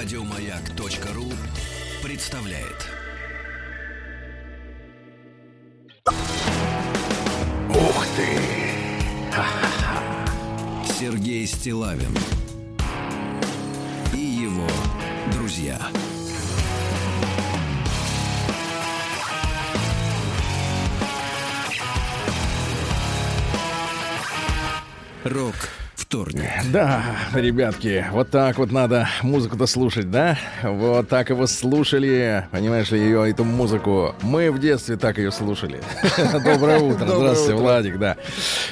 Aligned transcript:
Радиомаяк.ру 0.00 1.24
представляет. 2.04 2.86
Ух 7.68 8.06
ты! 8.14 8.28
Сергей 11.00 11.44
Стилавин 11.48 12.16
и 14.14 14.18
его 14.18 14.68
друзья. 15.32 15.80
Рок 25.24 25.56
вторник. 26.08 26.48
Да, 26.72 27.04
ребятки, 27.34 28.06
вот 28.12 28.30
так 28.30 28.56
вот 28.56 28.72
надо 28.72 29.06
музыку-то 29.20 29.66
слушать, 29.66 30.10
да? 30.10 30.38
Вот 30.62 31.06
так 31.06 31.28
его 31.28 31.46
слушали, 31.46 32.46
понимаешь 32.50 32.90
ли, 32.90 32.98
ее, 32.98 33.30
эту 33.30 33.44
музыку. 33.44 34.14
Мы 34.22 34.50
в 34.50 34.58
детстве 34.58 34.96
так 34.96 35.18
ее 35.18 35.30
слушали. 35.30 35.82
Доброе 36.32 36.78
утро. 36.78 37.06
Здравствуйте, 37.06 37.54
Владик, 37.54 37.98
да. 37.98 38.16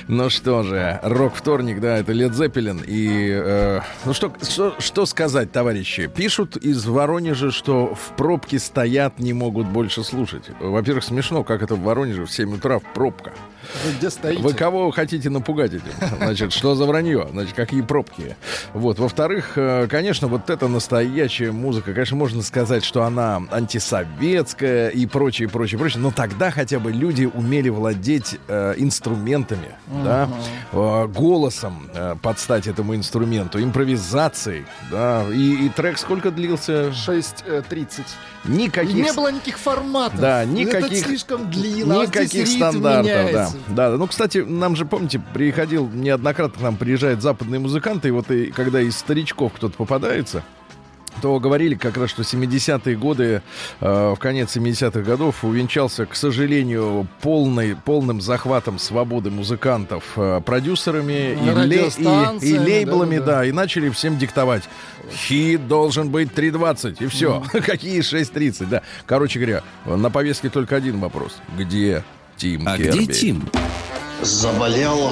Ну 0.08 0.30
что 0.30 0.62
же, 0.62 0.98
рок-вторник, 1.02 1.78
да, 1.78 1.98
это 1.98 2.12
Лед 2.12 2.34
Зеппелин. 2.34 2.82
И, 2.86 3.28
э, 3.30 3.80
ну 4.06 4.14
что, 4.14 4.32
что, 4.78 5.04
сказать, 5.04 5.52
товарищи? 5.52 6.06
Пишут 6.06 6.56
из 6.56 6.86
Воронежа, 6.86 7.50
что 7.50 7.94
в 7.94 8.16
пробке 8.16 8.58
стоят, 8.58 9.18
не 9.18 9.34
могут 9.34 9.66
больше 9.66 10.04
слушать. 10.04 10.44
Во-первых, 10.58 11.04
смешно, 11.04 11.44
как 11.44 11.62
это 11.62 11.74
в 11.74 11.82
Воронеже 11.82 12.24
в 12.24 12.32
7 12.32 12.54
утра 12.54 12.78
в 12.78 12.94
пробка. 12.94 13.34
Вы 13.84 13.92
где 13.98 14.10
стоите? 14.10 14.42
Вы 14.42 14.54
кого 14.54 14.90
хотите 14.90 15.28
напугать 15.28 15.74
этим? 15.74 15.92
Значит, 16.18 16.52
что 16.52 16.74
за 16.74 16.86
вранье? 16.86 17.25
Значит, 17.30 17.54
какие 17.54 17.82
пробки? 17.82 18.36
Вот. 18.72 18.98
Во-вторых, 18.98 19.52
э, 19.56 19.86
конечно, 19.88 20.28
вот 20.28 20.50
эта 20.50 20.68
настоящая 20.68 21.52
музыка, 21.52 21.92
конечно, 21.92 22.16
можно 22.16 22.42
сказать, 22.42 22.84
что 22.84 23.02
она 23.02 23.42
антисоветская 23.50 24.88
и 24.88 25.06
прочее, 25.06 25.48
прочее, 25.48 25.78
прочее, 25.78 26.00
но 26.00 26.10
тогда 26.10 26.50
хотя 26.50 26.78
бы 26.78 26.92
люди 26.92 27.24
умели 27.24 27.68
владеть 27.68 28.38
э, 28.48 28.74
инструментами, 28.76 29.70
да, 30.04 30.28
э, 30.72 31.06
голосом 31.06 31.88
э, 31.94 32.16
под 32.20 32.38
стать 32.38 32.66
этому 32.66 32.94
инструменту, 32.94 33.62
импровизацией, 33.62 34.64
да, 34.90 35.24
и, 35.32 35.66
и 35.66 35.68
трек 35.68 35.98
сколько 35.98 36.30
длился? 36.30 36.90
6.30. 36.90 38.04
Никаких... 38.44 38.94
И 38.94 39.02
не 39.02 39.12
было 39.12 39.32
никаких 39.32 39.58
форматов. 39.58 40.20
Да, 40.20 40.44
никаких... 40.44 40.92
Это 40.92 41.08
слишком 41.08 41.50
длинно. 41.50 42.00
а 42.02 42.06
здесь 42.06 42.08
Никаких 42.08 42.46
ритм 42.46 42.56
стандартов, 42.56 43.04
да. 43.06 43.22
меняется. 43.22 43.56
да. 43.68 43.90
да. 43.90 43.96
Ну, 43.96 44.06
кстати, 44.06 44.38
нам 44.38 44.76
же, 44.76 44.84
помните, 44.84 45.20
приходил 45.34 45.88
неоднократно 45.88 46.58
к 46.58 46.62
нам 46.62 46.76
приезжают 47.16 47.22
западные 47.22 47.60
музыканты, 47.60 48.08
и 48.08 48.10
вот 48.10 48.30
и, 48.30 48.46
когда 48.46 48.80
из 48.80 48.96
старичков 48.96 49.52
кто-то 49.54 49.76
попадается, 49.76 50.42
то 51.22 51.38
говорили 51.40 51.74
как 51.74 51.96
раз, 51.96 52.10
что 52.10 52.22
70-е 52.22 52.94
годы, 52.96 53.40
э, 53.80 54.14
в 54.14 54.18
конец 54.18 54.54
70-х 54.54 55.00
годов 55.00 55.44
увенчался, 55.44 56.04
к 56.04 56.14
сожалению, 56.14 57.06
полный, 57.22 57.74
полным 57.74 58.20
захватом 58.20 58.78
свободы 58.78 59.30
музыкантов 59.30 60.04
э, 60.16 60.42
продюсерами 60.44 61.32
и, 61.32 61.66
ле- 61.66 61.88
и, 62.42 62.46
и 62.50 62.58
лейблами, 62.58 63.18
да, 63.18 63.24
да-да-да. 63.24 63.44
и 63.46 63.52
начали 63.52 63.88
всем 63.88 64.18
диктовать. 64.18 64.64
Хит 65.10 65.66
должен 65.68 66.10
быть 66.10 66.32
3.20, 66.32 66.96
и 67.00 67.06
все. 67.06 67.42
Какие 67.52 68.00
6.30, 68.00 68.66
да. 68.66 68.82
Короче 69.06 69.38
говоря, 69.38 69.62
на 69.86 70.10
повестке 70.10 70.50
только 70.50 70.76
один 70.76 71.00
вопрос. 71.00 71.38
Где 71.56 72.02
Тим 72.36 72.68
А 72.68 72.76
Керби? 72.76 73.04
где 73.04 73.12
Тим? 73.12 73.42
Заболел. 74.22 75.10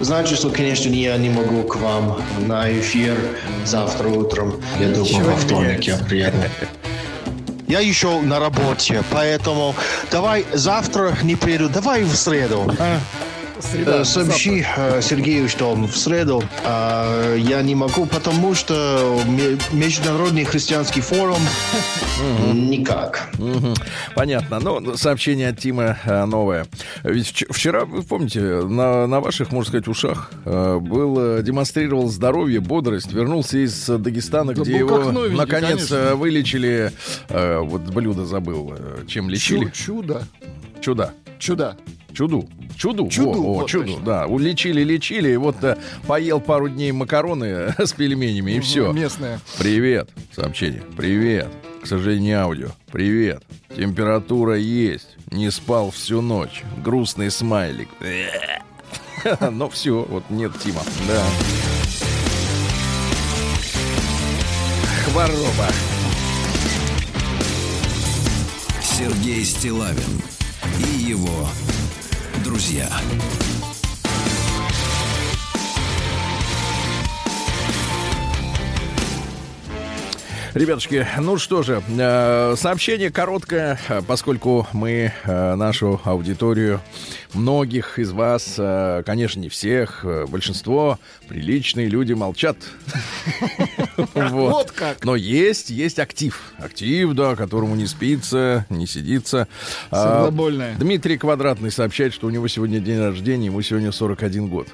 Значит, 0.00 0.38
что, 0.38 0.50
конечно, 0.50 0.88
я 0.88 1.16
не 1.16 1.30
могу 1.30 1.62
к 1.62 1.76
вам 1.76 2.20
на 2.38 2.70
эфир 2.70 3.16
завтра 3.64 4.08
утром. 4.08 4.60
Я 4.78 4.88
думаю, 4.88 5.04
Ничего 5.04 5.30
во 5.30 5.36
вторник 5.36 5.84
я 5.84 5.96
приеду. 5.96 6.36
Я 7.66 7.80
еще 7.80 8.20
на 8.20 8.38
работе, 8.38 9.02
поэтому 9.10 9.74
давай 10.10 10.44
завтра 10.52 11.16
не 11.22 11.34
приеду, 11.34 11.68
давай 11.68 12.04
в 12.04 12.14
среду. 12.14 12.70
Среда, 13.70 14.04
Сообщи 14.04 14.62
завтра. 14.62 15.00
Сергею, 15.02 15.48
что 15.48 15.74
в 15.74 15.96
среду 15.96 16.42
э, 16.64 17.36
я 17.40 17.62
не 17.62 17.74
могу, 17.74 18.06
потому 18.06 18.54
что 18.54 19.20
ме- 19.26 19.58
Международный 19.72 20.44
христианский 20.44 21.00
форум 21.00 21.38
никак. 22.52 23.30
Понятно. 24.14 24.60
Ну, 24.60 24.96
сообщение 24.96 25.48
от 25.48 25.58
Тима 25.58 25.96
э, 26.04 26.24
новое. 26.24 26.66
Ведь 27.02 27.26
вч- 27.32 27.46
вчера, 27.52 27.84
вы 27.84 28.02
помните, 28.02 28.40
на, 28.40 29.06
на 29.06 29.20
ваших, 29.20 29.50
можно 29.50 29.68
сказать, 29.70 29.88
ушах 29.88 30.30
э, 30.44 30.78
был, 30.78 31.42
демонстрировал 31.42 32.08
здоровье, 32.08 32.60
бодрость, 32.60 33.12
вернулся 33.12 33.58
из 33.58 33.86
Дагестана, 33.88 34.54
Да 34.54 34.62
где 34.62 34.76
его, 34.78 34.98
новенький, 35.10 35.36
наконец, 35.38 35.88
конечно. 35.88 36.14
вылечили, 36.14 36.92
вот 37.28 37.82
блюдо 37.82 38.24
забыл, 38.26 38.74
чем 39.08 39.28
лечили. 39.30 39.64
Чу- 39.66 39.70
чудо. 39.72 40.22
Чудо. 40.80 41.12
Чудо. 41.44 41.76
Чуду. 42.14 42.48
Чуду. 42.74 43.06
Чуду, 43.08 43.32
Во, 43.32 43.42
во, 43.42 43.54
вот 43.60 43.68
чуду, 43.68 43.86
точно. 43.92 44.04
да. 44.06 44.26
Улечили, 44.26 44.82
лечили, 44.82 45.32
и 45.32 45.36
вот 45.36 45.62
э, 45.62 45.76
поел 46.06 46.40
пару 46.40 46.70
дней 46.70 46.90
макароны 46.90 47.74
с 47.78 47.92
пельменями, 47.92 48.52
и 48.52 48.60
все. 48.60 48.90
Местная. 48.92 49.40
Привет. 49.58 50.08
Сообщение. 50.32 50.82
Привет. 50.96 51.48
К 51.82 51.86
сожалению, 51.86 52.22
не 52.24 52.32
аудио. 52.32 52.68
Привет. 52.90 53.42
Температура 53.76 54.56
есть. 54.56 55.18
Не 55.30 55.50
спал 55.50 55.90
всю 55.90 56.22
ночь. 56.22 56.62
Грустный 56.82 57.30
смайлик. 57.30 57.88
Ну 59.50 59.68
все, 59.70 60.06
вот 60.08 60.24
нет 60.30 60.52
Тима. 60.58 60.82
Да. 61.08 61.22
Хвороба. 65.06 65.68
Сергей 68.82 69.44
Стилавин 69.44 70.22
и 70.78 71.04
его 71.10 71.48
друзья. 72.42 72.88
Ребятушки, 80.54 81.04
ну 81.18 81.36
что 81.36 81.64
же, 81.64 81.82
э, 81.88 82.54
сообщение 82.56 83.10
короткое, 83.10 83.76
э, 83.88 84.02
поскольку 84.06 84.68
мы 84.72 85.12
э, 85.24 85.54
нашу 85.56 86.00
аудиторию, 86.04 86.80
многих 87.32 87.98
из 87.98 88.12
вас, 88.12 88.54
конечно, 89.04 89.40
не 89.40 89.48
всех, 89.48 90.06
большинство, 90.28 91.00
приличные 91.26 91.88
люди 91.88 92.12
молчат. 92.12 92.56
Вот 94.14 94.70
как. 94.70 95.04
Но 95.04 95.16
есть, 95.16 95.70
есть 95.70 95.98
актив. 95.98 96.40
Актив, 96.58 97.12
да, 97.12 97.34
которому 97.36 97.74
не 97.74 97.86
спится, 97.86 98.66
не 98.68 98.86
сидится. 98.86 99.48
А, 99.90 100.18
Сердобольная. 100.18 100.76
Дмитрий 100.76 101.16
Квадратный 101.16 101.70
сообщает, 101.70 102.12
что 102.12 102.26
у 102.26 102.30
него 102.30 102.46
сегодня 102.48 102.80
день 102.80 103.00
рождения, 103.00 103.46
ему 103.46 103.62
сегодня 103.62 103.92
41 103.92 104.48
год. 104.48 104.68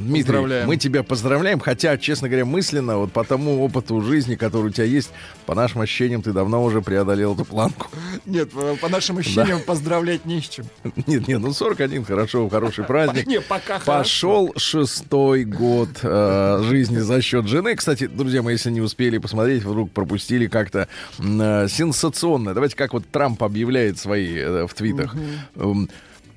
Дмитрий, 0.00 0.22
Поздравляем. 0.22 0.66
мы 0.66 0.76
тебя 0.76 1.02
поздравляем, 1.02 1.60
хотя, 1.60 1.96
честно 1.98 2.28
говоря, 2.28 2.46
мысленно, 2.46 2.96
вот 2.96 3.12
по 3.12 3.22
тому 3.22 3.62
опыту 3.62 4.00
жизни, 4.00 4.34
который 4.34 4.66
у 4.66 4.70
тебя 4.70 4.86
есть, 4.86 5.10
по 5.44 5.54
нашим 5.54 5.82
ощущениям, 5.82 6.22
ты 6.22 6.32
давно 6.32 6.64
уже 6.64 6.80
преодолел 6.80 7.34
эту 7.34 7.44
планку. 7.44 7.88
Нет, 8.24 8.50
по 8.80 8.88
нашим 8.88 9.18
ощущениям 9.18 9.60
поздравлять 9.60 10.24
не 10.24 10.40
с 10.40 10.48
чем. 10.48 10.66
Нет, 11.06 11.28
нет, 11.28 11.40
ну 11.40 11.52
41, 11.52 12.04
хорошо, 12.04 12.48
хороший 12.48 12.84
праздник. 12.84 13.26
Не, 13.30 13.40
пока 13.40 13.78
Пошел 13.80 14.52
шестой 14.56 15.44
год 15.44 15.90
э, 16.02 16.62
жизни 16.64 16.98
за 16.98 17.20
счет 17.20 17.46
жены. 17.46 17.76
Кстати, 17.76 18.06
друзья 18.06 18.42
мои, 18.42 18.54
если 18.54 18.70
не 18.70 18.80
успели 18.80 19.18
посмотреть, 19.18 19.62
вдруг 19.62 19.92
пропустили 19.92 20.46
как-то 20.46 20.88
э, 21.18 21.68
сенсационное. 21.68 22.54
Давайте 22.54 22.76
как 22.76 22.92
вот 22.92 23.04
Трамп 23.10 23.42
объявляет 23.42 23.98
свои 23.98 24.36
э, 24.36 24.66
в 24.66 24.74
твитах. 24.74 25.14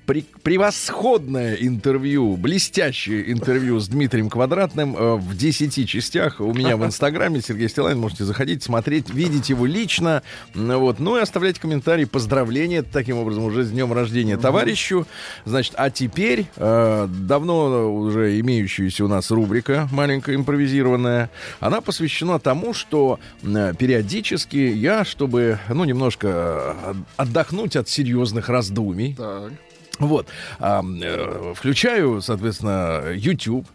Превосходное 0.06 1.56
интервью, 1.56 2.36
блестящее 2.36 3.32
интервью 3.32 3.80
с 3.80 3.88
Дмитрием 3.88 4.30
Квадратным 4.30 4.96
э, 4.96 5.16
в 5.16 5.36
10 5.36 5.88
частях 5.88 6.40
у 6.40 6.54
меня 6.54 6.78
в 6.78 6.86
Инстаграме. 6.86 7.42
Сергей 7.42 7.70
Стилайн, 7.70 7.98
можете 7.98 8.26
заходить, 8.26 8.64
смотреть, 8.64 9.10
видеть 9.10 9.50
его 9.50 9.66
лично. 9.66 10.24
Вот. 10.54 11.00
Ну 11.00 11.18
и 11.18 11.22
оставлять 11.22 11.60
комментарии, 11.60 12.06
поздравления 12.06 12.84
таким 12.84 13.18
образом 13.18 13.46
уже 13.46 13.64
с 13.64 13.72
днем 13.72 13.94
рождения 13.94 14.38
товарищу. 14.38 15.08
Значит, 15.46 15.74
а 15.78 15.90
теперь 15.90 16.48
э, 16.58 17.08
давно 17.10 17.94
уже 17.94 18.40
имеющаяся 18.40 19.06
у 19.06 19.08
нас 19.08 19.32
рубрика 19.32 19.88
маленькая 19.92 20.36
импровизированная, 20.36 21.30
она 21.60 21.82
посвящена 21.82 22.40
тому, 22.40 22.74
что 22.74 23.20
э, 23.44 23.74
периодически 23.78 24.58
я, 24.58 25.06
чтобы 25.06 25.60
ну 25.70 25.84
немножко 25.84 26.28
э, 26.28 26.94
отдохнуть 27.18 27.76
от 27.76 27.88
серьезных 27.90 28.50
раздумий, 28.50 29.16
Так. 29.16 29.52
Вот. 30.00 30.28
Э, 30.60 31.54
включаю, 31.56 32.22
соответственно, 32.22 33.12
YouTube. 33.14 33.68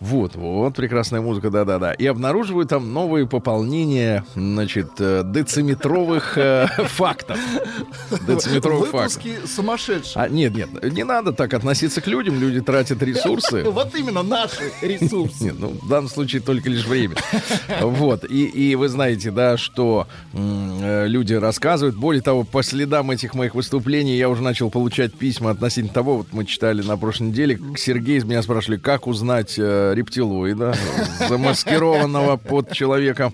Вот, 0.00 0.34
вот, 0.34 0.76
прекрасная 0.76 1.20
музыка, 1.20 1.50
да-да-да. 1.50 1.92
И 1.92 2.06
обнаруживаю 2.06 2.66
там 2.66 2.94
новые 2.94 3.26
пополнения, 3.26 4.24
значит, 4.34 4.92
э, 4.98 5.22
дециметровых 5.26 6.38
э, 6.38 6.66
фактов. 6.86 7.38
Дециметровых 8.26 8.88
фактов. 8.88 9.22
Выпуски 9.22 9.46
сумасшедшие. 9.46 10.24
А, 10.24 10.28
нет, 10.30 10.54
нет, 10.54 10.70
не 10.90 11.04
надо 11.04 11.32
так 11.32 11.52
относиться 11.52 12.00
к 12.00 12.06
людям, 12.06 12.40
люди 12.40 12.62
тратят 12.62 13.02
ресурсы. 13.02 13.64
Вот 13.70 13.94
именно 13.94 14.22
наши 14.22 14.72
ресурсы. 14.80 15.44
Нет, 15.44 15.56
ну, 15.58 15.68
в 15.68 15.88
данном 15.88 16.08
случае 16.08 16.40
только 16.40 16.70
лишь 16.70 16.86
время. 16.86 17.16
Вот, 17.80 18.24
и, 18.24 18.46
и 18.46 18.74
вы 18.74 18.88
знаете, 18.88 19.30
да, 19.30 19.56
что 19.56 20.06
э, 20.32 21.06
люди 21.08 21.34
рассказывают. 21.34 21.96
Более 21.96 22.22
того, 22.22 22.44
по 22.44 22.62
следам 22.62 23.10
этих 23.10 23.34
моих 23.34 23.54
выступлений 23.54 24.16
я 24.16 24.28
уже 24.28 24.42
начал 24.42 24.70
получать 24.70 25.12
письма 25.12 25.50
относительно 25.50 25.92
того, 25.92 26.18
вот 26.18 26.28
мы 26.32 26.46
читали 26.46 26.82
на 26.82 26.96
прошлой 26.96 27.28
неделе, 27.28 27.60
Сергей 27.76 28.16
из 28.18 28.24
меня 28.24 28.42
спрашивали, 28.42 28.78
как 28.78 29.06
узнать 29.06 29.56
э, 29.58 29.89
рептилоида, 29.94 30.74
замаскированного 31.28 32.36
под 32.36 32.72
человека. 32.72 33.32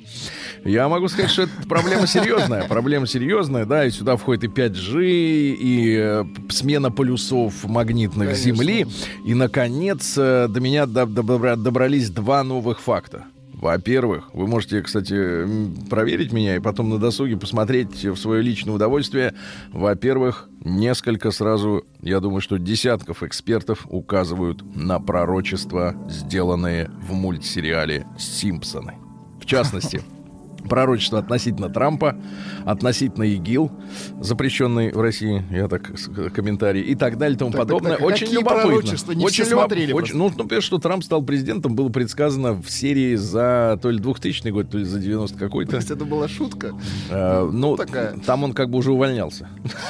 Я 0.64 0.88
могу 0.88 1.08
сказать, 1.08 1.30
что 1.30 1.42
это 1.42 1.52
проблема 1.68 2.06
серьезная. 2.06 2.64
Проблема 2.64 3.06
серьезная, 3.06 3.64
да, 3.66 3.84
и 3.84 3.90
сюда 3.90 4.16
входит 4.16 4.44
и 4.44 4.48
5G, 4.48 5.04
и 5.04 5.96
э, 5.96 6.24
смена 6.50 6.90
полюсов 6.90 7.64
магнитных 7.64 8.28
Конечно. 8.30 8.44
Земли. 8.52 8.86
И, 9.24 9.34
наконец, 9.34 10.14
э, 10.16 10.48
до 10.48 10.60
меня 10.60 10.84
доб- 10.84 11.12
добра- 11.14 11.56
добрались 11.56 12.10
два 12.10 12.42
новых 12.42 12.80
факта. 12.80 13.24
Во-первых, 13.56 14.34
вы 14.34 14.46
можете, 14.46 14.82
кстати, 14.82 15.46
проверить 15.88 16.30
меня 16.30 16.56
и 16.56 16.60
потом 16.60 16.90
на 16.90 16.98
досуге 16.98 17.38
посмотреть 17.38 18.04
в 18.04 18.16
свое 18.16 18.42
личное 18.42 18.74
удовольствие. 18.74 19.34
Во-первых, 19.72 20.50
несколько 20.62 21.30
сразу, 21.30 21.86
я 22.02 22.20
думаю, 22.20 22.42
что 22.42 22.58
десятков 22.58 23.22
экспертов 23.22 23.86
указывают 23.88 24.62
на 24.76 25.00
пророчества, 25.00 25.96
сделанные 26.06 26.90
в 27.00 27.14
мультсериале 27.14 28.06
«Симпсоны». 28.18 28.96
В 29.40 29.46
частности, 29.46 30.02
пророчество 30.66 31.18
относительно 31.18 31.68
Трампа, 31.68 32.16
относительно 32.64 33.24
ИГИЛ, 33.24 33.70
запрещенный 34.20 34.92
в 34.92 35.00
России, 35.00 35.44
я 35.50 35.68
так, 35.68 35.98
с- 35.98 36.08
комментарий, 36.30 36.82
и 36.82 36.94
так 36.94 37.18
далее 37.18 37.36
и 37.36 37.38
тому 37.38 37.50
Так, 37.52 37.60
так, 37.60 37.68
подобное. 37.68 37.92
так, 37.96 38.06
очень 38.06 38.26
какие 38.26 38.34
любопытно. 38.40 38.62
пророчества? 38.68 39.12
Не 39.12 39.24
очень 39.24 39.44
любоп- 39.44 39.48
смотрели 39.66 39.92
очень- 39.92 40.16
ну, 40.16 40.32
например, 40.36 40.62
что 40.62 40.78
Трамп 40.78 41.04
стал 41.04 41.22
президентом, 41.22 41.74
было 41.74 41.88
предсказано 41.88 42.52
в 42.52 42.68
серии 42.70 43.14
за 43.16 43.78
то 43.80 43.90
ли 43.90 43.98
2000 43.98 44.48
год, 44.50 44.70
то 44.70 44.78
ли 44.78 44.84
за 44.84 44.98
90 44.98 45.38
То 45.38 45.44
какой-то. 45.44 45.76
есть 45.76 45.90
это 45.90 46.04
была 46.04 46.28
шутка. 46.28 46.72
Э, 47.10 47.48
ну, 47.52 47.76
такая. 47.76 48.14
там 48.24 48.44
он 48.44 48.52
как 48.52 48.70
бы 48.70 48.78
уже 48.78 48.92
увольнялся. 48.92 49.48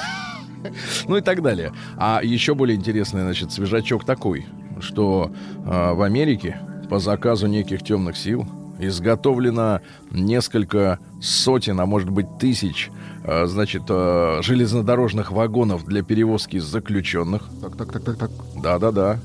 Ну 1.07 1.17
и 1.17 1.21
так 1.21 1.43
далее. 1.43 1.73
А 1.97 2.21
еще 2.25 2.55
более 2.55 2.77
интересный, 2.77 3.21
значит, 3.23 3.53
свежачок 3.53 4.05
такой, 4.05 4.47
что 4.81 5.31
э, 5.65 5.93
в 5.93 6.03
Америке 6.03 6.59
по 6.91 6.99
заказу 6.99 7.47
неких 7.47 7.83
темных 7.85 8.17
сил 8.17 8.47
изготовлено 8.79 9.81
несколько 10.11 10.99
сотен, 11.21 11.81
а 11.81 11.87
может 11.87 12.11
быть 12.11 12.27
тысяч, 12.39 12.91
э, 13.25 13.47
значит, 13.47 13.83
э, 13.89 14.41
железнодорожных 14.43 15.33
вагонов 15.33 15.85
для 15.85 16.03
перевозки 16.03 16.59
заключенных. 16.59 17.43
Так, 17.61 17.77
так, 17.77 17.93
так, 17.93 18.05
так, 18.05 18.19
так. 18.19 18.31
Да-да-да. 18.63 19.19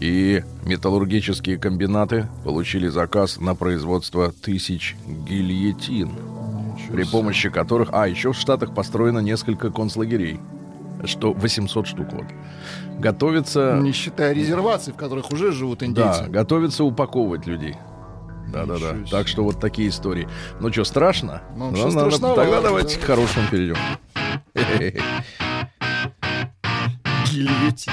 И 0.00 0.44
металлургические 0.64 1.58
комбинаты 1.58 2.28
получили 2.44 2.88
заказ 2.88 3.40
на 3.40 3.54
производство 3.54 4.32
тысяч 4.32 4.96
гильотин, 5.28 6.10
при 6.92 7.04
помощи 7.04 7.50
которых... 7.50 7.88
А, 7.92 8.06
еще 8.06 8.32
в 8.32 8.36
Штатах 8.36 8.74
построено 8.74 9.18
несколько 9.18 9.70
концлагерей. 9.70 10.38
Что 11.04 11.32
800 11.32 11.86
штук 11.86 12.08
вот. 12.12 12.26
Готовится... 12.98 13.78
Не 13.80 13.92
считая 13.92 14.32
резерваций, 14.32 14.92
в 14.92 14.96
которых 14.96 15.30
уже 15.32 15.52
живут 15.52 15.80
Да, 15.80 15.86
индейцы. 15.86 16.24
готовится 16.28 16.84
упаковывать 16.84 17.46
людей. 17.46 17.76
Да-да-да. 18.52 18.92
Ничего 18.92 19.06
себе. 19.06 19.10
Так 19.10 19.28
что 19.28 19.44
вот 19.44 19.60
такие 19.60 19.88
истории. 19.88 20.28
Ну 20.60 20.72
что, 20.72 20.84
страшно? 20.84 21.42
Ну, 21.56 21.70
Ну, 21.70 21.76
надо- 21.76 21.90
страшновато, 22.10 22.42
Тогда 22.42 22.60
давайте 22.60 22.96
да. 22.96 23.02
к 23.02 23.04
хорошему 23.04 23.46
перейдем. 23.50 23.76
Гильотин. 27.26 27.92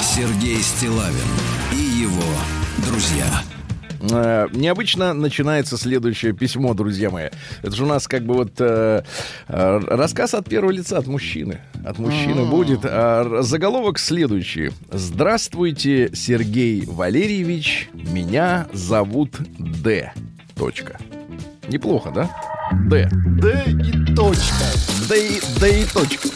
Сергей 0.00 0.62
Стилавин 0.62 1.14
и 1.72 1.76
его 1.76 2.22
друзья. 2.86 3.42
Э, 4.10 4.46
Необычно 4.52 5.12
начинается 5.12 5.76
следующее 5.76 6.32
письмо, 6.32 6.74
друзья 6.74 7.10
мои. 7.10 7.28
Это 7.62 7.74
же 7.74 7.84
у 7.84 7.86
нас 7.86 8.06
как 8.08 8.24
бы 8.24 8.34
вот 8.34 8.52
э, 8.58 9.02
э, 9.48 9.78
рассказ 9.86 10.34
от 10.34 10.48
первого 10.48 10.70
лица, 10.70 10.98
от 10.98 11.06
мужчины. 11.06 11.60
От 11.84 11.98
мужчины 11.98 12.44
будет. 12.44 12.80
А, 12.84 13.42
заголовок 13.42 13.98
следующий. 13.98 14.70
Здравствуйте, 14.90 16.10
Сергей 16.14 16.84
Валерьевич. 16.86 17.88
Меня 17.92 18.66
зовут 18.72 19.36
Д. 19.58 20.12
Точка. 20.56 20.98
Неплохо, 21.68 22.10
да? 22.10 22.30
Д. 22.88 23.08
Да 23.40 23.62
и 23.62 24.14
точка. 24.14 24.64
Да 25.08 25.16
и, 25.16 25.40
да 25.60 25.68
и 25.68 25.84
точка. 25.84 26.28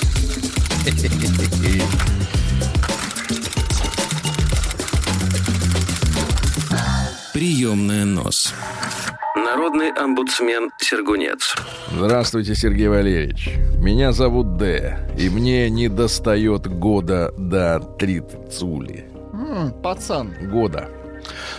Приемная 7.40 8.04
нос. 8.04 8.52
Народный 9.34 9.90
омбудсмен 9.92 10.70
Сергунец. 10.76 11.54
Здравствуйте, 11.90 12.54
Сергей 12.54 12.88
Валерьевич. 12.88 13.54
Меня 13.78 14.12
зовут 14.12 14.58
Д. 14.58 15.08
И 15.18 15.30
мне 15.30 15.70
не 15.70 15.88
достает 15.88 16.66
года 16.66 17.32
до 17.38 17.80
тридцули. 17.98 19.06
М, 19.32 19.72
Пацан. 19.82 20.34
года. 20.50 20.90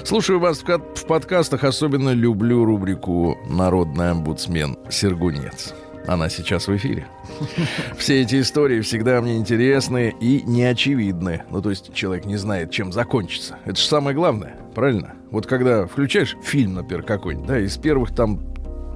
Слушаю 0.03 0.39
вас 0.39 0.61
в, 0.61 0.67
в 0.67 1.07
подкастах, 1.07 1.63
особенно 1.63 2.13
люблю 2.13 2.63
рубрику 2.63 3.39
«Народный 3.49 4.11
омбудсмен 4.11 4.77
Сергунец». 4.91 5.73
Она 6.05 6.29
сейчас 6.29 6.67
в 6.67 6.75
эфире. 6.75 7.07
Все 7.97 8.21
эти 8.21 8.39
истории 8.39 8.81
всегда 8.81 9.19
мне 9.19 9.37
интересны 9.37 10.13
и 10.19 10.43
неочевидны. 10.43 11.41
Ну, 11.49 11.59
то 11.59 11.71
есть 11.71 11.91
человек 11.91 12.25
не 12.25 12.37
знает, 12.37 12.69
чем 12.69 12.91
закончится. 12.91 13.57
Это 13.65 13.77
же 13.77 13.87
самое 13.87 14.15
главное, 14.15 14.57
правильно? 14.75 15.15
Вот 15.31 15.47
когда 15.47 15.87
включаешь 15.87 16.35
фильм, 16.43 16.75
например, 16.75 17.03
какой-нибудь, 17.03 17.47
да, 17.47 17.59
из 17.59 17.77
первых 17.77 18.13
там 18.13 18.39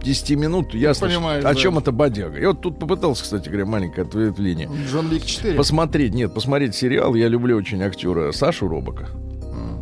10 0.03 0.37
минут 0.37 0.73
ясно, 0.73 1.07
понимаешь, 1.07 1.43
о 1.43 1.53
да. 1.53 1.55
чем 1.55 1.77
это 1.77 1.91
бодяга. 1.91 2.37
Я 2.37 2.49
вот 2.49 2.61
тут 2.61 2.77
попытался, 2.77 3.23
кстати 3.23 3.47
говоря, 3.47 3.65
маленькое 3.65 4.05
ответвление. 4.05 4.69
Джон 4.91 5.07
Вик 5.07 5.25
4. 5.25 5.55
Посмотреть, 5.55 6.13
нет, 6.13 6.33
посмотреть 6.33 6.75
сериал. 6.75 7.15
Я 7.15 7.29
люблю 7.29 7.57
очень 7.57 7.81
актера 7.81 8.31
Сашу 8.31 8.67
Робока. 8.67 9.09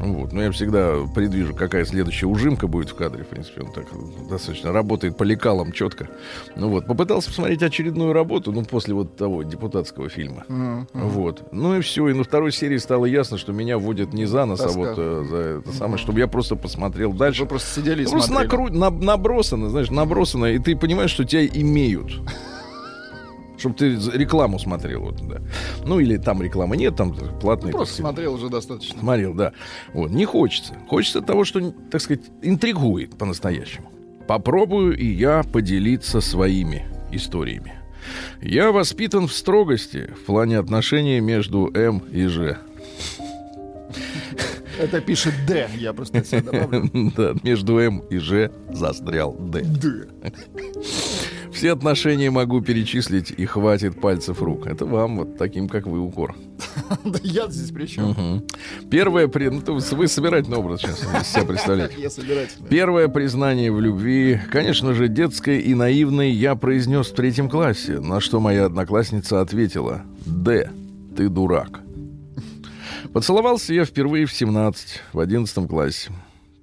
Вот. 0.04 0.34
Но 0.34 0.42
я 0.44 0.52
всегда 0.52 0.96
предвижу, 1.16 1.56
какая 1.56 1.86
следующая 1.86 2.26
ужимка 2.28 2.68
будет 2.68 2.90
в 2.90 2.96
кадре. 2.96 3.24
В 3.24 3.28
принципе, 3.28 3.62
он 3.62 3.72
так 3.72 3.86
достаточно 4.30 4.72
работает 4.72 5.18
по 5.18 5.24
лекалам 5.24 5.72
четко. 5.72 6.08
Ну 6.56 6.70
вот. 6.70 6.86
Попытался 6.86 7.30
посмотреть 7.30 7.64
очередную 7.64 8.14
работу, 8.14 8.52
ну, 8.52 8.64
после 8.64 8.94
вот 8.94 9.16
того 9.16 9.44
депутатского 9.44 10.10
фильма. 10.10 10.44
Мгм. 10.48 10.88
Вот. 10.94 11.44
Ну 11.52 11.76
и 11.78 11.82
все. 11.82 12.08
И 12.10 12.14
на 12.14 12.24
второй 12.24 12.52
серии 12.52 12.78
стало 12.78 13.06
ясно, 13.06 13.38
что 13.38 13.54
меня 13.54 13.78
вводят 13.78 14.14
не 14.14 14.26
за 14.26 14.46
нос, 14.46 14.60
а 14.60 14.64
Тоска. 14.66 14.80
вот 14.80 14.96
э, 14.98 15.26
за 15.30 15.38
это 15.38 15.72
самое, 15.74 15.98
чтобы 15.98 16.20
я 16.20 16.28
просто 16.28 16.56
посмотрел 16.56 17.14
дальше. 17.14 17.44
Вы 17.44 17.48
просто 17.50 17.80
сидели 17.82 18.04
и 18.04 18.06
Просто 18.08 18.30
смотрели. 18.30 18.52
накру- 18.54 18.70
на- 18.76 18.90
набросано, 18.90 19.70
знаешь, 19.70 19.90
набросано, 19.90 20.46
и 20.48 20.60
ты 20.60 20.76
понимаешь, 20.76 21.12
что 21.12 21.24
тебя 21.24 21.46
имеют. 21.46 22.12
Чтобы 23.58 23.76
ты 23.76 23.96
рекламу 24.14 24.60
смотрел. 24.60 25.02
Вот, 25.02 25.28
да. 25.28 25.42
Ну, 25.86 26.00
или 26.00 26.18
там 26.18 26.42
рекламы 26.42 26.76
нет, 26.76 26.96
там 26.96 27.14
платные. 27.40 27.72
Ну, 27.72 27.78
Просто 27.78 27.96
смотрел 27.96 28.34
уже 28.34 28.50
достаточно. 28.50 29.00
Смотрел, 29.00 29.34
да. 29.34 29.54
Вот, 29.94 30.12
не 30.12 30.26
хочется. 30.26 30.76
Хочется 30.88 31.22
того, 31.22 31.46
что, 31.46 31.72
так 31.92 32.02
сказать, 32.02 32.24
интригует 32.42 33.18
по-настоящему. 33.18 33.92
Попробую 34.28 34.98
и 34.98 35.06
я 35.06 35.44
поделиться 35.44 36.22
своими 36.22 36.86
историями. 37.12 37.74
Я 38.42 38.72
воспитан 38.72 39.28
в 39.28 39.34
строгости 39.34 40.10
в 40.22 40.26
плане 40.26 40.60
отношений 40.60 41.20
между 41.20 41.72
М 41.74 42.00
и 42.12 42.26
Ж. 42.28 42.58
Это 44.80 45.02
пишет 45.02 45.34
Д, 45.48 45.70
я 45.78 45.94
просто 45.94 46.18
от 46.20 46.28
себя 46.28 46.42
добавлю. 46.42 46.90
Да, 47.16 47.34
между 47.44 47.78
М 47.78 48.00
и 48.10 48.18
Ж 48.18 48.50
застрял 48.72 49.34
Д. 49.34 49.62
Д. 49.62 50.08
Все 51.54 51.72
отношения 51.72 52.32
могу 52.32 52.62
перечислить, 52.62 53.32
и 53.32 53.46
хватит 53.46 54.00
пальцев 54.02 54.42
рук. 54.42 54.68
Это 54.68 54.86
вам, 54.86 55.18
вот 55.18 55.38
таким, 55.38 55.70
как 55.70 55.86
вы, 55.86 56.00
укор. 56.00 56.36
Да 57.06 57.20
я 57.24 57.48
здесь 57.50 57.72
при 57.72 57.86
чем? 57.86 58.44
Первое, 58.90 59.30
ну, 59.34 59.62
вы 59.92 60.08
собирательный 60.08 60.58
образ 60.58 60.82
сейчас 60.82 61.00
себя 61.28 61.46
представляете. 61.46 61.96
Первое 62.70 63.08
признание 63.08 63.72
в 63.72 63.80
любви, 63.80 64.40
конечно 64.52 64.94
же, 64.94 65.08
детское 65.08 65.60
и 65.60 65.74
наивное, 65.74 66.30
я 66.30 66.56
произнес 66.56 67.08
в 67.08 67.16
третьем 67.16 67.50
классе, 67.50 68.00
на 68.00 68.20
что 68.20 68.40
моя 68.40 68.66
одноклассница 68.66 69.42
ответила 69.42 70.04
«Д, 70.26 70.70
ты 71.16 71.30
дурак». 71.30 71.82
Поцеловался 73.12 73.74
я 73.74 73.86
впервые 73.86 74.26
в 74.26 74.34
17, 74.34 75.02
в 75.14 75.20
11 75.20 75.68
классе. 75.68 76.12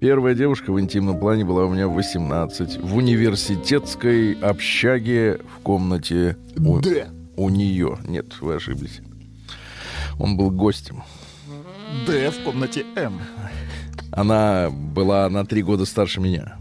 Первая 0.01 0.33
девушка 0.33 0.73
в 0.73 0.79
интимном 0.81 1.19
плане 1.19 1.45
была 1.45 1.65
у 1.65 1.69
меня 1.71 1.87
в 1.87 1.93
18, 1.93 2.81
в 2.81 2.95
университетской 2.95 4.33
общаге 4.33 5.39
в 5.55 5.59
комнате 5.59 6.37
у, 6.57 6.79
Д. 6.79 7.09
у 7.37 7.49
нее. 7.49 7.99
Нет, 8.07 8.41
вы 8.41 8.55
ошиблись. 8.55 8.99
Он 10.19 10.37
был 10.37 10.49
гостем. 10.49 11.03
Д 12.07 12.31
в 12.31 12.43
комнате 12.43 12.83
М. 12.95 13.21
Она 14.11 14.71
была 14.71 15.29
на 15.29 15.45
три 15.45 15.61
года 15.61 15.85
старше 15.85 16.19
меня. 16.19 16.55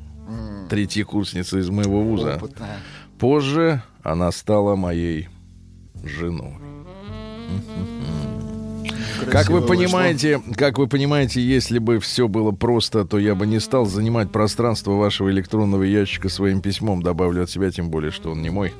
Третья 0.68 1.06
курсница 1.06 1.59
из 1.61 1.70
моего 1.70 2.02
вуза. 2.02 2.37
Опытная. 2.37 2.76
Позже 3.18 3.82
она 4.02 4.32
стала 4.32 4.76
моей 4.76 5.30
женой. 6.04 6.56
Как 9.30 9.49
вы 9.49 9.60
вышло. 9.60 9.75
понимаете, 9.75 10.42
как 10.56 10.78
вы 10.78 10.88
понимаете, 10.88 11.40
если 11.40 11.78
бы 11.78 12.00
все 12.00 12.26
было 12.26 12.50
просто, 12.50 13.04
то 13.04 13.18
я 13.18 13.34
бы 13.34 13.46
не 13.46 13.60
стал 13.60 13.87
занимать 13.87 14.32
пространство 14.32 14.92
вашего 14.92 15.30
электронного 15.30 15.84
ящика 15.84 16.28
своим 16.28 16.60
письмом. 16.60 17.02
Добавлю 17.02 17.44
от 17.44 17.50
себя, 17.50 17.70
тем 17.70 17.90
более, 17.90 18.10
что 18.10 18.32
он 18.32 18.42
не 18.42 18.50
мой, 18.50 18.72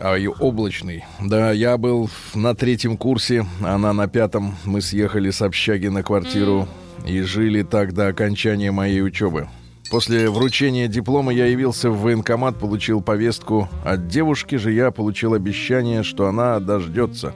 а 0.00 0.16
и 0.16 0.26
облачный. 0.26 1.04
Да, 1.20 1.52
я 1.52 1.76
был 1.76 2.10
на 2.34 2.54
третьем 2.54 2.96
курсе, 2.96 3.46
она 3.62 3.92
на 3.92 4.08
пятом. 4.08 4.56
Мы 4.64 4.80
съехали 4.80 5.30
с 5.30 5.40
общаги 5.42 5.86
на 5.86 6.02
квартиру 6.02 6.68
и 7.06 7.20
жили 7.22 7.62
так 7.62 7.94
до 7.94 8.08
окончания 8.08 8.72
моей 8.72 9.02
учебы. 9.02 9.48
После 9.90 10.30
вручения 10.30 10.86
диплома 10.86 11.32
я 11.32 11.46
явился 11.46 11.90
в 11.90 12.00
военкомат, 12.00 12.58
получил 12.58 13.00
повестку. 13.00 13.68
От 13.84 14.06
девушки 14.06 14.54
же 14.54 14.72
я 14.72 14.92
получил 14.92 15.34
обещание, 15.34 16.04
что 16.04 16.28
она 16.28 16.60
дождется. 16.60 17.34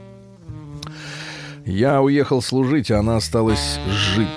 Я 1.66 2.02
уехал 2.02 2.42
служить, 2.42 2.90
а 2.90 2.98
она 2.98 3.16
осталась 3.16 3.78
жить 3.88 4.28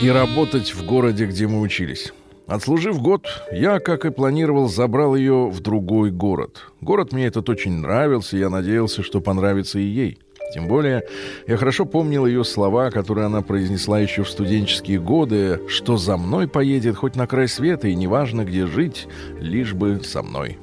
и 0.00 0.08
работать 0.08 0.72
в 0.72 0.86
городе, 0.86 1.26
где 1.26 1.48
мы 1.48 1.60
учились. 1.60 2.12
Отслужив 2.46 3.00
год, 3.00 3.26
я, 3.52 3.80
как 3.80 4.04
и 4.04 4.10
планировал, 4.10 4.68
забрал 4.68 5.14
ее 5.14 5.48
в 5.48 5.60
другой 5.60 6.10
город. 6.10 6.72
Город 6.80 7.12
мне 7.12 7.26
этот 7.26 7.48
очень 7.48 7.72
нравился, 7.72 8.36
я 8.36 8.50
надеялся, 8.50 9.02
что 9.02 9.20
понравится 9.20 9.78
и 9.78 9.84
ей. 9.84 10.18
Тем 10.52 10.66
более, 10.66 11.04
я 11.46 11.56
хорошо 11.56 11.86
помнил 11.86 12.26
ее 12.26 12.44
слова, 12.44 12.90
которые 12.90 13.26
она 13.26 13.42
произнесла 13.42 14.00
еще 14.00 14.24
в 14.24 14.30
студенческие 14.30 14.98
годы, 14.98 15.60
что 15.68 15.96
за 15.96 16.16
мной 16.16 16.48
поедет 16.48 16.96
хоть 16.96 17.14
на 17.14 17.26
край 17.26 17.46
света, 17.46 17.88
и 17.88 17.94
неважно, 17.94 18.44
где 18.44 18.66
жить, 18.66 19.06
лишь 19.38 19.74
бы 19.74 20.00
со 20.04 20.22
мной. 20.22 20.58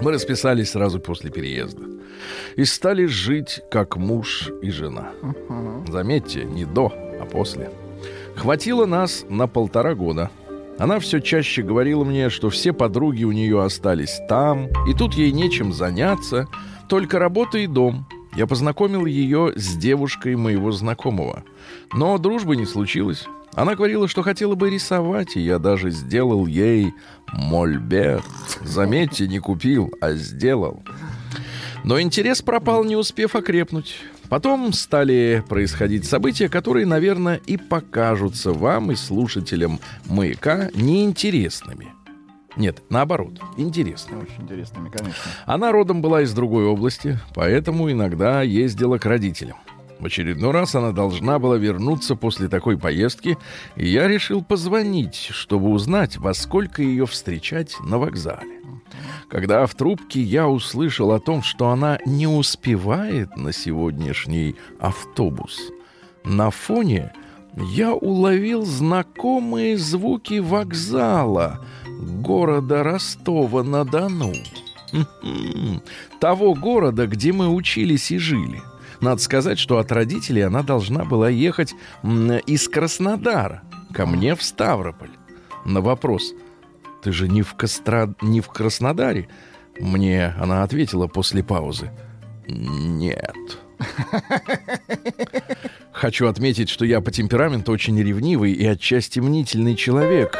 Мы 0.00 0.12
расписались 0.12 0.70
сразу 0.70 1.00
после 1.00 1.30
переезда. 1.30 1.82
И 2.56 2.64
стали 2.64 3.06
жить 3.06 3.60
как 3.70 3.96
муж 3.96 4.50
и 4.62 4.70
жена. 4.70 5.10
Заметьте, 5.88 6.44
не 6.44 6.64
до, 6.64 6.92
а 7.20 7.24
после. 7.24 7.70
Хватило 8.36 8.86
нас 8.86 9.24
на 9.28 9.46
полтора 9.46 9.94
года. 9.94 10.30
Она 10.78 10.98
все 10.98 11.20
чаще 11.20 11.62
говорила 11.62 12.04
мне, 12.04 12.30
что 12.30 12.48
все 12.48 12.72
подруги 12.72 13.24
у 13.24 13.32
нее 13.32 13.62
остались 13.62 14.18
там, 14.28 14.68
и 14.88 14.94
тут 14.94 15.14
ей 15.14 15.30
нечем 15.30 15.74
заняться, 15.74 16.48
только 16.88 17.18
работа 17.18 17.58
и 17.58 17.66
дом. 17.66 18.06
Я 18.34 18.46
познакомил 18.46 19.04
ее 19.04 19.52
с 19.56 19.76
девушкой 19.76 20.36
моего 20.36 20.72
знакомого. 20.72 21.44
Но 21.92 22.16
дружбы 22.16 22.56
не 22.56 22.64
случилось. 22.64 23.26
Она 23.54 23.74
говорила, 23.74 24.06
что 24.08 24.22
хотела 24.22 24.54
бы 24.54 24.70
рисовать, 24.70 25.36
и 25.36 25.40
я 25.40 25.58
даже 25.58 25.90
сделал 25.90 26.46
ей 26.46 26.94
мольберт. 27.32 28.24
Заметьте, 28.62 29.26
не 29.26 29.38
купил, 29.38 29.92
а 30.00 30.12
сделал. 30.12 30.82
Но 31.84 32.00
интерес 32.00 32.42
пропал, 32.42 32.84
не 32.84 32.96
успев 32.96 33.34
окрепнуть. 33.34 33.96
Потом 34.28 34.72
стали 34.72 35.42
происходить 35.48 36.04
события, 36.04 36.48
которые, 36.48 36.86
наверное, 36.86 37.40
и 37.46 37.56
покажутся 37.56 38.52
вам 38.52 38.92
и 38.92 38.94
слушателям 38.94 39.80
«Маяка» 40.06 40.70
неинтересными. 40.74 41.88
Нет, 42.56 42.82
наоборот, 42.90 43.40
интересными. 43.56 44.22
Очень 44.22 44.44
интересными, 44.44 44.88
конечно. 44.88 45.14
Она 45.46 45.72
родом 45.72 46.00
была 46.00 46.22
из 46.22 46.32
другой 46.32 46.64
области, 46.64 47.18
поэтому 47.34 47.90
иногда 47.90 48.42
ездила 48.42 48.98
к 48.98 49.06
родителям. 49.06 49.56
В 50.00 50.06
очередной 50.06 50.50
раз 50.52 50.74
она 50.74 50.92
должна 50.92 51.38
была 51.38 51.58
вернуться 51.58 52.16
после 52.16 52.48
такой 52.48 52.78
поездки, 52.78 53.36
и 53.76 53.86
я 53.86 54.08
решил 54.08 54.42
позвонить, 54.42 55.28
чтобы 55.30 55.68
узнать, 55.68 56.16
во 56.16 56.32
сколько 56.32 56.82
ее 56.82 57.04
встречать 57.04 57.76
на 57.80 57.98
вокзале. 57.98 58.60
Когда 59.28 59.66
в 59.66 59.74
трубке 59.74 60.22
я 60.22 60.48
услышал 60.48 61.12
о 61.12 61.20
том, 61.20 61.42
что 61.42 61.68
она 61.68 61.98
не 62.06 62.26
успевает 62.26 63.36
на 63.36 63.52
сегодняшний 63.52 64.56
автобус, 64.78 65.60
на 66.24 66.50
фоне 66.50 67.12
я 67.56 67.92
уловил 67.92 68.64
знакомые 68.64 69.76
звуки 69.76 70.38
вокзала 70.38 71.62
города 72.22 72.82
Ростова-на-Дону. 72.82 74.32
Того 76.20 76.54
города, 76.54 77.06
где 77.06 77.32
мы 77.32 77.48
учились 77.48 78.10
и 78.10 78.18
жили. 78.18 78.62
Надо 79.00 79.20
сказать, 79.20 79.58
что 79.58 79.78
от 79.78 79.90
родителей 79.92 80.42
она 80.42 80.62
должна 80.62 81.04
была 81.04 81.28
ехать 81.28 81.74
из 82.46 82.68
Краснодара 82.68 83.62
ко 83.94 84.06
мне 84.06 84.34
в 84.34 84.42
Ставрополь. 84.42 85.10
На 85.64 85.80
вопрос 85.80 86.34
«Ты 87.02 87.12
же 87.12 87.28
не 87.28 87.42
в, 87.42 87.54
Костра... 87.54 88.14
не 88.20 88.40
в 88.40 88.48
Краснодаре?» 88.48 89.28
Мне 89.78 90.34
она 90.38 90.62
ответила 90.62 91.06
после 91.06 91.42
паузы 91.42 91.90
«Нет». 92.46 93.36
Хочу 95.92 96.26
отметить, 96.26 96.68
что 96.68 96.84
я 96.84 97.00
по 97.00 97.10
темпераменту 97.10 97.72
очень 97.72 97.98
ревнивый 98.00 98.52
и 98.52 98.66
отчасти 98.66 99.20
мнительный 99.20 99.74
человек. 99.74 100.36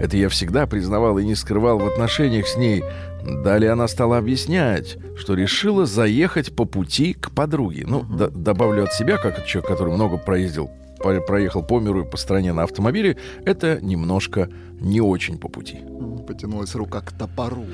Это 0.00 0.16
я 0.16 0.28
всегда 0.28 0.66
признавал 0.66 1.18
и 1.18 1.24
не 1.24 1.34
скрывал 1.34 1.78
в 1.78 1.86
отношениях 1.86 2.46
с 2.46 2.56
ней. 2.56 2.84
Далее 3.22 3.72
она 3.72 3.86
стала 3.88 4.18
объяснять, 4.18 4.96
что 5.16 5.34
решила 5.34 5.86
заехать 5.86 6.54
по 6.54 6.64
пути 6.64 7.12
к 7.12 7.30
подруге. 7.32 7.84
Ну, 7.86 8.02
д- 8.02 8.28
добавлю 8.30 8.84
от 8.84 8.92
себя, 8.92 9.16
как 9.18 9.44
человек, 9.46 9.70
который 9.70 9.94
много 9.94 10.16
проездил, 10.18 10.70
по- 10.98 11.20
проехал 11.20 11.62
по 11.62 11.80
миру 11.80 12.02
и 12.02 12.10
по 12.10 12.16
стране 12.16 12.52
на 12.52 12.62
автомобиле, 12.64 13.16
это 13.44 13.78
немножко 13.82 14.48
не 14.80 15.00
очень 15.00 15.38
по 15.38 15.48
пути. 15.48 15.78
Потянулась 16.26 16.74
рука 16.74 17.00
к 17.00 17.12
топору. 17.12 17.64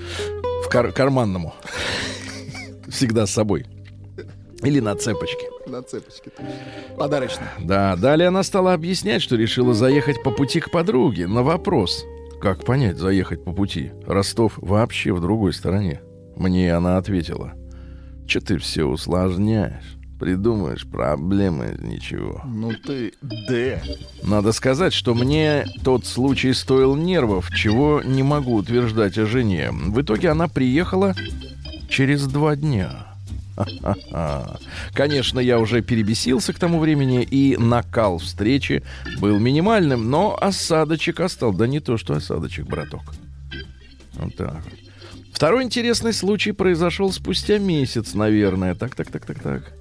В 0.64 0.68
кар- 0.68 0.92
карманному. 0.92 1.54
Всегда 2.88 3.26
с 3.26 3.30
собой. 3.30 3.66
Или 4.62 4.80
на 4.80 4.94
цепочке. 4.96 5.46
На 5.66 5.82
цепочке. 5.82 6.30
Подарочно. 6.96 7.46
Да, 7.60 7.94
далее 7.96 8.28
она 8.28 8.42
стала 8.42 8.72
объяснять, 8.72 9.20
что 9.22 9.36
решила 9.36 9.74
заехать 9.74 10.22
по 10.22 10.30
пути 10.30 10.60
к 10.60 10.70
подруге. 10.70 11.26
На 11.26 11.42
вопрос, 11.42 12.04
как 12.40 12.64
понять 12.64 12.98
заехать 12.98 13.44
по 13.44 13.52
пути? 13.52 13.92
Ростов 14.06 14.54
вообще 14.58 15.12
в 15.12 15.20
другой 15.20 15.52
стороне. 15.52 16.00
Мне 16.36 16.74
она 16.74 16.98
ответила, 16.98 17.54
что 18.26 18.40
ты 18.40 18.58
все 18.58 18.84
усложняешь, 18.84 19.96
придумаешь 20.20 20.86
проблемы 20.86 21.72
из 21.74 21.80
ничего. 21.80 22.42
Ну 22.44 22.72
ты 22.72 23.12
Д. 23.22 23.82
Надо 24.22 24.52
сказать, 24.52 24.92
что 24.92 25.14
мне 25.14 25.64
тот 25.82 26.04
случай 26.04 26.52
стоил 26.52 26.94
нервов, 26.94 27.50
чего 27.50 28.02
не 28.04 28.22
могу 28.22 28.54
утверждать 28.54 29.16
о 29.18 29.26
жене. 29.26 29.70
В 29.72 30.00
итоге 30.02 30.30
она 30.30 30.48
приехала 30.48 31.14
через 31.88 32.26
два 32.26 32.56
дня. 32.56 33.05
Конечно, 34.92 35.40
я 35.40 35.58
уже 35.58 35.82
перебесился 35.82 36.52
к 36.52 36.58
тому 36.58 36.78
времени, 36.78 37.22
и 37.22 37.56
накал 37.56 38.18
встречи 38.18 38.82
был 39.18 39.38
минимальным, 39.38 40.10
но 40.10 40.36
осадочек 40.40 41.20
остался. 41.20 41.58
Да 41.58 41.66
не 41.66 41.80
то, 41.80 41.96
что 41.96 42.14
осадочек, 42.14 42.66
браток. 42.66 43.02
Вот 44.14 44.34
так. 44.36 44.62
Второй 45.32 45.64
интересный 45.64 46.12
случай 46.14 46.52
произошел 46.52 47.12
спустя 47.12 47.58
месяц, 47.58 48.14
наверное. 48.14 48.74
Так, 48.74 48.94
так, 48.94 49.10
так, 49.10 49.26
так, 49.26 49.38
так. 49.42 49.72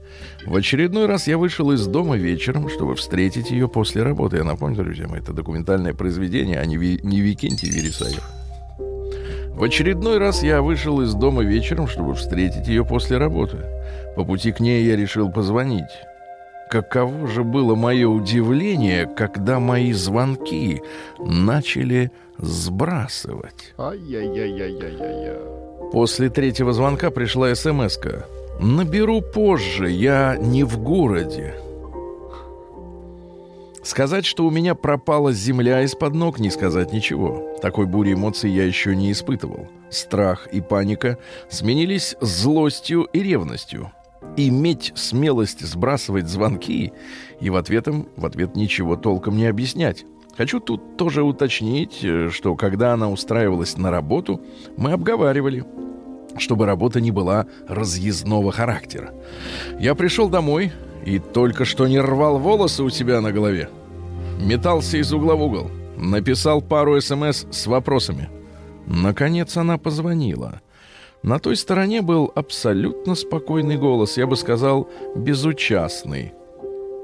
В 0.46 0.56
очередной 0.56 1.06
раз 1.06 1.28
я 1.28 1.38
вышел 1.38 1.72
из 1.72 1.86
дома 1.88 2.18
вечером, 2.18 2.70
чтобы 2.70 2.96
встретить 2.96 3.52
ее 3.52 3.68
после 3.68 4.04
работы. 4.04 4.38
Я 4.38 4.44
напомню, 4.44 4.84
друзья 4.84 5.08
мои, 5.08 5.20
это 5.20 5.34
документальное 5.34 5.94
произведение, 5.94 6.60
а 6.60 6.66
не, 6.66 6.78
Ви- 6.78 7.00
не 7.04 7.22
Викентий 7.22 7.70
Вересаев. 7.70 8.24
В 9.56 9.64
очередной 9.64 10.18
раз 10.18 10.44
я 10.44 10.62
вышел 10.62 11.00
из 11.00 11.14
дома 11.14 11.42
вечером, 11.42 11.88
чтобы 11.88 12.14
встретить 12.14 12.68
ее 12.68 12.84
после 12.84 13.18
работы. 13.18 13.60
По 14.18 14.26
пути 14.26 14.52
к 14.52 14.60
ней 14.60 14.84
я 14.84 14.98
решил 14.98 15.32
позвонить. 15.32 15.86
Каково 16.70 17.26
же 17.28 17.46
было 17.46 17.74
мое 17.74 18.10
удивление, 18.10 19.06
когда 19.06 19.62
мои 19.62 19.94
звонки 19.94 20.82
начали 21.20 22.12
сбрасывать. 22.38 23.74
Ай-яй-яй-яй-яй-яй. 23.78 25.40
После 25.94 26.30
третьего 26.30 26.74
звонка 26.74 27.10
пришла 27.10 27.56
смс 27.56 27.98
-ка. 27.98 28.26
Наберу 28.60 29.22
позже, 29.22 29.90
я 29.90 30.36
не 30.38 30.66
в 30.66 30.78
городе. 30.80 31.54
Сказать, 33.86 34.26
что 34.26 34.48
у 34.48 34.50
меня 34.50 34.74
пропала 34.74 35.32
земля 35.32 35.84
из-под 35.84 36.16
ног, 36.16 36.40
не 36.40 36.50
сказать 36.50 36.92
ничего. 36.92 37.56
Такой 37.62 37.86
бури 37.86 38.14
эмоций 38.14 38.50
я 38.50 38.66
еще 38.66 38.96
не 38.96 39.12
испытывал. 39.12 39.68
Страх 39.92 40.48
и 40.48 40.60
паника 40.60 41.20
сменились 41.50 42.16
злостью 42.20 43.04
и 43.14 43.20
ревностью. 43.22 43.92
Иметь 44.38 44.92
смелость 44.96 45.62
сбрасывать 45.62 46.28
звонки 46.28 46.94
и 47.40 47.50
в, 47.52 47.56
ответом, 47.56 48.10
в 48.16 48.26
ответ 48.26 48.56
ничего 48.56 48.96
толком 48.96 49.38
не 49.38 49.46
объяснять. 49.46 50.04
Хочу 50.36 50.60
тут 50.60 50.98
тоже 50.98 51.22
уточнить, 51.22 52.00
э, 52.02 52.30
что 52.32 52.56
когда 52.56 52.94
она 52.94 53.12
устраивалась 53.12 53.78
на 53.78 53.92
работу, 53.92 54.42
мы 54.78 54.94
обговаривали, 54.94 55.64
чтобы 56.40 56.66
работа 56.66 57.00
не 57.00 57.12
была 57.12 57.46
разъездного 57.68 58.52
характера. 58.52 59.14
Я 59.80 59.94
пришел 59.94 60.28
домой 60.28 60.72
и 61.06 61.20
только 61.20 61.66
что 61.66 61.88
не 61.88 62.00
рвал 62.00 62.40
волосы 62.40 62.84
у 62.84 62.90
себя 62.90 63.22
на 63.22 63.32
голове. 63.32 63.70
Метался 64.40 64.98
из 64.98 65.14
угла 65.14 65.36
в 65.36 65.44
угол. 65.44 65.72
Написал 65.98 66.62
пару 66.62 67.00
СМС 67.00 67.46
с 67.52 67.68
вопросами. 67.68 68.30
Наконец 68.86 69.56
она 69.56 69.78
позвонила. 69.78 70.62
На 71.24 71.40
той 71.40 71.56
стороне 71.56 72.02
был 72.02 72.32
абсолютно 72.36 73.16
спокойный 73.16 73.78
голос, 73.78 74.18
я 74.18 74.28
бы 74.28 74.36
сказал, 74.36 74.90
безучастный. 75.16 76.34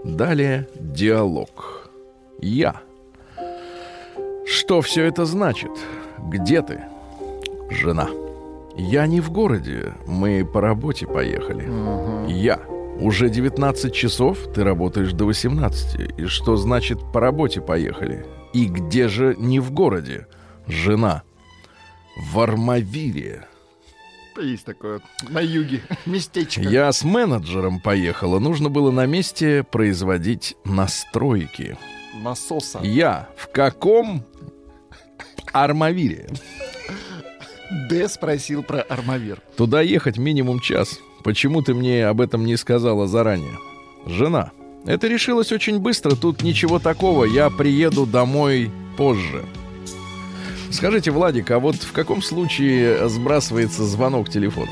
Далее 0.03 0.67
диалог. 0.75 1.89
Я. 2.39 2.81
Что 4.46 4.81
все 4.81 5.05
это 5.05 5.25
значит? 5.25 5.72
Где 6.20 6.62
ты? 6.62 6.81
Жена. 7.70 8.10
Я 8.75 9.08
не 9.08 9.22
в 9.22 9.31
городе, 9.31 9.93
мы 10.08 10.46
по 10.46 10.62
работе 10.62 11.08
поехали. 11.08 11.70
Я. 12.27 12.60
Уже 13.01 13.29
19 13.29 13.91
часов, 13.96 14.38
ты 14.53 14.63
работаешь 14.63 15.12
до 15.12 15.25
18. 15.25 16.20
И 16.20 16.25
что 16.27 16.55
значит 16.55 17.00
по 17.12 17.20
работе 17.20 17.60
поехали? 17.60 18.27
И 18.53 18.65
где 18.65 19.08
же 19.08 19.36
не 19.39 19.60
в 19.60 19.72
городе? 19.72 20.27
Жена. 20.67 21.24
В 22.31 22.39
Армавире. 22.39 23.48
Есть 24.39 24.65
такое 24.65 25.01
на 25.29 25.39
юге 25.39 25.81
местечко. 26.05 26.62
Я 26.62 26.91
с 26.91 27.03
менеджером 27.03 27.79
поехала. 27.79 28.38
Нужно 28.38 28.70
было 28.70 28.91
на 28.91 29.08
месте 29.08 29.63
производить 29.63 30.55
настройки. 30.63 31.79
Насоса. 32.22 32.81
Я 32.84 33.29
в 33.36 33.48
каком 33.48 34.24
Армавире? 35.53 36.29
Д 37.89 38.08
спросил 38.08 38.62
про 38.62 38.81
армавир. 38.81 39.41
Туда 39.58 39.81
ехать 39.81 40.20
минимум 40.20 40.60
час. 40.60 41.00
Почему 41.22 41.62
ты 41.62 41.74
мне 41.74 42.06
об 42.06 42.22
этом 42.22 42.46
не 42.46 42.58
сказала 42.58 43.08
заранее? 43.08 43.58
Жена. 44.06 44.51
Это 44.86 45.08
решилось 45.08 45.51
очень 45.51 45.80
быстро. 45.80 46.16
Тут 46.16 46.42
ничего 46.42 46.80
такого. 46.80 47.25
Я 47.25 47.50
приеду 47.50 48.06
домой 48.06 48.72
позже. 48.98 49.46
Скажите, 50.72 51.12
Владик, 51.12 51.51
а 51.51 51.60
вот 51.60 51.75
в 51.75 51.92
каком 51.92 52.22
случае 52.22 53.08
сбрасывается 53.10 53.86
звонок 53.86 54.30
телефона? 54.30 54.72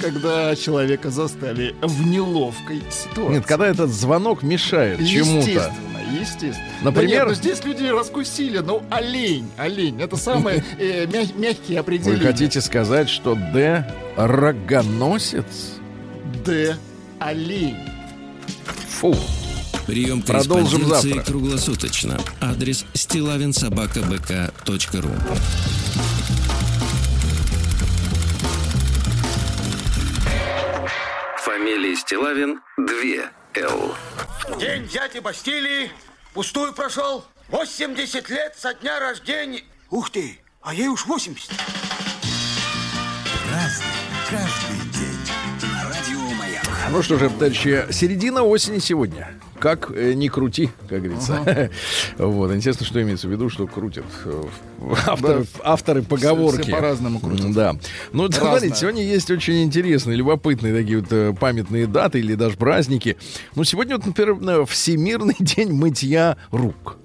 Когда 0.00 0.54
человека 0.54 1.10
застали 1.10 1.74
в 1.82 2.06
неловкой 2.06 2.82
ситуации. 2.90 3.34
Нет, 3.34 3.46
когда 3.46 3.66
этот 3.66 3.90
звонок 3.90 4.42
мешает 4.42 5.04
чему-то. 5.06 5.72
Естественно. 6.12 6.68
Например? 6.82 7.24
Да 7.26 7.28
нет, 7.28 7.28
ну 7.28 7.34
здесь 7.34 7.64
люди 7.64 7.84
раскусили. 7.84 8.58
Ну, 8.58 8.82
олень, 8.90 9.50
олень. 9.56 10.00
Это 10.00 10.16
самые 10.16 10.62
э, 10.78 11.06
мя- 11.06 11.26
мягкие 11.34 11.76
Вы 11.76 11.80
определения. 11.80 12.26
хотите 12.26 12.60
сказать, 12.60 13.08
что 13.08 13.34
Д 13.34 13.84
рогоносец? 14.16 15.44
Д. 16.44 16.76
Олень. 17.18 17.76
Фу. 19.00 19.14
Прием 19.86 20.20
Продолжим 20.22 20.84
завтра. 20.86 21.22
круглосуточно. 21.22 22.18
Адрес 22.40 22.84
стилавинсобакабк.ру 22.94 25.10
Фамилия 31.38 31.96
Стилавин 31.96 32.60
2 32.78 33.30
Л. 33.56 33.94
День 34.58 34.86
дяди 34.86 35.18
Бастилии 35.18 35.90
пустую 36.34 36.74
прошел. 36.74 37.24
80 37.48 38.28
лет 38.28 38.54
со 38.56 38.74
дня 38.74 39.00
рождения. 39.00 39.62
Ух 39.90 40.10
ты, 40.10 40.38
а 40.60 40.74
ей 40.74 40.88
уж 40.88 41.06
80. 41.06 41.50
Ну 46.90 47.02
что 47.02 47.18
же, 47.18 47.30
товарищи, 47.30 47.86
середина 47.90 48.42
осени 48.42 48.78
сегодня. 48.78 49.34
Как 49.58 49.90
э, 49.94 50.12
ни 50.14 50.28
крути, 50.28 50.70
как 50.88 51.02
говорится. 51.02 51.70
Вот. 52.18 52.52
Интересно, 52.52 52.86
что 52.86 53.02
имеется 53.02 53.28
в 53.28 53.30
виду, 53.30 53.48
что 53.48 53.66
крутят 53.66 54.04
э, 54.24 54.42
авторы, 55.06 55.46
авторы 55.62 56.02
поговорки. 56.02 56.62
все 56.62 56.72
по-разному 56.72 57.20
крутят. 57.20 57.52
Да. 57.52 57.76
Ну, 58.12 58.24
Разное. 58.24 58.40
смотрите, 58.40 58.76
сегодня 58.76 59.02
есть 59.02 59.30
очень 59.30 59.62
интересные, 59.62 60.16
любопытные 60.16 60.74
такие 60.74 61.00
вот 61.00 61.12
э, 61.12 61.34
памятные 61.38 61.86
даты 61.86 62.18
или 62.18 62.34
даже 62.34 62.56
праздники. 62.56 63.16
Ну, 63.54 63.64
сегодня, 63.64 63.96
вот, 63.96 64.06
например, 64.06 64.66
Всемирный 64.66 65.36
день 65.40 65.72
мытья 65.72 66.36
рук. 66.50 66.96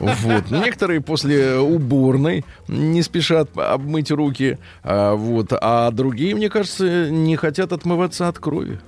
Вот. 0.00 0.44
Ну, 0.50 0.64
Некоторые 0.64 1.00
после 1.00 1.58
уборной 1.58 2.44
не 2.68 3.02
спешат 3.02 3.50
обмыть 3.56 4.10
руки, 4.10 4.58
а, 4.82 5.14
вот, 5.14 5.48
а 5.52 5.90
другие, 5.90 6.34
мне 6.34 6.48
кажется, 6.48 7.10
не 7.10 7.36
хотят 7.36 7.72
отмываться 7.72 8.28
от 8.28 8.38
крови. 8.38 8.80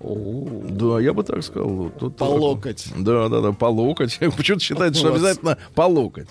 Да, 0.00 1.00
я 1.00 1.12
бы 1.12 1.22
так 1.22 1.42
сказал. 1.42 1.90
Тут 1.98 2.16
По 2.16 2.24
локоть. 2.24 2.86
Да, 2.96 3.28
да, 3.28 3.40
да, 3.40 3.52
по 3.52 3.66
локоть. 3.66 4.18
Почему-то 4.36 4.62
считается, 4.62 5.00
что 5.00 5.12
обязательно 5.12 5.58
по 5.74 5.82
локоть. 5.82 6.28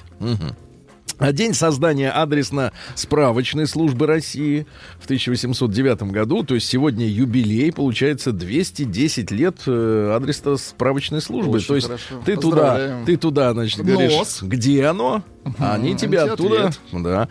А 1.18 1.32
День 1.32 1.54
создания 1.54 2.12
адресно-справочной 2.12 3.68
службы 3.68 4.06
России 4.06 4.68
в 5.00 5.06
1809 5.06 6.04
году, 6.12 6.44
то 6.44 6.56
есть 6.56 6.68
сегодня 6.68 7.08
юбилей, 7.08 7.72
получается 7.72 8.34
210 8.34 9.32
лет 9.32 9.62
э, 9.66 10.14
адресно-справочной 10.14 11.22
службы. 11.22 11.56
Очень 11.56 11.68
то 11.68 11.76
есть 11.76 11.88
хорошо. 11.88 12.22
ты 12.26 12.36
туда, 12.36 13.00
ты 13.06 13.16
туда, 13.16 13.54
значит, 13.54 13.80
говоришь, 13.80 14.12
Нос. 14.12 14.40
где 14.42 14.86
оно, 14.86 15.24
они 15.60 15.96
тебе 15.96 16.06
тебе 16.06 16.22
оттуда, 16.22 16.68
ответ. 16.68 16.80
да. 16.92 17.30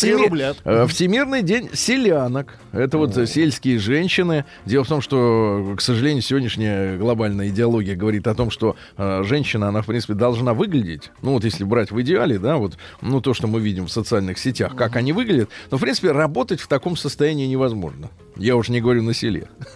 Три 0.00 0.14
рубля. 0.14 0.54
э, 0.64 0.86
Всемирный 0.86 1.42
день 1.42 1.70
селянок. 1.72 2.58
Это 2.72 2.98
вот 2.98 3.16
э, 3.16 3.26
сельские 3.26 3.78
женщины. 3.78 4.44
Дело 4.64 4.84
в 4.84 4.88
том, 4.88 5.00
что, 5.00 5.74
к 5.76 5.80
сожалению, 5.80 6.22
сегодняшняя 6.22 6.96
глобальная 6.96 7.48
идеология 7.48 7.96
говорит 7.96 8.26
о 8.26 8.34
том, 8.34 8.50
что 8.50 8.76
э, 8.96 9.22
женщина, 9.24 9.68
она, 9.68 9.82
в 9.82 9.86
принципе, 9.86 10.14
должна 10.14 10.54
выглядеть. 10.54 11.10
Ну, 11.22 11.32
вот 11.32 11.44
если 11.44 11.64
брать 11.64 11.90
в 11.90 12.00
идеале, 12.00 12.38
да, 12.38 12.56
вот, 12.56 12.76
ну, 13.00 13.20
то, 13.20 13.34
что 13.34 13.46
мы 13.46 13.60
видим 13.60 13.86
в 13.86 13.90
социальных 13.90 14.38
сетях, 14.38 14.76
как 14.76 14.96
они 14.96 15.12
выглядят. 15.12 15.50
Но, 15.70 15.78
в 15.78 15.80
принципе, 15.80 16.12
работать 16.12 16.60
в 16.60 16.68
таком 16.68 16.96
состоянии 16.96 17.46
невозможно. 17.46 18.10
Я 18.38 18.56
уж 18.56 18.68
не 18.68 18.80
говорю 18.80 19.02
на 19.02 19.14
селе. 19.14 19.48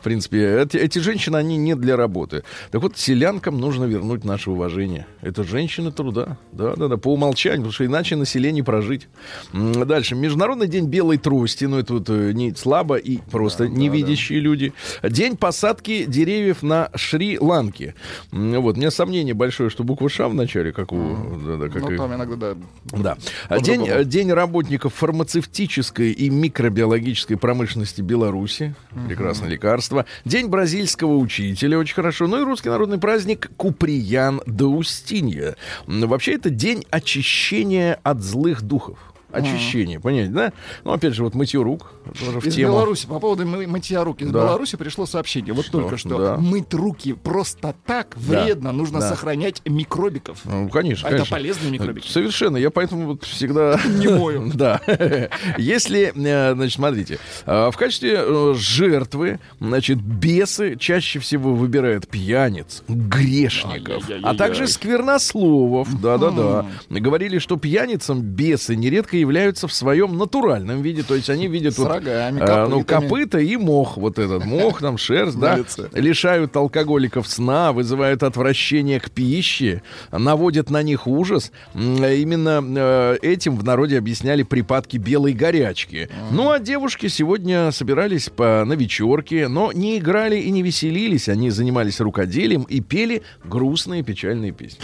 В 0.00 0.02
принципе, 0.04 0.60
эти, 0.60 0.76
эти 0.76 0.98
женщины, 0.98 1.36
они 1.36 1.56
не 1.56 1.74
для 1.74 1.96
работы. 1.96 2.42
Так 2.70 2.82
вот, 2.82 2.96
селянкам 2.98 3.58
нужно 3.58 3.84
вернуть 3.84 4.24
наше 4.24 4.50
уважение. 4.50 5.06
Это 5.22 5.42
женщины 5.44 5.90
труда. 5.90 6.36
Да, 6.52 6.76
да, 6.76 6.88
да, 6.88 6.96
по 6.96 7.12
умолчанию, 7.12 7.58
потому 7.60 7.72
что 7.72 7.86
иначе 7.86 8.16
на 8.16 8.26
селе 8.26 8.52
не 8.52 8.62
прожить. 8.62 9.08
Дальше. 9.52 10.14
Международный 10.14 10.68
день 10.68 10.86
белой 10.86 11.16
трости. 11.18 11.64
Ну, 11.64 11.78
это 11.78 11.94
вот 11.94 12.10
э, 12.10 12.32
не 12.32 12.54
слабо 12.54 12.96
и 12.96 13.18
просто 13.30 13.68
невидящие 13.68 14.40
люди. 14.40 14.72
День 15.02 15.36
посадки 15.36 16.04
деревьев 16.04 16.62
на 16.62 16.90
Шри-Ланке. 16.94 17.94
Вот. 18.30 18.76
У 18.76 18.78
меня 18.78 18.90
сомнение 18.90 19.34
большое, 19.34 19.70
что 19.70 19.82
буква 19.84 20.08
Ш 20.08 20.28
в 20.28 20.34
начале, 20.34 20.72
как 20.72 20.92
у... 20.92 21.16
да, 21.46 21.56
да, 21.56 21.68
как 21.68 21.82
Ну, 21.82 21.90
и- 21.92 21.96
там 21.96 22.14
иногда, 22.14 22.36
да. 22.36 22.98
да. 22.98 23.16
А 23.48 23.60
День, 23.60 23.86
э, 23.88 24.04
день 24.04 24.30
работников 24.32 24.94
фармацевтической 24.94 26.12
и 26.12 26.28
микробиологической 26.30 27.36
промышленности 27.36 27.93
Беларуси. 28.02 28.74
Прекрасное 29.08 29.48
лекарство. 29.48 30.04
День 30.24 30.48
бразильского 30.48 31.16
учителя. 31.16 31.78
Очень 31.78 31.94
хорошо. 31.94 32.26
Ну 32.26 32.40
и 32.40 32.44
русский 32.44 32.68
народный 32.68 32.98
праздник 32.98 33.50
Куприян 33.56 34.40
до 34.46 34.68
Устинья. 34.70 35.56
М, 35.86 36.06
Вообще 36.08 36.34
это 36.34 36.50
день 36.50 36.84
очищения 36.90 37.98
от 38.02 38.20
злых 38.22 38.62
духов. 38.62 38.98
Очищение, 39.32 39.98
понимаете, 39.98 40.32
да? 40.32 40.52
Ну, 40.84 40.92
опять 40.92 41.14
же, 41.14 41.24
вот 41.24 41.34
мытье 41.34 41.60
рук. 41.62 41.93
Тоже 42.18 42.40
в 42.40 42.46
Из 42.46 42.54
тему. 42.54 42.72
Беларуси, 42.74 43.06
по 43.06 43.18
поводу 43.18 43.46
мы- 43.46 43.66
мытья 43.66 44.04
рук, 44.04 44.20
из 44.22 44.30
Да. 44.30 44.40
Беларуси 44.40 44.76
пришло 44.76 45.06
сообщение. 45.06 45.52
Вот 45.54 45.66
только 45.70 45.96
что. 45.96 46.18
Да. 46.18 46.36
Мыть 46.36 46.72
руки 46.74 47.12
просто 47.14 47.74
так 47.86 48.16
Да. 48.16 48.44
вредно. 48.44 48.72
Нужно 48.72 49.00
Да. 49.00 49.08
сохранять 49.08 49.62
микробиков. 49.64 50.40
Ну, 50.44 50.68
конечно, 50.68 51.08
А 51.08 51.10
это 51.10 51.18
конечно. 51.18 51.36
полезные 51.36 51.70
микробики. 51.72 52.08
Совершенно. 52.08 52.56
Я 52.56 52.70
поэтому 52.70 53.06
вот 53.06 53.24
всегда... 53.24 53.80
Не 53.86 54.08
мою. 54.08 54.50
Да. 54.54 54.80
Если, 55.58 56.12
э, 56.14 56.54
значит, 56.54 56.74
смотрите, 56.74 57.18
э, 57.46 57.70
в 57.72 57.76
качестве 57.76 58.16
э, 58.18 58.54
жертвы, 58.56 59.40
значит, 59.60 59.98
бесы 60.00 60.76
чаще 60.76 61.18
всего 61.18 61.54
выбирают 61.54 62.06
пьяниц, 62.08 62.82
грешников, 62.88 64.04
а 64.22 64.34
также 64.34 64.66
сквернословов. 64.66 66.00
Да-да-да. 66.00 66.66
Говорили, 66.90 67.38
что 67.38 67.56
пьяницам 67.56 68.20
бесы 68.20 68.76
нередко 68.76 69.16
являются 69.16 69.68
в 69.68 69.72
своем 69.72 70.16
натуральном 70.18 70.82
виде, 70.82 71.02
то 71.02 71.14
есть 71.14 71.30
они 71.30 71.48
видят 71.48 71.76
вот, 71.78 71.88
рогами, 71.94 72.40
э, 72.40 72.66
ну, 72.68 72.80
копытами. 72.80 73.08
копыта 73.08 73.38
и 73.38 73.56
мох, 73.56 73.96
вот 73.96 74.18
этот 74.18 74.44
мох, 74.44 74.80
там 74.80 74.98
шерсть, 74.98 75.38
да, 75.38 75.58
лишают 75.92 76.54
алкоголиков 76.56 77.28
сна, 77.28 77.72
вызывают 77.72 78.22
отвращение 78.22 79.00
к 79.00 79.10
пище, 79.10 79.82
наводят 80.12 80.70
на 80.70 80.82
них 80.82 81.06
ужас. 81.06 81.52
Именно 81.74 82.62
э, 82.76 83.16
этим 83.22 83.56
в 83.56 83.64
народе 83.64 83.98
объясняли 83.98 84.42
припадки 84.42 84.96
белой 84.96 85.32
горячки. 85.32 86.08
Ну 86.30 86.50
а 86.50 86.58
девушки 86.58 87.08
сегодня 87.08 87.70
собирались 87.70 88.28
по, 88.28 88.64
на 88.64 88.74
вечерке, 88.74 89.48
но 89.48 89.72
не 89.72 89.98
играли 89.98 90.36
и 90.36 90.50
не 90.50 90.62
веселились. 90.62 91.28
Они 91.28 91.50
занимались 91.50 92.00
рукоделием 92.00 92.62
и 92.62 92.80
пели 92.80 93.22
грустные 93.44 94.02
печальные 94.02 94.52
песни. 94.52 94.80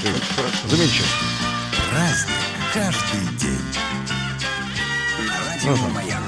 Замечательно. 0.69 1.51
Праздник 1.91 2.37
каждый 2.73 3.37
день. 3.39 3.90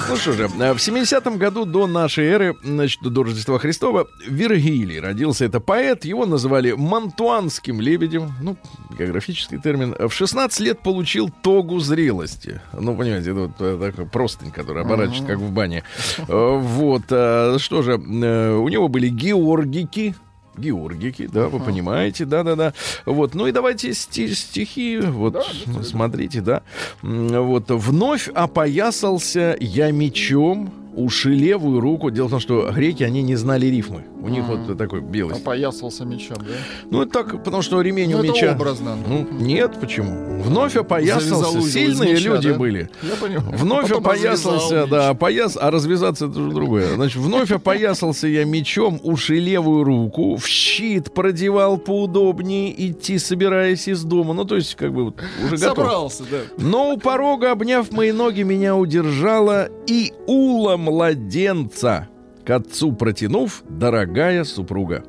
Ну 0.08 0.16
что 0.16 0.32
же, 0.32 0.48
в 0.48 0.52
70-м 0.60 1.38
году 1.38 1.64
до 1.64 1.86
нашей 1.86 2.26
эры, 2.26 2.56
значит, 2.62 3.00
до 3.02 3.22
Рождества 3.22 3.58
Христова, 3.58 4.06
Вергилий 4.26 5.00
родился. 5.00 5.44
Это 5.44 5.60
поэт, 5.60 6.04
его 6.04 6.26
называли 6.26 6.72
мантуанским 6.72 7.80
лебедем, 7.80 8.32
ну, 8.42 8.56
географический 8.98 9.58
термин. 9.58 9.94
В 9.98 10.10
16 10.12 10.60
лет 10.60 10.80
получил 10.80 11.30
тогу 11.42 11.80
зрелости. 11.80 12.60
Ну, 12.72 12.94
понимаете, 12.94 13.30
это 13.30 13.40
вот 13.40 13.52
э, 13.60 13.78
такой 13.90 14.06
простынь, 14.06 14.50
который 14.50 14.82
оборачивается, 14.82 15.26
как 15.26 15.38
в 15.38 15.50
бане. 15.50 15.84
Э, 16.28 16.58
Вот, 16.58 17.04
э, 17.10 17.56
что 17.58 17.82
же, 17.82 17.94
у 17.94 18.68
него 18.68 18.88
были 18.88 19.08
георгики, 19.08 20.14
Георгики, 20.56 21.26
да, 21.32 21.48
вы 21.48 21.60
понимаете, 21.60 22.24
да-да-да. 22.26 22.74
Вот, 23.06 23.34
ну 23.34 23.46
и 23.46 23.52
давайте 23.52 23.90
сти- 23.90 24.34
стихи, 24.34 24.98
вот, 25.00 25.44
смотрите, 25.82 26.40
да. 26.42 26.62
Вот, 27.02 27.70
вновь 27.70 28.28
опоясался 28.28 29.56
я 29.60 29.90
мечом, 29.90 30.72
уши 30.94 31.30
левую 31.30 31.80
руку. 31.80 32.10
Дело 32.10 32.28
в 32.28 32.30
том, 32.30 32.40
что 32.40 32.70
греки, 32.72 33.02
они 33.02 33.22
не 33.22 33.36
знали 33.36 33.66
рифмы. 33.66 34.04
У 34.22 34.28
них 34.28 34.44
вот 34.44 34.78
такой 34.78 35.00
белый. 35.00 35.36
Опоясался 35.36 36.04
мечом, 36.04 36.36
да? 36.38 36.54
Ну, 36.90 37.02
это 37.02 37.10
так, 37.10 37.42
потому 37.42 37.62
что 37.62 37.80
ремень 37.80 38.10
Ну, 38.10 38.18
у 38.18 38.20
это 38.20 38.32
меча... 38.32 38.52
образно. 38.52 38.96
Ну, 39.06 39.26
нет, 39.32 39.80
почему? 39.80 40.42
Вновь 40.42 40.76
опоясался. 40.76 41.60
Сильные 41.62 42.14
меча, 42.14 42.34
люди 42.34 42.50
да? 42.52 42.58
были. 42.58 42.90
Я 43.02 43.16
понимаю. 43.16 43.56
Вновь 43.56 43.88
Потом 43.88 44.04
опоясался, 44.06 44.86
да, 44.86 45.08
опояс, 45.10 45.58
а 45.60 45.70
развязаться 45.70 46.26
это 46.26 46.38
уже 46.38 46.52
другое. 46.52 46.94
Значит, 46.94 47.16
вновь 47.16 47.50
опоясался 47.50 48.28
я 48.28 48.44
мечом, 48.44 49.00
уши 49.02 49.36
левую 49.36 49.84
руку, 49.84 50.36
в 50.36 50.46
щит 50.46 51.12
продевал 51.12 51.78
поудобнее, 51.78 52.72
идти 52.90 53.18
собираясь 53.18 53.88
из 53.88 54.04
дома. 54.04 54.34
Ну, 54.34 54.44
то 54.44 54.56
есть, 54.56 54.76
как 54.76 54.92
бы, 54.92 55.06
вот 55.06 55.16
уже 55.44 55.56
готов. 55.56 55.76
Собрался, 55.76 56.22
да. 56.30 56.38
Но 56.58 56.92
у 56.92 56.98
порога, 56.98 57.50
обняв 57.52 57.90
мои 57.90 58.12
ноги, 58.12 58.42
меня 58.42 58.76
удержала 58.76 59.68
и 59.86 60.12
ула 60.26 60.76
младенца, 60.82 62.08
к 62.44 62.50
отцу 62.50 62.92
протянув, 62.92 63.62
дорогая 63.68 64.44
супруга. 64.44 65.04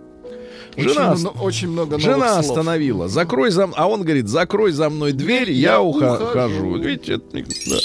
Жена, 0.78 1.14
очень, 1.14 1.28
очень 1.40 1.70
много 1.70 2.00
Жена 2.00 2.42
слов. 2.42 2.46
остановила. 2.58 3.08
Закрой 3.08 3.52
за... 3.52 3.70
А 3.76 3.88
он 3.88 4.04
говорит, 4.04 4.28
закрой 4.28 4.72
за 4.72 4.90
мной 4.90 5.12
дверь, 5.14 5.52
я, 5.52 5.72
Я 5.74 5.82
ухожу. 5.82 6.24
ухожу. 6.26 6.78
Видите, 6.78 7.14
это 7.14 7.26
да. 7.34 7.78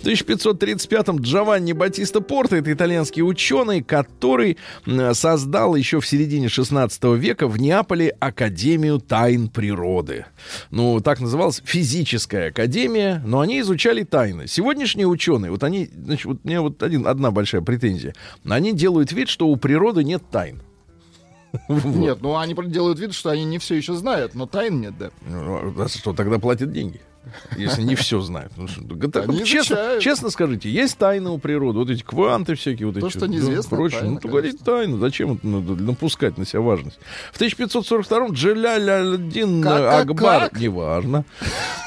В 0.00 0.04
1535-м 0.06 1.18
Джованни 1.20 1.72
Батиста 1.72 2.20
Порто, 2.20 2.56
это 2.56 2.72
итальянский 2.72 3.22
ученый, 3.22 3.82
который 3.82 4.58
создал 5.12 5.74
еще 5.76 6.00
в 6.00 6.06
середине 6.06 6.48
16 6.48 7.02
века 7.16 7.46
в 7.48 7.58
Неаполе 7.60 8.16
Академию 8.20 8.98
тайн 9.00 9.48
природы. 9.48 10.26
Ну, 10.70 11.00
так 11.00 11.20
называлась 11.20 11.62
физическая 11.64 12.48
академия, 12.48 13.22
но 13.24 13.40
они 13.40 13.60
изучали 13.60 14.02
тайны. 14.02 14.46
Сегодняшние 14.48 15.06
ученые, 15.06 15.50
вот 15.50 15.62
они, 15.62 15.88
значит, 15.94 16.24
вот 16.26 16.38
у 16.42 16.48
меня 16.48 16.62
вот 16.62 16.82
один, 16.82 17.06
одна 17.06 17.30
большая 17.30 17.60
претензия. 17.62 18.14
Они 18.48 18.72
делают 18.72 19.12
вид, 19.12 19.28
что 19.28 19.46
у 19.48 19.56
природы 19.56 20.02
нет 20.04 20.22
тайн. 20.30 20.60
Нет, 21.68 22.18
ну 22.22 22.36
они 22.36 22.54
делают 22.54 22.98
вид, 22.98 23.14
что 23.14 23.30
они 23.30 23.44
не 23.44 23.58
все 23.58 23.74
еще 23.74 23.94
знают, 23.94 24.34
но 24.34 24.46
тайн 24.46 24.80
нет, 24.80 24.96
да. 24.98 25.10
Ну, 25.26 25.74
а 25.82 25.88
что, 25.88 26.12
тогда 26.12 26.38
платят 26.38 26.72
деньги? 26.72 27.00
Если 27.56 27.82
не 27.82 27.94
все 27.94 28.20
знают. 28.20 28.52
Ну, 28.56 28.68
что, 28.68 28.82
да 28.82 29.08
так, 29.08 29.28
Они 29.28 29.44
честно, 29.44 29.74
изучают. 29.74 30.02
честно 30.02 30.30
скажите, 30.30 30.70
есть 30.70 30.98
тайны 30.98 31.30
у 31.30 31.38
природы, 31.38 31.78
вот 31.78 31.90
эти 31.90 32.02
кванты 32.02 32.54
всякие, 32.54 32.86
вот 32.88 32.98
То, 32.98 33.06
эти 33.06 33.10
что 33.16 33.20
да, 33.20 33.26
неизвестно, 33.28 33.76
прочее. 33.76 34.00
тайна, 34.00 34.14
ну, 34.14 34.20
то 34.20 34.28
говорить 34.28 34.58
тайну, 34.64 34.98
зачем 34.98 35.32
это 35.34 35.46
надо 35.46 35.74
напускать 35.82 36.38
на 36.38 36.44
себя 36.46 36.60
важность? 36.60 36.98
В 37.32 37.40
1542-м 37.40 38.32
Джаляль-ад-Дин 38.32 39.66
Акбар, 39.66 40.50
как? 40.50 40.60
неважно, 40.60 41.24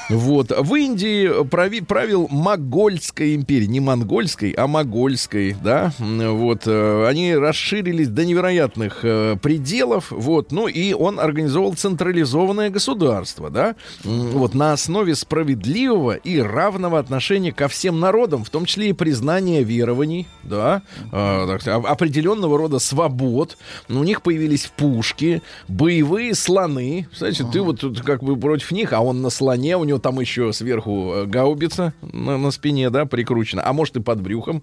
вот, 0.08 0.52
в 0.56 0.74
Индии 0.74 1.44
прави- 1.44 1.80
правил 1.84 2.28
Могольской 2.30 3.34
империи, 3.34 3.66
не 3.66 3.80
монгольской, 3.80 4.52
а 4.52 4.66
могольской, 4.66 5.56
да, 5.62 5.92
вот, 5.98 6.66
они 6.66 7.34
расширились 7.34 8.08
до 8.08 8.24
невероятных 8.24 9.00
э, 9.02 9.36
пределов, 9.42 10.10
вот, 10.10 10.52
ну, 10.52 10.68
и 10.68 10.92
он 10.92 11.18
организовал 11.18 11.74
централизованное 11.74 12.70
государство, 12.70 13.50
да, 13.50 13.74
вот, 14.04 14.54
на 14.54 14.72
основе 14.72 15.14
справедливого 15.26 16.12
и 16.12 16.38
равного 16.38 16.98
отношения 16.98 17.52
ко 17.52 17.66
всем 17.66 17.98
народам, 17.98 18.44
в 18.44 18.50
том 18.50 18.64
числе 18.64 18.90
и 18.90 18.92
признания 18.92 19.64
верований, 19.64 20.28
да, 20.44 20.82
э, 21.12 21.58
так 21.58 21.84
определенного 21.84 22.56
рода 22.56 22.78
свобод. 22.78 23.58
Ну, 23.88 24.00
У 24.00 24.04
них 24.04 24.22
появились 24.22 24.70
пушки, 24.76 25.42
боевые 25.66 26.34
слоны. 26.34 27.08
Кстати, 27.10 27.44
ты 27.52 27.60
вот 27.60 27.80
тут 27.80 28.02
как 28.02 28.22
бы 28.22 28.36
против 28.36 28.70
них, 28.70 28.92
а 28.92 29.00
он 29.00 29.20
на 29.20 29.30
слоне, 29.30 29.76
у 29.76 29.84
него 29.84 29.98
там 29.98 30.20
еще 30.20 30.52
сверху 30.52 31.12
э, 31.14 31.26
гаубица 31.26 31.92
на, 32.02 32.38
на 32.38 32.50
спине, 32.52 32.90
да, 32.90 33.04
прикручена, 33.04 33.66
а 33.66 33.72
может 33.72 33.96
и 33.96 34.00
под 34.00 34.20
брюхом 34.20 34.62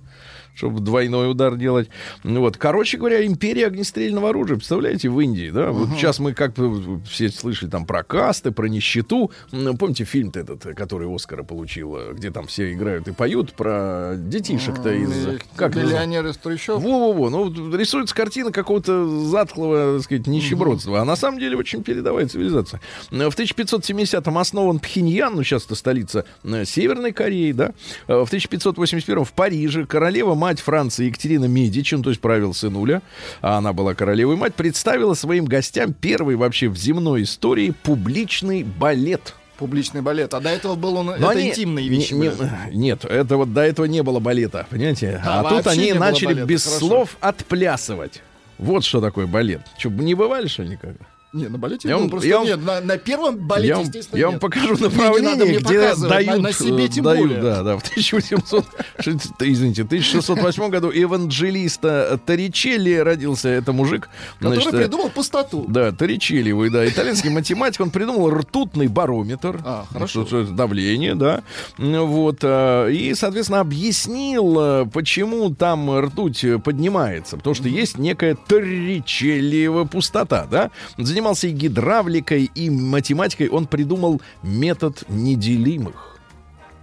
чтобы 0.55 0.79
двойной 0.81 1.31
удар 1.31 1.55
делать. 1.55 1.89
Ну 2.23 2.41
Вот. 2.41 2.57
Короче 2.57 2.97
говоря, 2.97 3.25
империя 3.25 3.67
огнестрельного 3.67 4.29
оружия. 4.29 4.57
Представляете, 4.57 5.09
в 5.09 5.19
Индии, 5.19 5.49
да? 5.49 5.71
Вот 5.71 5.89
сейчас 5.97 6.19
мы 6.19 6.33
как 6.33 6.53
бы 6.53 7.01
все 7.09 7.29
слышали 7.29 7.69
там 7.69 7.85
про 7.85 8.03
касты, 8.03 8.51
про 8.51 8.67
нищету. 8.67 9.31
М, 9.51 9.77
Помните 9.77 10.03
фильм-то 10.03 10.39
этот, 10.39 10.63
который 10.75 11.13
Оскара 11.13 11.43
получил, 11.43 11.97
где 12.13 12.31
там 12.31 12.47
все 12.47 12.73
играют 12.73 13.07
и 13.07 13.11
поют 13.11 13.53
про 13.53 14.13
детишек-то 14.17 14.93
из... 14.93 15.39
Как? 15.55 15.75
Миллионер 15.75 16.25
из 16.27 16.37
трущоб. 16.37 16.81
Во-во-во, 16.81 17.29
ну 17.29 17.75
рисуется 17.75 18.13
картина 18.15 18.51
какого-то 18.51 19.07
затхлого, 19.25 19.95
так 19.97 20.03
сказать, 20.05 20.27
нищебродства, 20.27 21.01
а 21.01 21.05
на 21.05 21.15
самом 21.15 21.39
деле 21.39 21.57
очень 21.57 21.83
передовая 21.83 22.27
цивилизация. 22.27 22.79
Э, 23.11 23.29
В 23.29 23.37
1570-м 23.37 24.37
основан 24.37 24.79
Пхеньян, 24.79 25.35
ну 25.35 25.43
сейчас 25.43 25.65
это 25.65 25.75
столица 25.75 26.25
э, 26.43 26.65
Северной 26.65 27.11
Кореи, 27.11 27.51
да. 27.51 27.73
Э, 28.07 28.23
В 28.23 28.31
1581-м 28.33 29.23
в 29.25 29.33
Париже 29.33 29.85
королева 29.85 30.35
мать 30.43 30.59
Франции 30.59 31.05
Екатерина 31.05 31.45
Медичи, 31.45 31.95
ну, 31.95 32.03
то 32.03 32.09
есть 32.09 32.19
правил 32.21 32.53
сынуля, 32.53 33.01
а 33.41 33.57
она 33.59 33.71
была 33.71 33.93
королевой 33.93 34.35
мать, 34.35 34.53
представила 34.55 35.13
своим 35.13 35.45
гостям 35.45 35.93
первый 35.93 36.35
вообще 36.35 36.67
в 36.67 36.75
земной 36.75 37.23
истории 37.23 37.73
публичный 37.83 38.63
балет. 38.63 39.35
Публичный 39.57 40.01
балет. 40.01 40.33
А 40.33 40.41
до 40.41 40.49
этого 40.49 40.75
был 40.75 40.97
он... 40.97 41.05
Но 41.05 41.13
это 41.13 41.29
они- 41.29 41.49
интимные 41.51 41.87
не- 41.87 41.95
вещи. 41.95 42.13
не- 42.13 42.29
были. 42.29 42.51
нет, 42.73 43.05
это 43.05 43.37
вот 43.37 43.53
до 43.53 43.61
этого 43.61 43.85
не 43.85 44.03
было 44.03 44.19
балета, 44.19 44.67
понимаете? 44.69 45.21
А, 45.23 45.39
А, 45.39 45.43
тут 45.49 45.67
они 45.67 45.85
не 45.85 45.93
начали 45.93 46.25
балета, 46.25 46.45
без 46.45 46.65
хорошо. 46.65 46.85
слов 46.87 47.17
отплясывать. 47.21 48.21
Вот 48.57 48.83
что 48.83 48.99
такое 48.99 49.27
балет. 49.27 49.61
Что, 49.77 49.89
не 49.89 50.13
бывали 50.13 50.47
что 50.47 50.65
никогда? 50.65 51.05
Не, 51.33 51.47
на 51.49 51.57
балете 51.57 51.87
Я 51.89 51.95
был 51.95 52.01
вам- 52.01 52.09
просто 52.11 52.27
я 52.29 52.37
вам- 52.37 52.45
нет. 52.45 52.63
На, 52.63 52.79
на 52.79 52.97
первом 52.99 53.37
балете, 53.37 53.67
я 53.69 53.75
вам, 53.77 53.85
естественно, 53.85 54.19
я 54.19 54.25
вам 54.27 54.33
нет. 54.35 54.41
покажу 54.41 54.77
направление, 54.77 55.57
где 55.59 55.95
дают, 55.95 56.37
на, 56.37 56.37
на 56.43 56.53
себе 56.53 56.85
э, 56.85 56.87
тем 56.89 57.03
дают, 57.05 57.27
более. 57.27 57.41
да, 57.41 57.63
да, 57.63 57.77
в 57.77 57.81
1800, 57.81 58.65
шесть- 58.99 59.31
извините, 59.39 59.81
1608 59.81 60.69
году 60.69 60.91
евангелиста 60.91 62.19
Торричелли 62.23 62.93
родился, 62.97 63.49
это 63.49 63.73
мужик. 63.73 64.09
Который 64.37 64.53
значит, 64.55 64.73
э, 64.75 64.77
придумал 64.77 65.09
пустоту. 65.09 65.65
Да, 65.67 65.91
Торричелли, 65.91 66.51
вы, 66.51 66.69
да, 66.69 66.87
итальянский 66.87 67.31
математик, 67.31 67.81
он 67.81 67.89
придумал 67.89 68.29
ртутный 68.29 68.87
барометр. 68.87 69.59
А, 69.65 69.85
хорошо. 69.91 70.25
давление, 70.43 71.15
да. 71.15 71.41
Вот, 71.79 72.39
а, 72.43 72.87
и, 72.89 73.15
соответственно, 73.15 73.59
объяснил, 73.61 74.85
почему 74.91 75.49
там 75.55 75.99
ртуть 75.99 76.43
э, 76.43 76.59
поднимается. 76.59 77.37
Потому 77.37 77.55
что 77.55 77.67
есть 77.67 77.97
некая 77.97 78.35
Торричеллиева 78.35 79.85
пустота, 79.85 80.45
да. 80.49 80.69
Он 80.97 81.05
занимался 81.23 81.47
и 81.47 81.51
гидравликой, 81.51 82.51
и 82.53 82.69
математикой. 82.69 83.47
Он 83.47 83.65
придумал 83.65 84.21
метод 84.43 85.03
неделимых. 85.07 86.19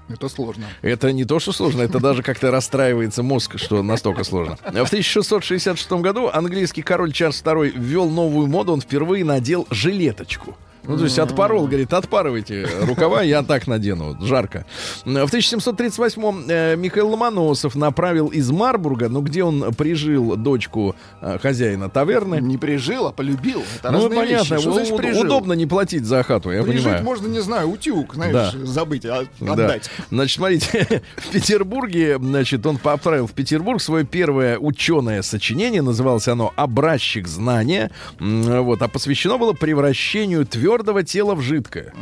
Это 0.09 0.29
сложно. 0.29 0.65
Это 0.83 1.13
не 1.13 1.25
то, 1.25 1.39
что 1.39 1.53
сложно, 1.53 1.83
это 1.83 2.01
даже 2.01 2.23
как-то 2.23 2.51
расстраивается 2.51 3.23
мозг, 3.23 3.59
что 3.59 3.83
настолько 3.83 4.25
сложно. 4.25 4.57
В 4.57 4.71
1666 4.71 5.93
году 5.93 6.29
английский 6.33 6.83
король 6.83 7.13
Чарльз 7.13 7.43
II 7.43 7.71
ввел 7.77 8.09
новую 8.09 8.49
моду, 8.49 8.73
он 8.73 8.81
впервые 8.81 9.25
надел 9.25 9.69
жилеточку. 9.71 10.57
Ну, 10.85 10.97
то 10.97 11.05
есть 11.05 11.19
отпорол, 11.19 11.67
говорит, 11.67 11.93
отпарывайте 11.93 12.67
рукава, 12.83 13.23
я 13.23 13.43
так 13.43 13.67
надену, 13.67 14.17
жарко. 14.21 14.65
В 15.05 15.09
1738-м 15.09 16.45
э, 16.49 16.77
Михаил 16.77 17.11
Ломоносов 17.11 17.75
направил 17.75 18.29
из 18.29 18.51
Марбурга, 18.51 19.09
ну, 19.09 19.21
где 19.21 19.45
он 19.45 19.73
прижил 19.75 20.37
дочку 20.37 20.97
э, 21.21 21.39
хозяина 21.39 21.89
таверны. 21.91 22.41
Не 22.41 22.57
прижил, 22.59 23.07
а 23.09 23.13
полюбил. 23.13 23.63
Это 23.79 23.91
Ну, 23.91 24.09
понятно, 24.09 24.55
вещи. 24.55 24.63
Что 24.63 24.73
значит 24.73 24.97
прижил? 24.97 25.23
удобно 25.27 25.53
не 25.53 25.67
платить 25.67 26.05
за 26.07 26.23
хату, 26.23 26.51
я 26.51 26.63
Прижить 26.63 26.85
понимаю. 26.85 27.05
можно, 27.05 27.27
не 27.29 27.41
знаю, 27.41 27.69
утюг, 27.71 28.15
знаешь, 28.15 28.33
Да. 28.33 28.67
забыть, 28.67 29.05
а 29.05 29.25
Да. 29.39 29.53
отдать. 29.53 29.91
Значит, 30.11 30.37
смотрите, 30.37 31.03
в 31.17 31.29
Петербурге, 31.31 32.19
значит, 32.19 32.65
он 32.67 32.79
отправил 32.83 33.27
в 33.27 33.33
Петербург 33.33 33.81
свое 33.83 34.05
первое 34.05 34.59
ученое 34.59 35.23
сочинение, 35.23 35.83
называлось 35.83 36.27
оно 36.29 36.53
«Образчик 36.57 37.29
знания», 37.29 37.91
вот, 38.19 38.81
а 38.83 38.89
посвящено 38.89 39.37
было 39.39 39.53
превращению 39.53 40.47
твердых 40.47 40.70
твердого 40.71 41.03
тела 41.03 41.35
в 41.35 41.41
жидкое. 41.41 41.93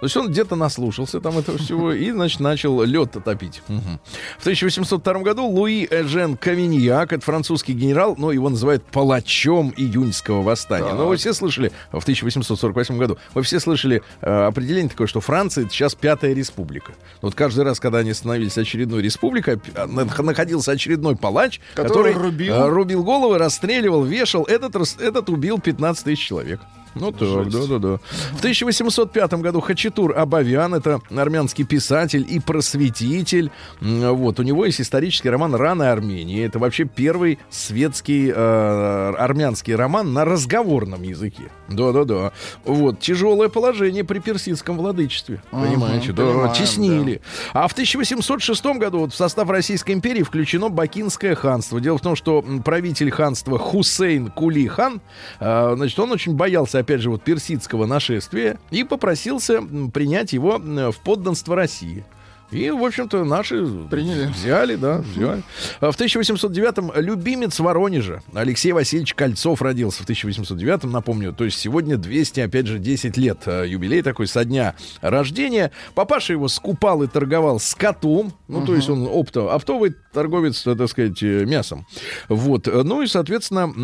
То 0.00 0.04
есть 0.04 0.16
он 0.16 0.28
где-то 0.28 0.54
наслушался 0.54 1.18
там 1.20 1.38
этого 1.38 1.56
всего 1.58 1.92
и, 1.92 2.10
значит, 2.10 2.40
начал 2.40 2.82
лед 2.82 3.16
топить. 3.24 3.62
Мгм. 3.68 3.98
В 4.38 4.40
1802 4.42 5.20
году 5.22 5.46
Луи 5.46 5.86
Эжен 5.90 6.36
Кавиньяк, 6.36 7.12
это 7.14 7.24
французский 7.24 7.72
генерал, 7.72 8.14
но 8.18 8.30
его 8.30 8.50
называют 8.50 8.84
палачом 8.84 9.72
июньского 9.76 10.42
восстания. 10.42 10.92
Но 10.92 11.08
вы 11.08 11.16
все 11.16 11.32
слышали, 11.32 11.72
в 11.90 11.98
1848 12.02 12.98
году, 12.98 13.16
вы 13.34 13.42
все 13.42 13.60
слышали 13.60 14.02
э, 14.20 14.30
определение 14.46 14.90
такое, 14.90 15.06
что 15.06 15.20
Франция 15.20 15.64
это 15.64 15.72
сейчас 15.72 15.94
пятая 15.94 16.34
республика. 16.34 16.92
Вот 17.22 17.34
каждый 17.34 17.64
раз, 17.64 17.80
когда 17.80 17.98
они 17.98 18.12
становились 18.12 18.58
очередной 18.58 19.00
республикой, 19.02 19.58
а, 19.74 19.86
на- 19.86 20.04
находился 20.04 20.72
очередной 20.72 21.16
палач, 21.16 21.60
Который 21.74 22.12
который, 22.12 22.12
рубил. 22.14 22.54
э, 22.54 22.68
рубил 22.68 23.02
головы, 23.02 23.38
расстреливал, 23.38 24.04
вешал. 24.04 24.44
Этот, 24.44 24.76
этот 25.00 25.30
убил 25.30 25.58
15 25.58 26.04
тысяч 26.04 26.26
человек. 26.26 26.60
Ну 27.00 27.12
так, 27.12 27.48
да-да-да. 27.48 27.98
В 28.34 28.38
1805 28.38 29.34
году 29.34 29.60
Хачатур 29.60 30.16
Абавян, 30.16 30.74
это 30.74 31.00
армянский 31.10 31.64
писатель 31.64 32.26
и 32.28 32.40
просветитель. 32.40 33.50
Вот, 33.80 34.40
у 34.40 34.42
него 34.42 34.64
есть 34.64 34.80
исторический 34.80 35.30
роман 35.30 35.54
«Рана 35.54 35.92
Армении». 35.92 36.44
Это 36.44 36.58
вообще 36.58 36.84
первый 36.84 37.38
светский 37.50 38.32
э, 38.34 39.14
армянский 39.18 39.74
роман 39.74 40.12
на 40.12 40.24
разговорном 40.24 41.02
языке. 41.02 41.50
Да-да-да. 41.68 42.32
Вот, 42.64 43.00
тяжелое 43.00 43.48
положение 43.48 44.04
при 44.04 44.18
персидском 44.18 44.76
владычестве. 44.76 45.42
Понимаете? 45.50 46.12
Да, 46.12 46.24
понимаем, 46.26 46.52
теснили. 46.54 47.20
А 47.52 47.68
в 47.68 47.72
1806 47.72 48.64
году 48.78 49.00
вот 49.00 49.12
в 49.12 49.16
состав 49.16 49.48
Российской 49.50 49.92
империи 49.92 50.22
включено 50.22 50.68
Бакинское 50.68 51.34
ханство. 51.34 51.80
Дело 51.80 51.98
в 51.98 52.02
том, 52.02 52.16
что 52.16 52.44
правитель 52.64 53.10
ханства 53.10 53.58
Хусейн 53.58 54.28
Кули 54.30 54.66
хан, 54.66 55.00
э, 55.40 55.74
значит, 55.76 55.98
он 55.98 56.12
очень 56.12 56.34
боялся, 56.34 56.78
опять 56.88 57.02
же, 57.02 57.10
вот 57.10 57.22
персидского 57.22 57.84
нашествия 57.84 58.58
и 58.70 58.82
попросился 58.82 59.60
принять 59.92 60.32
его 60.32 60.58
в 60.58 60.96
подданство 61.04 61.54
России. 61.54 62.06
И, 62.50 62.70
в 62.70 62.82
общем-то, 62.82 63.24
наши 63.24 63.66
Приняли. 63.90 64.24
взяли, 64.28 64.76
да, 64.76 65.00
взяли. 65.00 65.42
А 65.80 65.90
В 65.90 66.00
1809-м 66.00 66.92
любимец 66.96 67.60
Воронежа 67.60 68.22
Алексей 68.32 68.72
Васильевич 68.72 69.12
Кольцов 69.12 69.60
родился 69.60 70.02
в 70.02 70.08
1809-м, 70.08 70.90
напомню. 70.90 71.34
То 71.34 71.44
есть 71.44 71.58
сегодня 71.58 71.98
200, 71.98 72.40
опять 72.40 72.66
же, 72.66 72.78
10 72.78 73.18
лет 73.18 73.40
э, 73.44 73.66
юбилей 73.68 74.00
такой 74.00 74.26
со 74.26 74.46
дня 74.46 74.74
рождения. 75.02 75.72
Папаша 75.94 76.32
его 76.32 76.48
скупал 76.48 77.02
и 77.02 77.06
торговал 77.06 77.60
скотом. 77.60 78.32
Ну, 78.48 78.64
то 78.64 78.74
есть 78.74 78.88
он 78.88 79.06
опто, 79.06 79.52
оптовый 79.52 79.94
торговец, 80.14 80.66
э, 80.66 80.74
так 80.74 80.88
сказать, 80.88 81.22
э, 81.22 81.44
мясом. 81.44 81.86
Вот. 82.30 82.66
Э, 82.66 82.82
Ну 82.82 83.02
и, 83.02 83.06
соответственно... 83.06 83.74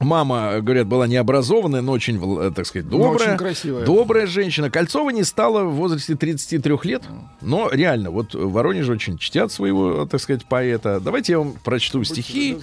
Мама, 0.00 0.60
говорят, 0.62 0.86
была 0.86 1.06
необразованная, 1.06 1.82
но 1.82 1.92
очень, 1.92 2.18
э, 2.40 2.50
так 2.56 2.64
сказать, 2.64 2.90
Но 2.90 2.96
добрая. 2.96 3.28
очень 3.28 3.36
красивая. 3.36 3.84
Добрая 3.84 4.26
женщина. 4.26 4.70
Кольцова 4.70 5.10
не 5.10 5.24
стала 5.24 5.64
в 5.64 5.74
возрасте 5.74 6.16
33 6.16 6.84
лет. 6.84 7.02
Но 7.42 7.68
реально, 7.70 8.10
вот 8.10 8.34
в 8.34 8.50
Воронеже 8.50 8.92
очень 8.92 9.18
чтят 9.18 9.52
своего, 9.52 10.06
так 10.06 10.20
сказать, 10.22 10.46
поэта. 10.46 11.00
Давайте 11.00 11.32
я 11.32 11.38
вам 11.40 11.52
прочту 11.52 12.02
стихи. 12.04 12.56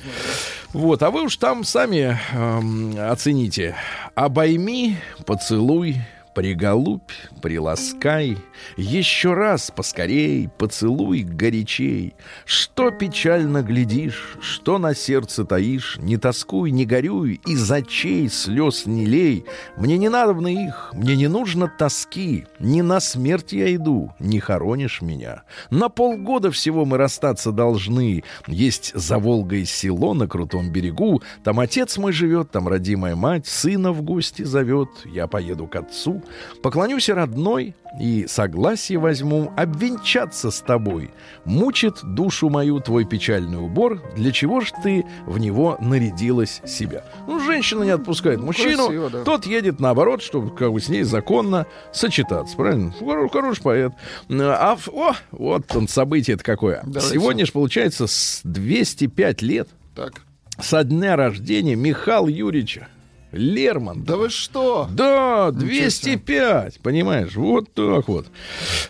Вот, 0.73 1.03
а 1.03 1.11
вы 1.11 1.25
уж 1.25 1.37
там 1.37 1.63
сами 1.63 2.19
эм, 2.33 2.95
оцените. 2.99 3.75
Обойми, 4.15 4.97
поцелуй, 5.27 5.97
приголубь, 6.37 7.09
приласкай. 7.41 8.37
Еще 8.77 9.33
раз 9.33 9.71
поскорей, 9.75 10.47
поцелуй 10.59 11.23
горячей. 11.23 12.13
Что 12.45 12.91
печально 12.91 13.63
глядишь, 13.63 14.37
что 14.39 14.77
на 14.77 14.93
сердце 14.93 15.45
таишь, 15.45 15.97
Не 15.97 16.17
тоскуй, 16.17 16.69
не 16.69 16.85
горюй, 16.85 17.41
из 17.47 17.71
очей 17.71 18.29
слез 18.29 18.85
не 18.85 19.07
лей. 19.07 19.45
Мне 19.77 19.97
не 19.97 20.09
надо 20.09 20.27
их, 20.47 20.91
мне 20.93 21.15
не 21.15 21.27
нужно 21.27 21.67
тоски. 21.75 22.45
Не 22.59 22.83
на 22.83 22.99
смерть 22.99 23.53
я 23.53 23.73
иду, 23.73 24.13
не 24.19 24.39
хоронишь 24.39 25.01
меня. 25.01 25.41
На 25.71 25.89
полгода 25.89 26.51
всего 26.51 26.85
мы 26.85 26.97
расстаться 26.97 27.51
должны. 27.51 28.23
Есть 28.45 28.91
за 28.93 29.17
Волгой 29.17 29.65
село 29.65 30.13
на 30.13 30.27
крутом 30.27 30.71
берегу. 30.71 31.23
Там 31.43 31.59
отец 31.59 31.97
мой 31.97 32.11
живет, 32.11 32.51
там 32.51 32.67
родимая 32.67 33.15
мать, 33.15 33.47
сына 33.47 33.91
в 33.91 34.03
гости 34.03 34.43
зовет. 34.43 34.89
Я 35.05 35.25
поеду 35.25 35.65
к 35.65 35.75
отцу, 35.75 36.21
поклонюсь 36.61 37.09
родной 37.09 37.75
и 37.99 38.25
согласие 38.27 38.99
возьму 38.99 39.51
обвенчаться 39.55 40.51
с 40.51 40.59
тобой. 40.61 41.11
Мучит 41.45 41.95
душу 42.03 42.49
мою 42.49 42.79
твой 42.79 43.05
печальный 43.05 43.57
убор. 43.57 44.01
Для 44.15 44.31
чего 44.31 44.61
ж 44.61 44.71
ты 44.83 45.05
в 45.25 45.37
него 45.39 45.77
нарядилась 45.79 46.61
себя? 46.65 47.03
Ну, 47.27 47.39
женщина 47.39 47.83
не 47.83 47.91
отпускает 47.91 48.39
мужчину, 48.41 48.85
красиво, 48.85 49.09
да. 49.09 49.23
тот 49.23 49.45
едет 49.45 49.79
наоборот, 49.79 50.21
чтобы 50.21 50.55
как 50.55 50.71
бы 50.73 50.79
с 50.79 50.89
ней 50.89 51.03
законно 51.03 51.65
сочетаться, 51.91 52.55
правильно? 52.55 52.93
Хоро- 52.99 53.29
Хороший 53.31 53.61
поэт. 53.63 53.93
А, 54.29 54.77
о, 54.91 55.13
вот 55.31 55.75
он 55.75 55.87
событие 55.87 56.35
это 56.35 56.43
какое. 56.43 56.81
Давайте. 56.85 57.09
Сегодня 57.15 57.45
же 57.45 57.51
получается 57.51 58.07
с 58.07 58.41
205 58.43 59.41
лет 59.41 59.69
Так. 59.95 60.21
со 60.59 60.83
дня 60.83 61.15
рождения 61.15 61.75
Михаила 61.75 62.27
Юрьевича 62.27 62.87
Лермонтова. 63.31 64.05
Да 64.05 64.17
вы 64.17 64.29
что? 64.29 64.87
Да, 64.91 65.49
Ничего 65.53 65.67
205, 65.67 66.79
понимаешь, 66.79 67.35
вот 67.35 67.71
так 67.73 68.07
вот. 68.07 68.27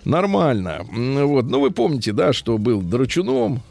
Нормально. 0.06 0.86
Вот, 0.92 1.46
ну 1.46 1.60
вы 1.60 1.72
помните, 1.72 2.12
да, 2.14 2.34
что 2.34 2.58
был 2.58 2.82
драчуном, 2.82 3.62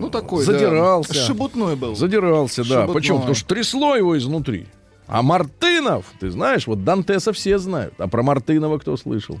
Ну 0.00 0.08
такой, 0.10 0.44
да. 0.46 0.52
задирался. 0.52 1.14
Шебутной 1.14 1.76
был. 1.76 1.94
задирался, 1.94 2.62
да. 2.62 2.68
Шебутной. 2.82 2.94
Почему? 2.94 3.18
Потому 3.18 3.34
что 3.34 3.46
трясло 3.48 3.96
его 3.96 4.16
изнутри. 4.16 4.66
А 5.06 5.22
Мартынов, 5.22 6.06
ты 6.18 6.30
знаешь, 6.30 6.66
вот 6.66 6.82
Дантеса 6.82 7.32
все 7.32 7.58
знают, 7.58 7.94
а 7.98 8.08
про 8.08 8.22
Мартынова 8.22 8.78
кто 8.78 8.96
слышал? 8.96 9.38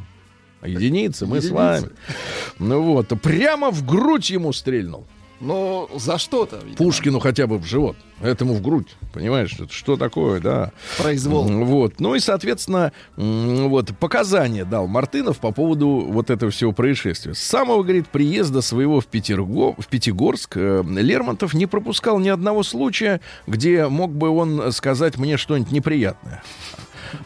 Единицы, 0.62 1.26
мы 1.26 1.40
с 1.40 1.44
Единицы. 1.44 1.54
вами. 1.54 1.88
Ну 2.58 2.82
вот, 2.82 3.08
прямо 3.22 3.70
в 3.70 3.84
грудь 3.84 4.30
ему 4.30 4.52
стрельнул. 4.52 5.06
Ну, 5.40 5.88
за 5.94 6.18
что-то. 6.18 6.56
видимо. 6.56 6.76
Пушкину 6.76 7.18
хотя 7.18 7.46
бы 7.46 7.58
в 7.58 7.66
живот, 7.66 7.96
этому 8.20 8.54
в 8.54 8.62
грудь. 8.62 8.96
Понимаешь, 9.12 9.54
это 9.58 9.70
что 9.72 9.96
такое, 9.96 10.40
да. 10.40 10.72
Произвол. 10.98 11.44
Вот. 11.44 12.00
Ну 12.00 12.14
и, 12.14 12.20
соответственно, 12.20 12.92
вот 13.16 13.96
показания 13.98 14.64
дал 14.64 14.86
Мартынов 14.86 15.38
по 15.38 15.52
поводу 15.52 16.06
вот 16.08 16.30
этого 16.30 16.50
всего 16.50 16.72
происшествия. 16.72 17.34
С 17.34 17.40
самого, 17.40 17.82
говорит, 17.82 18.08
приезда 18.08 18.62
своего 18.62 19.00
в, 19.00 19.06
Петерго, 19.06 19.74
в 19.78 19.86
Пятигорск 19.88 20.56
э, 20.56 20.82
Лермонтов 20.86 21.54
не 21.54 21.66
пропускал 21.66 22.18
ни 22.18 22.28
одного 22.28 22.62
случая, 22.62 23.20
где 23.46 23.88
мог 23.88 24.12
бы 24.12 24.30
он 24.30 24.72
сказать 24.72 25.18
мне 25.18 25.36
что-нибудь 25.36 25.72
неприятное. 25.72 26.42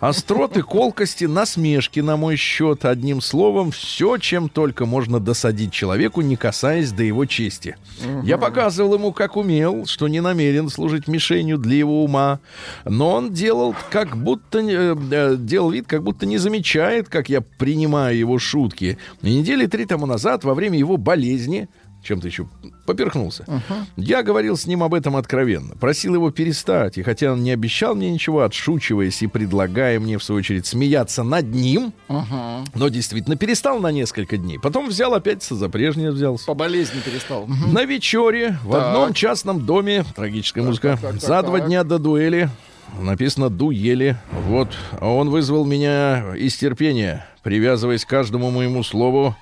Остроты, 0.00 0.62
колкости, 0.62 1.24
насмешки 1.24 2.00
на 2.00 2.16
мой 2.16 2.36
счет. 2.36 2.84
Одним 2.84 3.20
словом, 3.20 3.70
все, 3.70 4.16
чем 4.18 4.48
только 4.48 4.86
можно 4.86 5.20
досадить 5.20 5.72
человеку, 5.72 6.20
не 6.20 6.36
касаясь 6.36 6.92
до 6.92 7.02
его 7.02 7.24
чести. 7.26 7.76
Я 8.22 8.38
показывал 8.38 8.94
ему, 8.94 9.12
как 9.12 9.36
умел, 9.36 9.86
что 9.86 10.08
не 10.08 10.20
намерен 10.20 10.68
служить 10.68 11.08
мишенью 11.08 11.58
для 11.58 11.76
его 11.76 12.04
ума. 12.04 12.40
Но 12.84 13.12
он 13.12 13.32
делал 13.32 13.74
как 13.90 14.16
будто 14.16 14.58
э, 14.58 14.96
э, 15.10 15.36
делал 15.36 15.70
вид, 15.70 15.86
как 15.86 16.02
будто 16.02 16.26
не 16.26 16.38
замечает, 16.38 17.08
как 17.08 17.28
я 17.28 17.40
принимаю 17.40 18.16
его 18.16 18.38
шутки. 18.38 18.98
И 19.22 19.34
недели 19.34 19.66
три 19.66 19.86
тому 19.86 20.06
назад, 20.06 20.44
во 20.44 20.54
время 20.54 20.78
его 20.78 20.96
болезни, 20.96 21.68
чем-то 22.02 22.26
еще 22.26 22.46
поперхнулся. 22.86 23.44
Я 23.96 24.22
говорил 24.22 24.56
с 24.56 24.66
ним 24.66 24.82
об 24.82 24.94
этом 24.94 25.16
откровенно. 25.16 25.74
Просил 25.76 26.14
его 26.14 26.30
перестать. 26.30 26.98
И 26.98 27.02
хотя 27.02 27.32
он 27.32 27.42
не 27.42 27.50
обещал 27.50 27.94
мне 27.94 28.10
ничего, 28.10 28.42
отшучиваясь 28.42 29.22
и 29.22 29.26
предлагая 29.26 30.00
мне, 30.00 30.18
в 30.18 30.24
свою 30.24 30.38
очередь, 30.40 30.66
смеяться 30.66 31.22
над 31.22 31.46
ним, 31.54 31.92
но 32.08 32.88
действительно 32.88 33.36
перестал 33.36 33.80
на 33.80 33.92
несколько 33.92 34.36
дней. 34.36 34.58
Потом 34.58 34.88
взял 34.88 35.14
опять 35.14 35.42
за 35.42 35.68
прежнее 35.68 36.10
взялся. 36.10 36.46
По 36.46 36.54
болезни 36.54 37.00
перестал. 37.00 37.46
Мгм. 37.46 37.72
На 37.72 37.84
вечере 37.84 38.58
в 38.64 38.72
Так. 38.72 38.82
одном 38.86 39.12
частном 39.12 39.64
доме, 39.66 40.04
трагическая 40.16 40.62
музыка, 40.62 40.98
так, 41.00 41.12
так, 41.12 41.20
за 41.20 41.26
так, 41.28 41.46
два 41.46 41.58
так. 41.58 41.66
дня 41.68 41.84
до 41.84 41.98
дуэли, 41.98 42.50
написано 42.98 43.50
«дуели», 43.50 44.16
вот, 44.46 44.68
а 44.98 45.08
он 45.08 45.30
вызвал 45.30 45.64
меня 45.64 46.34
из 46.36 46.56
терпения, 46.56 47.26
привязываясь 47.42 48.04
к 48.04 48.08
каждому 48.08 48.50
моему 48.50 48.82
слову, 48.82 49.36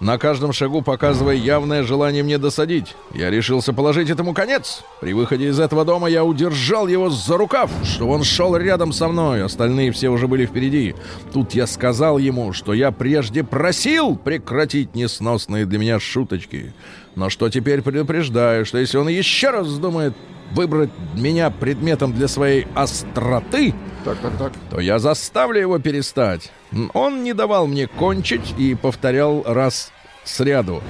на 0.00 0.18
каждом 0.18 0.52
шагу 0.52 0.82
показывая 0.82 1.34
явное 1.34 1.82
желание 1.82 2.22
мне 2.22 2.38
досадить. 2.38 2.94
Я 3.14 3.30
решился 3.30 3.72
положить 3.72 4.10
этому 4.10 4.34
конец. 4.34 4.82
При 5.00 5.12
выходе 5.12 5.48
из 5.48 5.60
этого 5.60 5.84
дома 5.84 6.08
я 6.08 6.24
удержал 6.24 6.86
его 6.86 7.10
за 7.10 7.36
рукав, 7.36 7.70
чтобы 7.84 8.12
он 8.12 8.24
шел 8.24 8.56
рядом 8.56 8.92
со 8.92 9.08
мной, 9.08 9.44
остальные 9.44 9.92
все 9.92 10.08
уже 10.08 10.28
были 10.28 10.46
впереди. 10.46 10.94
Тут 11.32 11.54
я 11.54 11.66
сказал 11.66 12.18
ему, 12.18 12.52
что 12.52 12.74
я 12.74 12.90
прежде 12.90 13.44
просил 13.44 14.16
прекратить 14.16 14.94
несносные 14.94 15.66
для 15.66 15.78
меня 15.78 16.00
шуточки. 16.00 16.72
Но 17.14 17.28
что 17.28 17.50
теперь 17.50 17.82
предупреждаю, 17.82 18.64
что 18.64 18.78
если 18.78 18.96
он 18.96 19.08
еще 19.08 19.50
раз 19.50 19.66
вздумает 19.66 20.14
выбрать 20.54 20.90
меня 21.14 21.50
предметом 21.50 22.12
для 22.12 22.28
своей 22.28 22.66
остроты, 22.74 23.74
Так, 24.04 24.18
так, 24.18 24.32
так. 24.38 24.52
то 24.70 24.80
я 24.80 24.98
заставлю 24.98 25.60
его 25.60 25.78
перестать. 25.78 26.50
Он 26.94 27.22
не 27.22 27.32
давал 27.34 27.66
мне 27.66 27.86
кончить 27.86 28.54
и 28.58 28.74
повторял 28.74 29.42
раз 29.46 29.92
сряду, 30.24 30.82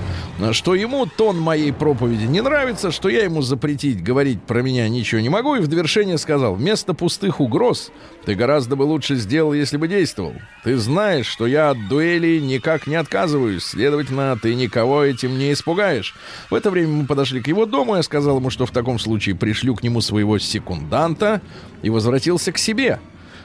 что 0.53 0.75
ему 0.75 1.07
тон 1.07 1.40
моей 1.40 1.73
проповеди 1.73 2.25
не 2.25 2.40
нравится, 2.40 2.90
что 2.90 3.09
я 3.09 3.25
ему 3.25 3.42
запретить 3.42 4.03
говорить 4.03 4.42
про 4.42 4.62
меня 4.62 4.88
ничего 4.88 5.21
не 5.21 5.29
могу, 5.29 5.55
и 5.55 5.61
в 5.61 5.68
довершение 5.68 6.18
сказал, 6.18 6.55
вместо 6.55 6.95
пустых 6.95 7.40
угроз 7.40 7.90
ты 8.25 8.35
гораздо 8.35 8.77
бы 8.77 8.83
лучше 8.83 9.16
сделал, 9.16 9.53
если 9.53 9.77
бы 9.77 9.88
действовал. 9.88 10.35
Ты 10.64 10.77
знаешь, 10.77 11.27
что 11.27 11.47
я 11.47 11.71
от 11.71 11.88
дуэли 11.88 12.38
никак 12.38 12.87
не 12.87 12.97
отказываюсь, 12.97 13.64
следовательно, 13.64 14.38
ты 14.40 14.55
никого 14.55 15.03
этим 15.03 15.38
не 15.38 15.53
испугаешь. 15.53 16.14
В 16.51 16.55
это 16.55 16.71
время 16.71 16.92
мы 16.92 17.07
подошли 17.07 17.40
к 17.40 17.49
его 17.49 17.66
дому, 17.66 17.97
я 17.97 18.03
сказал 18.03 18.38
ему, 18.38 18.51
что 18.51 18.66
в 18.66 18.71
таком 18.71 18.99
случае 18.99 19.35
пришлю 19.35 19.75
к 19.75 19.83
нему 19.83 20.01
своего 20.01 20.38
секунданта 20.38 21.40
и 21.83 21.90
возвратился 21.90 22.53
к 22.53 22.59
себе. 22.59 23.01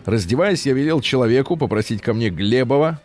Раздеваясь, 0.06 0.66
я 0.66 0.74
велел 0.74 1.02
человеку 1.02 1.58
попросить 1.58 2.02
ко 2.02 2.14
мне 2.14 2.30
Глебова, 2.30 3.02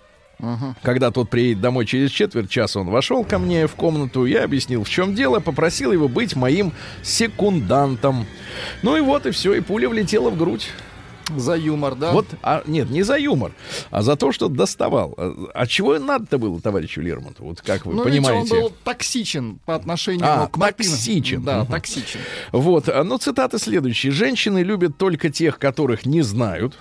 когда 0.83 1.11
тот 1.11 1.31
приедет 1.31 1.61
домой 1.61 1.87
через 1.87 2.11
четверть 2.11 2.51
часа, 2.51 2.81
он 2.81 2.90
вошел 2.90 3.25
ко 3.25 3.38
мне 3.38 3.66
в 3.66 3.75
комнату, 3.75 4.25
я 4.25 4.45
объяснил, 4.45 4.83
в 4.85 4.88
чем 4.88 5.14
дело, 5.14 5.40
попросил 5.40 5.92
его 5.92 6.09
быть 6.09 6.35
моим 6.35 6.73
секундантом. 7.03 8.27
Ну 8.83 8.97
и 8.97 9.01
вот, 9.01 9.27
и 9.27 9.31
все, 9.31 9.55
и 9.55 9.61
пуля 9.61 9.88
влетела 9.88 10.31
в 10.31 10.37
грудь. 10.37 10.68
За 11.37 11.55
юмор, 11.57 11.95
да? 11.95 12.12
Вот, 12.12 12.27
а, 12.42 12.62
нет, 12.66 12.90
не 12.90 13.03
за 13.03 13.16
юмор, 13.16 13.53
а 13.90 14.03
за 14.03 14.16
то, 14.16 14.33
что 14.33 14.49
доставал. 14.49 15.14
А, 15.16 15.35
а 15.55 15.66
чего 15.66 15.99
надо-то 15.99 16.38
было 16.38 16.61
товарищу 16.61 17.01
Лермонтову? 17.01 17.51
Вот 17.51 17.61
как 17.61 17.87
вы 17.87 17.95
ну, 17.95 18.05
понимаете? 18.05 18.55
он 18.55 18.61
был 18.61 18.73
токсичен 18.85 19.59
по 19.64 19.75
отношению 19.75 20.27
А, 20.27 20.47
к 20.47 20.57
Мапину. 20.57 20.90
токсичен. 20.90 21.42
Да, 21.42 21.64
токсичен. 21.64 22.21
Вот, 22.53 22.88
а, 22.88 23.05
ну, 23.05 23.18
цитаты 23.18 23.59
следующие. 23.59 24.12
Женщины 24.12 24.62
любят 24.62 24.97
только 24.97 25.31
тех, 25.31 25.59
которых 25.59 26.07
не 26.07 26.23
знают. 26.23 26.79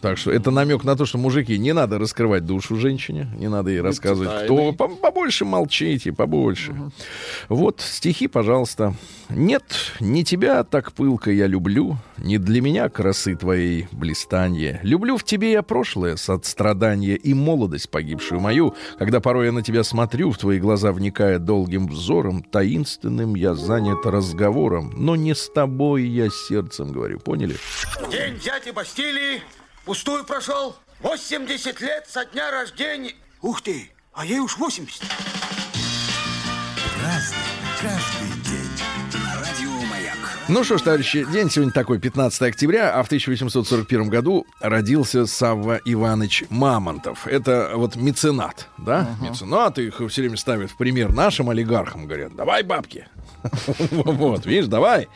Так 0.00 0.18
что 0.18 0.30
это 0.30 0.50
намек 0.50 0.84
на 0.84 0.96
то, 0.96 1.06
что, 1.06 1.18
мужики, 1.18 1.58
не 1.58 1.72
надо 1.72 1.98
раскрывать 1.98 2.44
душу 2.46 2.76
женщине, 2.76 3.28
не 3.38 3.48
надо 3.48 3.70
ей 3.70 3.80
рассказывать, 3.80 4.28
тайны. 4.30 4.46
кто. 4.46 4.72
По- 4.72 4.88
Побольше 4.88 5.44
молчите, 5.44 6.12
побольше. 6.12 6.74
Вот, 7.48 7.80
стихи, 7.80 8.26
пожалуйста. 8.28 8.94
Нет, 9.28 9.64
не 10.00 10.24
тебя 10.24 10.64
так 10.64 10.92
пылко 10.92 11.30
я 11.30 11.46
люблю, 11.46 11.96
не 12.18 12.38
для 12.38 12.60
меня 12.60 12.88
красы 12.88 13.34
твоей 13.36 13.88
блистанье. 13.94 14.80
Люблю 14.82 15.16
в 15.16 15.24
тебе 15.24 15.52
я 15.52 15.62
прошлое, 15.62 16.16
сострадание 16.16 17.16
и 17.16 17.34
молодость 17.34 17.90
погибшую 17.90 18.40
мою, 18.40 18.74
когда 18.98 19.20
порой 19.20 19.46
я 19.46 19.52
на 19.52 19.62
тебя 19.62 19.84
смотрю, 19.84 20.30
в 20.30 20.38
твои 20.38 20.58
глаза 20.58 20.92
вникая 20.92 21.38
долгим 21.38 21.86
взором, 21.86 22.42
таинственным 22.42 23.34
я 23.34 23.54
занят 23.54 24.04
разговором, 24.04 24.92
но 24.96 25.16
не 25.16 25.34
с 25.34 25.48
тобой 25.48 26.04
я 26.04 26.28
сердцем 26.30 26.92
говорю, 26.92 27.20
поняли? 27.20 27.56
День 28.10 28.38
дяди 28.38 28.70
Бастилии 28.70 29.42
пустую 29.84 30.24
прошел. 30.24 30.76
80 31.00 31.80
лет 31.80 32.06
со 32.08 32.24
дня 32.24 32.50
рождения. 32.50 33.14
Ух 33.42 33.60
ты, 33.60 33.90
а 34.12 34.24
ей 34.24 34.40
уж 34.40 34.56
80. 34.56 35.02
Ну 40.46 40.62
что 40.62 40.76
ж, 40.76 40.82
товарищи, 40.82 41.26
день 41.32 41.48
сегодня 41.48 41.72
такой, 41.72 41.98
15 41.98 42.42
октября, 42.42 42.92
а 42.92 43.02
в 43.02 43.06
1841 43.06 44.10
году 44.10 44.46
родился 44.60 45.24
Савва 45.24 45.80
Иванович 45.86 46.44
Мамонтов. 46.50 47.26
Это 47.26 47.72
вот 47.74 47.96
меценат, 47.96 48.68
да? 48.76 49.08
Меценат, 49.22 49.78
их 49.78 50.02
все 50.08 50.20
время 50.20 50.36
ставят 50.36 50.70
в 50.70 50.76
пример 50.76 51.14
нашим 51.14 51.48
олигархам, 51.48 52.06
говорят, 52.06 52.36
давай 52.36 52.62
бабки. 52.62 53.08
Вот, 53.90 54.46
видишь, 54.46 54.66
давай. 54.66 55.08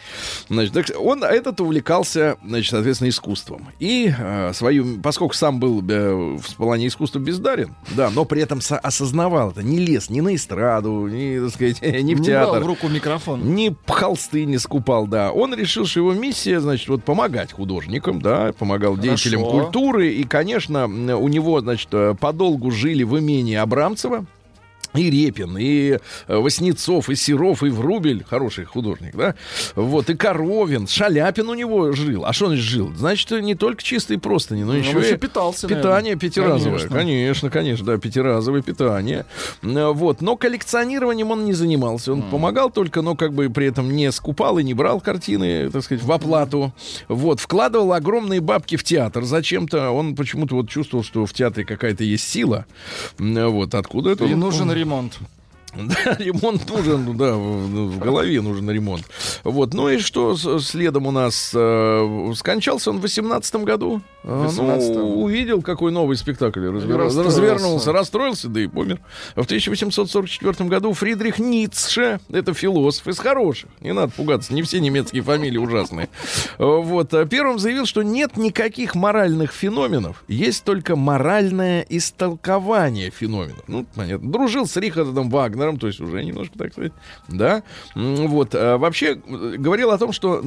Значит, 0.48 0.72
так 0.72 0.86
он 0.98 1.24
этот 1.24 1.60
увлекался, 1.60 2.36
значит, 2.44 2.70
соответственно, 2.70 3.08
искусством. 3.08 3.68
И 3.78 4.12
э, 4.16 4.52
свою, 4.54 5.00
поскольку 5.00 5.34
сам 5.34 5.60
был 5.60 5.82
э, 5.88 6.36
в 6.38 6.56
плане 6.56 6.88
искусства 6.88 7.18
бездарен, 7.18 7.74
да, 7.96 8.10
но 8.10 8.24
при 8.24 8.42
этом 8.42 8.60
со- 8.60 8.78
осознавал 8.78 9.50
это, 9.50 9.62
не 9.62 9.78
лез 9.78 10.10
ни 10.10 10.20
на 10.20 10.34
эстраду, 10.34 11.06
ни, 11.06 11.38
так 11.40 11.54
сказать, 11.54 11.80
ни 12.02 12.14
в 12.14 12.20
Не 12.20 12.26
театр. 12.26 12.62
в 12.62 12.66
руку 12.66 12.88
микрофон. 12.88 13.54
Ни 13.54 13.74
холсты 13.86 14.44
не 14.44 14.58
скупал, 14.58 15.06
да. 15.06 15.32
Он 15.32 15.54
решил, 15.54 15.86
что 15.86 16.00
его 16.00 16.12
миссия, 16.14 16.60
значит, 16.60 16.88
вот 16.88 17.04
помогать 17.04 17.52
художникам, 17.52 18.20
да, 18.20 18.52
помогал 18.58 18.96
деятелям 18.96 19.42
культуры. 19.44 20.12
И, 20.12 20.24
конечно, 20.24 20.86
у 20.86 21.28
него, 21.28 21.60
значит, 21.60 21.88
э, 21.92 22.14
подолгу 22.18 22.70
жили 22.70 23.02
в 23.02 23.18
имении 23.18 23.54
Абрамцева. 23.56 24.26
И 24.98 25.10
Репин, 25.10 25.56
и 25.58 25.98
э, 26.26 26.36
Васнецов, 26.36 27.08
и 27.08 27.14
Серов, 27.14 27.62
и 27.62 27.68
Врубель, 27.68 28.24
хороший 28.28 28.64
художник, 28.64 29.14
да? 29.14 29.34
Вот, 29.76 30.10
и 30.10 30.14
Коровин, 30.14 30.86
Шаляпин 30.88 31.48
у 31.48 31.54
него 31.54 31.92
жил. 31.92 32.24
А 32.24 32.32
что 32.32 32.46
он 32.46 32.56
жил? 32.56 32.92
Значит, 32.96 33.30
не 33.42 33.54
только 33.54 33.82
чистые 33.82 34.18
простыни, 34.18 34.64
но 34.64 34.72
он 34.72 34.78
еще 34.78 34.98
еще 34.98 35.14
и 35.14 35.16
питался, 35.16 35.68
питание 35.68 36.14
наверное. 36.14 36.16
пятиразовое. 36.16 36.78
Конечно. 36.78 36.96
Конечно, 36.98 37.50
конечно, 37.50 37.86
да, 37.86 37.98
пятиразовое 37.98 38.62
питание. 38.62 39.24
Э, 39.62 39.92
Вот, 39.92 40.20
но 40.20 40.36
коллекционированием 40.36 41.30
он 41.30 41.44
не 41.44 41.52
занимался. 41.52 42.12
Он 42.12 42.22
помогал 42.22 42.70
только, 42.70 43.02
но 43.02 43.14
как 43.14 43.32
бы 43.32 43.48
при 43.50 43.66
этом 43.66 43.94
не 43.94 44.10
скупал 44.12 44.58
и 44.58 44.64
не 44.64 44.74
брал 44.74 45.00
картины, 45.00 45.70
так 45.70 45.84
сказать, 45.84 46.02
в 46.02 46.10
оплату. 46.12 46.72
Вот, 47.08 47.40
вкладывал 47.40 47.92
огромные 47.92 48.40
бабки 48.40 48.76
в 48.76 48.84
театр. 48.84 49.24
Зачем-то 49.24 49.90
он 49.90 50.14
почему-то 50.16 50.56
вот 50.56 50.68
чувствовал, 50.68 51.04
что 51.04 51.24
в 51.26 51.32
театре 51.32 51.64
какая-то 51.64 52.02
есть 52.04 52.28
сила. 52.28 52.66
Вот, 53.18 53.74
откуда 53.74 54.10
это? 54.10 54.24
И 54.24 54.34
нужен 54.34 54.72
ремонт. 54.72 54.87
Raimundo. 54.88 55.37
Да, 55.74 56.14
ремонт 56.18 56.68
нужен, 56.68 57.04
ну 57.04 57.14
да, 57.14 57.34
в, 57.34 57.88
в 57.94 57.98
голове 57.98 58.40
нужен 58.40 58.70
ремонт. 58.70 59.04
Вот, 59.44 59.74
ну 59.74 59.88
и 59.88 59.98
что 59.98 60.36
следом 60.36 61.06
у 61.06 61.10
нас? 61.10 61.52
э, 61.54 62.32
скончался 62.36 62.90
он 62.90 62.98
в 62.98 63.02
18 63.02 63.56
году. 63.56 64.00
А, 64.24 64.46
18-м. 64.46 64.94
Ну, 64.94 65.22
увидел, 65.22 65.62
какой 65.62 65.92
новый 65.92 66.16
спектакль 66.16 66.60
развер- 66.66 66.96
расстроился. 66.96 67.22
развернулся, 67.40 67.92
расстроился, 67.92 68.48
да 68.48 68.60
и 68.60 68.66
помер. 68.66 69.00
В 69.36 69.42
1844 69.44 70.68
году 70.68 70.92
Фридрих 70.92 71.38
Ницше, 71.38 72.20
это 72.30 72.54
философ 72.54 73.06
из 73.08 73.18
хороших, 73.18 73.70
не 73.80 73.92
надо 73.92 74.12
пугаться, 74.12 74.52
не 74.52 74.62
все 74.62 74.80
немецкие 74.80 75.22
фамилии 75.22 75.58
ужасные. 75.58 76.08
Э, 76.58 76.64
Вот, 76.64 77.14
а 77.14 77.24
первым 77.26 77.58
заявил, 77.58 77.86
что 77.86 78.02
нет 78.02 78.36
никаких 78.36 78.94
моральных 78.94 79.52
феноменов, 79.52 80.24
есть 80.28 80.64
только 80.64 80.96
моральное 80.96 81.86
истолкование 81.88 83.10
феноменов. 83.10 83.64
Ну, 83.66 83.86
понятно. 83.94 84.30
Дружил 84.30 84.66
с 84.66 84.76
Рихардом 84.76 85.30
Вагнером, 85.30 85.57
то 85.78 85.86
есть 85.86 86.00
уже 86.00 86.24
немножко, 86.24 86.58
так 86.58 86.72
сказать, 86.72 86.92
да. 87.28 87.62
Вот, 87.94 88.54
а 88.54 88.78
вообще 88.78 89.14
э, 89.14 89.54
говорил 89.58 89.90
о 89.90 89.98
том, 89.98 90.12
что 90.12 90.42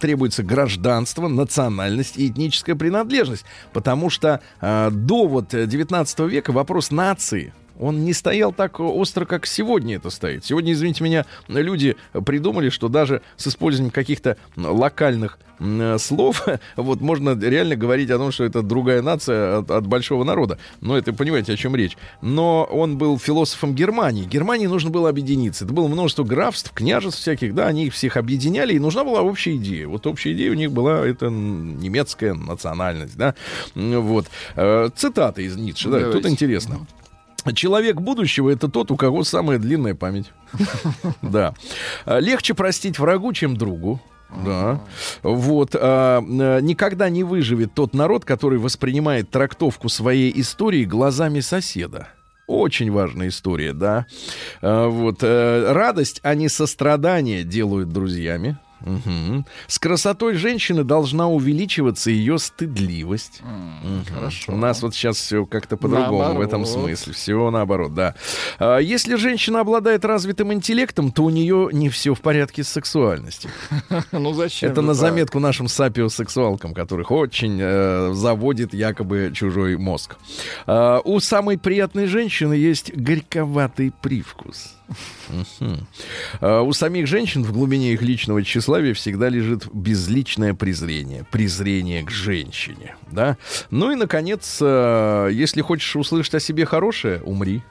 требуется 0.00 0.42
гражданство, 0.42 1.28
национальность 1.28 2.16
и 2.16 2.28
этническая 2.28 2.76
принадлежность, 2.76 3.44
потому 3.72 4.10
что 4.10 4.40
а, 4.60 4.90
до 4.90 5.26
вот 5.26 5.54
э, 5.54 5.66
19 5.66 6.18
века 6.20 6.52
вопрос 6.52 6.90
нации 6.90 7.52
он 7.78 8.04
не 8.04 8.12
стоял 8.12 8.52
так 8.52 8.80
остро, 8.80 9.24
как 9.24 9.46
сегодня 9.46 9.96
это 9.96 10.10
стоит. 10.10 10.44
Сегодня, 10.44 10.72
извините 10.72 11.04
меня, 11.04 11.26
люди 11.48 11.96
придумали, 12.24 12.68
что 12.68 12.88
даже 12.88 13.22
с 13.36 13.46
использованием 13.46 13.92
каких-то 13.92 14.36
локальных 14.56 15.38
слов, 15.98 16.46
вот 16.76 17.00
можно 17.00 17.38
реально 17.38 17.76
говорить 17.76 18.10
о 18.10 18.18
том, 18.18 18.32
что 18.32 18.44
это 18.44 18.62
другая 18.62 19.02
нация 19.02 19.58
от, 19.58 19.70
от 19.70 19.86
большого 19.86 20.24
народа. 20.24 20.58
Но 20.80 20.96
это 20.96 21.12
понимаете, 21.12 21.52
о 21.52 21.56
чем 21.56 21.76
речь. 21.76 21.96
Но 22.22 22.64
он 22.64 22.98
был 22.98 23.18
философом 23.18 23.74
Германии. 23.74 24.24
Германии 24.24 24.66
нужно 24.66 24.90
было 24.90 25.08
объединиться. 25.08 25.64
Это 25.64 25.72
было 25.72 25.88
множество 25.88 26.24
графств, 26.24 26.72
княжеств 26.74 27.20
всяких, 27.20 27.54
да, 27.54 27.66
они 27.66 27.86
их 27.86 27.94
всех 27.94 28.16
объединяли, 28.16 28.74
и 28.74 28.78
нужна 28.78 29.04
была 29.04 29.22
общая 29.22 29.56
идея. 29.56 29.86
Вот 29.86 30.06
общая 30.06 30.32
идея 30.32 30.50
у 30.50 30.54
них 30.54 30.72
была 30.72 31.06
это 31.06 31.28
немецкая 31.28 32.34
национальность, 32.34 33.16
да. 33.16 33.34
Вот. 33.74 34.26
Э, 34.56 34.88
Цитаты 34.94 35.44
из 35.44 35.56
Ницше, 35.56 35.88
да, 35.88 35.98
тут 36.00 36.06
Давайте. 36.06 36.28
интересно. 36.30 36.86
Человек 37.52 38.00
будущего 38.00 38.50
это 38.50 38.68
тот, 38.68 38.90
у 38.90 38.96
кого 38.96 39.24
самая 39.24 39.58
длинная 39.58 39.94
память. 39.94 40.32
Да. 41.22 41.54
А, 42.06 42.18
Легче 42.18 42.54
простить 42.54 42.98
врагу, 42.98 43.32
чем 43.32 43.56
другу. 43.56 44.00
Да. 44.44 44.80
Вот. 45.22 45.74
а, 45.74 46.22
а, 46.26 46.60
Никогда 46.60 47.08
не 47.08 47.22
выживет 47.24 47.74
тот 47.74 47.94
народ, 47.94 48.24
который 48.24 48.58
воспринимает 48.58 49.30
трактовку 49.30 49.88
своей 49.88 50.32
истории 50.40 50.84
глазами 50.84 51.40
соседа. 51.40 52.08
Очень 52.46 52.90
важная 52.92 53.28
история, 53.28 53.72
да. 53.72 54.06
А, 54.60 54.88
Вот. 54.88 55.18
э, 55.22 55.72
Радость, 55.72 56.20
а 56.22 56.34
не 56.34 56.48
сострадание 56.48 57.42
делают 57.44 57.90
друзьями. 57.90 58.58
Мгм. 58.80 59.46
С 59.66 59.78
красотой 59.78 60.34
женщины 60.34 60.84
должна 60.84 61.28
увеличиваться 61.28 62.10
ее 62.10 62.38
стыдливость. 62.38 63.40
Мгм. 63.42 64.04
хорошо. 64.12 64.52
У 64.52 64.56
нас 64.56 64.82
вот 64.82 64.94
сейчас 64.94 65.16
все 65.16 65.46
как-то 65.46 65.76
по-другому 65.76 66.34
в 66.34 66.40
этом 66.40 66.64
смысле. 66.66 67.12
Все 67.12 67.50
наоборот, 67.50 67.94
да. 67.94 68.14
А, 68.58 68.78
Если 68.78 69.16
женщина 69.16 69.60
обладает 69.60 70.04
развитым 70.04 70.52
интеллектом, 70.52 71.10
то 71.12 71.24
у 71.24 71.30
нее 71.30 71.68
не 71.72 71.88
все 71.88 72.14
в 72.14 72.20
порядке 72.20 72.62
с 72.62 72.68
сексуальностью. 72.68 73.50
Ну 74.12 74.32
зачем? 74.34 74.70
Это 74.70 74.82
на 74.82 74.94
заметку 74.94 75.40
нашим 75.40 75.68
сапиосексуалкам, 75.68 76.74
которых 76.74 77.10
очень 77.10 77.58
э, 77.60 78.12
заводит 78.14 78.74
якобы 78.74 79.30
чужой 79.34 79.76
мозг. 79.76 80.16
А, 80.66 81.00
у 81.04 81.20
самой 81.20 81.58
приятной 81.58 82.06
женщины 82.06 82.54
есть 82.54 82.94
горьковатый 82.94 83.92
привкус. 84.02 84.74
А, 86.40 86.60
У 86.62 86.72
самих 86.72 87.06
женщин 87.06 87.42
в 87.42 87.52
глубине 87.52 87.92
их 87.92 88.02
личного 88.02 88.42
тщеславия 88.42 88.94
всегда 88.94 89.28
лежит 89.28 89.66
безличное 89.72 90.54
презрение, 90.54 91.26
презрение 91.30 92.02
к 92.02 92.10
женщине, 92.10 92.96
да. 93.10 93.36
Ну 93.70 93.90
и 93.92 93.94
наконец, 93.94 94.58
э, 94.60 95.30
если 95.32 95.62
хочешь 95.62 95.96
услышать 95.96 96.34
о 96.34 96.40
себе 96.40 96.66
хорошее, 96.66 97.22
умри. 97.22 97.62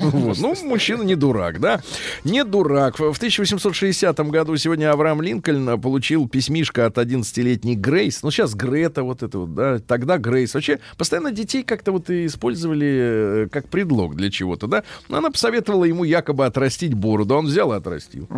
Ну, 0.00 0.54
мужчина 0.64 1.02
не 1.02 1.14
дурак, 1.14 1.60
да? 1.60 1.80
Не 2.24 2.44
дурак. 2.44 2.98
В 2.98 3.16
1860 3.16 4.18
году 4.30 4.56
сегодня 4.56 4.90
Авраам 4.92 5.22
Линкольн 5.22 5.80
получил 5.80 6.28
письмишко 6.28 6.86
от 6.86 6.98
11-летней 6.98 7.76
Грейс. 7.76 8.22
Ну, 8.22 8.30
сейчас 8.30 8.54
Грета 8.54 9.02
вот 9.02 9.22
это 9.22 9.38
вот, 9.38 9.54
да? 9.54 9.78
Тогда 9.78 10.18
Грейс. 10.18 10.54
Вообще, 10.54 10.80
постоянно 10.96 11.30
детей 11.32 11.62
как-то 11.62 11.92
вот 11.92 12.10
использовали 12.10 13.44
э, 13.44 13.48
как 13.50 13.68
предлог 13.68 14.16
для 14.16 14.30
чего-то, 14.30 14.66
да? 14.66 14.82
Она 15.08 15.30
посоветовала 15.30 15.84
ему 15.84 16.04
якобы 16.04 16.46
отрастить 16.46 16.94
бороду. 16.94 17.34
Он 17.34 17.46
взял 17.46 17.72
и 17.72 17.76
отрастил. 17.76 18.28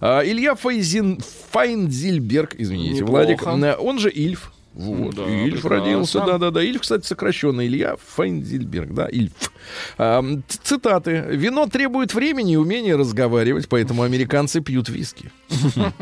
А, 0.00 0.22
Илья 0.24 0.54
Файзин, 0.54 1.20
Файнзильберг, 1.50 2.54
извините. 2.58 3.04
Владик, 3.04 3.42
э, 3.42 3.76
он 3.76 3.98
же 3.98 4.10
Ильф. 4.10 4.52
Вот, 4.74 5.14
Да, 5.14 5.24
Ильф 5.24 5.60
прекрасно. 5.62 5.70
родился, 5.70 6.18
да-да-да. 6.20 6.62
Ильф, 6.62 6.80
кстати, 6.80 7.06
сокращенный 7.06 7.66
Илья 7.66 7.96
Файнзильберг, 8.14 8.94
да, 8.94 9.06
Ильф. 9.06 9.32
А, 9.98 10.24
цитаты. 10.48 11.24
«Вино 11.30 11.66
требует 11.66 12.14
времени 12.14 12.54
и 12.54 12.56
умения 12.56 12.96
разговаривать, 12.96 13.68
поэтому 13.68 14.02
американцы 14.02 14.60
пьют 14.60 14.88
виски». 14.88 15.30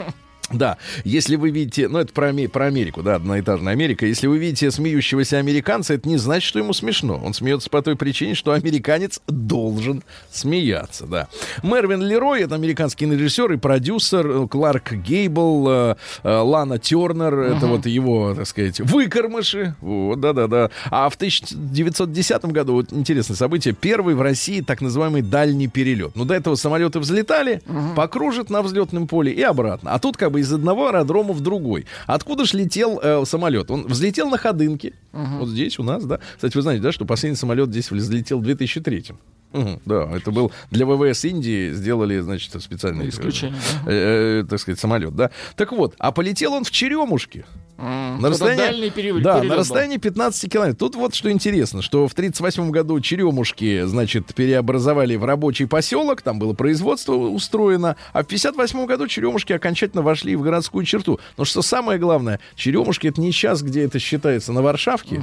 Да, 0.52 0.78
если 1.04 1.36
вы 1.36 1.50
видите, 1.50 1.88
ну 1.88 2.00
это 2.00 2.12
про, 2.12 2.32
про 2.52 2.66
Америку, 2.66 3.02
да, 3.02 3.16
одноэтажная 3.16 3.72
Америка, 3.72 4.04
если 4.04 4.26
вы 4.26 4.38
видите 4.38 4.70
смеющегося 4.70 5.38
американца, 5.38 5.94
это 5.94 6.08
не 6.08 6.16
значит, 6.16 6.48
что 6.48 6.58
ему 6.58 6.72
смешно. 6.72 7.20
Он 7.22 7.34
смеется 7.34 7.70
по 7.70 7.82
той 7.82 7.96
причине, 7.96 8.34
что 8.34 8.52
американец 8.52 9.20
должен 9.28 10.02
смеяться, 10.30 11.06
да. 11.06 11.28
Мервин 11.62 12.02
Лерой, 12.02 12.42
это 12.42 12.56
американский 12.56 13.06
режиссер 13.06 13.52
и 13.52 13.56
продюсер, 13.58 14.26
э, 14.26 14.48
Кларк 14.48 14.92
Гейбл, 14.92 15.68
э, 15.68 15.96
э, 16.24 16.36
Лана 16.36 16.78
Тернер, 16.78 17.38
это 17.38 17.66
вот 17.66 17.86
его, 17.86 18.34
так 18.34 18.46
сказать, 18.46 18.80
выкормыши, 18.80 19.76
вот, 19.80 20.20
да-да-да. 20.20 20.70
А 20.90 21.08
в 21.08 21.14
1910 21.14 22.44
году, 22.46 22.74
вот 22.74 22.92
интересное 22.92 23.36
событие, 23.36 23.72
первый 23.72 24.16
в 24.16 24.22
России 24.22 24.62
так 24.62 24.80
называемый 24.80 25.22
дальний 25.22 25.68
перелет. 25.68 26.16
Ну, 26.16 26.24
до 26.24 26.34
этого 26.34 26.56
самолеты 26.56 26.98
взлетали, 26.98 27.62
покружат 27.94 28.50
на 28.50 28.62
взлетном 28.62 29.06
поле 29.06 29.32
и 29.32 29.42
обратно. 29.42 29.92
А 29.92 30.00
тут 30.00 30.16
как 30.16 30.32
бы 30.32 30.39
из 30.40 30.52
одного 30.52 30.88
аэродрома 30.88 31.32
в 31.32 31.40
другой. 31.40 31.86
Откуда 32.06 32.44
ж 32.44 32.54
летел 32.54 33.00
э, 33.02 33.24
самолет? 33.24 33.70
Он 33.70 33.86
взлетел 33.86 34.28
на 34.28 34.38
Ходынке, 34.38 34.94
вот 35.12 35.48
здесь 35.48 35.78
у 35.78 35.82
нас, 35.82 36.04
да. 36.04 36.20
Кстати, 36.34 36.56
вы 36.56 36.62
знаете, 36.62 36.82
да, 36.82 36.92
что 36.92 37.04
последний 37.04 37.36
самолет 37.36 37.70
здесь 37.70 37.90
взлетел 37.90 38.40
в 38.40 38.42
2003 38.42 39.12
Да, 39.52 40.08
это 40.14 40.30
был 40.30 40.52
для 40.70 40.86
ВВС 40.86 41.24
Индии 41.24 41.72
сделали, 41.72 42.20
значит, 42.20 42.60
специальный, 42.62 43.06
э, 43.06 43.08
Исключение, 43.08 43.58
э, 43.86 44.40
э, 44.42 44.44
так 44.48 44.60
сказать, 44.60 44.78
самолет, 44.78 45.14
да. 45.16 45.30
Так 45.56 45.72
вот, 45.72 45.94
а 45.98 46.12
полетел 46.12 46.52
он 46.52 46.64
в 46.64 46.70
Черемушке. 46.70 47.44
На 47.78 48.28
расстоянии, 48.28 48.90
период- 48.90 49.22
да, 49.22 49.36
перелет 49.36 49.50
на 49.50 49.56
расстоянии 49.56 49.96
15 49.96 50.52
километров. 50.52 50.78
Тут 50.78 50.96
вот 50.96 51.14
что 51.14 51.32
интересно, 51.32 51.80
что 51.80 52.06
в 52.08 52.12
1938 52.12 52.70
году 52.70 53.00
Черемушки, 53.00 53.84
значит, 53.86 54.34
переобразовали 54.34 55.16
в 55.16 55.24
рабочий 55.24 55.64
поселок, 55.64 56.20
там 56.20 56.38
было 56.38 56.52
производство 56.52 57.14
устроено, 57.14 57.96
а 58.12 58.22
в 58.22 58.26
1958 58.26 58.86
году 58.86 59.06
Черемушки 59.08 59.54
окончательно 59.54 60.02
вошли 60.02 60.36
в 60.36 60.42
городскую 60.42 60.84
черту. 60.84 61.20
Но 61.38 61.46
что 61.46 61.62
самое 61.62 61.98
главное, 61.98 62.38
Черемушки 62.54 63.06
это 63.06 63.18
не 63.20 63.32
сейчас, 63.32 63.62
где 63.62 63.84
это 63.84 63.98
считается 63.98 64.52
на 64.52 64.60
Варшавке, 64.60 65.22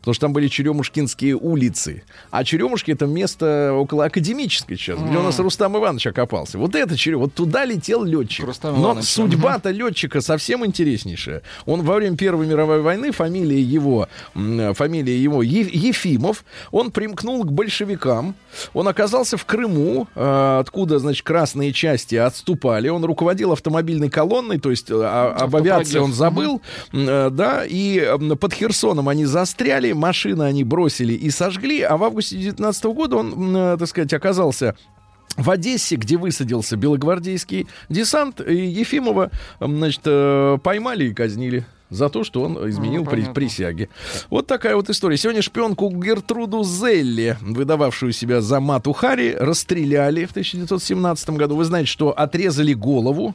Потому 0.00 0.14
что 0.14 0.20
там 0.26 0.32
были 0.32 0.48
Черемушкинские 0.48 1.34
улицы. 1.36 2.02
А 2.30 2.44
Черемушки 2.44 2.92
это 2.92 3.06
место 3.06 3.72
около 3.74 4.04
академической 4.04 4.76
сейчас, 4.76 4.98
где 4.98 5.16
у 5.16 5.22
нас 5.22 5.38
Рустам 5.38 5.76
Иванович 5.76 6.08
окопался. 6.08 6.56
Вот 6.58 6.74
это 6.74 6.96
Черем, 6.96 7.18
вот 7.20 7.34
туда 7.34 7.64
летел 7.64 8.04
летчик. 8.04 8.46
Рустам 8.46 8.76
Но 8.80 8.88
Иванович, 8.88 9.08
судьба-то 9.08 9.70
летчика 9.70 10.20
совсем 10.20 10.64
интереснейшая. 10.64 11.42
Он 11.66 11.82
во 11.82 11.96
время 11.96 12.16
Первой 12.16 12.46
мировой 12.46 12.80
войны, 12.80 13.12
фамилия 13.12 13.60
его, 13.60 14.08
фамилия 14.34 15.18
его 15.20 15.42
Е- 15.42 15.68
Ефимов, 15.72 16.44
он 16.70 16.90
примкнул 16.90 17.44
к 17.44 17.52
большевикам. 17.52 18.34
Он 18.74 18.88
оказался 18.88 19.36
в 19.36 19.44
Крыму, 19.44 20.08
э, 20.14 20.58
откуда, 20.60 20.98
значит, 20.98 21.24
красные 21.24 21.72
части 21.72 22.14
отступали. 22.14 22.88
Он 22.88 23.04
руководил 23.04 23.52
автомобильной 23.52 24.10
колонной, 24.10 24.58
то 24.58 24.70
есть 24.70 24.90
э, 24.90 24.94
а- 24.94 25.34
об 25.38 25.54
авиации 25.56 25.98
он 25.98 26.12
забыл, 26.12 26.62
э, 26.92 27.30
да, 27.30 27.64
и 27.66 28.16
под 28.40 28.52
Херсоном 28.52 29.08
они 29.08 29.24
застряли, 29.26 29.87
машины 29.94 30.42
они 30.44 30.64
бросили 30.64 31.12
и 31.12 31.30
сожгли, 31.30 31.82
а 31.82 31.96
в 31.96 32.04
августе 32.04 32.36
19 32.36 32.84
года 32.94 33.16
он, 33.16 33.56
э, 33.56 33.76
так 33.78 33.88
сказать, 33.88 34.12
оказался 34.12 34.74
в 35.36 35.50
Одессе, 35.50 35.96
где 35.96 36.16
высадился 36.16 36.76
белогвардейский 36.76 37.66
десант, 37.88 38.40
и 38.40 38.54
Ефимова, 38.66 39.30
значит, 39.60 40.00
э, 40.04 40.58
поймали 40.62 41.04
и 41.10 41.14
казнили 41.14 41.64
за 41.90 42.08
то, 42.10 42.22
что 42.24 42.42
он 42.42 42.68
изменил 42.68 43.04
при- 43.04 43.10
понятно. 43.12 43.34
присяги. 43.34 43.88
Вот 44.28 44.46
такая 44.46 44.76
вот 44.76 44.90
история. 44.90 45.16
Сегодня 45.16 45.40
шпионку 45.40 45.88
Гертруду 45.90 46.62
Зелли, 46.64 47.38
выдававшую 47.40 48.12
себя 48.12 48.40
за 48.42 48.60
Мату 48.60 48.92
Хари, 48.92 49.34
расстреляли 49.38 50.26
в 50.26 50.32
1917 50.32 51.30
году. 51.38 51.56
Вы 51.56 51.64
знаете, 51.64 51.88
что 51.88 52.10
отрезали 52.10 52.74
голову, 52.74 53.34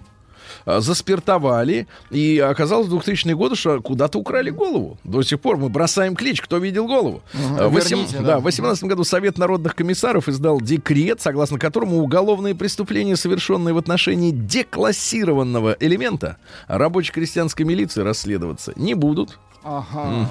заспиртовали, 0.65 1.87
и 2.11 2.39
оказалось 2.39 2.87
в 2.87 2.91
2000 2.91 3.33
годы, 3.33 3.55
что 3.55 3.81
куда-то 3.81 4.19
украли 4.19 4.49
голову. 4.49 4.97
До 5.03 5.21
сих 5.23 5.39
пор 5.39 5.57
мы 5.57 5.69
бросаем 5.69 6.15
клич, 6.15 6.41
кто 6.41 6.57
видел 6.57 6.87
голову. 6.87 7.21
А, 7.33 7.67
в 7.67 7.73
восем- 7.73 7.97
верните, 7.97 8.17
да, 8.17 8.23
да. 8.23 8.37
в 8.39 8.43
2018 8.43 8.83
году 8.85 9.03
Совет 9.03 9.37
народных 9.37 9.75
комиссаров 9.75 10.27
издал 10.29 10.61
декрет, 10.61 11.21
согласно 11.21 11.59
которому 11.59 12.01
уголовные 12.01 12.55
преступления, 12.55 13.15
совершенные 13.15 13.73
в 13.73 13.77
отношении 13.77 14.31
деклассированного 14.31 15.77
элемента 15.79 16.37
рабоче-крестьянской 16.67 17.65
милиции, 17.65 18.01
расследоваться 18.01 18.73
не 18.75 18.93
будут. 18.93 19.39
Ага. 19.63 20.27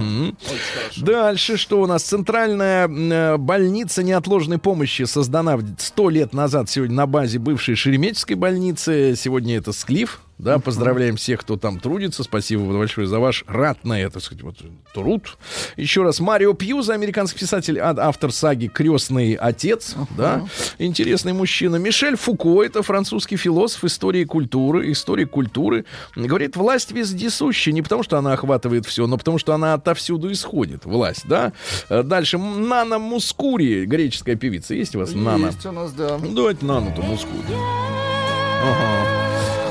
Хорошо. 0.75 1.05
Дальше 1.05 1.57
что 1.57 1.81
у 1.81 1.87
нас? 1.87 2.03
Центральная 2.03 2.89
э, 2.89 3.37
больница 3.39 4.03
неотложной 4.03 4.59
помощи 4.59 5.05
создана 5.05 5.59
сто 5.79 6.11
лет 6.11 6.33
назад 6.35 6.69
сегодня 6.69 6.97
на 6.97 7.07
базе 7.07 7.39
бывшей 7.39 7.75
Шереметьевской 7.75 8.37
больницы. 8.37 9.15
Сегодня 9.17 9.57
это 9.57 9.73
Склиф. 9.73 10.21
Да, 10.39 10.59
поздравляем 10.59 11.17
всех, 11.17 11.41
кто 11.43 11.57
там 11.57 11.79
трудится. 11.79 12.25
Спасибо 12.25 12.65
большое 12.77 13.07
за 13.07 13.21
ваш 13.21 13.45
ратный, 13.47 14.11
так 14.11 14.23
сказать, 14.23 14.43
вот, 14.43 14.57
труд. 14.93 15.39
Еще 15.77 16.03
раз, 16.03 16.19
Марио 16.19 16.53
Пьюза, 16.53 16.95
американский 16.95 17.39
писатель, 17.39 17.79
а- 17.79 17.95
автор 17.97 18.33
саги 18.33 18.67
«Крестный 18.67 19.35
отец». 19.35 19.95
Да, 20.17 20.45
интересный 20.79 21.33
мужчина. 21.33 21.77
Мишель 21.77 22.17
Фуко, 22.17 22.63
это 22.65 22.83
французский 22.83 23.37
философ 23.37 23.85
истории 23.85 24.25
культуры, 24.25 24.91
истории 24.91 25.25
культуры. 25.27 25.85
Говорит, 26.17 26.57
власть 26.57 26.91
вездесуща 26.91 27.71
не 27.71 27.83
потому, 27.83 28.03
что 28.03 28.19
она 28.19 28.33
охватывает 28.33 28.85
все, 28.87 29.07
но 29.07 29.19
потому, 29.19 29.39
что 29.39 29.55
она 29.55 29.75
отовсюду 29.75 30.33
исходит, 30.33 30.85
власть, 30.85 31.23
да. 31.27 31.53
Дальше, 31.89 32.39
Нана 32.39 32.99
Мускури, 32.99 33.85
греческая 33.85 34.35
певица. 34.35 34.75
Есть 34.75 34.97
у 34.97 34.99
вас 34.99 35.15
Нана? 35.15 35.47
Есть 35.47 35.65
у 35.67 35.73
нас, 35.73 35.93
да. 35.93 36.19
Ну, 36.19 36.35
давайте 36.35 36.65
Нану-то 36.67 37.03
Мускури. 37.03 37.37
Ага. 38.65 39.22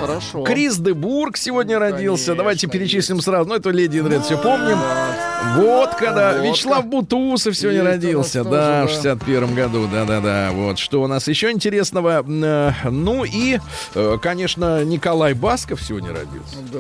Хорошо. 0.02 0.44
Крис 0.44 0.78
де 0.78 0.94
Бург 0.94 1.38
сегодня 1.38 1.80
родился. 1.80 2.26
конечно, 2.28 2.36
Давайте 2.36 2.68
перечислим 2.68 3.22
сразу. 3.22 3.50
Ну, 3.50 3.56
это 3.56 3.70
Леди 3.70 4.02
Дред, 4.02 4.24
все 4.26 4.38
помним. 4.38 4.78
Водка, 5.56 6.12
да. 6.14 6.34
Водка. 6.34 6.48
Вячеслав 6.48 6.86
Бутусов 6.86 7.56
сегодня 7.56 7.82
Есть 7.82 7.92
родился. 8.04 8.44
тоже, 8.44 8.50
Да, 8.56 8.84
в 8.84 8.88
да. 8.88 8.94
61 8.94 9.56
году. 9.56 9.88
Да-да-да. 9.92 10.50
Вот 10.54 10.80
что 10.80 11.02
у 11.02 11.08
нас 11.08 11.28
еще 11.28 11.52
интересного. 11.52 12.24
Э, 12.28 12.72
Ну 12.90 13.24
и, 13.24 13.60
э, 13.96 14.18
конечно, 14.22 14.84
Николай 14.84 15.34
Басков 15.34 15.82
сегодня 15.82 16.10
родился. 16.10 16.56
Да. 16.72 16.80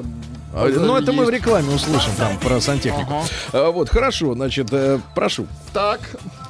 А, 0.54 0.68
Ну, 0.68 0.96
это 0.98 1.12
мы 1.14 1.26
в 1.26 1.30
рекламе 1.30 1.74
услышим 1.74 2.12
там 2.18 2.38
про 2.38 2.60
сантехнику. 2.60 3.24
А, 3.54 3.72
Вот, 3.72 3.90
хорошо, 3.90 4.34
значит, 4.34 4.68
э, 4.72 5.00
прошу. 5.16 5.48
Так, 5.74 6.00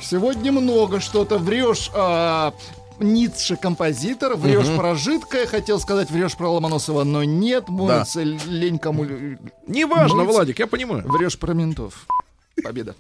сегодня 0.02 0.52
много 0.52 1.00
что-то. 1.00 1.38
Врешь 1.38 1.90
а, 1.94 2.54
Ницше 3.02 3.56
композитор, 3.56 4.36
врешь 4.36 4.76
про 4.78 4.96
жидкое, 4.96 5.48
хотел 5.48 5.80
сказать, 5.80 6.10
врешь 6.12 6.36
про 6.36 6.50
Ломоносова, 6.50 7.04
но 7.04 7.24
нет, 7.24 7.68
моется 7.70 8.22
лень 8.24 8.80
кому... 8.80 9.06
Неважно, 9.68 10.18
Мыться. 10.24 10.34
Владик, 10.34 10.60
я 10.60 10.68
понимаю. 10.68 11.04
Врешь 11.06 11.38
про 11.38 11.54
ментов. 11.54 12.06
Победа. 12.64 12.96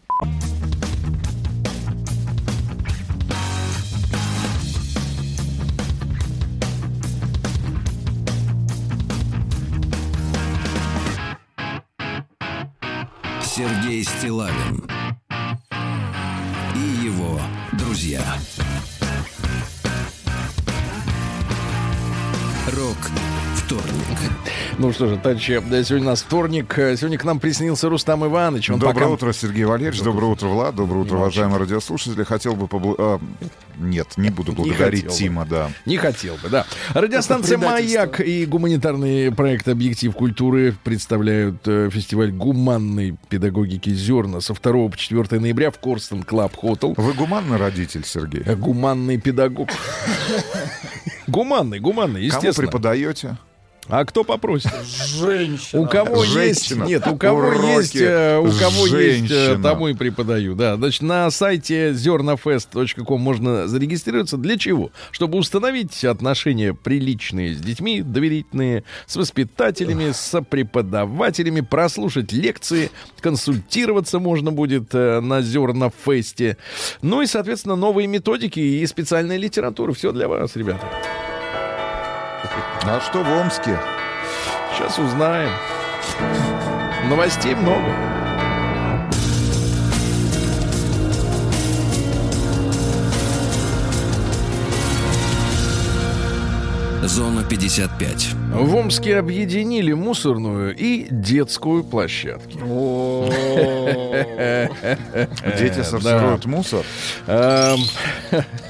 Сергей 13.43 14.03
Стилавин 14.03 14.83
и 16.73 17.05
его 17.05 17.39
друзья. 17.73 18.23
Вторник. 23.55 24.17
Ну 24.77 24.91
что 24.91 25.07
же, 25.07 25.17
товарищи, 25.17 25.61
да, 25.69 25.83
сегодня 25.83 26.07
у 26.07 26.09
нас 26.11 26.21
вторник. 26.21 26.73
Сегодня 26.75 27.17
к 27.17 27.23
нам 27.23 27.39
присоединился 27.39 27.89
Рустам 27.89 28.25
Иванович. 28.25 28.71
Он 28.71 28.79
Доброе 28.79 28.93
пока- 28.93 29.07
утро, 29.09 29.33
Сергей 29.33 29.65
Валерьевич. 29.65 30.01
Доброе 30.01 30.27
утро, 30.27 30.47
Влад. 30.47 30.75
Доброе 30.75 30.99
утро, 31.01 31.17
уважаемые 31.17 31.59
радиослушатели. 31.59 32.23
Хотел 32.23 32.55
бы 32.55 32.67
побл... 32.67 33.19
Нет, 33.79 34.09
не 34.17 34.29
буду 34.29 34.51
благодарить 34.53 35.05
бы. 35.05 35.11
Тима, 35.11 35.45
да. 35.45 35.71
Не 35.85 35.97
хотел 35.97 36.35
бы, 36.35 36.49
да. 36.49 36.65
Радиостанция. 36.93 37.57
«Маяк» 37.57 38.19
и 38.19 38.45
гуманитарный 38.45 39.31
проект 39.31 39.67
«Объектив 39.67 40.13
культуры» 40.13 40.75
представляют 40.83 41.67
э, 41.67 41.89
фестиваль 41.91 42.31
гуманной 42.31 43.15
педагогики 43.29 43.89
«Зерна» 43.89 44.41
со 44.41 44.53
2 44.53 44.89
по 44.89 44.97
4 44.97 45.39
ноября 45.39 45.71
в 45.71 45.79
Korston 45.79 46.23
Club 46.23 46.55
Hotel. 46.55 46.93
Вы 46.97 47.13
гуманный 47.13 47.57
родитель, 47.57 48.03
Сергей? 48.05 48.43
Гуманный 48.55 49.17
педагог. 49.17 49.69
Гуманный, 51.27 51.79
гуманный, 51.79 52.27
Кому 52.27 52.39
естественно. 52.39 52.67
преподаете? 52.67 53.37
А 53.87 54.05
кто 54.05 54.23
попросит? 54.23 54.71
Женщина. 55.17 55.81
У 55.81 55.87
кого 55.87 56.23
есть, 56.23 56.33
Женщина. 56.69 56.83
нет, 56.85 57.05
у 57.07 57.17
кого 57.17 57.39
Уроки 57.39 57.77
есть, 57.77 57.95
э, 57.95 58.37
у 58.37 58.51
кого 58.51 58.87
есть, 58.87 59.25
э, 59.25 59.27
женщина. 59.27 59.63
тому 59.63 59.87
и 59.89 59.93
преподаю. 59.93 60.55
Да, 60.55 60.77
значит, 60.77 61.01
на 61.01 61.29
сайте 61.31 61.93
зернафест.ком 61.93 63.19
можно 63.19 63.67
зарегистрироваться. 63.67 64.37
Для 64.37 64.57
чего? 64.57 64.91
Чтобы 65.11 65.39
установить 65.39 66.05
отношения 66.05 66.73
приличные 66.73 67.55
с 67.55 67.59
детьми, 67.59 68.01
доверительные, 68.01 68.83
с 69.07 69.15
воспитателями, 69.15 70.11
с 70.13 70.41
преподавателями, 70.43 71.61
прослушать 71.61 72.31
лекции, 72.31 72.91
консультироваться 73.19 74.19
можно 74.19 74.51
будет 74.51 74.93
э, 74.93 75.19
на 75.19 75.41
Зернафесте. 75.41 76.57
Ну 77.01 77.21
и, 77.23 77.25
соответственно, 77.25 77.75
новые 77.75 78.07
методики 78.07 78.59
и 78.59 78.85
специальная 78.85 79.37
литература. 79.37 79.91
Все 79.93 80.11
для 80.11 80.27
вас, 80.27 80.55
ребята. 80.55 80.87
А 82.83 82.99
что 82.99 83.23
в 83.23 83.27
Омске? 83.27 83.77
Сейчас 84.73 84.97
узнаем. 84.97 85.51
Новостей 87.07 87.53
много. 87.55 87.85
Зона 97.03 97.43
55. 97.43 98.33
В 98.53 98.75
Омске 98.75 99.17
объединили 99.17 99.91
мусорную 99.93 100.75
и 100.75 101.07
детскую 101.09 101.83
площадки. 101.83 102.57
Дети 105.57 105.81
сортируют 105.83 106.45
мусор? 106.45 106.85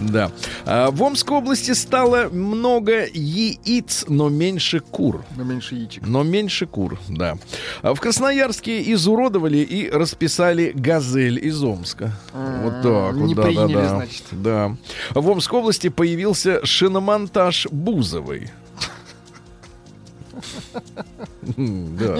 Да. 0.00 0.30
А, 0.64 0.90
В 0.90 1.02
Омской 1.02 1.36
области 1.36 1.72
стало 1.72 2.28
много 2.30 3.06
яиц, 3.12 4.04
но 4.08 4.28
меньше 4.28 4.80
кур. 4.80 5.24
Но 5.36 5.44
меньше 5.44 5.74
яичек. 5.74 6.06
Но 6.06 6.22
меньше 6.22 6.66
кур, 6.66 6.98
да. 7.08 7.36
А 7.82 7.94
В 7.94 8.00
Красноярске 8.00 8.92
изуродовали 8.92 9.58
и 9.58 9.90
расписали 9.90 10.72
газель 10.74 11.44
из 11.44 11.62
Омска. 11.62 12.12
Вот 12.32 12.82
так 12.82 13.14
вот, 13.14 13.26
не 13.26 13.34
да, 13.34 13.42
приняли, 13.42 13.74
да, 13.74 13.82
да. 13.82 13.88
значит. 13.88 14.24
Да. 14.30 14.76
В 15.14 15.28
Омской 15.28 15.58
области 15.58 15.88
появился 15.88 16.64
шиномонтаж 16.64 17.66
Бузовой. 17.70 18.50
Да. 21.56 22.16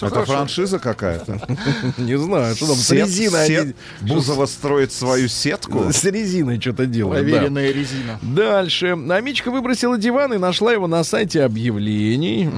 Это 0.00 0.24
франшиза 0.24 0.78
какая-то? 0.78 1.40
Не 1.98 2.18
знаю, 2.18 2.54
что 2.56 2.66
там 2.68 2.76
с 2.76 2.90
резиной. 2.90 3.74
Бузова 4.00 4.46
строит 4.46 4.92
свою 4.92 5.28
сетку? 5.28 5.92
С 5.92 6.04
резиной 6.04 6.60
что-то 6.60 6.86
делают. 6.86 7.24
да. 7.26 7.30
Проверенная 7.32 7.70
резина. 7.72 8.18
Дальше. 8.22 8.96
Амичка 9.10 9.50
выбросила 9.50 9.98
диван 9.98 10.34
и 10.34 10.38
нашла 10.38 10.72
его 10.72 10.86
на 10.86 11.04
сайте 11.04 11.42
объявлений. 11.44 12.48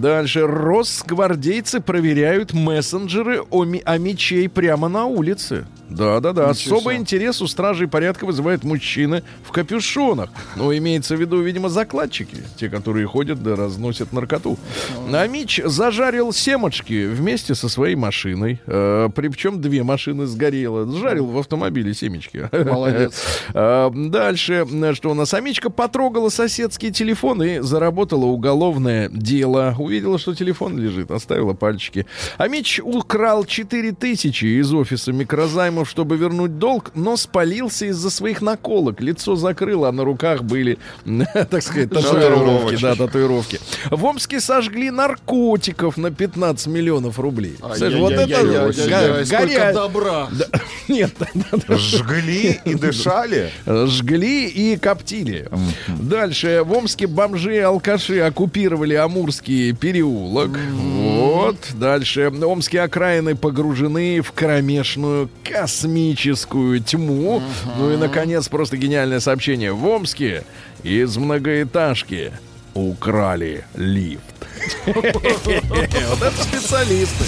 Дальше. 0.00 0.46
Росгвардейцы 0.46 1.80
проверяют 1.80 2.52
мессенджеры 2.52 3.42
о, 3.50 3.64
ми- 3.64 3.82
о 3.84 3.98
мечей 3.98 4.48
прямо 4.48 4.88
на 4.88 5.04
улице. 5.06 5.66
Да-да-да. 5.88 6.50
Ничего 6.50 6.76
Особый 6.76 6.94
себе. 6.94 7.02
интерес 7.02 7.42
у 7.42 7.48
стражей 7.48 7.88
порядка 7.88 8.24
вызывает 8.24 8.62
мужчины 8.62 9.24
в 9.44 9.50
капюшонах. 9.50 10.30
Ну, 10.54 10.72
имеется 10.76 11.16
в 11.16 11.20
виду, 11.20 11.40
видимо, 11.42 11.68
закладчики. 11.68 12.36
Те, 12.56 12.68
которые 12.68 13.06
ходят 13.08 13.42
да 13.42 13.56
разносят 13.56 14.12
наркоту. 14.12 14.56
Амич 15.12 15.60
зажарил 15.64 16.32
семечки 16.32 17.06
вместе 17.06 17.54
со 17.54 17.68
своей 17.68 17.96
машиной. 17.96 18.60
Э, 18.66 19.08
Причем 19.14 19.60
две 19.60 19.82
машины 19.82 20.26
сгорело. 20.26 20.90
Жарил 20.98 21.26
в 21.26 21.38
автомобиле 21.38 21.94
семечки. 21.94 22.48
Молодец. 22.52 23.22
А, 23.54 23.90
Дальше, 23.94 24.66
э, 24.70 24.94
что 24.94 25.10
у 25.10 25.14
нас? 25.14 25.34
Амичка 25.34 25.70
потрогала 25.70 26.28
соседский 26.28 26.90
телефон 26.92 27.42
и 27.42 27.58
заработала 27.60 28.24
уголовное 28.26 29.08
дело. 29.08 29.74
Увидела, 29.78 30.18
что 30.18 30.34
телефон 30.34 30.78
лежит, 30.78 31.10
оставила 31.10 31.54
пальчики. 31.54 32.06
Амич 32.38 32.80
украл 32.82 33.44
4000 33.44 34.60
из 34.60 34.72
офиса 34.72 35.12
микрозаймов, 35.12 35.88
чтобы 35.88 36.16
вернуть 36.16 36.58
долг, 36.58 36.92
но 36.94 37.16
спалился 37.16 37.86
из-за 37.86 38.10
своих 38.10 38.42
наколок. 38.42 39.00
Лицо 39.00 39.36
закрыло, 39.36 39.88
а 39.88 39.92
на 39.92 40.04
руках 40.04 40.42
были, 40.42 40.78
так 41.50 41.62
сказать, 41.62 41.90
татуировки. 41.90 42.80
Да, 42.80 42.94
татуировки. 42.94 43.60
В 43.90 44.04
Омске 44.04 44.40
сожгли 44.40 44.79
наркотиков 44.88 45.98
на 45.98 46.10
15 46.10 46.66
миллионов 46.68 47.18
рублей. 47.18 47.56
Слушай, 47.60 47.96
вот 48.00 48.12
это 48.12 48.22
Ай-яй-яй-яй-яй, 48.22 48.88
га- 48.88 49.24
Сколько 49.26 49.46
горя- 49.46 49.72
добра. 49.74 50.28
Да, 50.32 50.46
Нет, 50.88 51.12
Жгли 51.68 52.58
и 52.64 52.74
дышали? 52.74 53.50
Жгли 53.66 54.46
и 54.48 54.76
коптили. 54.78 55.48
Дальше. 55.88 56.62
В 56.64 56.72
Омске 56.72 57.06
бомжи 57.06 57.56
и 57.56 57.58
алкаши 57.58 58.20
оккупировали 58.20 58.94
Амурский 58.94 59.72
переулок. 59.74 60.50
Вот. 60.72 61.56
Дальше. 61.74 62.30
Омские 62.42 62.82
окраины 62.82 63.34
погружены 63.36 64.20
в 64.22 64.32
кромешную 64.32 65.28
космическую 65.44 66.80
тьму. 66.80 67.42
Ну 67.78 67.92
и, 67.92 67.96
наконец, 67.96 68.48
просто 68.48 68.76
гениальное 68.76 69.20
сообщение. 69.20 69.72
В 69.72 69.84
Омске 69.86 70.44
из 70.82 71.16
многоэтажки 71.16 72.32
украли 72.74 73.64
лифт. 73.74 74.24
Вот 74.86 76.22
это 76.22 76.42
специалисты. 76.42 77.24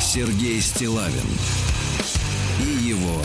Сергей 0.00 0.60
Стилавин 0.60 1.28
и 2.60 2.88
его 2.88 3.22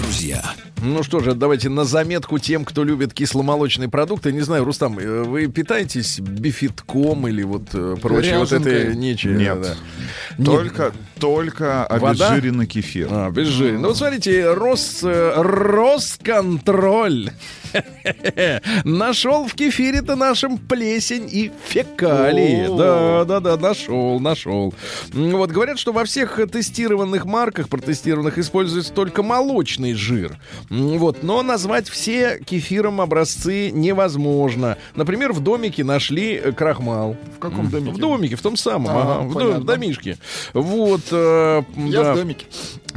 друзья. 0.00 0.42
Ну 0.80 1.02
что 1.02 1.20
же, 1.20 1.34
давайте 1.34 1.68
на 1.68 1.84
заметку 1.84 2.38
тем, 2.38 2.64
кто 2.64 2.84
любит 2.84 3.12
кисломолочные 3.12 3.88
продукты. 3.88 4.32
Не 4.32 4.42
знаю, 4.42 4.64
Рустам, 4.64 4.98
э, 4.98 5.22
вы 5.22 5.48
питаетесь 5.48 6.20
бифитком 6.20 7.26
или 7.28 7.42
вот 7.42 7.68
э, 7.72 7.96
прочее 8.00 8.38
вот 8.38 8.52
это 8.52 8.94
нечего? 8.94 9.32
Нет. 9.32 9.60
да. 9.60 10.44
Только, 10.44 10.92
только 11.18 11.86
Вода? 11.90 12.28
обезжиренный 12.28 12.66
кефир. 12.66 13.08
А, 13.10 13.30
без 13.30 13.48
жира. 13.48 13.78
Ну 13.78 13.88
вот 13.88 13.96
смотрите, 13.96 14.52
Рос, 14.52 15.00
э, 15.02 15.32
Росконтроль 15.36 17.30
нашел 18.84 19.46
в 19.46 19.54
кефире-то 19.54 20.16
нашем 20.16 20.58
плесень 20.58 21.28
и 21.30 21.50
фекалии. 21.66 22.66
Да, 22.76 23.24
да, 23.24 23.40
да, 23.40 23.56
нашел, 23.56 24.18
нашел. 24.20 24.74
Вот 25.12 25.50
говорят, 25.50 25.78
что 25.78 25.92
во 25.92 26.04
всех 26.04 26.40
тестированных 26.50 27.24
марках, 27.24 27.68
протестированных, 27.68 28.38
используется 28.38 28.92
только 28.92 29.22
молочный 29.22 29.94
жир. 29.94 30.38
Вот, 30.70 31.22
но 31.22 31.42
назвать 31.42 31.88
все 31.88 32.38
кефиром 32.44 33.00
образцы 33.00 33.70
невозможно. 33.70 34.76
Например, 34.94 35.32
в 35.32 35.40
домике 35.40 35.84
нашли 35.84 36.34
э, 36.34 36.52
крахмал. 36.52 37.16
В 37.36 37.38
каком 37.38 37.68
домике? 37.68 37.92
В 37.92 37.98
домике, 37.98 38.36
в 38.36 38.42
том 38.42 38.56
самом, 38.56 38.96
Ага, 38.96 39.20
в, 39.58 39.64
домишке. 39.64 40.18
Вот. 40.52 41.02
э, 41.10 41.62
Я 41.76 42.12
в 42.12 42.16
домике. 42.16 42.46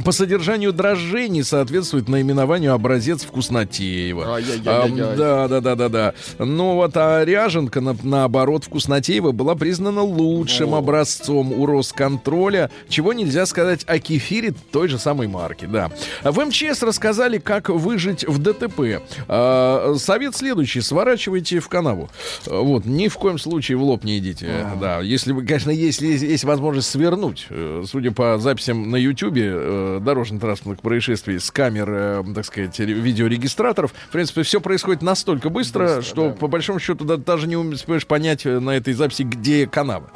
По 0.04 0.10
содержанию 0.10 0.72
дрожжей 0.72 1.28
не 1.28 1.42
соответствует 1.44 2.08
наименованию 2.08 2.72
образец 2.72 3.22
вкуснотеева. 3.24 4.26
Ам, 4.66 4.96
да, 5.16 5.48
да, 5.48 5.60
да, 5.60 5.74
да, 5.76 5.88
да. 5.88 6.14
Ну 6.38 6.74
вот, 6.74 6.92
а 6.96 7.24
ряженка, 7.24 7.80
на- 7.80 7.96
наоборот, 8.02 8.64
вкуснотеева 8.64 9.30
была 9.32 9.54
признана 9.54 10.02
лучшим 10.02 10.74
образцом 10.74 11.52
у 11.52 11.66
Росконтроля, 11.66 12.70
чего 12.88 13.12
нельзя 13.12 13.46
сказать 13.46 13.84
о 13.86 13.98
кефире 14.00 14.54
той 14.72 14.88
же 14.88 14.98
самой 14.98 15.28
марки, 15.28 15.66
да. 15.66 15.90
В 16.24 16.40
МЧС 16.44 16.82
рассказали, 16.82 17.38
как 17.38 17.68
выжить 17.68 18.24
в 18.26 18.38
ДТП. 18.38 19.02
А, 19.28 19.94
совет 19.98 20.34
следующий: 20.34 20.80
сворачивайте 20.80 21.60
в 21.60 21.68
канаву. 21.68 22.10
А, 22.48 22.60
Вот, 22.60 22.86
ни 22.86 23.06
в 23.08 23.16
коем 23.18 23.38
случае 23.38 23.76
в 23.78 23.82
лоб 23.84 24.02
не 24.04 24.18
идите. 24.18 24.66
Да, 24.80 25.00
если 25.00 25.32
вы, 25.32 25.44
конечно, 25.46 25.70
если 25.70 26.06
есть, 26.08 26.22
есть 26.24 26.44
возможность 26.44 26.90
свернуть. 26.90 27.46
Э, 27.50 27.84
Судя 27.86 28.10
по 28.10 28.38
записям 28.38 28.90
на 28.90 28.96
Ютьюбе, 28.96 29.52
э, 29.82 29.96
э, 29.96 30.00
дорожно-транспортных 30.00 30.80
происшествий 30.82 31.38
с 31.38 31.50
камер, 31.50 31.86
э, 31.90 32.24
так 32.34 32.44
сказать, 32.44 32.78
ре- 32.80 32.92
видеорегистраторов. 32.92 33.92
В 34.08 34.12
принципе, 34.12 34.42
все 34.42 34.60
происходит 34.60 35.02
настолько 35.02 35.48
быстро, 35.50 36.02
что 36.02 36.30
по 36.30 36.46
большому 36.48 36.78
счету 36.78 37.04
да- 37.04 37.16
даже 37.16 37.46
не 37.46 37.56
успеешь 37.56 38.06
понять 38.06 38.46
э, 38.46 38.58
на 38.60 38.70
этой 38.70 38.94
записи, 38.94 39.22
где 39.22 39.66
канава. 39.66 40.10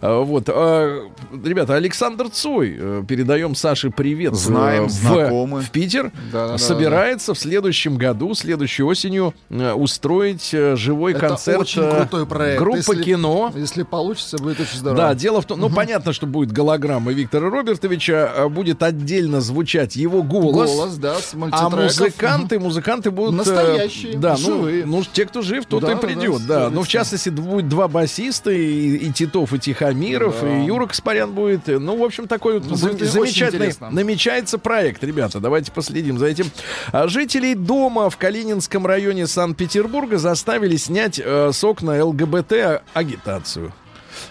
А, 0.00 0.20
Вот. 0.20 0.44
А, 0.48 1.08
Ребята, 1.44 1.74
Александр 1.76 2.28
Цой, 2.30 2.76
э, 2.78 3.02
передаем 3.06 3.54
Саше 3.54 3.90
привет. 3.90 4.32
э, 4.32 4.36
Знаем, 4.36 4.84
в, 4.86 4.90
знакомы. 4.90 5.60
В 5.62 5.70
Питер. 5.70 6.12
Да-да-да. 6.32 6.58
Собирается 6.58 7.34
в 7.34 7.38
следующем 7.38 7.96
году, 7.96 8.34
следующей 8.34 8.82
осенью 8.82 9.34
э, 9.48 9.72
устроить 9.72 10.50
э, 10.52 10.76
живой 10.76 11.12
Это 11.12 11.28
концерт 11.28 11.60
очень 11.60 11.82
э, 11.82 11.90
крутой 11.96 12.26
проект. 12.26 12.58
группы 12.60 12.78
Если- 12.78 13.02
кино. 13.02 13.52
Если 13.54 13.82
получится, 13.82 14.38
будет 14.38 14.60
очень 14.60 14.78
здорово. 14.78 14.98
Да, 15.00 15.14
дело 15.14 15.40
в 15.40 15.46
том, 15.46 15.60
ну 15.60 15.70
понятно, 15.70 16.12
что 16.12 16.26
будет 16.26 16.52
голограмма 16.52 17.12
Виктора 17.12 17.50
Робертовича, 17.50 18.30
а 18.36 18.48
будет 18.48 18.82
отдельно 19.00 19.40
звучать 19.40 19.96
его 19.96 20.22
голос. 20.22 20.70
Голос, 20.70 20.96
да, 20.96 21.16
с 21.18 21.34
А 21.34 21.68
музыканты, 21.70 22.58
музыканты 22.58 23.10
будут... 23.10 23.34
э, 23.34 23.36
Настоящие, 23.38 24.18
да, 24.18 24.32
ну, 24.32 24.38
живые. 24.38 24.86
ну, 24.86 25.02
те, 25.10 25.26
кто 25.26 25.42
жив, 25.42 25.66
тот 25.66 25.82
Да, 25.82 25.92
и 25.92 25.94
да, 25.94 26.00
придет, 26.00 26.46
да, 26.46 26.60
да. 26.64 26.70
Ну, 26.70 26.82
в 26.82 26.88
частности, 26.88 27.30
будет 27.30 27.68
два 27.68 27.88
басиста, 27.88 28.50
и, 28.50 28.96
и 28.96 29.12
Титов, 29.12 29.52
и 29.52 29.58
Тихомиров, 29.58 30.42
и 30.44 30.64
Юра 30.66 30.86
Каспарян 30.86 31.32
будет. 31.32 31.66
Ну, 31.66 31.96
в 31.96 32.04
общем, 32.04 32.28
такой 32.28 32.60
вот 32.60 32.68
Ну, 32.68 32.76
замечательный 32.76 33.74
намечается 33.90 34.58
проект, 34.58 35.02
ребята. 35.02 35.40
Давайте 35.40 35.72
последим 35.72 36.18
за 36.18 36.26
этим. 36.26 36.46
А 36.92 37.08
Жителей 37.08 37.54
дома 37.54 38.10
в 38.10 38.16
Калининском 38.16 38.86
районе 38.86 39.26
Санкт-Петербурга 39.26 40.18
заставили 40.18 40.76
снять 40.76 41.20
э, 41.22 41.50
с 41.52 41.64
окна 41.64 42.04
ЛГБТ-агитацию. 42.04 43.72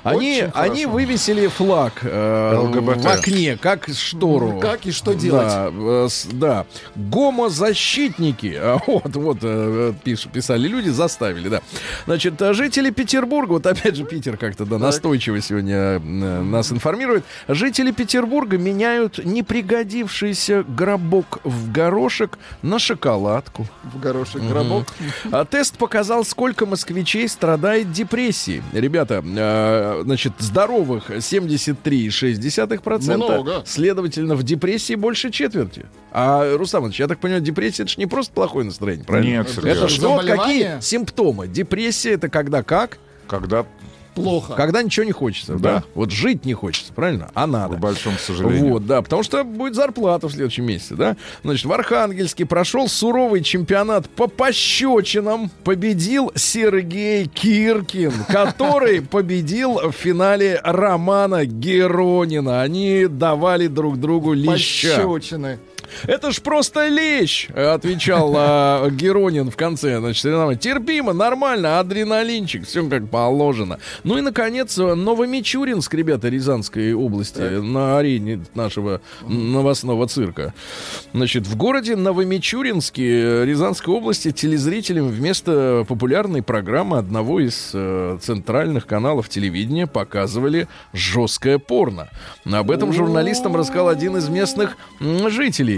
Они, 0.03 0.17
Очень 0.43 0.51
они 0.53 0.83
хорошо. 0.83 0.89
вывесили 0.89 1.47
флаг 1.47 1.93
э, 2.03 2.55
ЛГБТ. 2.57 3.01
в 3.03 3.07
окне, 3.07 3.57
как 3.61 3.87
штору. 3.93 4.53
Ну, 4.53 4.59
как 4.59 4.85
и 4.85 4.91
что 4.91 5.13
делать? 5.13 5.47
Да, 5.47 5.69
э, 5.71 6.07
с- 6.09 6.25
да. 6.31 6.65
Гомозащитники, 6.95 8.53
а, 8.57 8.77
вот, 8.87 9.15
вот, 9.15 9.37
э, 9.41 9.93
пиш- 10.03 10.29
писали 10.31 10.67
люди, 10.67 10.89
заставили, 10.89 11.49
да. 11.49 11.61
Значит, 12.05 12.41
э, 12.41 12.53
жители 12.53 12.89
Петербурга, 12.89 13.53
вот 13.53 13.65
опять 13.65 13.95
же 13.95 14.03
Питер 14.05 14.37
как-то, 14.37 14.65
да, 14.65 14.77
настойчиво 14.77 15.39
сегодня 15.41 15.75
э, 15.75 15.99
нас 15.99 16.71
информирует. 16.71 17.23
Жители 17.47 17.91
Петербурга 17.91 18.57
меняют 18.57 19.23
непригодившийся 19.25 20.63
гробок 20.67 21.39
в 21.43 21.71
горошек 21.71 22.37
на 22.61 22.79
шоколадку. 22.79 23.67
В 23.83 23.99
горошек 23.99 24.41
гробок. 24.41 24.87
А 25.31 25.45
тест 25.45 25.77
показал, 25.77 26.23
сколько 26.25 26.65
москвичей 26.65 27.27
страдает 27.27 27.91
депрессией. 27.91 28.61
Ребята, 28.73 29.23
э, 29.25 29.88
значит, 30.03 30.33
здоровых 30.39 31.09
73,6%. 31.09 33.15
Много. 33.15 33.63
Следовательно, 33.65 34.35
в 34.35 34.43
депрессии 34.43 34.95
больше 34.95 35.31
четверти. 35.31 35.85
А, 36.11 36.57
Рустам 36.57 36.81
Иванович, 36.81 36.99
я 36.99 37.07
так 37.07 37.19
понимаю, 37.19 37.41
депрессия 37.41 37.83
это 37.83 37.91
же 37.91 37.99
не 37.99 38.05
просто 38.05 38.33
плохое 38.33 38.65
настроение, 38.65 39.05
правильно? 39.05 39.29
Нет, 39.29 39.49
Сергей. 39.49 39.71
Это 39.71 39.87
что, 39.87 40.17
какие 40.17 40.81
симптомы? 40.81 41.47
Депрессия 41.47 42.11
это 42.11 42.29
когда 42.29 42.63
как? 42.63 42.97
Когда, 43.27 43.65
Плохо. 44.24 44.53
Когда 44.53 44.82
ничего 44.84 45.05
не 45.05 45.11
хочется, 45.11 45.55
да? 45.55 45.76
Да. 45.76 45.84
Вот 45.95 46.11
жить 46.11 46.45
не 46.45 46.53
хочется, 46.53 46.91
правильно? 46.93 47.30
А 47.34 47.47
надо. 47.47 47.76
к 47.76 47.80
большому 47.80 48.17
сожалению. 48.17 48.74
Вот, 48.74 48.86
да, 48.86 49.01
потому 49.01 49.24
что 49.24 49.43
будет 49.43 49.76
зарплата 49.76 50.28
в 50.28 50.32
следующем 50.32 50.65
месяце, 50.65 50.95
да. 50.95 51.17
Значит, 51.43 51.65
в 51.65 51.72
Архангельске 51.74 52.45
прошел 52.45 52.88
суровый 52.88 53.43
чемпионат 53.43 54.09
по 54.09 54.28
пощечинам. 54.28 55.51
Победил 55.63 56.32
Сергей 56.36 57.26
Киркин, 57.28 58.13
который 58.28 59.01
победил 59.09 59.80
в 59.89 59.91
финале 59.91 60.59
Романа 60.63 61.45
Геронина. 61.45 62.61
Они 62.61 63.07
давали 63.07 63.67
друг 63.67 63.99
другу 63.99 64.34
леща. 64.34 64.97
Пощечины. 65.05 65.59
Это 66.07 66.31
ж 66.31 66.41
просто 66.41 66.87
лещ, 66.87 67.47
э, 67.53 67.67
отвечал 67.73 68.33
а, 68.35 68.89
Геронин 68.89 69.51
в 69.51 69.55
конце. 69.55 69.99
Значит, 69.99 70.59
терпимо, 70.59 71.13
нормально, 71.13 71.79
адреналинчик, 71.79 72.65
все 72.65 72.87
как 72.87 73.09
положено. 73.09 73.79
Ну 74.03 74.17
и, 74.17 74.21
наконец, 74.21 74.77
э, 74.77 74.95
Новомичуринск, 74.95 75.93
ребята, 75.93 76.29
Рязанской 76.29 76.93
области, 76.93 77.39
на 77.39 77.97
арене 77.97 78.41
нашего 78.55 79.01
новостного 79.27 80.07
цирка. 80.07 80.53
Значит, 81.13 81.47
в 81.47 81.55
городе 81.55 81.95
Новомичуринске 81.95 83.21
э, 83.21 83.45
Рязанской 83.45 83.93
области 83.93 84.31
телезрителям 84.31 85.07
вместо 85.07 85.85
популярной 85.87 86.41
программы 86.41 86.97
одного 86.97 87.39
из 87.39 87.71
э, 87.73 88.17
центральных 88.21 88.85
каналов 88.87 89.29
телевидения 89.29 89.87
показывали 89.87 90.67
жесткое 90.93 91.57
порно. 91.59 92.09
Об 92.45 92.71
этом 92.71 92.93
журналистам 92.93 93.55
рассказал 93.55 93.89
один 93.89 94.17
из 94.17 94.29
местных 94.29 94.77
м, 94.99 95.29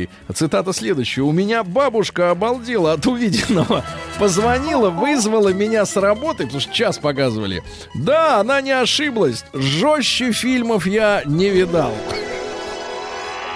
жителей. 0.02 0.10
Цитата 0.34 0.74
следующая. 0.74 1.22
«У 1.22 1.32
меня 1.32 1.64
бабушка 1.64 2.32
обалдела 2.32 2.94
от 2.94 3.06
увиденного. 3.08 3.84
Позвонила, 4.20 4.90
вызвала 4.90 5.50
меня 5.50 5.86
с 5.86 5.96
работы, 5.96 6.44
потому 6.44 6.62
что 6.62 6.74
час 6.74 6.98
показывали. 6.98 7.64
Да, 7.96 8.40
она 8.40 8.62
не 8.62 8.72
ошиблась. 8.72 9.44
Жестче 9.54 10.32
фильмов 10.32 10.88
я 10.88 11.24
не 11.26 11.50
видал». 11.50 11.94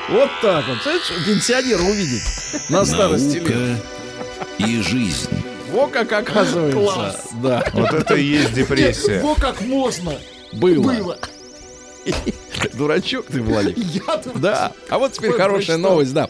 Вот 0.09 0.29
так 0.41 0.63
вот. 0.67 0.77
Знаешь, 0.83 1.11
пенсионер 1.25 1.81
увидит 1.81 2.21
на 2.69 2.85
старости 2.85 3.37
лет. 3.37 3.77
И 4.59 4.81
жизнь. 4.81 5.29
Во 5.71 5.87
как 5.87 6.13
оказывается. 6.13 6.79
Класс. 6.79 7.27
Да, 7.41 7.63
Вот 7.73 7.91
это 7.91 8.15
и 8.15 8.23
есть 8.23 8.53
депрессия. 8.53 9.19
Во 9.21 9.33
как 9.35 9.61
можно 9.61 10.13
было. 10.53 10.83
было. 10.83 11.17
Дурачок 12.73 13.25
ты, 13.27 13.41
Владик. 13.41 13.77
Я 13.77 14.21
Да. 14.35 14.71
А 14.89 14.97
вот 14.99 15.13
теперь 15.13 15.31
хорошая 15.31 15.77
прочитал. 15.77 15.91
новость, 15.91 16.13
да. 16.13 16.29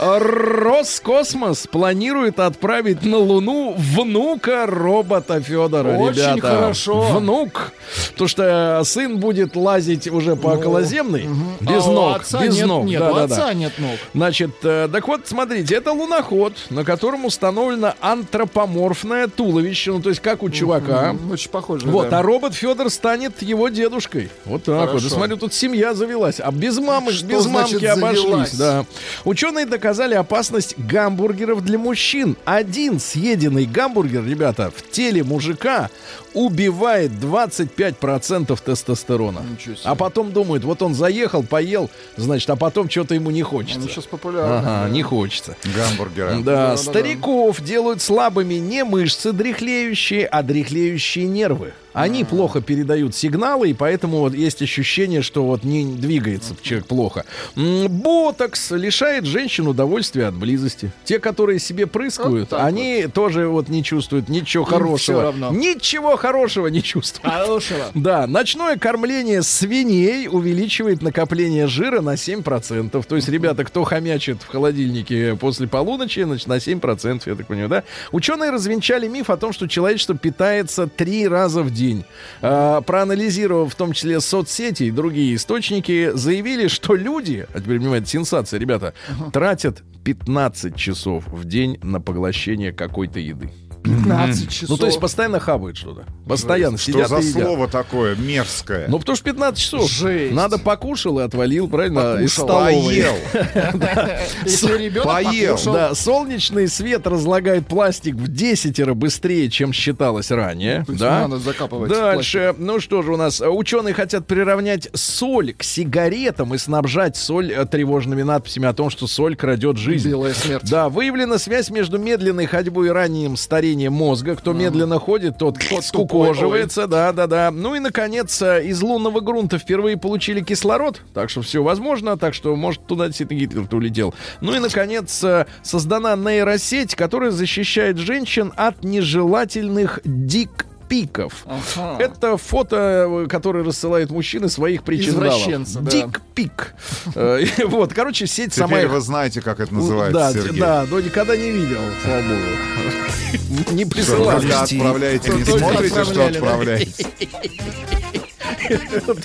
Роскосмос 0.00 1.66
планирует 1.66 2.38
отправить 2.40 3.02
на 3.04 3.18
Луну 3.18 3.74
внука 3.76 4.66
робота 4.66 5.40
Федора, 5.40 5.96
Очень 5.96 6.20
ребята. 6.36 6.40
хорошо. 6.40 7.02
Внук. 7.18 7.72
Потому 8.12 8.28
что 8.28 8.82
сын 8.84 9.18
будет 9.18 9.56
лазить 9.56 10.08
уже 10.08 10.36
по 10.36 10.50
Ну, 10.54 10.58
околоземной. 10.60 11.28
Без 11.60 11.84
А 11.86 11.90
ног. 11.90 12.22
без 12.42 12.60
ног. 12.62 12.84
Нет, 12.86 13.02
у 13.02 13.14
отца 13.16 13.52
нет 13.54 13.72
ног. 13.78 13.92
Значит, 14.14 14.50
э, 14.62 14.88
так 14.92 15.06
вот, 15.08 15.22
смотрите, 15.26 15.74
это 15.76 15.92
луноход, 15.92 16.54
на 16.70 16.84
котором 16.84 17.24
установлено 17.24 17.94
антропоморфное 18.00 19.28
туловище, 19.28 19.92
ну, 19.92 20.00
то 20.00 20.08
есть 20.10 20.20
как 20.20 20.42
у 20.42 20.50
чувака. 20.50 21.14
Очень 21.30 21.50
похоже. 21.50 21.86
Вот, 21.86 22.12
а 22.12 22.22
робот 22.22 22.54
Федор 22.54 22.90
станет 22.90 23.42
его 23.42 23.68
дедушкой. 23.68 24.30
Вот 24.44 24.64
так 24.64 24.92
вот. 24.92 25.02
Смотрю, 25.14 25.36
тут 25.36 25.54
семья 25.54 25.94
завелась. 25.94 26.40
А 26.40 26.50
без 26.52 26.78
мамы, 26.78 27.12
Что 27.12 27.26
без 27.26 27.42
значит 27.42 27.72
мамки 27.82 27.84
обошлись. 27.86 28.20
завелась? 28.22 28.52
Да. 28.54 28.86
Ученые 29.24 29.66
доказали 29.66 30.14
опасность 30.14 30.74
гамбургеров 30.78 31.64
для 31.64 31.78
мужчин. 31.78 32.36
Один 32.44 33.00
съеденный 33.00 33.64
гамбургер, 33.66 34.24
ребята, 34.24 34.70
в 34.74 34.90
теле 34.90 35.22
мужика 35.24 35.90
убивает 36.34 37.12
25% 37.12 38.58
тестостерона. 38.62 39.42
А 39.84 39.94
потом 39.94 40.32
думают, 40.32 40.64
вот 40.64 40.82
он 40.82 40.94
заехал, 40.94 41.42
поел, 41.42 41.90
значит, 42.16 42.50
а 42.50 42.56
потом 42.56 42.90
что-то 42.90 43.14
ему 43.14 43.30
не 43.30 43.42
хочется. 43.42 43.78
Они 43.78 43.88
сейчас 43.88 44.04
популярны. 44.04 44.56
Ага, 44.56 44.84
да. 44.84 44.88
не 44.90 45.02
хочется. 45.02 45.56
Гамбургера. 45.64 46.40
Да, 46.40 46.70
да, 46.70 46.76
стариков 46.76 47.62
делают 47.62 48.02
слабыми 48.02 48.54
не 48.54 48.84
мышцы 48.84 49.32
дряхлеющие, 49.32 50.26
а 50.26 50.42
дряхлеющие 50.42 51.26
нервы. 51.26 51.72
Они 51.94 52.24
плохо 52.24 52.60
передают 52.60 53.14
сигналы, 53.14 53.70
и 53.70 53.72
поэтому 53.72 54.18
вот 54.18 54.34
есть 54.34 54.60
ощущение, 54.62 55.22
что 55.22 55.44
вот 55.44 55.62
не 55.62 55.84
двигается 55.84 56.56
человек 56.60 56.86
плохо. 56.86 57.24
Ботокс 57.54 58.72
лишает 58.72 59.24
женщин 59.24 59.68
удовольствия 59.68 60.26
от 60.26 60.34
близости. 60.34 60.90
Те, 61.04 61.20
которые 61.20 61.60
себе 61.60 61.86
прыскают, 61.86 62.50
Вот 62.50 62.60
они 62.60 63.06
тоже 63.06 63.46
вот 63.46 63.68
не 63.68 63.84
чувствуют 63.84 64.28
ничего 64.28 64.64
Им 64.64 64.70
хорошего. 64.70 65.32
Ничего 65.52 66.16
хорошего 66.24 66.68
не 66.68 66.82
чувствуют. 66.82 67.34
Хорошего. 67.34 67.84
Да, 67.94 68.26
ночное 68.26 68.76
кормление 68.76 69.42
свиней 69.42 70.28
увеличивает 70.28 71.02
накопление 71.02 71.66
жира 71.66 72.00
на 72.00 72.14
7%. 72.14 73.04
То 73.04 73.16
есть, 73.16 73.28
ребята, 73.28 73.64
кто 73.64 73.84
хомячит 73.84 74.42
в 74.42 74.48
холодильнике 74.48 75.36
после 75.36 75.68
полуночи, 75.68 76.22
значит, 76.22 76.46
на 76.46 76.56
7%, 76.56 77.22
я 77.26 77.34
так 77.34 77.46
понимаю, 77.46 77.68
да? 77.68 77.84
Ученые 78.12 78.50
развенчали 78.50 79.06
миф 79.06 79.28
о 79.28 79.36
том, 79.36 79.52
что 79.52 79.68
человечество 79.68 80.16
питается 80.16 80.86
три 80.86 81.28
раза 81.28 81.62
в 81.62 81.70
день. 81.70 82.04
А, 82.40 82.80
проанализировав 82.80 83.72
в 83.72 83.76
том 83.76 83.92
числе 83.92 84.20
соцсети 84.20 84.84
и 84.84 84.90
другие 84.90 85.34
источники, 85.34 86.10
заявили, 86.14 86.68
что 86.68 86.94
люди, 86.94 87.46
а 87.52 87.60
теперь, 87.60 87.78
понимаете, 87.78 88.06
сенсация, 88.06 88.58
ребята, 88.58 88.94
тратят 89.32 89.82
15 90.04 90.76
часов 90.76 91.26
в 91.26 91.44
день 91.44 91.78
на 91.82 92.00
поглощение 92.00 92.72
какой-то 92.72 93.18
еды. 93.18 93.50
15 93.84 94.48
часов. 94.50 94.68
Ну, 94.70 94.76
то 94.78 94.86
есть 94.86 94.98
постоянно 94.98 95.38
хавают 95.40 95.76
что-то. 95.76 96.06
Постоянно 96.26 96.78
Что 96.78 96.92
сидят 96.92 97.08
за 97.10 97.18
и 97.18 97.26
едят. 97.26 97.42
слово 97.42 97.68
такое 97.68 98.16
мерзкое? 98.16 98.86
Ну, 98.88 98.98
потому 98.98 99.14
что 99.16 99.24
15 99.26 99.60
часов. 99.62 99.90
Жесть. 99.90 100.34
Надо 100.34 100.58
покушал 100.58 101.20
и 101.20 101.22
отвалил, 101.22 101.68
правильно? 101.68 102.16
Из 102.22 102.34
Покушал. 102.34 102.46
столовой. 102.46 102.94
Поел. 102.94 103.14
Если 104.44 104.78
ребенок 104.84 105.04
Поел. 105.04 105.50
покушал, 105.52 105.74
Да, 105.74 105.94
солнечный 105.94 106.68
свет 106.68 107.06
разлагает 107.06 107.66
пластик 107.66 108.14
в 108.14 108.28
десятеро 108.28 108.94
быстрее, 108.94 109.50
чем 109.50 109.72
считалось 109.74 110.30
ранее. 110.30 110.84
То 110.86 110.92
есть 110.92 111.00
да? 111.04 111.20
надо 111.28 111.38
закапывать 111.38 111.90
Дальше, 111.90 112.54
ну 112.56 112.80
что 112.80 113.02
же 113.02 113.12
у 113.12 113.16
нас, 113.16 113.42
ученые 113.46 113.92
хотят 113.94 114.26
приравнять 114.26 114.88
соль 114.94 115.52
к 115.52 115.62
сигаретам 115.62 116.54
и 116.54 116.58
снабжать 116.58 117.16
соль 117.16 117.52
э, 117.52 117.66
тревожными 117.66 118.22
надписями 118.22 118.66
о 118.66 118.72
том, 118.72 118.88
что 118.88 119.06
соль 119.06 119.36
крадет 119.36 119.76
жизнь. 119.76 120.08
белая 120.08 120.32
смерть. 120.32 120.70
Да, 120.70 120.88
выявлена 120.88 121.36
связь 121.38 121.68
между 121.68 121.98
медленной 121.98 122.46
ходьбой 122.46 122.86
и 122.86 122.90
ранним 122.90 123.36
старением 123.36 123.73
мозга. 123.90 124.36
Кто 124.36 124.52
медленно 124.52 124.98
ходит, 124.98 125.38
тот 125.38 125.58
скукоживается. 125.82 126.86
Да, 126.86 127.12
да, 127.12 127.26
да. 127.26 127.50
Ну 127.50 127.74
и, 127.74 127.78
наконец, 127.78 128.40
э, 128.42 128.64
из 128.64 128.80
лунного 128.82 129.20
грунта 129.20 129.58
впервые 129.58 129.96
получили 129.96 130.40
кислород. 130.40 131.02
Так 131.12 131.30
что 131.30 131.42
все 131.42 131.62
возможно. 131.62 132.16
Так 132.16 132.34
что, 132.34 132.54
может, 132.56 132.86
туда 132.86 133.06
действительно 133.06 133.38
Гитлер 133.38 133.68
улетел. 133.74 134.14
Ну 134.40 134.54
и, 134.54 134.58
наконец, 134.58 135.22
э, 135.24 135.46
создана 135.62 136.16
нейросеть, 136.16 136.94
которая 136.94 137.30
защищает 137.30 137.98
женщин 137.98 138.52
от 138.56 138.84
нежелательных 138.84 140.00
дик 140.04 140.66
пиков. 140.88 141.44
Ага. 141.46 142.02
Это 142.02 142.36
фото, 142.36 143.06
э, 143.24 143.26
которое 143.28 143.64
рассылают 143.64 144.10
мужчины 144.10 144.48
своих 144.48 144.82
причиндалов. 144.82 145.34
Извращенцы, 145.34 145.80
да. 145.80 145.90
Дик-пик. 145.90 146.74
Э, 147.14 147.44
Вот, 147.66 147.92
короче, 147.92 148.26
сеть 148.26 148.54
сама 148.54 148.76
Теперь 148.76 148.88
вы 148.88 149.00
знаете, 149.00 149.40
как 149.40 149.60
это 149.60 149.70
да, 149.70 149.76
называется, 149.76 150.32
Сергей. 150.32 150.60
да, 150.60 150.86
но 150.88 151.00
никогда 151.00 151.36
не 151.36 151.50
видел, 151.50 151.80
слава 152.04 152.22
богу. 152.22 153.72
Не 153.74 153.84
присылали. 153.84 154.40
Когда 154.40 154.62
отправляете, 154.62 155.32
не 155.32 155.44
смотрите, 155.44 156.04
что 156.04 156.14
да. 156.14 156.26
отправляете? 156.26 157.06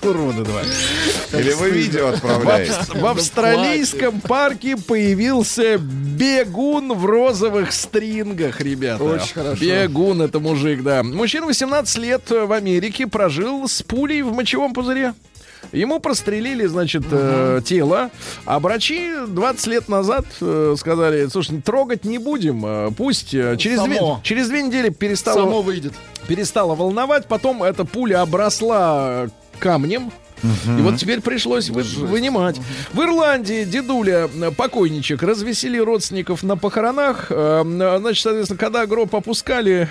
Уроды 0.03 0.43
два. 0.43 0.61
Или 1.33 1.53
вы 1.53 1.69
видео 1.71 2.09
отправляете? 2.09 2.73
В 2.93 3.05
австралийском 3.05 4.21
парке 4.21 4.75
появился 4.77 5.77
бегун 5.77 6.93
в 6.93 7.05
розовых 7.05 7.71
стрингах, 7.71 8.61
ребята. 8.61 9.03
Очень 9.03 9.33
хорошо. 9.33 9.61
Бегун 9.63 10.21
это 10.21 10.39
мужик, 10.39 10.83
да. 10.83 11.03
Мужчина 11.03 11.45
18 11.47 11.97
лет 11.97 12.29
в 12.29 12.51
Америке 12.51 13.07
прожил 13.07 13.67
с 13.67 13.81
пулей 13.81 14.21
в 14.21 14.33
мочевом 14.33 14.73
пузыре. 14.73 15.13
Ему 15.71 15.99
прострелили, 15.99 16.65
значит, 16.65 17.03
э, 17.11 17.61
тело, 17.63 18.09
а 18.45 18.59
врачи 18.59 19.11
20 19.27 19.67
лет 19.67 19.87
назад 19.89 20.25
э, 20.41 20.75
сказали, 20.77 21.27
слушай, 21.27 21.61
трогать 21.61 22.05
не 22.05 22.17
будем, 22.17 22.65
э, 22.65 22.91
пусть 22.97 23.33
э, 23.33 23.55
через, 23.57 23.81
две, 23.83 23.99
через 24.23 24.47
две 24.49 24.63
недели 24.63 24.89
перестало, 24.89 25.35
Само 25.41 25.61
выйдет. 25.61 25.93
перестало 26.27 26.75
волновать, 26.75 27.27
потом 27.27 27.61
эта 27.63 27.85
пуля 27.85 28.21
обросла 28.21 29.27
камнем. 29.59 30.11
И 30.43 30.81
вот 30.81 30.97
теперь 30.97 31.21
пришлось 31.21 31.69
вы- 31.69 31.83
вынимать. 31.83 32.59
В 32.93 33.01
Ирландии 33.01 33.63
дедуля, 33.63 34.29
э, 34.33 34.51
покойничек, 34.51 35.21
развесели 35.23 35.77
родственников 35.79 36.43
на 36.43 36.57
похоронах. 36.57 37.27
Э, 37.29 37.63
э, 37.65 37.99
Значит, 37.99 38.23
соответственно, 38.23 38.57
когда 38.57 38.85
гроб 38.85 39.13
опускали, 39.15 39.89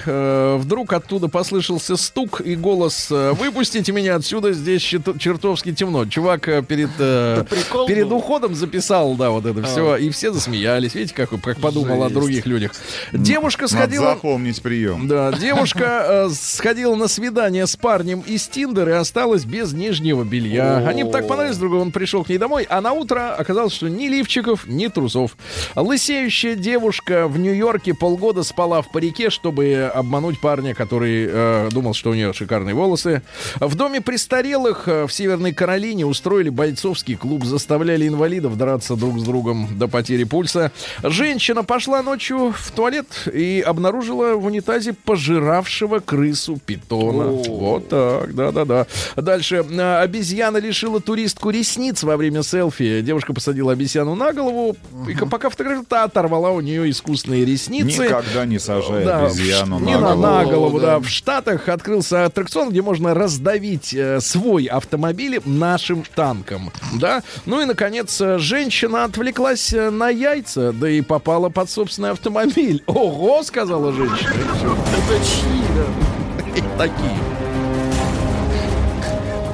вдруг 0.58 0.92
оттуда 0.92 1.28
послышался 1.28 1.96
стук 1.96 2.40
и 2.40 2.56
голос 2.56 3.08
«Выпустите 3.10 3.92
меня 3.92 4.16
отсюда, 4.16 4.52
здесь 4.52 4.82
чертовски 4.82 5.72
темно». 5.72 6.06
Чувак 6.06 6.42
перед, 6.66 6.90
перед 6.96 8.10
уходом 8.10 8.54
записал, 8.54 9.14
да, 9.14 9.30
вот 9.30 9.46
это 9.46 9.62
все. 9.62 9.96
И 9.96 10.10
все 10.10 10.32
засмеялись. 10.32 10.94
Видите, 10.94 11.14
как, 11.14 11.30
как 11.40 11.58
подумал 11.60 12.02
о 12.02 12.10
других 12.10 12.46
людях. 12.46 12.72
Девушка 13.12 13.62
Надо 13.62 13.74
сходила... 13.74 14.14
запомнить 14.14 14.62
прием. 14.62 15.06
Да, 15.08 15.32
девушка 15.32 16.28
сходила 16.32 16.94
на 16.94 17.08
свидание 17.08 17.66
с 17.66 17.76
парнем 17.76 18.20
из 18.20 18.46
Тиндера 18.48 18.92
и 18.92 18.96
осталась 18.96 19.44
без 19.44 19.72
нижнего 19.72 20.24
белья. 20.24 20.37
Они 20.86 21.04
бы 21.04 21.10
так 21.10 21.26
понравились 21.26 21.56
друг 21.56 21.70
другу, 21.70 21.84
он 21.84 21.92
пришел 21.92 22.24
к 22.24 22.28
ней 22.28 22.38
домой, 22.38 22.66
а 22.68 22.80
на 22.80 22.92
утро 22.92 23.34
оказалось, 23.34 23.72
что 23.72 23.88
ни 23.88 24.08
лифчиков, 24.08 24.66
ни 24.66 24.86
трусов. 24.88 25.36
Лысеющая 25.74 26.54
девушка 26.54 27.28
в 27.28 27.38
Нью-Йорке 27.38 27.94
полгода 27.94 28.42
спала 28.42 28.82
в 28.82 28.90
парике, 28.90 29.30
чтобы 29.30 29.90
обмануть 29.94 30.40
парня, 30.40 30.74
который 30.74 31.28
э, 31.30 31.68
думал, 31.70 31.94
что 31.94 32.10
у 32.10 32.14
нее 32.14 32.32
шикарные 32.32 32.74
волосы. 32.74 33.22
В 33.56 33.74
доме 33.74 34.00
престарелых 34.00 34.88
э, 34.88 35.06
в 35.06 35.12
Северной 35.12 35.52
Каролине 35.52 36.06
устроили 36.06 36.48
бойцовский 36.48 37.16
клуб, 37.16 37.44
заставляли 37.44 38.06
инвалидов 38.08 38.56
драться 38.56 38.96
друг 38.96 39.18
с 39.18 39.22
другом 39.22 39.78
до 39.78 39.88
потери 39.88 40.24
пульса. 40.24 40.72
Женщина 41.02 41.64
пошла 41.64 42.02
ночью 42.02 42.52
в 42.56 42.70
туалет 42.72 43.28
и 43.32 43.62
обнаружила 43.66 44.34
в 44.34 44.46
унитазе 44.46 44.92
пожиравшего 44.92 46.00
крысу 46.00 46.58
питона. 46.64 47.24
Вот 47.24 47.88
так, 47.88 48.34
да-да-да. 48.34 48.86
Дальше. 49.16 49.64
А, 49.78 50.02
Обезьяна 50.28 50.58
лишила 50.58 51.00
туристку 51.00 51.48
ресниц 51.48 52.02
во 52.02 52.18
время 52.18 52.42
селфи. 52.42 53.00
Девушка 53.00 53.32
посадила 53.32 53.72
обезьяну 53.72 54.14
на 54.14 54.34
голову, 54.34 54.76
и 55.08 55.14
пока 55.14 55.48
фотографировала, 55.48 55.86
та 55.88 56.04
оторвала 56.04 56.50
у 56.50 56.60
нее 56.60 56.90
искусственные 56.90 57.46
ресницы. 57.46 58.02
Никогда 58.04 58.44
не 58.44 58.58
сажай 58.58 59.06
Да, 59.06 59.24
обезьяну 59.24 59.78
в 59.78 59.82
не 59.82 59.94
на 59.96 60.00
на, 60.00 60.14
голову. 60.14 60.22
на 60.26 60.44
голову, 60.44 60.80
да. 60.80 60.86
Да. 60.86 60.98
В 61.00 61.08
Штатах 61.08 61.66
открылся 61.70 62.26
аттракцион, 62.26 62.68
где 62.68 62.82
можно 62.82 63.14
раздавить 63.14 63.94
э, 63.94 64.20
свой 64.20 64.66
автомобиль 64.66 65.40
нашим 65.46 66.04
танком. 66.14 66.72
Да. 67.00 67.22
Ну 67.46 67.62
и, 67.62 67.64
наконец, 67.64 68.20
э, 68.20 68.36
женщина 68.38 69.04
отвлеклась 69.04 69.72
э, 69.72 69.88
на 69.88 70.10
яйца, 70.10 70.72
да 70.74 70.90
и 70.90 71.00
попала 71.00 71.48
под 71.48 71.70
собственный 71.70 72.10
автомобиль. 72.10 72.82
Ого, 72.86 73.42
сказала 73.44 73.92
женщина. 73.94 74.34
Это 74.34 75.24
чьи, 75.24 75.62
да? 75.74 76.76
Такие. 76.76 77.16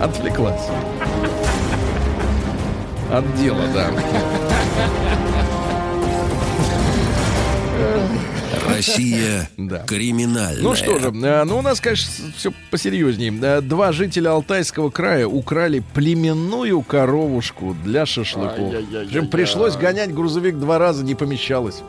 Отвлеклась. 0.05 0.61
От 3.11 3.25
дела, 3.37 3.63
да. 3.73 3.89
Россия 8.69 9.49
Да. 9.57 9.79
криминальная. 9.79 10.63
Ну 10.63 10.75
что 10.75 10.99
же, 10.99 11.09
э, 11.09 11.45
ну 11.45 11.57
у 11.59 11.63
нас, 11.63 11.81
конечно, 11.81 12.11
все 12.37 12.53
посерьезнее. 12.71 13.33
Э, 13.41 13.61
Два 13.63 13.93
жителя 13.93 14.33
Алтайского 14.33 14.91
края 14.91 15.27
украли 15.27 15.83
племенную 15.95 16.83
коровушку 16.83 17.75
для 17.83 18.05
шашлыков. 18.05 18.75
Причем 19.09 19.29
пришлось 19.29 19.77
гонять 19.77 20.13
грузовик 20.13 20.59
два 20.59 20.79
раза, 20.79 21.03
не 21.03 21.15
помещалось. 21.15 21.83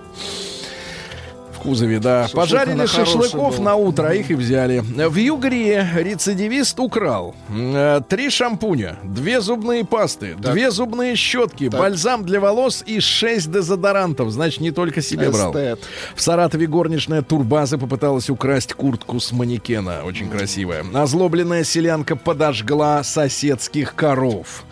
Кузове, 1.65 1.99
да. 1.99 2.27
Шашлык 2.27 2.41
Пожарили 2.43 2.85
шашлыков 2.85 3.57
был. 3.57 3.63
на 3.63 3.75
утро, 3.75 4.07
а 4.09 4.13
их 4.13 4.29
и 4.29 4.35
взяли. 4.35 4.79
В 4.79 5.15
Югре 5.15 5.87
рецидивист 5.95 6.79
украл 6.79 7.35
э, 7.49 8.01
три 8.07 8.29
шампуня, 8.29 8.97
две 9.03 9.41
зубные 9.41 9.83
пасты, 9.83 10.35
две 10.35 10.69
зубные 10.69 11.15
щетки, 11.15 11.69
бальзам 11.69 12.23
для 12.23 12.39
волос 12.39 12.83
и 12.85 12.99
шесть 12.99 13.51
дезодорантов. 13.51 14.29
Значит, 14.29 14.61
не 14.61 14.71
только 14.71 15.01
себе 15.01 15.31
брал. 15.31 15.51
Эстет. 15.51 15.79
В 16.15 16.21
Саратове 16.21 16.67
горничная 16.67 17.23
Турбаза 17.23 17.77
попыталась 17.79 18.29
украсть 18.29 18.73
куртку 18.73 19.19
с 19.19 19.31
манекена. 19.31 20.03
Очень 20.05 20.29
красивая. 20.29 20.85
Озлобленная 20.93 21.63
селянка 21.63 22.15
подожгла 22.15 23.03
соседских 23.03 23.95
коров. 23.95 24.65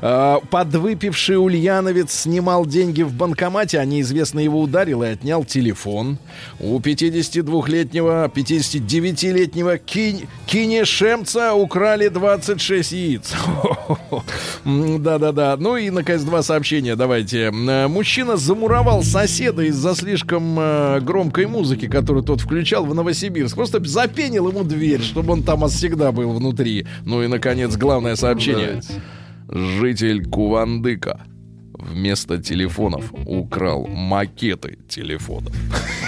А, 0.00 0.40
Подвыпивший 0.50 1.36
ульяновец 1.36 2.12
снимал 2.12 2.64
деньги 2.64 3.02
в 3.02 3.12
банкомате, 3.12 3.78
а 3.78 3.84
неизвестно 3.84 4.40
его 4.40 4.60
ударил 4.60 5.02
и 5.02 5.08
отнял 5.08 5.44
телефон. 5.44 6.18
У 6.60 6.78
52-летнего, 6.78 8.30
59-летнего 8.34 9.78
кинь, 9.78 10.26
кинешемца 10.46 11.54
украли 11.54 12.08
26 12.08 12.92
яиц. 12.92 13.34
Да-да-да. 14.64 15.56
Ну 15.58 15.76
и, 15.76 15.90
наконец, 15.90 16.22
два 16.22 16.42
сообщения. 16.42 16.96
Давайте. 16.96 17.52
Э, 17.52 17.88
Мужчина 17.88 18.36
замуровал 18.36 19.02
соседа 19.02 19.62
из-за 19.62 19.94
слишком 19.94 20.58
э, 20.58 21.00
громкой 21.00 21.46
музыки, 21.46 21.88
которую 21.88 22.24
тот 22.24 22.40
включал 22.40 22.84
в 22.84 22.94
Новосибирск. 22.94 23.54
Просто 23.54 23.82
запенил 23.84 24.48
ему 24.48 24.64
дверь, 24.64 25.02
чтобы 25.02 25.32
он 25.32 25.42
там 25.42 25.66
всегда 25.68 26.12
был 26.12 26.32
внутри. 26.32 26.86
Ну 27.04 27.22
и, 27.22 27.26
наконец, 27.26 27.76
главное 27.76 28.16
сообщение. 28.16 28.80
Житель 29.48 30.26
Кувандыка 30.26 31.22
вместо 31.78 32.38
телефонов 32.42 33.12
украл 33.26 33.86
макеты 33.86 34.78
телефонов. 34.88 35.54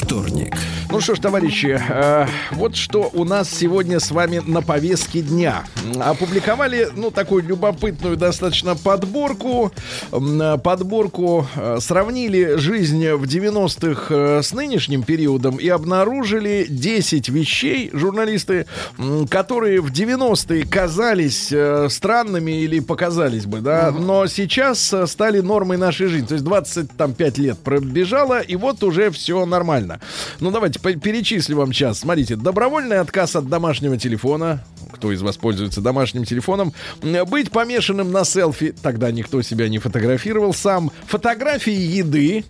Вторник. 0.00 0.56
Ну 0.90 1.00
что 1.00 1.14
ж, 1.14 1.20
товарищи, 1.20 1.78
э, 1.88 2.26
вот 2.52 2.74
что 2.74 3.10
у 3.12 3.24
нас 3.24 3.48
сегодня 3.50 4.00
с 4.00 4.10
вами 4.10 4.42
на 4.44 4.60
повестке 4.62 5.20
дня. 5.20 5.64
Опубликовали, 6.00 6.88
ну, 6.96 7.10
такую 7.10 7.44
любопытную 7.44 8.16
достаточно 8.16 8.74
подборку. 8.74 9.72
Э, 10.10 10.58
Подборку 10.62 11.46
э, 11.54 11.78
сравнили 11.80 12.56
жизнь 12.56 13.08
в 13.10 13.24
90-х 13.24 14.06
э, 14.14 14.42
с 14.42 14.52
нынешним 14.52 15.02
периодом 15.02 15.56
и 15.56 15.68
обнаружили 15.68 16.66
10 16.68 17.28
вещей, 17.28 17.90
журналисты, 17.92 18.66
м, 18.98 19.28
которые 19.28 19.80
в 19.80 19.92
90-е 19.92 20.64
казались 20.66 21.52
э, 21.52 21.88
странными 21.90 22.52
или 22.62 22.80
показались 22.80 23.44
бы, 23.46 23.60
да, 23.60 23.92
но 23.92 24.26
сейчас 24.26 24.92
э, 24.92 25.06
стали 25.06 25.40
нормой 25.40 25.76
нашей 25.76 26.06
жизни. 26.08 26.26
То 26.26 26.34
есть 26.34 26.44
25 26.44 27.38
лет 27.38 27.58
пробежало, 27.58 28.40
и 28.40 28.56
вот 28.56 28.82
уже 28.82 29.10
все 29.10 29.44
нормально. 29.46 29.89
Ну, 30.38 30.50
давайте 30.50 30.78
перечислю 30.78 31.56
вам 31.56 31.72
сейчас. 31.72 32.00
Смотрите, 32.00 32.36
добровольный 32.36 32.98
отказ 33.00 33.34
от 33.34 33.48
домашнего 33.48 33.96
телефона. 33.96 34.62
Кто 34.92 35.10
из 35.10 35.22
вас 35.22 35.36
пользуется 35.36 35.80
домашним 35.80 36.24
телефоном? 36.24 36.72
Быть 37.26 37.50
помешанным 37.50 38.12
на 38.12 38.24
селфи. 38.24 38.74
Тогда 38.82 39.10
никто 39.10 39.40
себя 39.42 39.68
не 39.68 39.78
фотографировал 39.78 40.52
сам. 40.54 40.92
Фотографии 41.06 41.72
еды. 41.72 42.44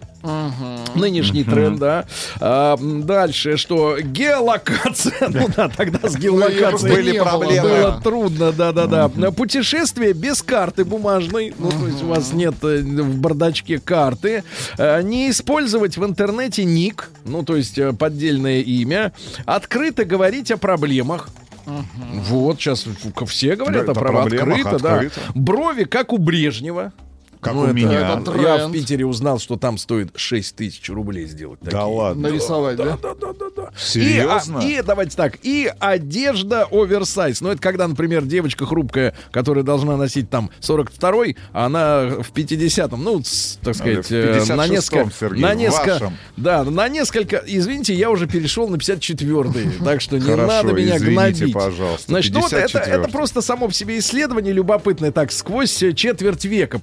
Нынешний 0.95 1.45
тренд, 1.45 1.79
да. 1.79 2.05
А, 2.41 2.77
дальше, 2.79 3.57
что 3.57 3.99
геолокация. 4.01 5.14
Ну 5.31 5.49
да, 5.57 5.68
тогда 5.68 6.09
с 6.09 6.16
геолокацией 6.16 6.95
Были 6.95 7.18
проблемы. 7.18 7.68
Было 7.68 8.01
трудно, 8.03 8.53
да-да-да. 8.53 9.09
Путешествие 9.31 10.12
без 10.12 10.43
карты 10.43 10.85
бумажной. 10.85 11.55
Ну, 11.59 11.71
то 11.71 11.87
есть 11.87 12.03
у 12.03 12.07
вас 12.09 12.33
нет 12.33 12.55
э, 12.62 12.81
в 12.83 13.16
бардачке 13.18 13.79
карты. 13.79 14.45
Э, 14.77 15.03
Не 15.03 15.31
использовать 15.31 15.97
в 15.97 16.05
интернете 16.05 16.64
ник. 16.64 17.11
Ну, 17.25 17.43
то 17.43 17.57
есть 17.57 17.79
э, 17.79 17.93
поддельное 17.93 18.61
имя. 18.61 19.12
Открыто 19.47 20.05
говорить 20.05 20.51
о 20.51 20.57
проблемах. 20.57 21.29
Вот, 21.66 22.59
сейчас 22.59 22.87
все 23.27 23.55
говорят 23.57 23.87
Да, 23.87 23.93
о 23.93 23.95
правах. 23.95 24.23
проблемах 24.29 24.59
Открыто, 24.59 24.83
да. 24.83 24.95
открыто. 24.95 25.21
Брови, 25.35 25.85
как 25.85 26.12
у 26.12 26.18
Брежнева. 26.18 26.93
Как 27.41 27.55
Ну, 27.55 27.61
у 27.61 27.64
это- 27.64 27.72
меня. 27.74 27.93
это 28.18 28.32
Я 28.36 28.57
тренд. 28.59 28.68
в 28.68 28.72
Питере 28.72 29.07
узнал, 29.07 29.38
что 29.38 29.57
там 29.57 29.78
стоит 29.78 30.11
6 30.14 30.57
тысяч 30.57 30.88
рублей 30.91 31.26
сделать. 31.26 31.59
Да 31.62 31.70
такие. 31.70 31.84
ладно. 31.86 32.28
Нарисовать, 32.28 32.76
да? 32.76 32.99
Да, 33.01 33.14
да, 33.14 33.32
да, 33.32 33.47
да. 33.57 33.70
Серьезно? 33.78 34.59
И, 34.59 34.76
а, 34.76 34.80
и 34.80 34.82
давайте 34.82 35.16
так, 35.16 35.38
и 35.43 35.72
одежда 35.78 36.66
оверсайз. 36.70 37.41
Ну, 37.41 37.49
это 37.51 37.61
когда, 37.62 37.88
например, 37.88 38.24
девочка 38.24 38.66
хрупкая, 38.66 39.14
которая 39.30 39.64
должна 39.64 39.97
носить 39.97 40.28
там 40.28 40.51
42-й, 40.61 41.36
а 41.53 41.66
она 41.66 42.07
в 42.22 42.30
50-м, 42.32 43.03
ну, 43.03 43.22
так 43.62 43.74
сказать, 43.74 44.07
в 44.07 44.12
э, 44.12 44.45
на 44.55 44.66
56-м, 44.66 44.70
несколько... 44.70 45.11
Сергей, 45.18 45.43
на 45.43 45.55
несколько 45.55 45.93
вашем. 45.93 46.16
да, 46.36 46.64
на 46.64 46.88
несколько... 46.88 47.43
Извините, 47.47 47.95
я 47.95 48.11
уже 48.11 48.26
перешел 48.26 48.68
на 48.68 48.76
54-й, 48.76 49.78
так 49.84 50.01
что 50.01 50.16
не 50.18 50.22
Хорошо, 50.26 50.47
надо 50.47 50.72
меня 50.72 50.97
извините, 50.99 51.12
гнобить. 51.47 51.55
пожалуйста, 51.55 52.05
Значит, 52.09 52.34
ну 52.34 52.41
вот 52.41 52.53
это, 52.53 52.78
54-й. 52.78 52.91
это 52.91 53.09
просто 53.11 53.41
само 53.41 53.68
по 53.68 53.72
себе 53.74 53.99
исследование 53.99 54.53
любопытное. 54.53 55.11
Так, 55.12 55.32
сквозь 55.32 55.82
четверть 55.95 56.45
века 56.45 56.78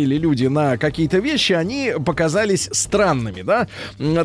посмотрели 0.00 0.16
люди 0.18 0.46
на 0.46 0.76
какие-то 0.78 1.18
вещи, 1.18 1.52
они 1.52 1.92
показались 2.04 2.68
странными, 2.72 3.42
да? 3.42 3.66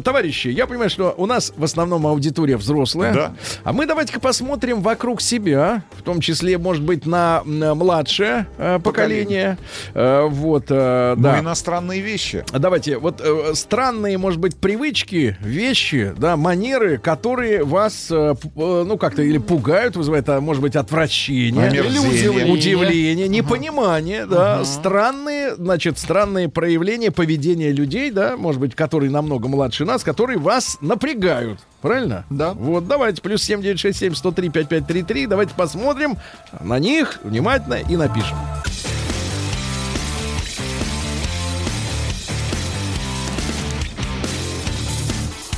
Товарищи, 0.04 0.48
я 0.48 0.68
понимаю, 0.68 0.90
что 0.90 1.14
у 1.18 1.26
нас 1.26 1.54
в 1.56 1.64
основном 1.64 2.08
аудитория 2.08 2.58
взрослая. 2.58 3.14
Да. 3.14 3.34
А 3.64 3.74
мы 3.74 3.86
давайте-ка 3.86 4.20
посмотрим 4.20 4.82
вокруг 4.82 5.22
себя, 5.22 5.84
в 5.98 6.02
том 6.02 6.22
числе, 6.22 6.58
может 6.58 6.84
быть, 6.84 7.06
на, 7.06 7.42
м, 7.46 7.78
младшее 7.78 8.48
э, 8.58 8.80
поколение. 8.80 9.58
Э, 9.94 10.28
вот, 10.30 10.66
э, 10.70 11.14
Ну, 11.18 11.24
да. 11.24 11.40
иностранные 11.40 12.02
вещи. 12.02 12.44
А 12.52 12.60
Давайте, 12.60 12.98
вот 12.98 13.22
э, 13.24 13.54
странные, 13.54 14.18
может 14.18 14.40
быть, 14.40 14.56
привычки, 14.56 15.38
вещи, 15.42 16.14
да, 16.18 16.36
манеры, 16.38 16.98
которые 16.98 17.64
вас, 17.64 18.08
э, 18.10 18.34
ну, 18.56 18.98
как-то 18.98 19.22
или 19.22 19.38
пугают, 19.38 19.96
вызывают, 19.96 20.28
а 20.30 20.40
может 20.42 20.62
быть, 20.64 20.76
отвращение. 20.76 21.68
Омерзение. 21.68 21.92
Или 21.92 22.00
удивление. 22.00 22.54
Удивление, 22.54 23.28
непонимание, 23.28 24.26
да, 24.26 24.64
странные, 24.66 25.56
значит, 25.66 25.98
странные 25.98 26.48
проявления 26.48 27.10
поведения 27.10 27.72
людей, 27.72 28.12
да, 28.12 28.38
может 28.38 28.62
быть, 28.62 28.76
которые 28.76 29.10
намного 29.10 29.48
младше 29.48 29.84
нас, 29.84 30.04
которые 30.04 30.38
вас 30.38 30.78
напрягают, 30.80 31.60
правильно? 31.82 32.24
Да. 32.30 32.54
Вот, 32.54 32.88
давайте, 32.88 33.20
плюс 33.20 33.42
7967 33.42 34.14
103 34.14 34.50
5533, 34.50 35.26
давайте 35.26 35.56
посмотрим 35.56 36.18
на 36.62 36.78
них 36.78 37.20
внимательно 37.24 37.80
и 37.90 37.96
напишем. 37.96 38.38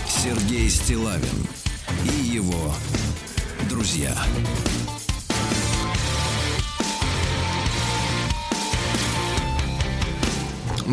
Сергей 0.08 0.70
Стилавин 0.70 1.48
и 2.06 2.28
его 2.30 2.74
друзья. 3.70 4.14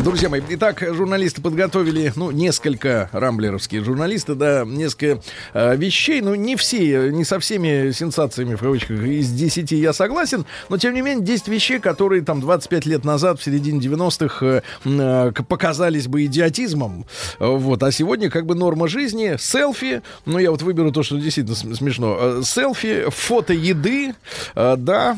Друзья 0.03 0.27
мои, 0.27 0.41
итак, 0.49 0.83
журналисты 0.91 1.41
подготовили, 1.41 2.11
ну, 2.17 2.29
несколько 2.29 3.09
рамблеровские 3.13 3.81
журналисты, 3.81 4.35
да, 4.35 4.65
несколько 4.65 5.21
э, 5.53 5.77
вещей, 5.77 6.19
ну, 6.19 6.35
не 6.35 6.57
все, 6.57 7.11
не 7.11 7.23
со 7.23 7.39
всеми 7.39 7.91
сенсациями, 7.91 8.55
в 8.55 8.59
кавычках, 8.59 8.99
из 8.99 9.31
10 9.31 9.71
я 9.71 9.93
согласен, 9.93 10.45
но, 10.67 10.77
тем 10.77 10.93
не 10.95 11.01
менее, 11.01 11.23
10 11.23 11.47
вещей, 11.47 11.79
которые 11.79 12.23
там 12.23 12.41
25 12.41 12.85
лет 12.85 13.05
назад, 13.05 13.39
в 13.39 13.43
середине 13.43 13.79
90-х, 13.79 14.45
э, 14.45 14.61
э, 14.83 15.31
показались 15.47 16.07
бы 16.07 16.25
идиотизмом, 16.25 17.05
Э, 17.39 17.47
вот, 17.47 17.81
а 17.81 17.89
сегодня 17.91 18.29
как 18.29 18.45
бы 18.45 18.53
норма 18.55 18.89
жизни, 18.89 19.37
селфи, 19.39 20.01
ну, 20.25 20.39
я 20.39 20.51
вот 20.51 20.61
выберу 20.61 20.91
то, 20.91 21.03
что 21.03 21.17
действительно 21.17 21.55
см- 21.55 21.77
смешно, 21.77 22.17
Э, 22.19 22.41
селфи, 22.43 23.05
фото 23.09 23.53
еды, 23.53 24.13
э, 24.55 24.75
да, 24.77 25.15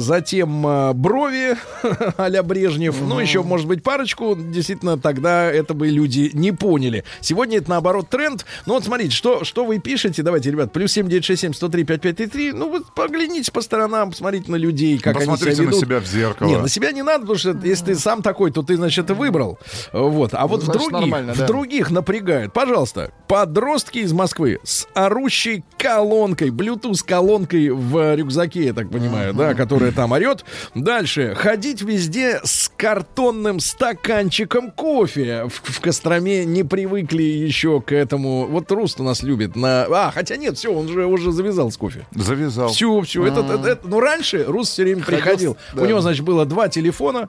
затем 0.00 0.62
брови 1.00 1.56
а-ля 2.16 2.42
Брежнев, 2.42 2.96
ну, 3.00 3.20
еще, 3.20 3.44
может 3.44 3.68
быть, 3.68 3.84
парочку, 3.84 4.15
действительно, 4.36 4.98
тогда 4.98 5.50
это 5.50 5.74
бы 5.74 5.88
люди 5.88 6.30
не 6.34 6.52
поняли. 6.52 7.04
Сегодня 7.20 7.58
это, 7.58 7.70
наоборот, 7.70 8.08
тренд. 8.08 8.44
Ну, 8.66 8.74
вот 8.74 8.84
смотрите, 8.84 9.14
что, 9.14 9.44
что 9.44 9.64
вы 9.64 9.78
пишете, 9.78 10.22
давайте, 10.22 10.50
ребят, 10.50 10.72
плюс 10.72 10.92
7967 10.92 11.52
103 11.54 11.84
5533, 11.84 12.52
ну, 12.52 12.70
вот 12.70 12.94
поглядите 12.94 13.52
по 13.52 13.60
сторонам, 13.60 14.10
посмотрите 14.10 14.50
на 14.50 14.56
людей, 14.56 14.98
как 14.98 15.16
они 15.16 15.26
Посмотрите 15.26 15.56
себя 15.56 15.64
на 15.64 15.68
ведут. 15.70 15.80
себя 15.80 16.00
в 16.00 16.06
зеркало. 16.06 16.48
Нет, 16.48 16.62
на 16.62 16.68
себя 16.68 16.92
не 16.92 17.02
надо, 17.02 17.20
потому 17.20 17.38
что 17.38 17.56
если 17.62 17.86
ты 17.86 17.94
сам 17.96 18.22
такой, 18.22 18.50
то 18.50 18.62
ты, 18.62 18.76
значит, 18.76 19.04
это 19.04 19.14
выбрал. 19.14 19.58
Вот. 19.92 20.30
А 20.32 20.46
вот 20.46 20.62
в 20.62 20.64
Значит, 20.66 20.80
других, 20.90 21.00
нормально, 21.00 21.34
в 21.34 21.38
да. 21.38 21.46
других 21.46 21.90
напрягают. 21.90 22.52
Пожалуйста, 22.52 23.12
подростки 23.28 23.98
из 23.98 24.12
Москвы 24.12 24.58
с 24.64 24.86
орущей 24.94 25.64
колонкой, 25.78 26.50
Bluetooth 26.50 27.04
колонкой 27.06 27.70
в 27.70 28.14
рюкзаке, 28.14 28.66
я 28.66 28.72
так 28.72 28.90
понимаю, 28.90 29.34
да, 29.34 29.54
которая 29.54 29.92
там 29.92 30.12
орет. 30.12 30.44
Дальше. 30.74 31.34
Ходить 31.36 31.82
везде 31.82 32.40
с 32.44 32.70
картонным 32.76 33.60
стаканчиком 34.06 34.70
кофе. 34.70 35.44
В, 35.48 35.72
в 35.72 35.80
Костроме 35.80 36.44
не 36.44 36.62
привыкли 36.62 37.22
еще 37.22 37.80
к 37.80 37.92
этому. 37.92 38.46
Вот 38.46 38.70
Руст 38.70 39.00
у 39.00 39.02
нас 39.04 39.22
любит 39.22 39.56
на... 39.56 39.84
А, 39.90 40.10
хотя 40.14 40.36
нет, 40.36 40.56
все, 40.56 40.72
он 40.72 40.88
же 40.88 41.06
уже 41.06 41.32
завязал 41.32 41.70
с 41.70 41.76
кофе. 41.76 42.06
Завязал. 42.14 42.68
Все, 42.68 43.00
все. 43.02 43.26
Это, 43.26 43.40
это- 43.40 43.68
это- 43.68 43.88
ну, 43.88 44.00
раньше 44.00 44.44
Рус 44.44 44.68
все 44.70 44.84
время 44.84 45.02
Ходил 45.02 45.18
приходил. 45.20 45.56
да. 45.74 45.82
У 45.82 45.86
него, 45.86 46.00
значит, 46.00 46.24
было 46.24 46.44
два 46.46 46.68
телефона. 46.68 47.28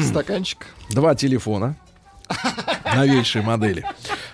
Стаканчик. 0.00 0.66
Два 0.90 1.14
телефона. 1.14 1.76
Новейшие 2.94 3.42
модели. 3.42 3.84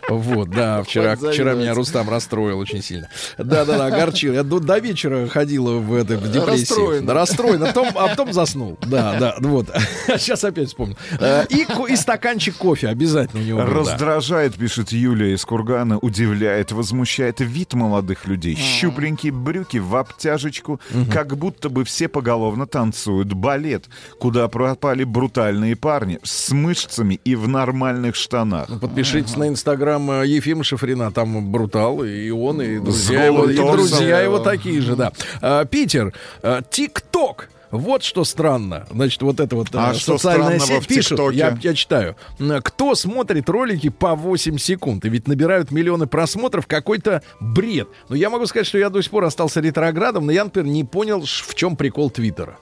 Вот, 0.09 0.51
да, 0.51 0.83
вчера, 0.83 1.17
вчера 1.17 1.55
меня. 1.55 1.75
Рустам 1.75 2.09
расстроил 2.11 2.59
очень 2.59 2.83
сильно. 2.83 3.09
Да-да-да, 3.39 3.87
огорчил. 3.87 4.33
Я 4.33 4.43
до, 4.43 4.59
до 4.59 4.79
вечера 4.79 5.27
ходила 5.29 5.79
в, 5.79 5.95
этой 5.95 6.17
в 6.17 6.31
депрессии. 6.31 6.73
Расстроен. 6.73 7.07
Да, 7.07 7.15
расстроен, 7.15 7.63
а 7.63 7.67
потом, 7.67 7.89
а 7.95 8.09
потом 8.09 8.33
заснул. 8.33 8.79
Да, 8.83 9.17
да, 9.19 9.35
вот. 9.39 9.69
Сейчас 10.07 10.45
опять 10.45 10.69
вспомнил. 10.69 10.97
Э, 11.21 11.45
И, 11.49 11.67
и 11.93 11.97
стаканчик 11.97 12.57
кофе 12.57 12.89
обязательно 12.89 13.43
у 13.43 13.45
него 13.45 13.61
был, 13.61 13.67
да. 13.67 13.75
Раздражает, 13.75 14.55
пишет 14.55 14.93
Юлия 14.93 15.35
из 15.35 15.45
Кургана, 15.45 15.99
удивляет, 15.99 16.73
возмущает 16.73 17.41
вид 17.41 17.75
молодых 17.75 18.27
людей. 18.27 18.57
Щупленькие 18.57 19.33
брюки 19.33 19.79
в 19.79 19.95
обтяжечку, 19.97 20.81
как 21.11 21.37
будто 21.37 21.69
бы 21.69 21.85
все 21.85 22.09
поголовно 22.09 22.67
танцуют 22.67 23.33
балет, 23.33 23.87
куда 24.19 24.49
пропали 24.49 25.05
брутальные 25.05 25.77
парни 25.77 26.19
с 26.23 26.51
мышцами 26.51 27.21
и 27.25 27.35
в 27.35 27.49
нормальных 27.49 28.15
штанах. 28.17 28.69
Подпишитесь 28.81 29.37
на 29.37 29.49
инстаграм 29.49 29.92
э, 29.99 30.27
Ефима 30.27 30.65
Шифрина, 30.65 31.13
там 31.13 31.51
Брутал, 31.51 32.05
и 32.05 32.31
он, 32.31 32.61
и 32.63 32.79
друзья, 32.79 33.25
его, 33.25 33.49
и 33.49 33.57
друзья 33.57 34.21
его 34.21 34.39
такие 34.39 34.81
же, 34.81 34.97
да. 34.97 35.13
А, 35.41 35.65
Питер, 35.65 36.13
э, 36.43 36.63
ТикТок. 36.71 37.49
Вот 37.71 38.03
что 38.03 38.25
странно. 38.25 38.87
Значит, 38.91 39.23
вот 39.23 39.41
это 39.41 39.57
вот 39.57 39.69
э, 39.75 39.79
А 39.79 39.95
что 39.95 40.19
социальная 40.19 40.59
сеть 40.59 40.87
ТикТоке? 40.87 41.39
я, 41.39 41.59
я 41.63 41.75
читаю. 41.75 42.17
Кто 42.63 42.95
смотрит 42.95 43.49
ролики 43.49 43.89
по 43.89 44.15
8 44.15 44.59
секунд? 44.59 45.07
И 45.07 45.09
ведь 45.09 45.27
набирают 45.27 45.71
миллионы 45.71 46.07
просмотров 46.07 46.67
какой-то 46.67 47.23
бред. 47.41 47.89
Но 48.11 48.15
я 48.17 48.29
могу 48.29 48.45
сказать, 48.47 48.67
что 48.67 48.77
я 48.77 48.91
до 48.91 49.01
сих 49.01 49.11
пор 49.11 49.25
остался 49.25 49.61
ретроградом, 49.61 50.27
но 50.27 50.33
я, 50.33 50.45
например, 50.45 50.71
не 50.71 50.85
понял, 50.85 51.23
в 51.25 51.55
чем 51.55 51.77
прикол 51.77 52.11
Твиттера. 52.11 52.59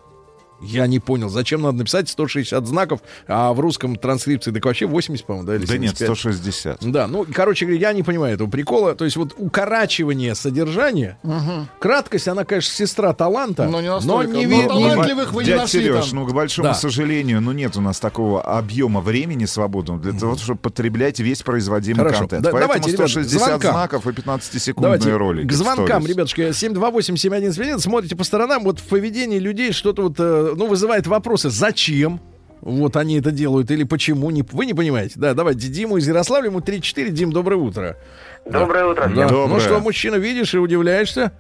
Я 0.63 0.87
не 0.87 0.99
понял, 0.99 1.29
зачем 1.29 1.63
надо 1.63 1.79
написать 1.79 2.09
160 2.09 2.67
знаков, 2.67 3.01
а 3.27 3.53
в 3.53 3.61
русском 3.61 3.97
транскрипции 3.97 4.51
так 4.51 4.65
вообще 4.65 4.87
80, 4.87 5.25
по-моему, 5.25 5.47
да? 5.47 5.55
Или 5.57 5.67
Да 5.67 5.79
нет, 5.79 5.97
75? 5.99 6.19
160. 6.19 6.79
Да, 6.93 7.07
ну, 7.07 7.27
короче 7.33 7.65
говоря, 7.67 7.81
я 7.81 7.93
не 7.93 8.03
понимаю 8.03 8.35
этого 8.35 8.49
прикола. 8.49 8.95
То 8.95 9.05
есть 9.05 9.17
вот 9.17 9.35
укорачивание 9.39 10.35
содержания, 10.35 11.19
краткость, 11.79 12.29
она, 12.29 12.45
конечно, 12.45 12.73
сестра 12.75 13.13
таланта, 13.15 13.65
Но 13.69 13.81
не 13.81 13.89
настолько. 13.89 14.27
не 14.33 14.47
Но 14.47 14.57
не- 14.63 14.69
талантливых 14.69 15.33
вы 15.33 15.43
не 15.45 15.49
Дядь 15.51 15.59
нашли 15.61 15.83
Сереж, 15.83 16.07
там. 16.11 16.21
ну, 16.21 16.27
к 16.27 16.33
большому 16.33 16.69
Да. 16.69 16.75
сожалению, 16.75 17.41
ну, 17.41 17.53
нет 17.53 17.77
у 17.77 17.81
нас 17.81 17.99
такого 18.01 18.43
объема 18.43 19.01
времени 19.01 19.45
свободного 19.47 19.99
для 20.01 20.13
того, 20.13 20.37
чтобы 20.37 20.59
потреблять 20.61 21.21
весь 21.21 21.43
производимый 21.43 21.99
Хорошо. 22.05 22.21
контент. 22.21 22.43
Да, 22.43 22.51
Поэтому 22.51 22.73
давайте, 22.75 22.93
ребят, 22.93 23.09
160 23.11 23.41
звонкам. 23.47 23.73
знаков 23.73 24.07
и 24.07 24.11
15-секундные 24.13 24.99
Давайте 24.99 25.17
ролики. 25.17 25.47
к 25.49 25.53
звонкам, 25.53 26.07
ребятушки, 26.07 26.53
728-7171, 26.53 27.79
смотрите 27.81 28.17
по 28.17 28.25
сторонам, 28.25 28.65
вот 28.65 28.79
в 28.81 28.85
поведении 28.85 29.39
людей 29.39 29.73
что-то 29.73 30.03
вот, 30.03 30.15
э, 30.19 30.50
ну, 30.57 30.67
вызывает 30.67 31.07
вопросы, 31.07 31.51
зачем? 31.51 32.21
Вот 32.61 32.97
они 32.97 33.19
это 33.19 33.31
делают 33.31 33.71
или 33.71 33.85
почему? 33.85 34.31
Не, 34.31 34.43
вы 34.43 34.67
не 34.67 34.75
понимаете? 34.75 35.15
Да, 35.17 35.33
давайте 35.35 35.69
Диму 35.69 35.97
из 35.97 36.07
Ярославля, 36.07 36.49
ему 36.49 36.61
34. 36.61 37.11
Дим, 37.11 37.33
доброе 37.33 37.57
утро. 37.57 37.97
Доброе 38.45 38.87
утро. 38.87 39.09
Да. 39.09 39.29
Доброе. 39.29 39.47
Ну 39.47 39.61
что, 39.61 39.81
мужчина, 39.81 40.17
видишь 40.17 40.55
и 40.55 40.59
удивляешься? 40.59 41.33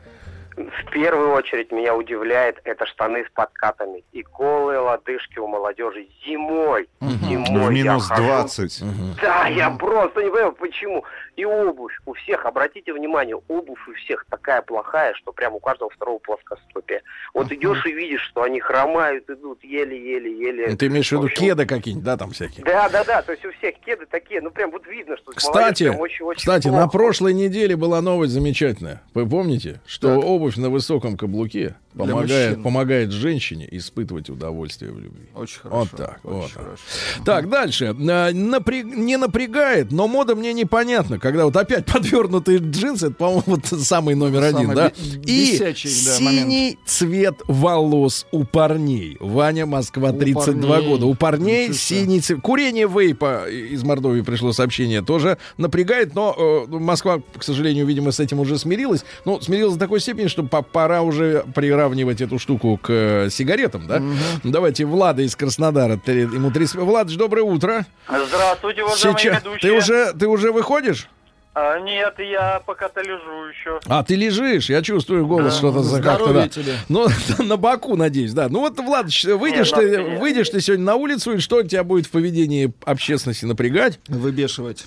В 0.56 0.90
первую 0.92 1.32
очередь 1.32 1.70
меня 1.72 1.94
удивляет 1.94 2.60
это 2.64 2.84
штаны 2.84 3.24
с 3.24 3.30
подкатами 3.32 4.04
и 4.12 4.22
голые 4.22 4.80
лодыжки 4.80 5.38
у 5.38 5.46
молодежи 5.46 6.06
зимой. 6.26 6.88
Зимой 7.00 7.68
В 7.68 7.70
я 7.76 7.82
минус 7.82 8.08
хожу. 8.08 8.24
20. 8.24 8.82
Да, 9.22 9.46
я 9.46 9.70
просто 9.70 10.22
не 10.22 10.30
понимаю, 10.30 10.52
почему. 10.52 11.04
И 11.36 11.44
обувь 11.44 11.94
у 12.06 12.14
всех, 12.14 12.44
обратите 12.46 12.92
внимание, 12.92 13.36
обувь 13.48 13.88
у 13.88 13.92
всех 13.94 14.24
такая 14.30 14.62
плохая, 14.62 15.14
что 15.14 15.32
прям 15.32 15.54
у 15.54 15.60
каждого 15.60 15.90
второго 15.90 16.18
плоскостопия. 16.18 17.02
Вот 17.34 17.50
идешь 17.52 17.84
и 17.86 17.92
видишь, 17.92 18.22
что 18.22 18.42
они 18.42 18.60
хромают, 18.60 19.28
идут 19.30 19.62
еле-еле-еле. 19.62 20.68
Ну, 20.70 20.76
Ты 20.76 20.86
имеешь 20.86 21.08
в 21.08 21.12
виду 21.12 21.22
В 21.22 21.24
общем, 21.26 21.40
кеды 21.40 21.66
какие-нибудь, 21.66 22.04
да, 22.04 22.16
там 22.16 22.30
всякие? 22.32 22.64
Да, 22.64 22.88
да, 22.88 23.04
да, 23.04 23.22
то 23.22 23.32
есть 23.32 23.44
у 23.44 23.52
всех 23.52 23.76
кеды 23.80 24.06
такие, 24.06 24.40
ну 24.40 24.50
прям 24.50 24.70
вот 24.70 24.86
видно, 24.86 25.16
что 25.16 25.32
Кстати, 25.32 25.84
прям 25.84 26.00
очень-очень 26.00 26.38
кстати, 26.38 26.68
на 26.68 26.88
плохо. 26.88 26.90
прошлой 26.90 27.34
неделе 27.34 27.76
была 27.76 28.00
новость 28.00 28.32
замечательная. 28.32 29.02
Вы 29.14 29.28
помните, 29.28 29.80
что 29.86 30.18
обувь 30.18 30.56
на 30.56 30.70
высоком 30.70 31.16
каблуке 31.16 31.76
помогает, 31.96 32.62
помогает 32.62 33.10
женщине 33.12 33.68
испытывать 33.72 34.30
удовольствие 34.30 34.92
в 34.92 34.98
любви. 35.00 35.26
Очень 35.34 35.58
Вот 35.64 35.88
хорошо. 35.90 35.96
так, 35.96 36.20
очень 36.24 36.34
вот 36.36 36.52
так. 36.52 36.62
хорошо. 36.62 36.82
Так, 37.24 37.48
дальше. 37.50 37.84
А, 37.86 38.30
напря- 38.32 38.82
Не 38.84 39.16
напрягает, 39.16 39.90
но 39.92 40.06
мода 40.08 40.34
мне 40.34 40.52
непонятна. 40.52 41.18
Когда 41.18 41.44
вот 41.44 41.56
опять 41.56 41.86
подвернутые 41.92 42.58
джинсы, 42.58 43.06
это, 43.08 43.14
по-моему, 43.16 43.42
вот 43.46 43.66
самый 43.66 44.14
номер 44.14 44.42
Самый 44.50 44.62
один, 44.64 44.74
да? 44.74 44.92
И 45.24 45.58
да, 45.58 45.74
синий 45.74 46.78
цвет 46.86 47.36
волос 47.46 48.26
у 48.30 48.44
парней. 48.44 49.16
Ваня, 49.20 49.66
Москва, 49.66 50.10
У 50.10 50.18
32 50.18 50.68
парней. 50.70 50.88
года. 50.88 51.06
У 51.06 51.14
парней 51.14 51.64
Ничего 51.68 51.74
синий 51.78 52.20
цвет. 52.20 52.40
Курение 52.40 52.86
вейпа 52.88 53.48
из 53.48 53.82
Мордовии 53.82 54.22
пришло 54.22 54.52
сообщение 54.52 55.02
тоже 55.02 55.38
напрягает, 55.56 56.14
но 56.14 56.66
э, 56.68 56.70
Москва, 56.78 57.20
к 57.36 57.42
сожалению, 57.42 57.86
видимо, 57.86 58.12
с 58.12 58.20
этим 58.20 58.40
уже 58.40 58.58
смирилась. 58.58 59.04
Ну, 59.24 59.40
смирилась 59.40 59.74
до 59.74 59.80
такой 59.80 60.00
степени, 60.00 60.28
что 60.28 60.42
по- 60.42 60.62
пора 60.62 61.02
уже 61.02 61.44
приравнивать 61.80 62.20
эту 62.20 62.38
штуку 62.38 62.76
к 62.76 62.90
э, 62.90 63.30
сигаретам, 63.30 63.86
да? 63.86 64.02
Давайте 64.44 64.84
Влада 64.84 65.22
из 65.22 65.34
Краснодара. 65.34 65.98
Ему 66.06 66.50
30... 66.50 66.76
Влад, 66.76 67.08
доброе 67.16 67.42
утро. 67.42 67.86
Здравствуйте, 68.06 68.82
уважаемые 68.84 69.18
Сейчас... 69.18 69.42
ведущие. 69.42 69.70
Ты 69.70 69.76
уже, 69.78 70.12
ты 70.12 70.28
уже 70.28 70.52
выходишь? 70.52 71.08
А, 71.54 71.80
нет, 71.80 72.14
я 72.18 72.60
пока-то 72.66 73.00
лежу 73.00 73.46
еще. 73.46 73.80
А, 73.86 74.04
ты 74.04 74.14
лежишь, 74.14 74.68
я 74.68 74.82
чувствую 74.82 75.26
голос, 75.26 75.56
что-то 75.56 75.82
за 75.82 76.02
как-то, 76.02 76.32
да. 76.34 76.48
тебе. 76.48 76.74
Ну, 76.88 77.08
на 77.38 77.56
боку, 77.56 77.96
надеюсь, 77.96 78.34
да. 78.34 78.48
Ну 78.50 78.60
вот, 78.60 78.78
Влад, 78.78 79.06
выйдешь, 79.06 79.72
Нет, 79.72 79.80
ты, 79.80 79.98
надо- 79.98 80.20
выйдешь 80.20 80.50
ты 80.50 80.60
сегодня 80.60 80.84
на 80.84 80.96
улицу, 80.96 81.32
и 81.32 81.38
что 81.38 81.62
тебя 81.62 81.82
будет 81.82 82.06
в 82.06 82.10
поведении 82.10 82.72
общественности 82.84 83.46
напрягать? 83.46 83.98
Выбешивать. 84.06 84.86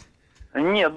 Нет, 0.53 0.93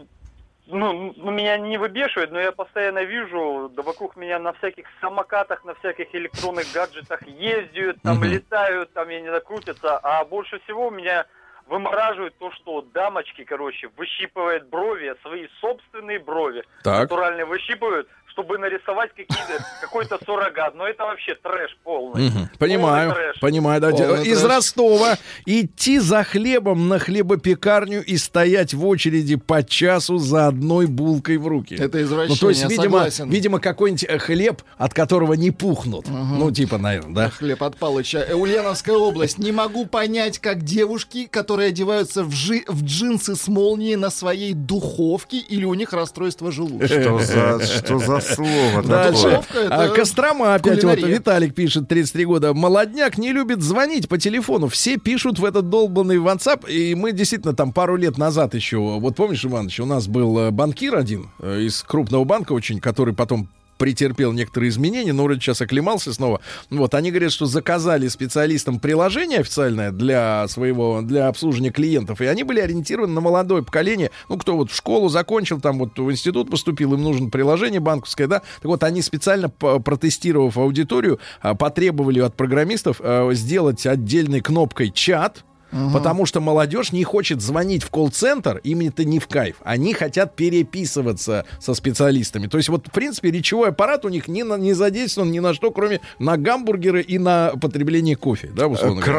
ну, 0.66 1.12
ну, 1.16 1.30
меня 1.30 1.56
не 1.58 1.78
выбешивает, 1.78 2.32
но 2.32 2.40
я 2.40 2.52
постоянно 2.52 3.04
вижу, 3.04 3.70
да 3.74 3.82
вокруг 3.82 4.16
меня 4.16 4.38
на 4.38 4.52
всяких 4.54 4.86
самокатах, 5.00 5.64
на 5.64 5.74
всяких 5.74 6.14
электронных 6.14 6.66
гаджетах 6.72 7.22
ездят, 7.26 8.02
там 8.02 8.18
Мгм. 8.18 8.24
летают, 8.24 8.92
там, 8.92 9.08
я 9.08 9.20
не 9.20 9.28
знаю, 9.28 9.42
крутятся. 9.42 9.98
А 9.98 10.24
больше 10.24 10.58
всего 10.60 10.90
меня 10.90 11.26
вымораживает 11.66 12.36
то, 12.38 12.50
что 12.52 12.82
дамочки, 12.82 13.44
короче, 13.44 13.88
выщипывают 13.96 14.68
брови, 14.68 15.14
свои 15.22 15.48
собственные 15.60 16.18
брови. 16.18 16.64
Так. 16.82 17.02
Натуральные 17.02 17.44
выщипывают, 17.44 18.08
чтобы 18.37 18.59
нарисовать 18.59 19.11
какие-то, 19.16 19.64
какой-то 19.80 20.18
суррогат. 20.26 20.74
Но 20.74 20.87
это 20.87 21.05
вообще 21.05 21.34
трэш 21.43 21.74
полный. 21.82 22.28
Мгм. 22.28 22.51
Понимаю, 22.59 23.11
Полный 23.11 23.24
трэш. 23.32 23.41
понимаю. 23.41 23.80
да. 23.80 23.91
Полный 23.93 24.26
Из 24.26 24.41
трэш. 24.41 24.51
Ростова 24.57 25.16
идти 25.47 25.99
за 25.99 26.22
хлебом 26.22 26.87
на 26.89 26.99
хлебопекарню 26.99 28.05
и 28.05 28.18
стоять 28.18 28.74
в 28.74 28.87
очереди 28.87 29.37
по 29.37 29.62
часу 29.62 30.18
за 30.18 30.49
одной 30.49 30.84
булкой 30.87 31.39
в 31.39 31.47
руки. 31.47 31.76
Это 31.76 32.03
извращение, 32.03 32.28
Ну, 32.28 32.37
то 32.37 32.49
есть, 32.51 32.62
видимо, 32.68 32.82
согласен. 32.99 33.30
видимо 33.30 33.59
какой-нибудь 33.59 34.05
э, 34.07 34.18
хлеб, 34.18 34.62
от 34.76 34.93
которого 34.93 35.32
не 35.32 35.51
пухнут. 35.51 36.07
Ну, 36.09 36.51
типа, 36.51 36.76
наверное, 36.76 37.14
да? 37.14 37.30
Хлеб 37.30 37.62
от 37.62 37.78
Палыча. 37.78 38.18
Э, 38.18 38.34
Ульяновская 38.34 38.97
область. 38.97 39.39
Не 39.39 39.53
могу 39.53 39.87
понять, 39.87 40.39
как 40.41 40.62
девушки, 40.62 41.26
которые 41.26 41.68
одеваются 41.68 42.22
в, 42.22 42.32
жи- 42.32 42.64
в 42.68 42.84
джинсы 42.84 43.34
с 43.34 43.49
молнией 43.49 43.97
на 43.97 44.11
своей 44.11 44.53
духовке, 44.53 45.39
или 45.39 45.64
у 45.64 45.72
них 45.72 45.95
расстройство 45.95 46.53
желудка. 46.53 46.87
Что 46.87 47.18
за, 47.18 47.66
что 47.66 47.99
за 47.99 48.20
слово 48.34 48.82
Дальше. 48.82 49.42
А, 49.70 49.88
Кострома 49.88 50.54
опять 50.54 50.84
вот. 50.84 50.98
Виталик 50.98 51.54
пишет, 51.54 51.88
33 51.88 52.24
года. 52.24 52.54
Молодняк 52.54 53.18
не 53.18 53.32
любит 53.32 53.62
звонить 53.62 54.08
по 54.08 54.18
телефону. 54.18 54.68
Все 54.68 54.98
пишут 54.98 55.38
в 55.38 55.44
этот 55.44 55.70
долбанный 55.70 56.16
WhatsApp. 56.16 56.70
И 56.70 56.94
мы 56.94 57.12
действительно 57.12 57.54
там 57.54 57.72
пару 57.72 57.96
лет 57.96 58.18
назад 58.18 58.54
еще, 58.54 58.78
вот 58.78 59.16
помнишь, 59.16 59.44
Иванович, 59.44 59.80
у 59.80 59.86
нас 59.86 60.06
был 60.06 60.38
э, 60.38 60.50
банкир 60.50 60.96
один 60.96 61.30
э, 61.40 61.62
из 61.62 61.82
крупного 61.82 62.24
банка 62.24 62.52
очень, 62.52 62.80
который 62.80 63.14
потом 63.14 63.48
претерпел 63.78 64.32
некоторые 64.32 64.70
изменения, 64.70 65.12
но 65.12 65.24
вроде 65.24 65.40
сейчас 65.40 65.60
оклемался 65.60 66.12
снова. 66.12 66.40
Вот, 66.70 66.94
они 66.94 67.10
говорят, 67.10 67.32
что 67.32 67.46
заказали 67.46 68.08
специалистам 68.08 68.80
приложение 68.80 69.40
официальное 69.40 69.90
для 69.90 70.46
своего, 70.48 71.02
для 71.02 71.28
обслуживания 71.28 71.70
клиентов, 71.70 72.20
и 72.20 72.26
они 72.26 72.42
были 72.42 72.60
ориентированы 72.60 73.12
на 73.12 73.20
молодое 73.20 73.62
поколение, 73.62 74.10
ну, 74.28 74.36
кто 74.38 74.56
вот 74.56 74.70
в 74.70 74.76
школу 74.76 75.08
закончил, 75.08 75.60
там 75.60 75.78
вот 75.78 75.98
в 75.98 76.10
институт 76.10 76.50
поступил, 76.50 76.94
им 76.94 77.02
нужно 77.02 77.30
приложение 77.30 77.80
банковское, 77.80 78.26
да, 78.26 78.40
так 78.40 78.64
вот, 78.64 78.82
они 78.82 79.02
специально, 79.02 79.48
протестировав 79.48 80.56
аудиторию, 80.56 81.18
а, 81.40 81.54
потребовали 81.54 82.20
от 82.20 82.36
программистов 82.36 83.00
а, 83.00 83.30
сделать 83.32 83.86
отдельной 83.86 84.40
кнопкой 84.40 84.90
чат, 84.90 85.44
Потому 85.92 86.26
что 86.26 86.40
молодежь 86.40 86.92
не 86.92 87.02
хочет 87.04 87.40
звонить 87.42 87.82
в 87.82 87.90
колл-центр, 87.90 88.60
им 88.64 88.80
это 88.80 89.04
не 89.04 89.18
в 89.18 89.26
кайф. 89.28 89.56
Они 89.64 89.94
хотят 89.94 90.36
переписываться 90.36 91.44
со 91.60 91.74
специалистами. 91.74 92.46
То 92.46 92.56
есть 92.56 92.68
вот, 92.68 92.86
в 92.88 92.90
принципе, 92.90 93.30
речевой 93.30 93.68
аппарат 93.70 94.04
у 94.04 94.08
них 94.08 94.28
не, 94.28 94.42
на- 94.44 94.56
не 94.58 94.72
задействован 94.74 95.30
ни 95.30 95.38
на 95.40 95.54
что, 95.54 95.70
кроме 95.70 96.00
на 96.18 96.36
гамбургеры 96.36 97.02
и 97.02 97.18
на 97.18 97.52
потребление 97.60 98.16
кофе, 98.16 98.50
да, 98.54 98.66
условно 98.68 99.00
говоря. 99.02 99.12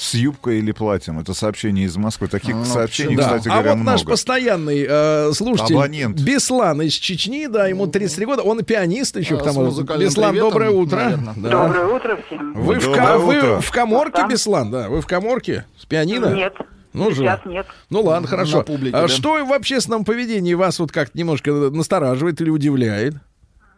С 0.00 0.14
юбкой 0.14 0.60
или 0.60 0.72
платьем. 0.72 1.18
Это 1.20 1.34
сообщение 1.34 1.84
из 1.84 1.94
Москвы. 1.98 2.26
Таких 2.28 2.54
Ну, 2.54 2.64
сообщений, 2.64 3.16
Да. 3.16 3.24
кстати 3.24 3.48
а 3.48 3.50
говоря, 3.52 3.74
вот 3.74 3.84
наш 3.84 4.00
много. 4.00 4.10
постоянный 4.12 4.86
э, 4.88 5.32
слушатель 5.34 5.74
Абонент. 5.76 6.18
Беслан 6.18 6.80
из 6.80 6.94
Чечни, 6.94 7.46
да, 7.48 7.66
ему 7.66 7.86
33 7.86 8.24
года, 8.24 8.40
он 8.42 8.60
и 8.60 8.62
пианист 8.62 9.16
еще 9.18 9.36
к 9.36 9.42
А, 9.42 9.50
с 9.50 9.54
тому. 9.54 9.70
же. 9.70 9.82
Беслан, 9.82 10.30
приветом, 10.30 10.34
доброе 10.50 10.70
утро. 10.70 10.96
наверное. 10.96 11.34
Да. 11.36 11.50
Доброе 11.50 11.86
утро 11.94 12.18
всем. 12.26 12.54
Вы, 12.54 12.78
в, 12.78 12.82
Доброе 12.84 12.96
ка- 13.06 13.18
вы 13.18 13.38
утро. 13.38 13.60
в 13.60 13.70
коморке, 13.70 14.22
Да. 14.22 14.26
Беслан, 14.28 14.70
да? 14.70 14.88
Вы 14.88 15.00
в 15.02 15.06
коморке? 15.06 15.66
С 15.78 15.84
пианино? 15.84 16.34
Нет, 16.34 16.54
Ну, 16.94 17.10
же. 17.10 17.22
нет. 17.44 17.66
Ну 17.90 18.00
ладно, 18.00 18.26
хорошо. 18.26 18.58
На 18.58 18.64
публике, 18.64 18.96
а 18.96 19.02
да. 19.02 19.08
что 19.08 19.44
в 19.44 19.52
общественном 19.52 20.06
поведении 20.06 20.54
вас 20.54 20.78
вот 20.78 20.92
как-то 20.92 21.18
немножко 21.18 21.52
настораживает 21.52 22.40
или 22.40 22.48
удивляет? 22.48 23.16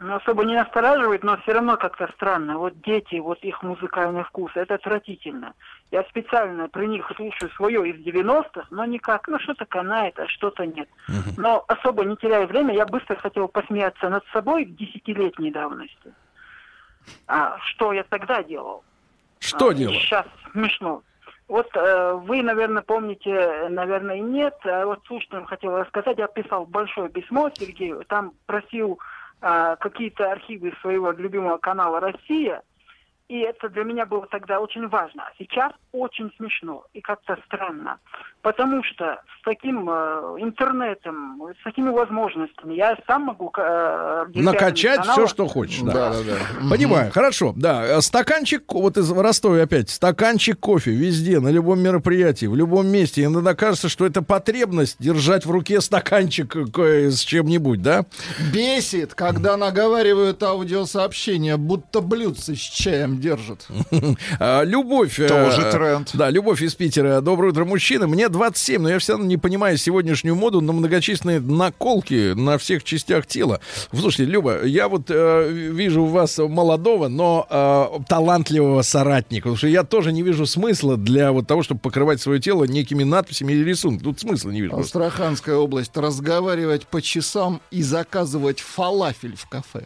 Ну, 0.02 0.16
особо 0.16 0.44
не 0.44 0.54
настораживает, 0.54 1.22
но 1.22 1.36
все 1.38 1.52
равно 1.52 1.76
как-то 1.76 2.10
странно. 2.14 2.58
Вот 2.58 2.80
дети, 2.80 3.20
вот 3.20 3.38
их 3.44 3.62
музыкальный 3.62 4.24
вкус, 4.24 4.50
это 4.56 4.74
отвратительно. 4.74 5.54
Я 5.92 6.02
специально 6.04 6.68
при 6.68 6.86
них 6.86 7.08
слушаю 7.14 7.50
свое 7.52 7.88
из 7.88 8.04
90-х, 8.04 8.66
но 8.70 8.84
никак, 8.84 9.28
ну 9.28 9.38
что-то 9.38 9.64
канает, 9.64 10.18
а 10.18 10.26
что-то 10.26 10.66
нет. 10.66 10.88
Но 11.36 11.64
особо 11.68 12.04
не 12.04 12.16
теряя 12.16 12.48
время, 12.48 12.74
я 12.74 12.84
быстро 12.84 13.14
хотел 13.14 13.46
посмеяться 13.46 14.08
над 14.08 14.24
собой 14.32 14.64
десятилетней 14.64 15.52
давности. 15.52 16.12
А 17.28 17.58
что 17.60 17.92
я 17.92 18.02
тогда 18.02 18.42
делал? 18.42 18.82
Что 19.38 19.68
А, 19.68 19.74
делать? 19.74 19.98
Сейчас 19.98 20.26
смешно. 20.50 21.02
Вот 21.46 21.68
э, 21.74 22.12
вы, 22.24 22.42
наверное, 22.42 22.82
помните, 22.82 23.68
наверное, 23.68 24.18
нет. 24.20 24.54
А 24.64 24.86
вот 24.86 25.00
слушателям 25.06 25.44
хотел 25.44 25.76
рассказать. 25.76 26.18
Я 26.18 26.26
писал 26.26 26.64
большое 26.66 27.08
письмо 27.08 27.50
Сергею. 27.54 28.04
Там 28.08 28.32
просил 28.46 28.98
какие-то 29.42 30.30
архивы 30.30 30.72
своего 30.80 31.10
любимого 31.10 31.58
канала 31.58 31.98
«Россия». 32.00 32.62
И 33.28 33.38
это 33.38 33.68
для 33.68 33.84
меня 33.84 34.04
было 34.04 34.26
тогда 34.30 34.60
очень 34.60 34.88
важно. 34.88 35.24
А 35.24 35.32
сейчас 35.38 35.72
очень 35.92 36.30
смешно 36.36 36.84
и 36.92 37.00
как-то 37.00 37.38
странно. 37.46 37.98
Потому 38.42 38.82
что 38.84 39.22
с 39.38 39.44
таким 39.44 39.88
э, 39.88 39.92
интернетом, 40.38 41.40
с 41.60 41.64
такими 41.64 41.90
возможностями 41.90 42.74
я 42.74 42.96
сам 43.06 43.22
могу... 43.22 43.52
Э, 43.56 44.26
Накачать 44.34 45.04
все, 45.06 45.26
что 45.26 45.46
хочешь. 45.46 45.80
Да, 45.80 46.12
да, 46.12 46.18
да. 46.24 46.68
Понимаю, 46.70 47.12
хорошо. 47.12 47.52
Да, 47.56 48.00
стаканчик, 48.00 48.70
вот 48.72 48.98
из 48.98 49.10
Ростова 49.10 49.62
опять, 49.62 49.90
стаканчик 49.90 50.58
кофе 50.58 50.90
везде, 50.90 51.40
на 51.40 51.48
любом 51.48 51.80
мероприятии, 51.80 52.46
в 52.46 52.56
любом 52.56 52.88
месте. 52.88 53.24
Иногда 53.24 53.54
кажется, 53.54 53.88
что 53.88 54.04
это 54.04 54.22
потребность 54.22 54.96
держать 54.98 55.46
в 55.46 55.50
руке 55.50 55.80
стаканчик 55.80 56.54
э, 56.56 57.10
с 57.10 57.20
чем-нибудь, 57.20 57.80
да? 57.80 58.04
Бесит, 58.52 59.14
когда 59.14 59.56
наговаривают 59.56 60.42
аудиосообщения, 60.42 61.56
будто 61.56 62.00
блюдце 62.00 62.56
с 62.56 62.58
чаем 62.58 63.11
держат. 63.20 63.66
А, 64.38 64.62
любовь. 64.62 65.18
э, 65.18 65.28
Тоже 65.28 65.70
тренд. 65.70 66.10
Да, 66.14 66.30
любовь 66.30 66.62
из 66.62 66.74
Питера. 66.74 67.20
Доброе 67.20 67.48
утро, 67.52 67.64
мужчины. 67.64 68.06
Мне 68.06 68.28
27, 68.28 68.82
но 68.82 68.88
я 68.90 68.98
все 68.98 69.12
равно 69.12 69.26
не 69.26 69.36
понимаю 69.36 69.76
сегодняшнюю 69.76 70.34
моду 70.34 70.60
на 70.60 70.72
многочисленные 70.72 71.40
наколки 71.40 72.32
на 72.34 72.58
всех 72.58 72.84
частях 72.84 73.26
тела. 73.26 73.60
Слушайте, 73.92 74.24
Люба, 74.30 74.64
я 74.64 74.88
вот 74.88 75.04
э, 75.10 75.48
вижу 75.50 76.02
у 76.02 76.06
вас 76.06 76.38
молодого, 76.38 77.08
но 77.08 77.46
э, 77.48 78.02
талантливого 78.08 78.82
соратника. 78.82 79.42
Потому 79.44 79.56
что 79.56 79.68
я 79.68 79.84
тоже 79.84 80.12
не 80.12 80.22
вижу 80.22 80.46
смысла 80.46 80.96
для 80.96 81.32
вот 81.32 81.46
того, 81.46 81.62
чтобы 81.62 81.80
покрывать 81.80 82.20
свое 82.20 82.40
тело 82.40 82.64
некими 82.64 83.04
надписями 83.04 83.52
или 83.52 83.64
рисунками. 83.64 84.04
Тут 84.04 84.20
смысла 84.20 84.50
не 84.50 84.60
вижу. 84.62 84.76
Астраханская 84.78 85.56
область. 85.56 85.96
Разговаривать 85.96 86.86
по 86.86 87.00
часам 87.02 87.60
и 87.70 87.82
заказывать 87.82 88.60
фалафель 88.60 89.36
в 89.36 89.48
кафе. 89.48 89.84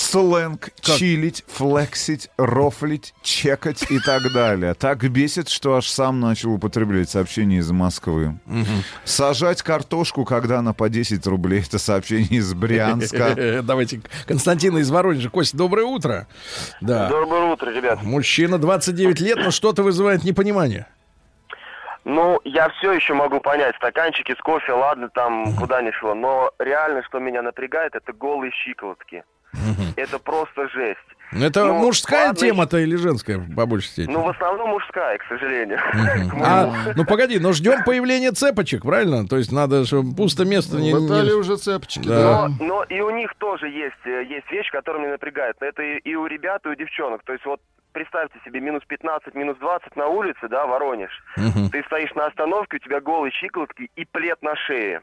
Сленг, 0.00 0.70
чилить, 0.80 1.44
флексить, 1.46 2.30
рофлить, 2.38 3.14
чекать 3.22 3.84
и 3.90 3.98
так 3.98 4.32
далее. 4.32 4.72
Так 4.72 5.08
бесит, 5.10 5.50
что 5.50 5.76
аж 5.76 5.88
сам 5.88 6.20
начал 6.20 6.52
употреблять 6.52 7.10
сообщения 7.10 7.58
из 7.58 7.70
Москвы. 7.70 8.38
Сажать 9.04 9.60
картошку, 9.62 10.24
когда 10.24 10.60
она 10.60 10.72
по 10.72 10.88
10 10.88 11.26
рублей. 11.26 11.60
Это 11.60 11.78
сообщение 11.78 12.40
из 12.40 12.54
Брянска. 12.54 13.60
Давайте 13.62 14.00
Константина 14.26 14.78
из 14.78 14.90
Воронежа. 14.90 15.28
Костя, 15.28 15.58
доброе 15.58 15.84
утро. 15.84 16.26
Да. 16.80 17.08
Доброе 17.10 17.52
утро, 17.52 17.70
ребят. 17.70 18.02
Мужчина, 18.02 18.58
29 18.58 19.20
лет, 19.20 19.36
но 19.36 19.50
что-то 19.50 19.82
вызывает 19.82 20.24
непонимание. 20.24 20.86
Ну, 22.04 22.40
я 22.44 22.68
все 22.70 22.92
еще 22.92 23.14
могу 23.14 23.40
понять, 23.40 23.76
стаканчики 23.76 24.34
с 24.34 24.40
кофе, 24.40 24.72
ладно, 24.72 25.08
там 25.10 25.54
куда 25.56 25.82
ни 25.82 25.90
шло, 25.90 26.14
но 26.14 26.50
реально, 26.58 27.02
что 27.04 27.18
меня 27.18 27.42
напрягает, 27.42 27.94
это 27.94 28.12
голые 28.12 28.52
щиколотки. 28.52 29.24
Это 29.96 30.18
просто 30.18 30.68
жесть. 30.68 30.98
Это 31.32 31.64
Ну, 31.64 31.74
мужская 31.78 32.28
ладно, 32.28 32.40
тема-то 32.40 32.78
или 32.78 32.96
женская, 32.96 33.38
по 33.54 33.66
большей 33.66 33.88
степени? 33.88 34.14
Ну, 34.14 34.22
в 34.22 34.28
основном 34.30 34.70
мужская, 34.70 35.16
к 35.18 35.24
сожалению. 35.28 35.78
А, 36.44 36.72
ну 36.96 37.04
погоди, 37.04 37.38
но 37.38 37.52
ждем 37.52 37.84
появления 37.84 38.32
цепочек, 38.32 38.82
правильно? 38.82 39.26
То 39.28 39.36
есть 39.36 39.52
надо, 39.52 39.84
чтобы 39.84 40.14
пусто 40.16 40.44
место 40.44 40.76
не... 40.78 40.92
В 40.92 41.06
Италии 41.06 41.30
не- 41.30 41.34
уже 41.34 41.56
цепочки, 41.56 42.00
Да. 42.08 42.22
да. 42.22 42.48
Но, 42.58 42.66
но 42.66 42.82
и 42.84 43.00
у 43.00 43.10
них 43.10 43.32
тоже 43.38 43.68
есть, 43.68 43.94
э, 44.06 44.24
есть 44.24 44.50
вещь, 44.50 44.70
которая 44.72 45.02
меня 45.02 45.12
напрягает. 45.12 45.56
Это 45.60 45.82
и, 45.82 45.98
и 45.98 46.14
у 46.16 46.26
ребят, 46.26 46.64
и 46.66 46.68
у 46.70 46.74
девчонок. 46.74 47.22
То 47.24 47.32
есть 47.32 47.44
вот 47.44 47.60
представьте 47.92 48.38
себе, 48.44 48.60
минус 48.60 48.82
15, 48.86 49.34
минус 49.34 49.58
20 49.58 49.96
на 49.96 50.06
улице, 50.06 50.48
да, 50.48 50.66
Воронеж. 50.66 51.10
Ты 51.70 51.82
стоишь 51.84 52.14
на 52.14 52.26
остановке, 52.26 52.76
у 52.76 52.80
тебя 52.80 53.00
голые 53.00 53.32
щиколотки 53.32 53.90
и 53.96 54.04
плед 54.04 54.42
на 54.42 54.54
шее. 54.56 55.02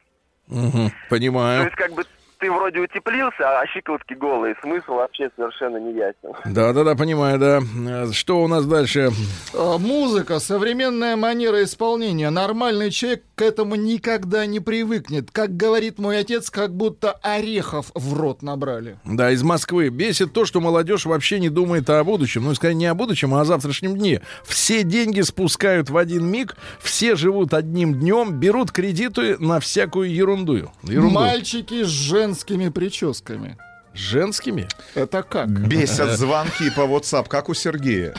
То 0.50 0.92
Понимаю. 1.10 1.64
есть 1.66 1.76
как 1.76 1.92
бы 1.92 2.04
ты 2.40 2.52
вроде 2.52 2.80
утеплился, 2.80 3.60
а 3.60 3.66
щиколотки 3.68 4.14
голые. 4.14 4.56
Смысл 4.62 4.94
вообще 4.94 5.30
совершенно 5.36 5.78
не 5.78 5.94
ясен. 5.94 6.34
Да-да-да, 6.46 6.96
понимаю, 6.96 7.40
да. 7.40 7.60
Э, 7.88 8.12
Что 8.12 8.42
у 8.44 8.48
нас 8.48 8.66
дальше? 8.66 9.10
А, 9.54 9.78
Музыка, 9.78 10.40
современная 10.40 11.16
манера 11.16 11.64
исполнения. 11.64 12.30
Нормальный 12.30 12.92
человек 12.92 13.24
к 13.36 13.42
этому 13.42 13.76
никогда 13.76 14.46
не 14.46 14.60
привыкнет. 14.60 15.32
Как 15.32 15.56
говорит 15.56 16.00
мой 16.00 16.20
отец, 16.20 16.50
как 16.50 16.76
будто 16.76 17.12
орехов 17.22 17.92
в 17.94 18.14
рот 18.20 18.42
набрали. 18.42 18.98
Да, 19.06 19.32
из 19.32 19.44
Москвы. 19.44 19.90
Бесит 19.90 20.34
то, 20.34 20.46
что 20.46 20.60
молодежь 20.62 21.06
вообще 21.06 21.40
не 21.40 21.50
думает 21.50 21.90
о 21.90 22.04
будущем. 22.04 22.44
Ну, 22.46 22.56
скорее, 22.56 22.76
не 22.76 22.86
о 22.88 22.94
будущем, 22.96 23.34
а 23.36 23.42
о 23.42 23.46
завтрашнем 23.46 23.96
дне. 23.98 24.22
Все 24.46 24.84
деньги 24.84 25.22
спускают 25.22 25.90
в 25.90 25.98
один 25.98 26.26
миг, 26.26 26.56
все 26.80 27.16
живут 27.16 27.54
одним 27.54 27.96
днем, 27.96 28.34
берут 28.40 28.72
кредиты 28.72 29.38
на 29.40 29.60
всякую 29.60 30.12
ерунду. 30.14 30.70
ерунду. 30.84 31.14
Мальчики 31.14 31.84
с 31.84 31.88
женскими 32.28 32.70
прическами. 32.70 33.58
Женскими? 33.94 34.68
Это 34.96 35.24
как? 35.24 35.48
Бесят 35.50 36.10
звонки 36.20 36.70
по 36.76 36.82
WhatsApp, 36.82 37.28
как 37.28 37.50
у 37.50 37.54
Сергея. 37.54 38.14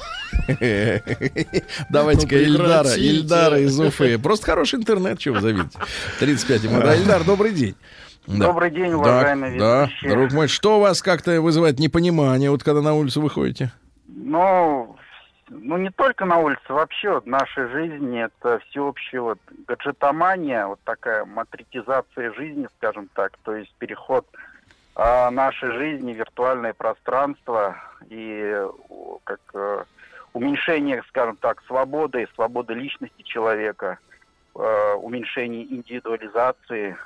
Давайте-ка 1.90 2.34
Ну, 2.34 2.40
Ильдара. 2.40 2.94
Ильдара 2.96 3.60
из 3.60 3.78
Уфы. 3.78 4.18
Просто 4.18 4.46
хороший 4.46 4.78
интернет, 4.80 5.18
чего 5.18 5.36
вы 5.36 5.40
завидите. 5.42 5.78
35 6.20 6.64
ему. 6.64 6.80
Да, 6.80 6.94
Ильдар, 6.96 7.22
добрый 7.24 7.52
день. 7.52 7.74
Да. 8.26 8.46
Добрый 8.48 8.70
день, 8.70 8.90
Да, 8.90 8.96
уважаемые 8.98 9.58
да, 9.58 9.82
ведущие. 9.84 10.10
друг 10.10 10.32
мой, 10.32 10.48
что 10.48 10.76
у 10.76 10.80
вас 10.80 11.00
как-то 11.00 11.40
вызывает 11.40 11.78
непонимание, 11.78 12.50
вот 12.50 12.62
когда 12.62 12.82
на 12.82 12.94
улицу 12.94 13.22
выходите? 13.22 13.72
Ну, 14.06 14.96
ну, 15.50 15.76
не 15.76 15.90
только 15.90 16.24
на 16.24 16.38
улице, 16.38 16.60
вообще 16.68 17.10
вот 17.10 17.24
в 17.24 17.28
нашей 17.28 17.68
жизни 17.68 18.24
это 18.24 18.58
всеобщая 18.68 19.20
вот 19.20 19.38
гаджетомания, 19.66 20.66
вот 20.66 20.80
такая 20.84 21.24
матритизация 21.24 22.32
жизни, 22.34 22.68
скажем 22.78 23.08
так, 23.14 23.36
то 23.44 23.54
есть 23.54 23.72
переход 23.78 24.26
а, 24.94 25.30
нашей 25.30 25.70
жизни 25.72 26.12
в 26.12 26.16
виртуальное 26.16 26.74
пространство 26.74 27.76
и 28.08 28.66
как 29.24 29.40
э, 29.54 29.84
уменьшение, 30.32 31.02
скажем 31.08 31.36
так, 31.36 31.62
свободы, 31.66 32.26
свободы 32.34 32.74
личности 32.74 33.22
человека, 33.22 33.98
э, 34.54 34.94
уменьшение 34.94 35.64
индивидуализации. 35.64 36.96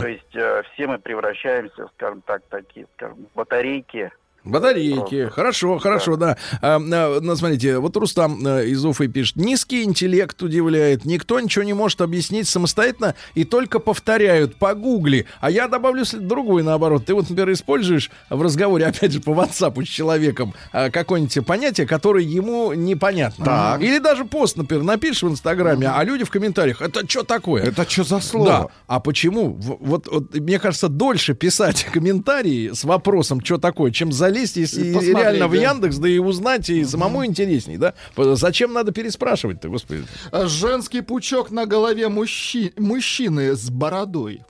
То 0.00 0.06
есть 0.06 0.34
э, 0.34 0.62
все 0.72 0.86
мы 0.86 0.98
превращаемся, 0.98 1.88
скажем 1.94 2.20
так, 2.22 2.42
такие, 2.48 2.86
скажем, 2.94 3.26
батарейки, 3.34 4.12
Батарейки. 4.46 5.28
Хорошо, 5.30 5.78
хорошо, 5.78 6.16
да. 6.16 6.36
А, 6.62 6.76
а, 6.76 7.20
ну, 7.20 7.36
смотрите, 7.36 7.78
вот 7.78 7.96
Рустам 7.96 8.40
а, 8.46 8.62
из 8.62 8.84
Уфы 8.84 9.08
пишет. 9.08 9.36
Низкий 9.36 9.82
интеллект 9.82 10.40
удивляет. 10.42 11.04
Никто 11.04 11.38
ничего 11.40 11.64
не 11.64 11.72
может 11.74 12.00
объяснить 12.00 12.48
самостоятельно 12.48 13.14
и 13.34 13.44
только 13.44 13.78
повторяют. 13.78 14.56
Погугли. 14.56 15.26
А 15.40 15.50
я 15.50 15.68
добавлю 15.68 16.04
другой 16.14 16.62
наоборот. 16.62 17.04
Ты 17.06 17.14
вот, 17.14 17.28
например, 17.28 17.52
используешь 17.52 18.10
в 18.30 18.40
разговоре, 18.40 18.86
опять 18.88 19.12
же, 19.12 19.20
по 19.20 19.30
WhatsApp 19.30 19.84
с 19.84 19.88
человеком 19.88 20.54
а, 20.72 20.90
какое-нибудь 20.90 21.44
понятие, 21.46 21.86
которое 21.86 22.24
ему 22.24 22.72
непонятно. 22.72 23.44
Так. 23.44 23.82
Или 23.82 23.98
даже 23.98 24.24
пост, 24.24 24.56
например, 24.56 24.84
напишешь 24.84 25.22
в 25.22 25.28
Инстаграме, 25.28 25.88
а 25.88 26.02
люди 26.04 26.24
в 26.24 26.30
комментариях, 26.30 26.80
это 26.80 27.08
что 27.08 27.22
такое? 27.22 27.62
Это 27.64 27.88
что 27.88 28.04
за 28.04 28.16
Да. 28.16 28.20
слово? 28.20 28.70
А 28.86 29.00
почему? 29.00 29.54
Вот, 29.54 30.06
вот, 30.06 30.34
мне 30.34 30.58
кажется, 30.58 30.88
дольше 30.88 31.34
писать 31.34 31.84
комментарии 31.92 32.70
с 32.72 32.84
вопросом, 32.84 33.44
что 33.44 33.58
такое, 33.58 33.90
чем 33.90 34.12
залезть 34.36 34.56
если 34.56 34.86
И 34.86 34.92
посмотреть, 34.92 35.16
реально 35.16 35.48
в 35.48 35.52
да. 35.52 35.56
Яндекс, 35.56 35.96
да 35.96 36.08
и 36.08 36.18
узнать, 36.18 36.70
и 36.70 36.84
самому 36.84 37.24
интересней, 37.24 37.76
да? 37.76 37.94
Зачем 38.16 38.72
надо 38.72 38.92
переспрашивать-то, 38.92 39.68
господи? 39.68 40.04
А 40.30 40.46
Женский 40.46 41.00
пучок 41.00 41.50
на 41.50 41.66
голове 41.66 42.08
мужчи- 42.08 42.72
мужчины 42.76 43.54
с 43.56 43.70
бородой. 43.70 44.42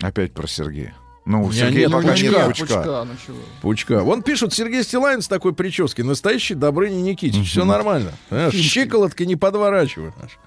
Опять 0.00 0.32
про 0.32 0.46
Сергея. 0.46 0.94
Ну, 1.24 1.44
у 1.44 1.52
Сергея 1.52 1.86
нет 1.86 1.92
пока 1.92 2.08
пучка. 2.08 2.26
нет 2.26 2.46
пучка. 2.46 2.64
пучка, 2.66 3.04
ну 3.04 3.12
чего. 3.24 3.36
Пучка. 3.60 4.00
Вон 4.02 4.22
пишут, 4.22 4.52
Сергей 4.52 4.82
Стилайн 4.82 5.22
с 5.22 5.28
такой 5.28 5.54
прической, 5.54 6.04
настоящий 6.04 6.54
Добрыня 6.54 6.96
Никитич. 7.00 7.48
Все 7.48 7.64
нормально. 7.64 8.12
Понимаешь, 8.28 8.54
Щиколотка 8.54 9.24
не 9.24 9.36
подворачивай. 9.36 10.10
понимаешь. 10.10 10.38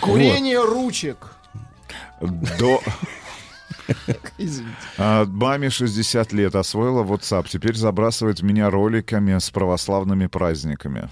Курение 0.00 0.62
ручек. 0.62 1.16
До... 2.20 2.82
А, 4.98 5.24
маме 5.26 5.70
60 5.70 6.32
лет, 6.32 6.54
освоила 6.54 7.02
WhatsApp. 7.02 7.46
Теперь 7.48 7.76
забрасывает 7.76 8.42
меня 8.42 8.70
роликами 8.70 9.38
с 9.38 9.50
православными 9.50 10.26
праздниками. 10.26 11.10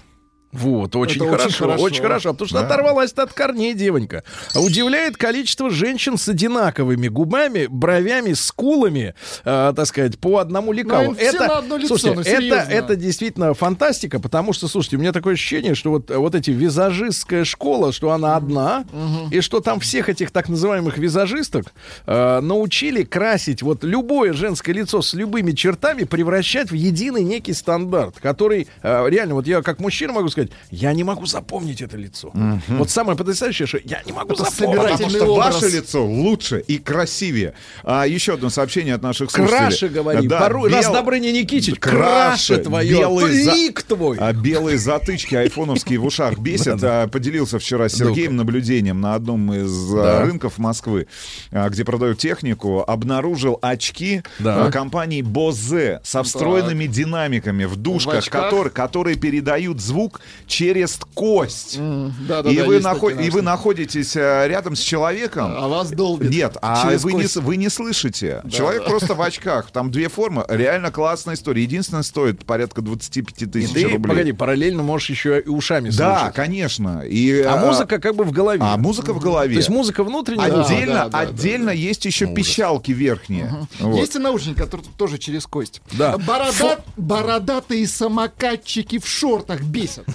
Вот, 0.51 0.95
очень 0.95 1.15
Это 1.17 1.25
очень 1.25 1.37
хорошо, 1.39 1.65
хорошо. 1.65 1.83
очень 1.83 2.01
хорошо, 2.01 2.31
потому 2.33 2.47
что 2.49 2.59
Да. 2.59 2.65
оторвалась 2.65 3.13
от 3.13 3.33
корней 3.33 3.73
девонька. 3.73 4.23
А 4.53 4.59
Удивляет 4.59 5.17
количество 5.17 5.69
женщин 5.69 6.17
с 6.17 6.27
одинаковыми 6.27 7.07
губами, 7.07 7.67
бровями, 7.69 8.33
скулами, 8.33 9.15
э, 9.45 9.73
так 9.75 9.85
сказать, 9.85 10.19
по 10.19 10.39
одному 10.39 10.71
лекалу. 10.73 11.11
Ну, 11.11 11.15
все 11.15 11.31
на 11.39 11.57
одно 11.59 11.77
лицо, 11.77 11.97
слушайте, 11.97 12.15
ну, 12.15 12.21
это, 12.21 12.55
это 12.69 12.95
действительно 12.95 13.53
фантастика, 13.53 14.19
потому 14.19 14.53
что, 14.53 14.67
слушайте, 14.67 14.97
у 14.97 14.99
меня 14.99 15.11
такое 15.11 15.33
ощущение, 15.33 15.75
что 15.75 15.91
вот, 15.91 16.09
вот 16.09 16.35
эти 16.35 16.51
визажистская 16.51 17.45
школа, 17.45 17.91
что 17.93 18.11
она 18.11 18.35
одна, 18.35 18.85
и 19.31 19.41
что 19.41 19.59
там 19.61 19.79
всех 19.79 20.09
этих 20.09 20.31
так 20.31 20.49
называемых 20.49 20.97
визажисток 20.97 21.73
э, 22.07 22.39
научили 22.41 23.03
красить 23.03 23.61
вот 23.61 23.83
любое 23.83 24.33
женское 24.33 24.73
лицо 24.73 25.01
с 25.01 25.13
любыми 25.13 25.51
чертами, 25.51 26.03
превращать 26.03 26.71
в 26.71 26.73
единый 26.73 27.23
некий 27.23 27.53
стандарт, 27.53 28.15
который 28.19 28.67
э, 28.83 29.05
реально, 29.09 29.35
вот 29.35 29.47
я 29.47 29.61
как 29.61 29.79
мужчина 29.79 30.13
могу 30.13 30.29
сказать, 30.29 30.40
сказать, 30.47 30.51
я 30.71 30.93
не 30.93 31.03
могу 31.03 31.25
запомнить 31.25 31.81
это 31.81 31.97
лицо. 31.97 32.31
Вот 32.67 32.89
самое 32.89 33.17
потрясающее, 33.17 33.67
что 33.67 33.79
я 33.83 34.01
не 34.05 34.11
могу 34.11 34.33
Это 34.33 34.43
запомнить. 34.43 34.81
Потому 34.91 35.09
что 35.09 35.25
образ. 35.25 35.61
ваше 35.61 35.75
лицо 35.75 36.05
лучше 36.05 36.59
и 36.67 36.77
красивее. 36.77 37.53
А 37.83 38.05
еще 38.05 38.33
одно 38.33 38.49
сообщение 38.49 38.95
от 38.95 39.01
наших 39.01 39.31
слушателей. 39.31 39.59
Краше, 39.59 39.89
говори. 39.89 40.27
Да, 40.27 40.39
Порой, 40.39 40.69
бел- 40.69 40.75
раз 40.77 40.91
Добрыня 40.91 41.31
Никитич, 41.31 41.79
Краше, 41.79 42.55
краше 42.55 42.57
твое, 42.57 42.89
белый 42.99 43.43
за- 43.43 43.51
лик 43.53 43.81
твой. 43.83 44.17
А 44.19 44.33
белые 44.33 44.77
затычки 44.77 45.35
айфоновские 45.35 45.99
в 45.99 46.05
ушах 46.05 46.37
бесят. 46.39 46.79
А, 46.83 47.07
Поделился 47.07 47.59
вчера 47.59 47.89
с 47.89 47.93
Сергеем 47.93 48.35
наблюдением 48.35 49.01
на 49.01 49.15
одном 49.15 49.53
из 49.53 49.93
а, 49.93 50.23
рынков 50.25 50.57
Москвы, 50.57 51.07
а, 51.51 51.69
где 51.69 51.83
продают 51.85 52.17
технику. 52.19 52.83
Обнаружил 52.87 53.57
очки 53.61 54.23
компании 54.71 55.21
Bose 55.23 55.99
со 56.03 56.23
встроенными 56.23 56.85
динамиками 56.85 57.65
в 57.65 57.75
душках, 57.75 58.25
которые 58.73 59.15
передают 59.15 59.79
звук 59.81 60.21
через 60.47 60.99
кость. 61.13 61.77
Да, 61.79 62.41
да, 62.43 62.49
и, 62.49 62.57
да, 62.57 62.65
вы 62.65 62.75
есть 62.75 62.85
нахо- 62.85 63.09
такие 63.11 63.27
и 63.27 63.29
вы 63.29 63.41
находитесь 63.41 64.15
э, 64.15 64.47
рядом 64.47 64.75
с 64.75 64.79
человеком. 64.79 65.53
А 65.55 65.67
вас 65.67 65.91
долбит. 65.91 66.29
Нет, 66.31 66.57
а 66.61 66.89
вы 66.97 67.13
не, 67.13 67.21
кость. 67.23 67.35
вы 67.37 67.57
не 67.57 67.69
слышите. 67.69 68.41
Человек 68.51 68.85
просто 68.85 69.13
в 69.15 69.21
очках. 69.21 69.71
Там 69.71 69.91
две 69.91 70.09
формы. 70.09 70.45
Реально 70.49 70.91
классная 70.91 71.35
история. 71.35 71.63
Единственное, 71.63 72.03
стоит 72.03 72.45
порядка 72.45 72.81
25 72.81 73.41
И 73.41 73.45
тысяч 73.45 73.71
ты, 73.73 73.83
рублей. 73.83 73.99
погоди, 74.09 74.31
параллельно 74.31 74.83
можешь 74.83 75.09
еще 75.09 75.39
и 75.39 75.47
ушами 75.47 75.89
да, 75.89 76.17
слушать. 76.19 76.35
конечно. 76.35 77.01
И, 77.07 77.41
А 77.41 77.57
музыка 77.57 77.99
как 77.99 78.15
бы 78.15 78.23
в 78.23 78.31
голове. 78.31 78.61
А 78.63 78.77
музыка 78.77 79.13
в 79.13 79.19
голове. 79.19 79.53
То 79.53 79.57
есть 79.59 79.69
музыка 79.69 80.03
внутренняя. 80.03 80.51
Отдельно, 80.63 80.93
Да, 80.93 81.03
да, 81.05 81.09
да, 81.09 81.19
отдельно 81.29 81.69
есть 81.69 82.05
еще 82.05 82.27
пищалки 82.27 82.91
верхние. 82.91 83.51
Вот. 83.79 83.97
Есть 83.97 84.15
и 84.15 84.19
наушники, 84.19 84.57
которые 84.57 84.87
тоже 84.97 85.17
через 85.17 85.45
кость. 85.47 85.81
Да. 85.93 86.17
Борода- 86.17 86.79
Бородатые 86.97 87.87
самокатчики 87.87 88.99
в 88.99 89.07
шортах 89.07 89.61
бесят. 89.61 90.05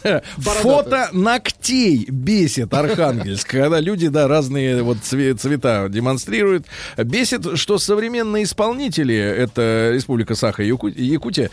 Фото 0.63 1.09
ногтей 1.13 2.07
бесит 2.09 2.73
Архангельск, 2.75 3.49
когда 3.49 3.81
люди, 3.81 4.09
да, 4.09 4.29
разные 4.29 4.83
вот 4.83 4.99
цве- 4.99 5.35
цвета 5.35 5.89
демонстрируют. 5.89 6.67
Бесит, 6.97 7.59
что 7.59 7.79
современные 7.79 8.45
исполнители, 8.45 9.16
это 9.16 9.91
Республика 9.93 10.35
Саха 10.35 10.62
и 10.62 10.69
Яку- 10.69 10.89
Якутия, 10.89 11.51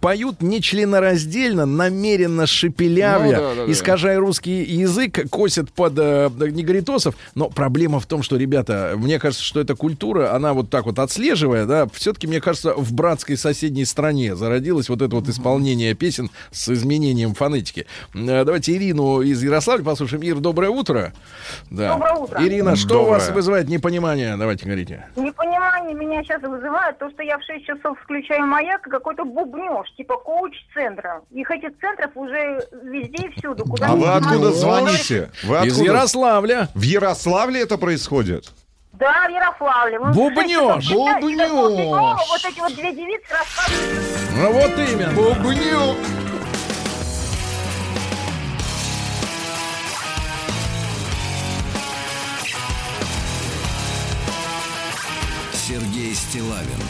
поют 0.00 0.42
нечленораздельно, 0.42 1.66
намеренно 1.66 2.46
шепелявя, 2.46 3.18
Ну 3.18 3.30
да, 3.30 3.54
да, 3.54 3.66
да. 3.66 3.72
искажая 3.72 4.18
русский 4.18 4.62
язык, 4.62 5.28
косят 5.30 5.72
под 5.72 5.94
э, 5.98 6.30
негритосов. 6.50 7.14
Но 7.34 7.48
проблема 7.48 8.00
в 8.00 8.06
том, 8.06 8.22
что, 8.22 8.36
ребята, 8.36 8.94
мне 8.96 9.18
кажется, 9.18 9.44
что 9.44 9.60
эта 9.60 9.74
культура, 9.74 10.34
она 10.34 10.52
вот 10.54 10.70
так 10.70 10.86
вот 10.86 10.98
отслеживая, 10.98 11.66
да, 11.66 11.86
все-таки, 11.92 12.26
мне 12.26 12.40
кажется, 12.40 12.74
в 12.74 12.92
братской 12.92 13.36
соседней 13.36 13.84
стране 13.84 14.34
зародилось 14.36 14.88
вот 14.88 15.02
это 15.02 15.14
вот 15.16 15.28
исполнение 15.28 15.94
песен 15.94 16.30
с 16.50 16.68
изменением 16.68 17.34
фонетики. 17.34 17.86
Э, 18.14 18.44
Давайте 18.44 18.72
Ирину 18.76 19.20
из 19.22 19.42
Ярославля 19.42 19.84
послушаем. 19.84 20.22
Ир, 20.22 20.36
доброе 20.36 20.70
утро. 20.70 21.12
Да. 21.70 21.94
Доброе 21.94 22.14
утро. 22.14 22.42
Ирина, 22.46 22.76
что 22.76 23.04
у 23.04 23.08
вас 23.08 23.24
Доброе. 23.24 23.36
вызывает 23.36 23.68
непонимание? 23.68 24.36
Давайте 24.36 24.64
говорите. 24.66 25.06
Непонимание 25.16 25.94
меня 25.94 26.22
сейчас 26.22 26.42
вызывает 26.42 26.98
то, 26.98 27.10
что 27.10 27.22
я 27.22 27.38
в 27.38 27.42
6 27.44 27.64
часов 27.64 27.98
включаю 28.02 28.46
маяк 28.46 28.86
и 28.86 28.90
какой-то 28.90 29.24
бубнеж, 29.66 29.90
типа 29.96 30.16
коуч-центра. 30.18 31.22
Их 31.30 31.50
этих 31.50 31.78
центров 31.80 32.10
уже 32.14 32.60
везде 32.82 33.28
и 33.28 33.30
всюду. 33.38 33.64
Куда 33.64 33.88
А 33.88 33.96
вы 33.96 34.08
откуда 34.08 34.52
звоните? 34.52 35.30
Вы 35.44 35.56
Из 35.66 35.72
откуда? 35.72 35.84
Ярославля. 35.84 36.68
В 36.74 36.82
Ярославле 36.82 37.62
это 37.62 37.78
происходит? 37.78 38.50
Да, 38.92 39.26
в 39.28 39.30
Ярославле. 39.30 39.98
Мы 39.98 40.12
в 40.12 40.14
Бубнёж, 40.14 40.90
бубнёж. 40.90 42.18
Вот 42.28 42.44
эти 42.44 42.60
вот 42.60 42.74
две 42.74 42.92
девицы 42.92 43.26
рассказывают. 43.30 44.04
Ну 44.36 44.52
вот 44.52 44.78
именно. 44.78 45.12
Бубню. 45.12 45.96
Сергей 55.52 56.14
Стилавин 56.14 56.80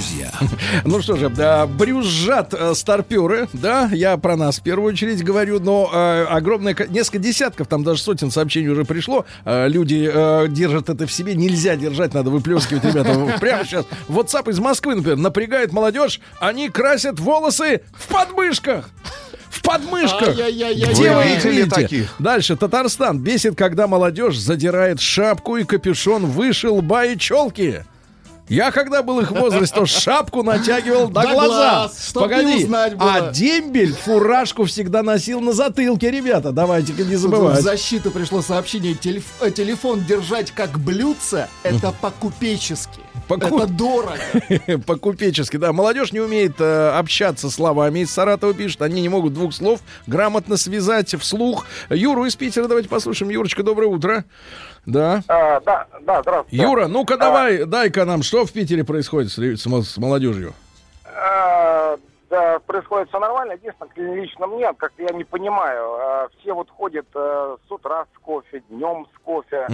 друзья. 0.00 0.30
Ну 0.84 1.02
что 1.02 1.16
же, 1.16 1.28
да, 1.28 1.66
брюзжат 1.66 2.54
э, 2.54 2.74
старперы, 2.74 3.48
да, 3.52 3.88
я 3.92 4.16
про 4.16 4.36
нас 4.36 4.58
в 4.58 4.62
первую 4.62 4.92
очередь 4.92 5.22
говорю, 5.22 5.60
но 5.60 5.90
э, 5.92 6.24
огромное, 6.24 6.74
ко- 6.74 6.86
несколько 6.86 7.18
десятков, 7.18 7.66
там 7.66 7.84
даже 7.84 8.00
сотен 8.02 8.30
сообщений 8.30 8.68
уже 8.68 8.84
пришло, 8.84 9.24
Э, 9.44 9.68
люди 9.68 10.10
э, 10.12 10.46
держат 10.48 10.88
это 10.88 11.06
в 11.06 11.12
себе, 11.12 11.34
нельзя 11.34 11.76
держать, 11.76 12.14
надо 12.14 12.30
выплескивать, 12.30 12.84
ребята, 12.84 13.36
прямо 13.40 13.64
сейчас. 13.64 13.84
WhatsApp 14.08 14.50
из 14.50 14.58
Москвы, 14.58 14.94
например, 14.94 15.18
напрягает 15.18 15.72
молодежь, 15.72 16.20
они 16.40 16.68
красят 16.68 17.18
волосы 17.20 17.82
в 17.92 18.06
подмышках. 18.08 18.88
В 19.50 19.62
подмышках. 19.62 20.34
Где 20.34 21.14
Вы 21.14 21.22
их 21.34 21.44
видите? 21.44 21.70
таких? 21.70 22.14
Дальше. 22.18 22.56
Татарстан. 22.56 23.18
Бесит, 23.18 23.56
когда 23.56 23.86
молодежь 23.86 24.38
задирает 24.38 25.00
шапку 25.00 25.56
и 25.56 25.64
капюшон 25.64 26.26
выше 26.26 26.70
лба 26.70 27.06
и 27.06 27.18
челки. 27.18 27.84
Я 28.50 28.72
когда 28.72 29.04
был 29.04 29.20
их 29.20 29.30
в 29.30 29.34
возрасте, 29.34 29.76
то 29.76 29.86
шапку 29.86 30.42
натягивал 30.42 31.08
до 31.08 31.22
глаза. 31.22 31.88
Погоди. 32.12 32.68
А 32.98 33.30
дембель 33.30 33.94
фуражку 33.94 34.64
всегда 34.64 35.04
носил 35.04 35.40
на 35.40 35.52
затылке, 35.52 36.10
ребята. 36.10 36.50
Давайте-ка 36.50 37.04
не 37.04 37.12
Тут 37.12 37.18
в 37.18 37.20
забывать. 37.20 37.62
защиту 37.62 38.10
пришло 38.10 38.42
сообщение. 38.42 38.96
Э, 39.40 39.50
Телефон 39.52 40.04
держать 40.04 40.50
как 40.50 40.80
блюдце, 40.80 41.48
это 41.62 41.92
по-купечески. 41.92 43.00
По-ку- 43.38 43.58
Это 43.58 43.66
дорого. 43.68 44.14
По-купечески, 44.86 45.56
да. 45.56 45.72
Молодежь 45.72 46.12
не 46.12 46.20
умеет 46.20 46.60
э, 46.60 46.90
общаться 46.90 47.48
словами. 47.50 48.00
Из 48.00 48.10
Саратова 48.10 48.52
пишет, 48.54 48.82
они 48.82 49.00
не 49.00 49.08
могут 49.08 49.32
двух 49.34 49.54
слов 49.54 49.80
грамотно 50.06 50.56
связать 50.56 51.14
вслух. 51.18 51.66
Юру 51.88 52.24
из 52.26 52.36
Питера 52.36 52.66
давайте 52.66 52.88
послушаем. 52.88 53.30
Юрочка, 53.30 53.62
доброе 53.62 53.86
утро. 53.86 54.24
Да. 54.86 55.22
А, 55.28 55.60
да, 55.60 55.86
да, 56.02 56.22
здравствуйте. 56.22 56.62
Юра, 56.62 56.86
ну-ка 56.88 57.16
давай, 57.16 57.64
дай-ка 57.64 58.04
нам, 58.04 58.22
что 58.22 58.44
в 58.44 58.52
Питере 58.52 58.82
происходит 58.84 59.30
с, 59.30 59.38
с 59.38 59.66
мо- 59.66 59.82
с 59.82 59.96
молодежью? 59.98 60.54
А, 62.30 62.54
да, 62.54 62.58
происходит 62.60 63.08
все 63.08 63.18
нормально. 63.18 63.52
Единственное, 63.52 64.14
лично 64.14 64.46
мне, 64.46 64.72
как-то 64.74 65.02
я 65.02 65.10
не 65.10 65.24
понимаю, 65.24 65.92
а, 65.94 66.28
все 66.38 66.52
вот 66.52 66.70
ходят 66.70 67.06
э, 67.14 67.56
с 67.66 67.70
утра 67.70 68.06
с 68.14 68.18
кофе, 68.18 68.62
днем 68.68 69.06
с 69.14 69.18
кофе. 69.18 69.66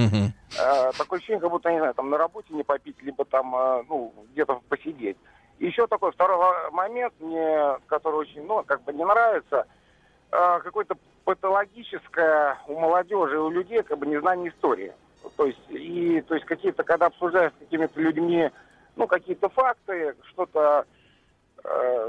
Э, 0.58 0.92
такое 0.96 1.18
ощущение, 1.18 1.40
как 1.40 1.50
будто, 1.50 1.70
не 1.70 1.78
знаю, 1.78 1.92
там 1.94 2.08
на 2.08 2.16
работе 2.16 2.54
не 2.54 2.62
попить, 2.62 3.02
либо 3.02 3.24
там, 3.24 3.54
э, 3.54 3.84
ну, 3.88 4.14
где-то 4.32 4.60
посидеть. 4.68 5.16
И 5.58 5.66
еще 5.66 5.86
такой 5.86 6.12
второй 6.12 6.70
момент, 6.70 7.12
мне, 7.20 7.78
который 7.86 8.16
очень, 8.16 8.46
ну, 8.46 8.62
как 8.64 8.82
бы 8.84 8.92
не 8.92 9.04
нравится, 9.04 9.66
э, 10.30 10.60
какое-то 10.62 10.96
патологическое 11.24 12.58
у 12.68 12.78
молодежи, 12.78 13.38
у 13.38 13.50
людей, 13.50 13.82
как 13.82 13.98
бы 13.98 14.06
незнание 14.06 14.50
истории. 14.50 14.92
То 15.36 15.46
есть, 15.46 15.58
и, 15.68 16.22
то 16.22 16.34
есть 16.34 16.46
какие-то, 16.46 16.84
когда 16.84 17.06
обсуждаешь 17.06 17.52
с 17.52 17.58
какими-то 17.58 18.00
людьми, 18.00 18.50
ну, 18.94 19.06
какие-то 19.06 19.48
факты, 19.48 20.14
что-то 20.30 20.86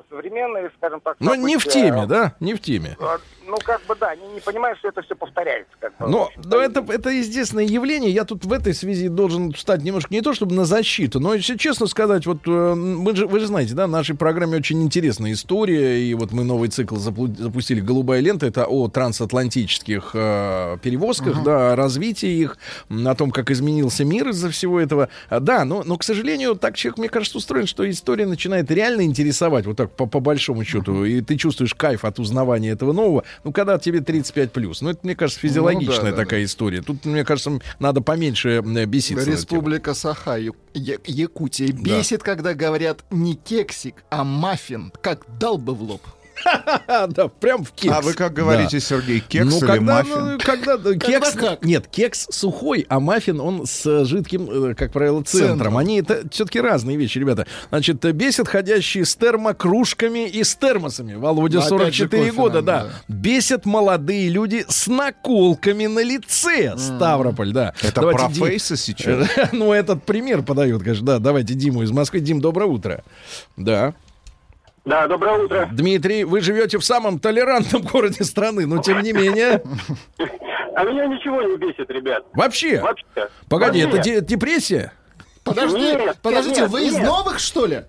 современные, 0.09 0.71
скажем 0.77 1.01
так. 1.01 1.15
Ну, 1.19 1.35
не 1.35 1.57
в 1.57 1.63
теме, 1.65 2.05
да? 2.05 2.35
Не 2.39 2.53
в 2.53 2.61
теме. 2.61 2.95
э, 2.99 3.05
Ну, 3.47 3.57
как 3.63 3.81
бы, 3.85 3.95
да, 3.95 4.09
они 4.09 4.27
не 4.34 4.39
понимают, 4.41 4.77
что 4.79 4.89
это 4.89 5.01
все 5.01 5.15
повторяется. 5.15 5.71
Как 5.79 5.97
бы, 5.97 6.07
Но, 6.09 6.29
но 6.43 6.57
это, 6.57 6.85
это 6.89 7.09
естественное 7.09 7.63
явление. 7.65 8.11
Я 8.11 8.23
тут 8.25 8.45
в 8.45 8.51
этой 8.51 8.73
связи 8.73 9.07
должен 9.07 9.53
встать 9.53 9.81
немножко 9.84 10.13
не 10.13 10.21
то, 10.21 10.34
чтобы 10.34 10.53
на 10.55 10.65
защиту, 10.65 11.19
но, 11.19 11.34
если 11.34 11.55
честно 11.57 11.88
сказать, 11.88 12.25
вот 12.25 12.39
э, 12.45 12.49
мы 12.75 13.15
же, 13.15 13.25
вы 13.25 13.39
же 13.39 13.47
знаете, 13.47 13.73
да, 13.73 13.88
в 13.88 13.89
нашей 13.89 14.15
программе 14.15 14.57
очень 14.57 14.81
интересная 14.84 15.31
история, 15.34 16.01
и 16.03 16.13
вот 16.13 16.31
мы 16.34 16.43
новый 16.43 16.69
цикл 16.69 16.95
заплу- 16.95 17.35
запустили 17.35 17.79
«Голубая 17.79 18.19
лента», 18.19 18.45
это 18.45 18.65
о 18.67 18.88
трансатлантических 18.89 20.11
э, 20.13 20.77
перевозках, 20.81 21.43
да, 21.43 21.71
о 21.73 21.75
развитии 21.75 22.29
их, 22.29 22.57
о 22.89 23.15
том, 23.15 23.31
как 23.31 23.49
изменился 23.51 24.03
мир 24.05 24.29
из-за 24.29 24.49
всего 24.49 24.79
этого. 24.79 25.09
А, 25.29 25.39
Да, 25.39 25.63
но, 25.65 25.84
но, 25.84 25.97
к 25.97 26.03
сожалению, 26.03 26.55
так 26.55 26.75
человек, 26.75 26.97
мне 26.97 27.09
кажется, 27.09 27.38
устроен, 27.38 27.65
что 27.67 27.89
история 27.89 28.25
начинает 28.25 28.69
реально 28.71 29.01
интересовать, 29.03 29.47
вот 29.49 29.78
так 29.78 29.91
по, 29.95 30.06
по 30.06 30.19
большому 30.19 30.64
счету, 30.64 31.06
и 31.06 31.22
ты 31.22 31.38
чувствуешь 31.38 31.74
кайф 31.74 32.06
от 32.06 32.19
узнавания 32.19 32.69
этого 32.69 32.94
нового, 32.94 33.24
ну, 33.44 33.52
когда 33.52 33.78
тебе 33.78 34.02
35 34.02 34.52
плюс. 34.52 34.82
Ну, 34.82 34.90
это, 34.90 34.99
мне 35.03 35.15
кажется, 35.15 35.40
физиологичная 35.40 35.98
Ну 35.98 36.03
да, 36.03 36.11
да, 36.11 36.18
такая 36.18 36.44
история. 36.44 36.82
Тут, 36.82 37.06
мне 37.06 37.24
кажется, 37.24 37.60
надо 37.80 38.02
поменьше 38.02 38.64
э, 38.64 38.86
беситься. 38.86 39.30
Республика 39.30 39.94
Саха, 39.94 40.38
Якутия. 40.74 41.72
Бесит, 41.72 42.24
когда 42.24 42.53
говорят 42.53 43.03
не 43.11 43.36
кексик, 43.36 44.03
а 44.10 44.24
маффин. 44.24 44.91
Как 45.02 45.26
дал 45.40 45.57
бы 45.57 45.74
в 45.74 45.82
лоб. 45.82 46.02
А, 46.88 47.07
да, 47.07 47.27
прям 47.27 47.64
в 47.64 47.72
кекс. 47.72 47.95
А 47.95 48.01
вы 48.01 48.14
как 48.14 48.34
говорите, 48.34 48.77
Да. 48.77 48.80
Сергей, 48.80 49.19
кекс 49.19 49.45
ну, 49.51 49.57
или 49.59 49.65
когда, 49.65 49.93
маффин? 49.95 50.26
ну, 50.34 50.38
когда, 50.43 50.77
да, 50.77 50.93
кекс, 50.95 51.31
как? 51.31 51.64
нет, 51.64 51.88
кекс 51.88 52.27
сухой, 52.30 52.85
а 52.89 52.99
маффин 52.99 53.39
он 53.39 53.65
с 53.65 54.05
жидким, 54.05 54.49
э, 54.72 54.76
как 54.76 54.91
правило, 54.91 55.23
центром. 55.23 55.49
Центром. 55.49 55.77
Они 55.77 55.99
это 55.99 56.23
все-таки 56.31 56.59
разные 56.61 56.97
вещи, 56.97 57.18
ребята. 57.18 57.47
Значит, 57.69 57.99
бесит 58.14 58.47
ходящие 58.47 59.05
с 59.05 59.15
термокружками 59.15 60.27
и 60.27 60.43
с 60.43 60.55
термосами. 60.55 61.15
Володя 61.15 61.59
Ну, 61.59 61.76
опять 61.76 61.93
же, 61.93 62.03
44 62.03 62.23
кофе 62.26 62.31
года, 62.38 62.61
да. 62.61 62.84
да. 62.84 62.89
Бесят 63.07 63.65
молодые 63.65 64.30
люди 64.30 64.65
с 64.68 64.88
наколками 64.88 65.88
на 65.88 66.03
лице. 66.03 66.76
Ставрополь, 66.77 67.51
да. 67.51 67.73
Это 67.81 68.01
Давайте 68.01 68.19
про 68.26 68.31
Дим- 68.31 68.45
фейсы 68.47 68.77
сейчас? 68.77 69.27
Ну, 69.51 69.73
этот 69.73 70.03
пример 70.03 70.43
подают, 70.43 70.84
конечно, 70.84 71.05
да. 71.05 71.19
Давайте 71.19 71.53
Диму 71.53 71.84
из 71.84 71.91
Москвы. 71.91 72.19
Дим, 72.19 72.41
доброе 72.41 72.65
утро. 72.68 73.03
Да. 73.55 73.93
Да, 74.88 75.05
доброе 75.07 75.43
утро. 75.43 75.68
Дмитрий, 75.72 76.23
вы 76.23 76.39
живете 76.39 76.77
в 76.77 76.84
самом 76.85 77.19
толерантном 77.19 77.81
городе 77.91 78.23
страны, 78.23 78.65
но 78.65 78.81
тем 78.81 79.01
не 79.01 79.11
менее. 79.14 79.61
А 80.80 80.84
меня 80.84 81.07
ничего 81.07 81.41
не 81.41 81.57
бесит, 81.57 81.89
ребят. 81.89 82.23
Вообще? 82.35 82.80
Вообще. 82.80 83.30
Погоди, 83.49 83.84
Вообще. 83.84 83.97
это 83.97 84.03
де- 84.03 84.22
депрессия? 84.22 84.93
Подожди, 85.48 85.80
Нет, 85.80 86.18
подождите, 86.22 86.61
нет, 86.61 86.69
вы 86.69 86.88
из 86.88 86.94
нет. 86.94 87.03
новых, 87.03 87.40
что 87.40 87.65
ли? 87.65 87.84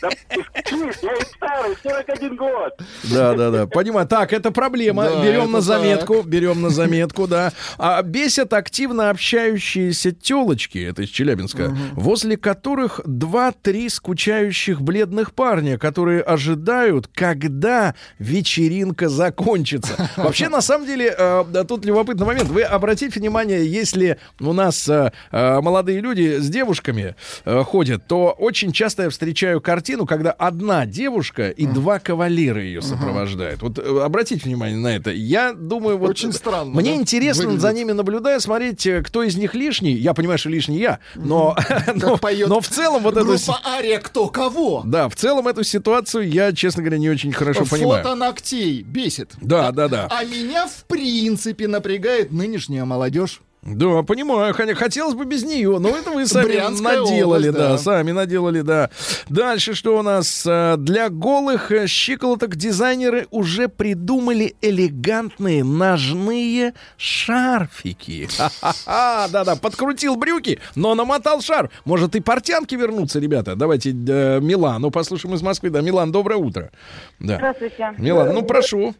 Да, 0.00 0.08
я 0.30 1.14
и 1.14 1.24
старый, 1.24 1.76
41 1.82 2.36
год. 2.36 2.72
Да, 3.04 3.34
да, 3.34 3.50
да. 3.50 3.66
Понимаю. 3.66 4.06
Так, 4.06 4.32
это 4.32 4.50
проблема. 4.50 5.04
Да, 5.04 5.22
берем 5.24 5.42
это 5.42 5.50
на 5.52 5.60
заметку. 5.60 6.22
Берем 6.22 6.62
на 6.62 6.70
заметку, 6.70 7.26
да. 7.26 7.52
А 7.78 8.02
бесят 8.02 8.52
активно 8.52 9.10
общающиеся 9.10 10.12
телочки, 10.12 10.78
это 10.78 11.02
из 11.02 11.08
Челябинска, 11.08 11.76
возле 11.92 12.36
которых 12.36 13.00
два-три 13.04 13.88
скучающих 13.88 14.80
бледных 14.80 15.34
парня, 15.34 15.78
которые 15.78 16.22
ожидают, 16.22 17.08
когда 17.12 17.94
вечеринка 18.18 19.08
закончится. 19.08 20.10
Вообще, 20.16 20.48
на 20.48 20.60
самом 20.60 20.86
деле, 20.86 21.14
э, 21.16 21.64
тут 21.68 21.84
любопытный 21.84 22.26
момент. 22.26 22.48
Вы 22.48 22.62
обратите 22.62 23.18
внимание, 23.18 23.66
если 23.66 24.18
у 24.40 24.52
нас 24.52 24.88
э, 24.88 25.12
э, 25.32 25.60
молодые 25.60 26.00
люди 26.00 26.38
с 26.38 26.48
девушками 26.76 27.14
э, 27.44 27.62
ходят, 27.64 28.06
то 28.06 28.34
очень 28.38 28.72
часто 28.72 29.04
я 29.04 29.10
встречаю 29.10 29.60
картину, 29.60 30.06
когда 30.06 30.32
одна 30.32 30.86
девушка 30.86 31.50
и 31.50 31.66
два 31.66 31.98
кавалера 31.98 32.62
ее 32.62 32.82
сопровождают. 32.82 33.62
Вот 33.62 33.78
э, 33.78 34.02
обратите 34.02 34.42
внимание 34.44 34.78
на 34.78 34.94
это. 34.94 35.10
Я 35.10 35.52
думаю, 35.52 35.98
вот 35.98 36.10
Очень 36.10 36.32
странно, 36.32 36.74
Мне 36.74 36.92
да, 36.94 36.96
интересно 36.96 37.44
выглядит. 37.44 37.62
за 37.62 37.72
ними 37.72 37.92
наблюдая, 37.92 38.38
смотреть, 38.40 38.86
э, 38.86 39.02
кто 39.02 39.22
из 39.22 39.36
них 39.36 39.54
лишний. 39.54 39.94
Я 39.94 40.14
понимаю, 40.14 40.38
что 40.38 40.50
лишний 40.50 40.78
я, 40.78 40.98
но, 41.14 41.56
но, 41.94 42.12
Как 42.12 42.20
поет 42.20 42.48
но 42.48 42.60
в 42.60 42.68
целом 42.68 43.02
вот 43.02 43.16
эту 43.16 43.26
группа 43.26 43.60
Ария 43.64 43.98
«Кто 43.98 44.28
кого?» 44.28 44.82
да, 44.84 45.08
в 45.08 45.16
целом 45.16 45.48
эту 45.48 45.64
ситуацию 45.64 46.28
я, 46.28 46.52
честно 46.52 46.82
говоря, 46.82 46.98
не 46.98 47.08
очень 47.10 47.32
хорошо 47.32 47.64
понимаю. 47.64 48.02
Фото 48.02 48.14
ногтей 48.14 48.82
бесит. 48.82 49.32
Да, 49.40 49.72
да, 49.72 49.88
да. 49.88 50.08
А 50.10 50.24
меня, 50.24 50.66
в 50.66 50.84
принципе, 50.84 51.68
напрягает 51.68 52.32
нынешняя 52.32 52.84
молодежь. 52.84 53.40
Да, 53.66 54.02
понимаю. 54.02 54.54
Хотя- 54.54 54.74
Хотелось 54.74 55.14
бы 55.14 55.24
без 55.24 55.42
нее, 55.44 55.78
но 55.78 55.88
это 55.88 56.10
вы 56.10 56.26
сами 56.26 56.44
Брянская 56.44 57.00
наделали, 57.00 57.48
область, 57.48 57.52
да. 57.52 57.68
да. 57.70 57.78
сами 57.78 58.12
наделали, 58.12 58.60
да. 58.60 58.90
Дальше 59.28 59.74
что 59.74 59.98
у 59.98 60.02
нас? 60.02 60.44
Э, 60.46 60.76
Для 60.78 61.08
голых 61.08 61.72
э, 61.72 61.86
щиколоток 61.86 62.54
дизайнеры 62.56 63.26
уже 63.30 63.68
придумали 63.68 64.54
элегантные 64.62 65.64
ножные 65.64 66.74
шарфики. 66.96 68.28
Ха-ха-ха, 68.36 69.28
да-да, 69.32 69.56
подкрутил 69.56 70.16
брюки, 70.16 70.60
но 70.74 70.94
намотал 70.94 71.40
шар. 71.40 71.70
Может 71.84 72.14
и 72.14 72.20
портянки 72.20 72.74
вернутся, 72.76 73.18
ребята? 73.18 73.56
Давайте 73.56 73.90
э, 73.90 74.40
Милану 74.40 74.90
послушаем 74.90 75.34
из 75.34 75.42
Москвы. 75.42 75.70
Да, 75.70 75.80
Милан, 75.80 76.12
доброе 76.12 76.36
утро. 76.36 76.70
Да. 77.18 77.36
Здравствуйте. 77.36 77.94
Милан, 77.98 78.32
ну 78.32 78.42
прошу. 78.42 78.94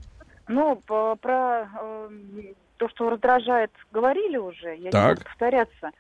Ну, 0.49 0.81
про 0.87 1.17
э, 1.63 2.09
то, 2.77 2.89
что 2.89 3.11
раздражает, 3.11 3.71
говорили 3.93 4.37
уже, 4.37 4.75
я 4.77 4.91
Так. 4.91 5.09
не 5.09 5.15
буду 5.15 5.25
повторяться. 5.25 5.91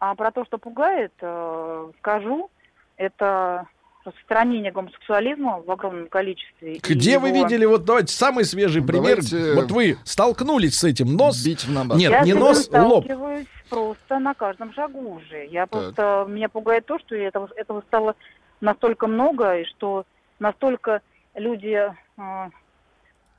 А 0.00 0.14
про 0.14 0.30
то, 0.30 0.44
что 0.44 0.58
пугает, 0.58 1.12
э, 1.20 1.90
скажу, 1.98 2.50
это 2.96 3.66
распространение 4.04 4.70
гомосексуализма 4.72 5.60
в 5.60 5.70
огромном 5.70 6.08
количестве. 6.08 6.78
Где 6.82 7.18
вы 7.18 7.28
его- 7.28 7.36
видели, 7.44 7.64
вот 7.66 7.84
давайте 7.84 8.12
самый 8.14 8.44
свежий 8.44 8.80
пример, 8.82 9.16
Давайте 9.22 9.54
вот 9.54 9.70
вы 9.70 9.98
столкнулись 10.04 10.78
с 10.78 10.84
этим, 10.84 11.14
нос, 11.16 11.44
Бить 11.44 11.64
в 11.64 11.72
набат. 11.72 11.98
нет, 11.98 12.10
я 12.12 12.20
не 12.22 12.32
нос, 12.32 12.68
лоб. 12.70 13.04
сталкиваюсь 13.04 13.46
просто 13.68 14.18
на 14.18 14.34
каждом 14.34 14.72
шагу 14.72 15.14
уже. 15.16 15.46
Я 15.46 15.66
просто 15.66 16.24
меня 16.28 16.48
пугает 16.48 16.86
то, 16.86 16.98
что 17.00 17.14
этого, 17.16 17.48
этого 17.56 17.82
стало 17.88 18.14
настолько 18.60 19.06
много, 19.08 19.58
и 19.58 19.64
что 19.64 20.04
настолько 20.38 21.02
люди 21.34 21.92
э, 22.16 22.50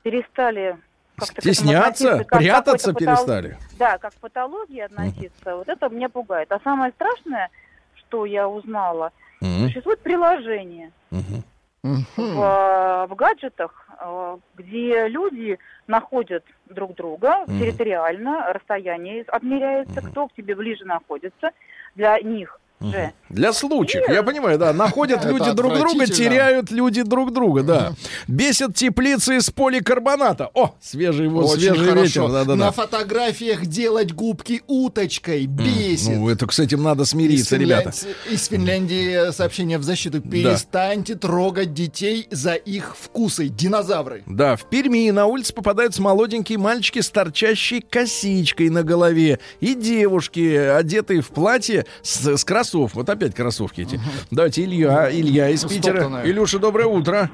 перестали 0.02 0.78
как-то 1.20 1.40
Стесняться, 1.42 2.24
как 2.24 2.38
прятаться 2.40 2.92
какой-то 2.92 3.10
патол- 3.12 3.26
перестали. 3.26 3.58
Да, 3.78 3.98
как 3.98 4.12
к 4.14 4.16
патологии 4.18 4.80
относиться. 4.80 5.56
Вот 5.56 5.68
это 5.68 5.88
меня 5.88 6.08
пугает. 6.08 6.50
А 6.52 6.60
самое 6.64 6.92
страшное, 6.92 7.48
что 7.94 8.24
я 8.26 8.48
узнала, 8.48 9.12
Мгм. 9.40 9.66
существует 9.68 10.00
приложение 10.02 10.92
Мгм. 11.10 11.42
в, 11.82 12.18
э, 12.18 13.06
в 13.06 13.14
гаджетах, 13.16 13.88
э, 13.98 14.38
где 14.56 15.08
люди 15.08 15.58
находят 15.86 16.44
друг 16.66 16.94
друга 16.94 17.44
Мгм. 17.46 17.58
территориально, 17.58 18.52
расстояние 18.52 19.22
отмеряется, 19.28 20.00
кто 20.02 20.28
к 20.28 20.34
тебе 20.34 20.54
ближе 20.54 20.84
находится. 20.84 21.50
Для 21.94 22.20
них 22.20 22.59
же. 22.80 23.12
Для 23.28 23.52
случаев, 23.52 24.08
я 24.08 24.22
понимаю, 24.22 24.58
да. 24.58 24.72
Находят 24.72 25.24
люди 25.30 25.52
друг 25.52 25.78
друга, 25.78 26.06
теряют 26.06 26.70
люди 26.70 27.02
друг 27.02 27.32
друга, 27.32 27.62
да. 27.62 27.92
Бесят 28.26 28.74
теплицы 28.74 29.36
из 29.36 29.50
поликарбоната. 29.50 30.50
О, 30.54 30.74
свежий, 30.80 31.28
Очень 31.28 31.74
свежий 31.74 32.02
ветер. 32.02 32.28
Да, 32.28 32.44
да, 32.44 32.56
На 32.56 32.66
да. 32.66 32.70
фотографиях 32.72 33.66
делать 33.66 34.12
губки 34.12 34.62
уточкой 34.66 35.46
бесит. 35.46 36.16
Ну, 36.16 36.28
это, 36.28 36.50
с 36.50 36.58
этим 36.58 36.82
надо 36.82 37.04
смириться, 37.04 37.56
из, 37.56 37.60
ребята. 37.60 37.92
Из 38.30 38.46
Финляндии 38.46 39.30
сообщение 39.32 39.78
в 39.78 39.82
защиту. 39.82 40.20
Перестаньте 40.20 41.14
трогать 41.14 41.72
детей 41.74 42.26
за 42.30 42.54
их 42.54 42.96
вкусы. 42.98 43.48
Динозавры. 43.48 44.22
Да, 44.26 44.56
в 44.56 44.68
Перми 44.68 45.10
на 45.10 45.26
улице 45.26 45.52
попадаются 45.54 46.02
молоденькие 46.02 46.58
мальчики 46.58 47.00
с 47.00 47.10
торчащей 47.10 47.80
косичкой 47.80 48.70
на 48.70 48.82
голове 48.82 49.38
и 49.60 49.74
девушки, 49.74 50.56
одетые 50.56 51.20
в 51.20 51.28
платье 51.28 51.86
с, 52.02 52.36
с 52.36 52.44
кроссовками. 52.70 53.00
Вот 53.00 53.08
опять 53.08 53.34
кроссовки 53.34 53.80
эти. 53.82 54.00
Давайте 54.30 54.64
Илья, 54.64 55.10
Илья 55.10 55.48
из 55.48 55.64
Питера. 55.64 56.00
Стоптанная. 56.00 56.24
Илюша, 56.26 56.58
доброе 56.58 56.86
утро. 56.86 57.30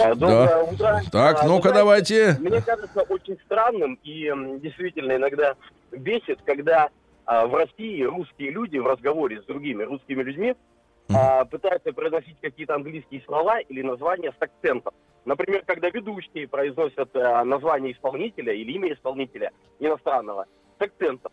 А, 0.00 0.14
Доброе 0.14 0.46
Да. 0.48 0.62
утро. 0.64 1.02
Так, 1.10 1.42
А, 1.42 1.46
ну-ка 1.46 1.72
давайте. 1.72 2.36
Мне 2.40 2.60
кажется 2.60 3.02
очень 3.02 3.36
странным 3.44 3.98
и 4.04 4.30
действительно 4.62 5.16
иногда 5.16 5.54
бесит, 5.92 6.40
когда 6.44 6.88
а, 7.26 7.46
в 7.46 7.54
России 7.54 8.02
русские 8.02 8.50
люди 8.50 8.78
в 8.78 8.86
разговоре 8.86 9.40
с 9.40 9.44
другими 9.46 9.82
русскими 9.82 10.22
людьми 10.22 10.54
а, 11.14 11.44
пытаются 11.44 11.92
произносить 11.92 12.36
какие-то 12.40 12.74
английские 12.74 13.22
слова 13.26 13.60
или 13.60 13.82
названия 13.82 14.32
с 14.38 14.42
акцентом. 14.42 14.92
Например, 15.24 15.62
когда 15.66 15.88
ведущие 15.88 16.46
произносят 16.48 17.14
а, 17.16 17.44
название 17.44 17.92
исполнителя 17.92 18.52
или 18.52 18.72
имя 18.72 18.92
исполнителя 18.92 19.52
иностранного 19.80 20.46
с 20.78 20.82
акцентом. 20.82 21.32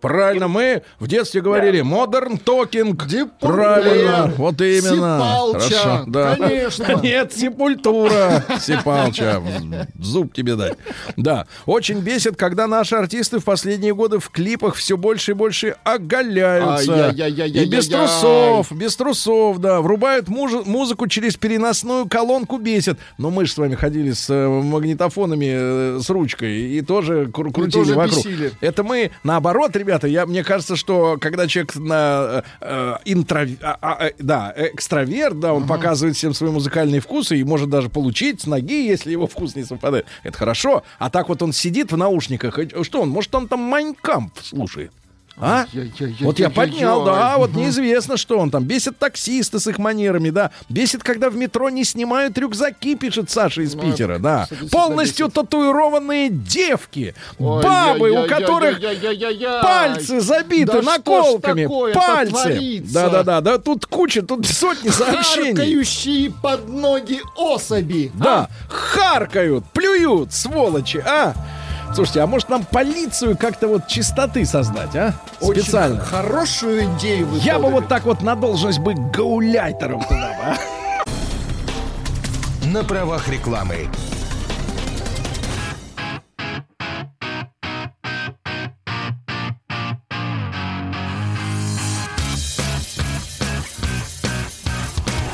Правильно, 0.00 0.48
мы 0.48 0.82
в 1.00 1.06
детстве 1.08 1.40
говорили 1.40 1.80
modern 1.82 2.42
talking. 2.42 2.94
Deep 2.96 3.30
Правильно, 3.40 4.32
вот 4.36 4.60
именно. 4.60 5.18
Сипалча, 5.18 5.78
Хорошо, 5.78 6.04
да. 6.06 6.36
конечно. 6.36 7.00
Нет, 7.02 7.32
сепультура. 7.32 8.44
Сипалча. 8.60 9.42
Зуб 9.98 10.32
тебе 10.32 10.56
дать. 10.56 10.74
Да. 11.16 11.46
Очень 11.66 12.00
бесит, 12.00 12.36
когда 12.36 12.66
наши 12.66 12.94
артисты 12.94 13.38
в 13.38 13.44
последние 13.44 13.94
годы 13.94 14.18
в 14.18 14.30
клипах 14.30 14.74
все 14.76 14.96
больше 14.96 15.32
и 15.32 15.34
больше 15.34 15.76
оголяются. 15.84 17.10
И 17.10 17.66
без 17.66 17.88
трусов, 17.88 18.72
без 18.72 18.96
трусов, 18.96 19.58
да. 19.58 19.80
Врубают 19.80 20.28
музыку 20.28 21.06
через 21.08 21.36
переносную 21.36 22.08
колонку 22.08 22.58
бесит. 22.58 22.98
Но 23.18 23.30
мы 23.30 23.46
же 23.46 23.52
с 23.52 23.58
вами 23.58 23.74
ходили 23.74 24.12
с 24.12 24.30
э, 24.30 24.48
магнитофонами, 24.48 25.96
э, 25.96 26.00
с 26.00 26.08
ручкой, 26.10 26.70
и 26.76 26.80
тоже 26.82 27.24
кру- 27.24 27.52
крутили 27.52 27.92
вокруг. 27.92 28.21
Бесили. 28.24 28.52
Это 28.60 28.82
мы 28.82 29.10
наоборот, 29.22 29.74
ребята, 29.76 30.06
я, 30.06 30.26
мне 30.26 30.44
кажется, 30.44 30.76
что 30.76 31.16
когда 31.20 31.46
человек 31.46 31.74
на 31.76 32.44
э, 32.60 32.96
интро, 33.04 33.46
а, 33.62 33.78
а, 33.80 34.06
э, 34.06 34.12
да, 34.18 34.52
экстраверт, 34.56 35.40
да, 35.40 35.52
он 35.52 35.66
показывает 35.66 36.16
всем 36.16 36.34
свои 36.34 36.50
музыкальные 36.50 37.00
вкусы 37.00 37.38
и 37.38 37.44
может 37.44 37.68
даже 37.68 37.88
получить 37.88 38.40
с 38.40 38.46
ноги, 38.46 38.86
если 38.86 39.12
его 39.12 39.26
вкус 39.26 39.54
не 39.54 39.64
совпадает. 39.64 40.06
Это 40.22 40.36
хорошо. 40.38 40.82
А 40.98 41.10
так 41.10 41.28
вот 41.28 41.42
он 41.42 41.52
сидит 41.52 41.92
в 41.92 41.96
наушниках. 41.96 42.58
Что 42.82 43.02
он? 43.02 43.10
Может, 43.10 43.34
он 43.34 43.48
там 43.48 43.60
Майнкамп 43.60 44.32
слушает? 44.40 44.92
А? 45.44 45.66
Вот 46.20 46.38
я 46.38 46.50
поднял, 46.50 47.04
да, 47.04 47.36
вот 47.36 47.54
неизвестно, 47.54 48.16
что 48.16 48.38
он 48.38 48.50
там. 48.50 48.62
Бесит 48.62 48.96
таксисты 48.98 49.58
с 49.58 49.66
их 49.66 49.78
манерами, 49.78 50.30
да. 50.30 50.52
Бесит, 50.68 51.02
когда 51.02 51.30
в 51.30 51.36
метро 51.36 51.68
не 51.68 51.84
снимают 51.84 52.38
рюкзаки, 52.38 52.94
пишет 52.94 53.28
Саша 53.28 53.62
из 53.62 53.74
Ну, 53.74 53.82
Питера, 53.82 54.14
это, 54.14 54.22
да. 54.22 54.42
кстати, 54.44 54.70
Полностью 54.70 55.28
татуированные 55.28 56.28
девки, 56.28 57.16
Ой, 57.40 57.60
бабы, 57.60 58.10
у 58.10 58.28
которых 58.28 58.80
пальцы 59.62 60.20
забиты 60.20 60.80
Да 60.80 60.82
наколками, 60.82 61.64
такое 61.64 61.92
пальцы. 61.92 62.80
Да-да-да, 62.84 63.40
да 63.40 63.58
тут 63.58 63.86
куча, 63.86 64.22
тут 64.22 64.46
сотни 64.46 64.90
сообщений. 64.90 65.56
Харкающие 65.56 66.30
под 66.30 66.68
ноги 66.68 67.20
особи. 67.36 68.12
Да, 68.14 68.48
харкают, 68.68 69.64
плюют, 69.72 70.32
сволочи, 70.32 71.02
а? 71.04 71.34
Слушайте, 71.94 72.20
а 72.20 72.26
может 72.26 72.48
нам 72.48 72.64
полицию 72.64 73.36
как-то 73.36 73.68
вот 73.68 73.86
чистоты 73.86 74.46
создать, 74.46 74.96
а? 74.96 75.12
Очень 75.40 75.62
Специально. 75.62 76.00
хорошую 76.00 76.84
идею 76.96 77.26
вы 77.26 77.38
Я 77.38 77.56
бы 77.58 77.64
подали. 77.64 77.72
вот 77.80 77.88
так 77.88 78.04
вот 78.04 78.22
на 78.22 78.34
должность 78.34 78.78
бы 78.78 78.94
гауляйтером 78.94 80.02
туда 80.02 80.28
бы, 80.38 80.44
а? 80.44 80.56
На 82.66 82.82
правах 82.82 83.28
рекламы. 83.28 83.88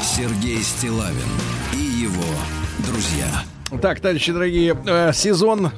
Сергей 0.01 0.63
Стилавин 0.63 1.29
и 1.73 1.77
его 1.77 2.25
друзья. 2.87 3.27
Так, 3.83 4.01
товарищи 4.01 4.33
дорогие, 4.33 4.75
э, 4.87 5.13
сезон 5.13 5.71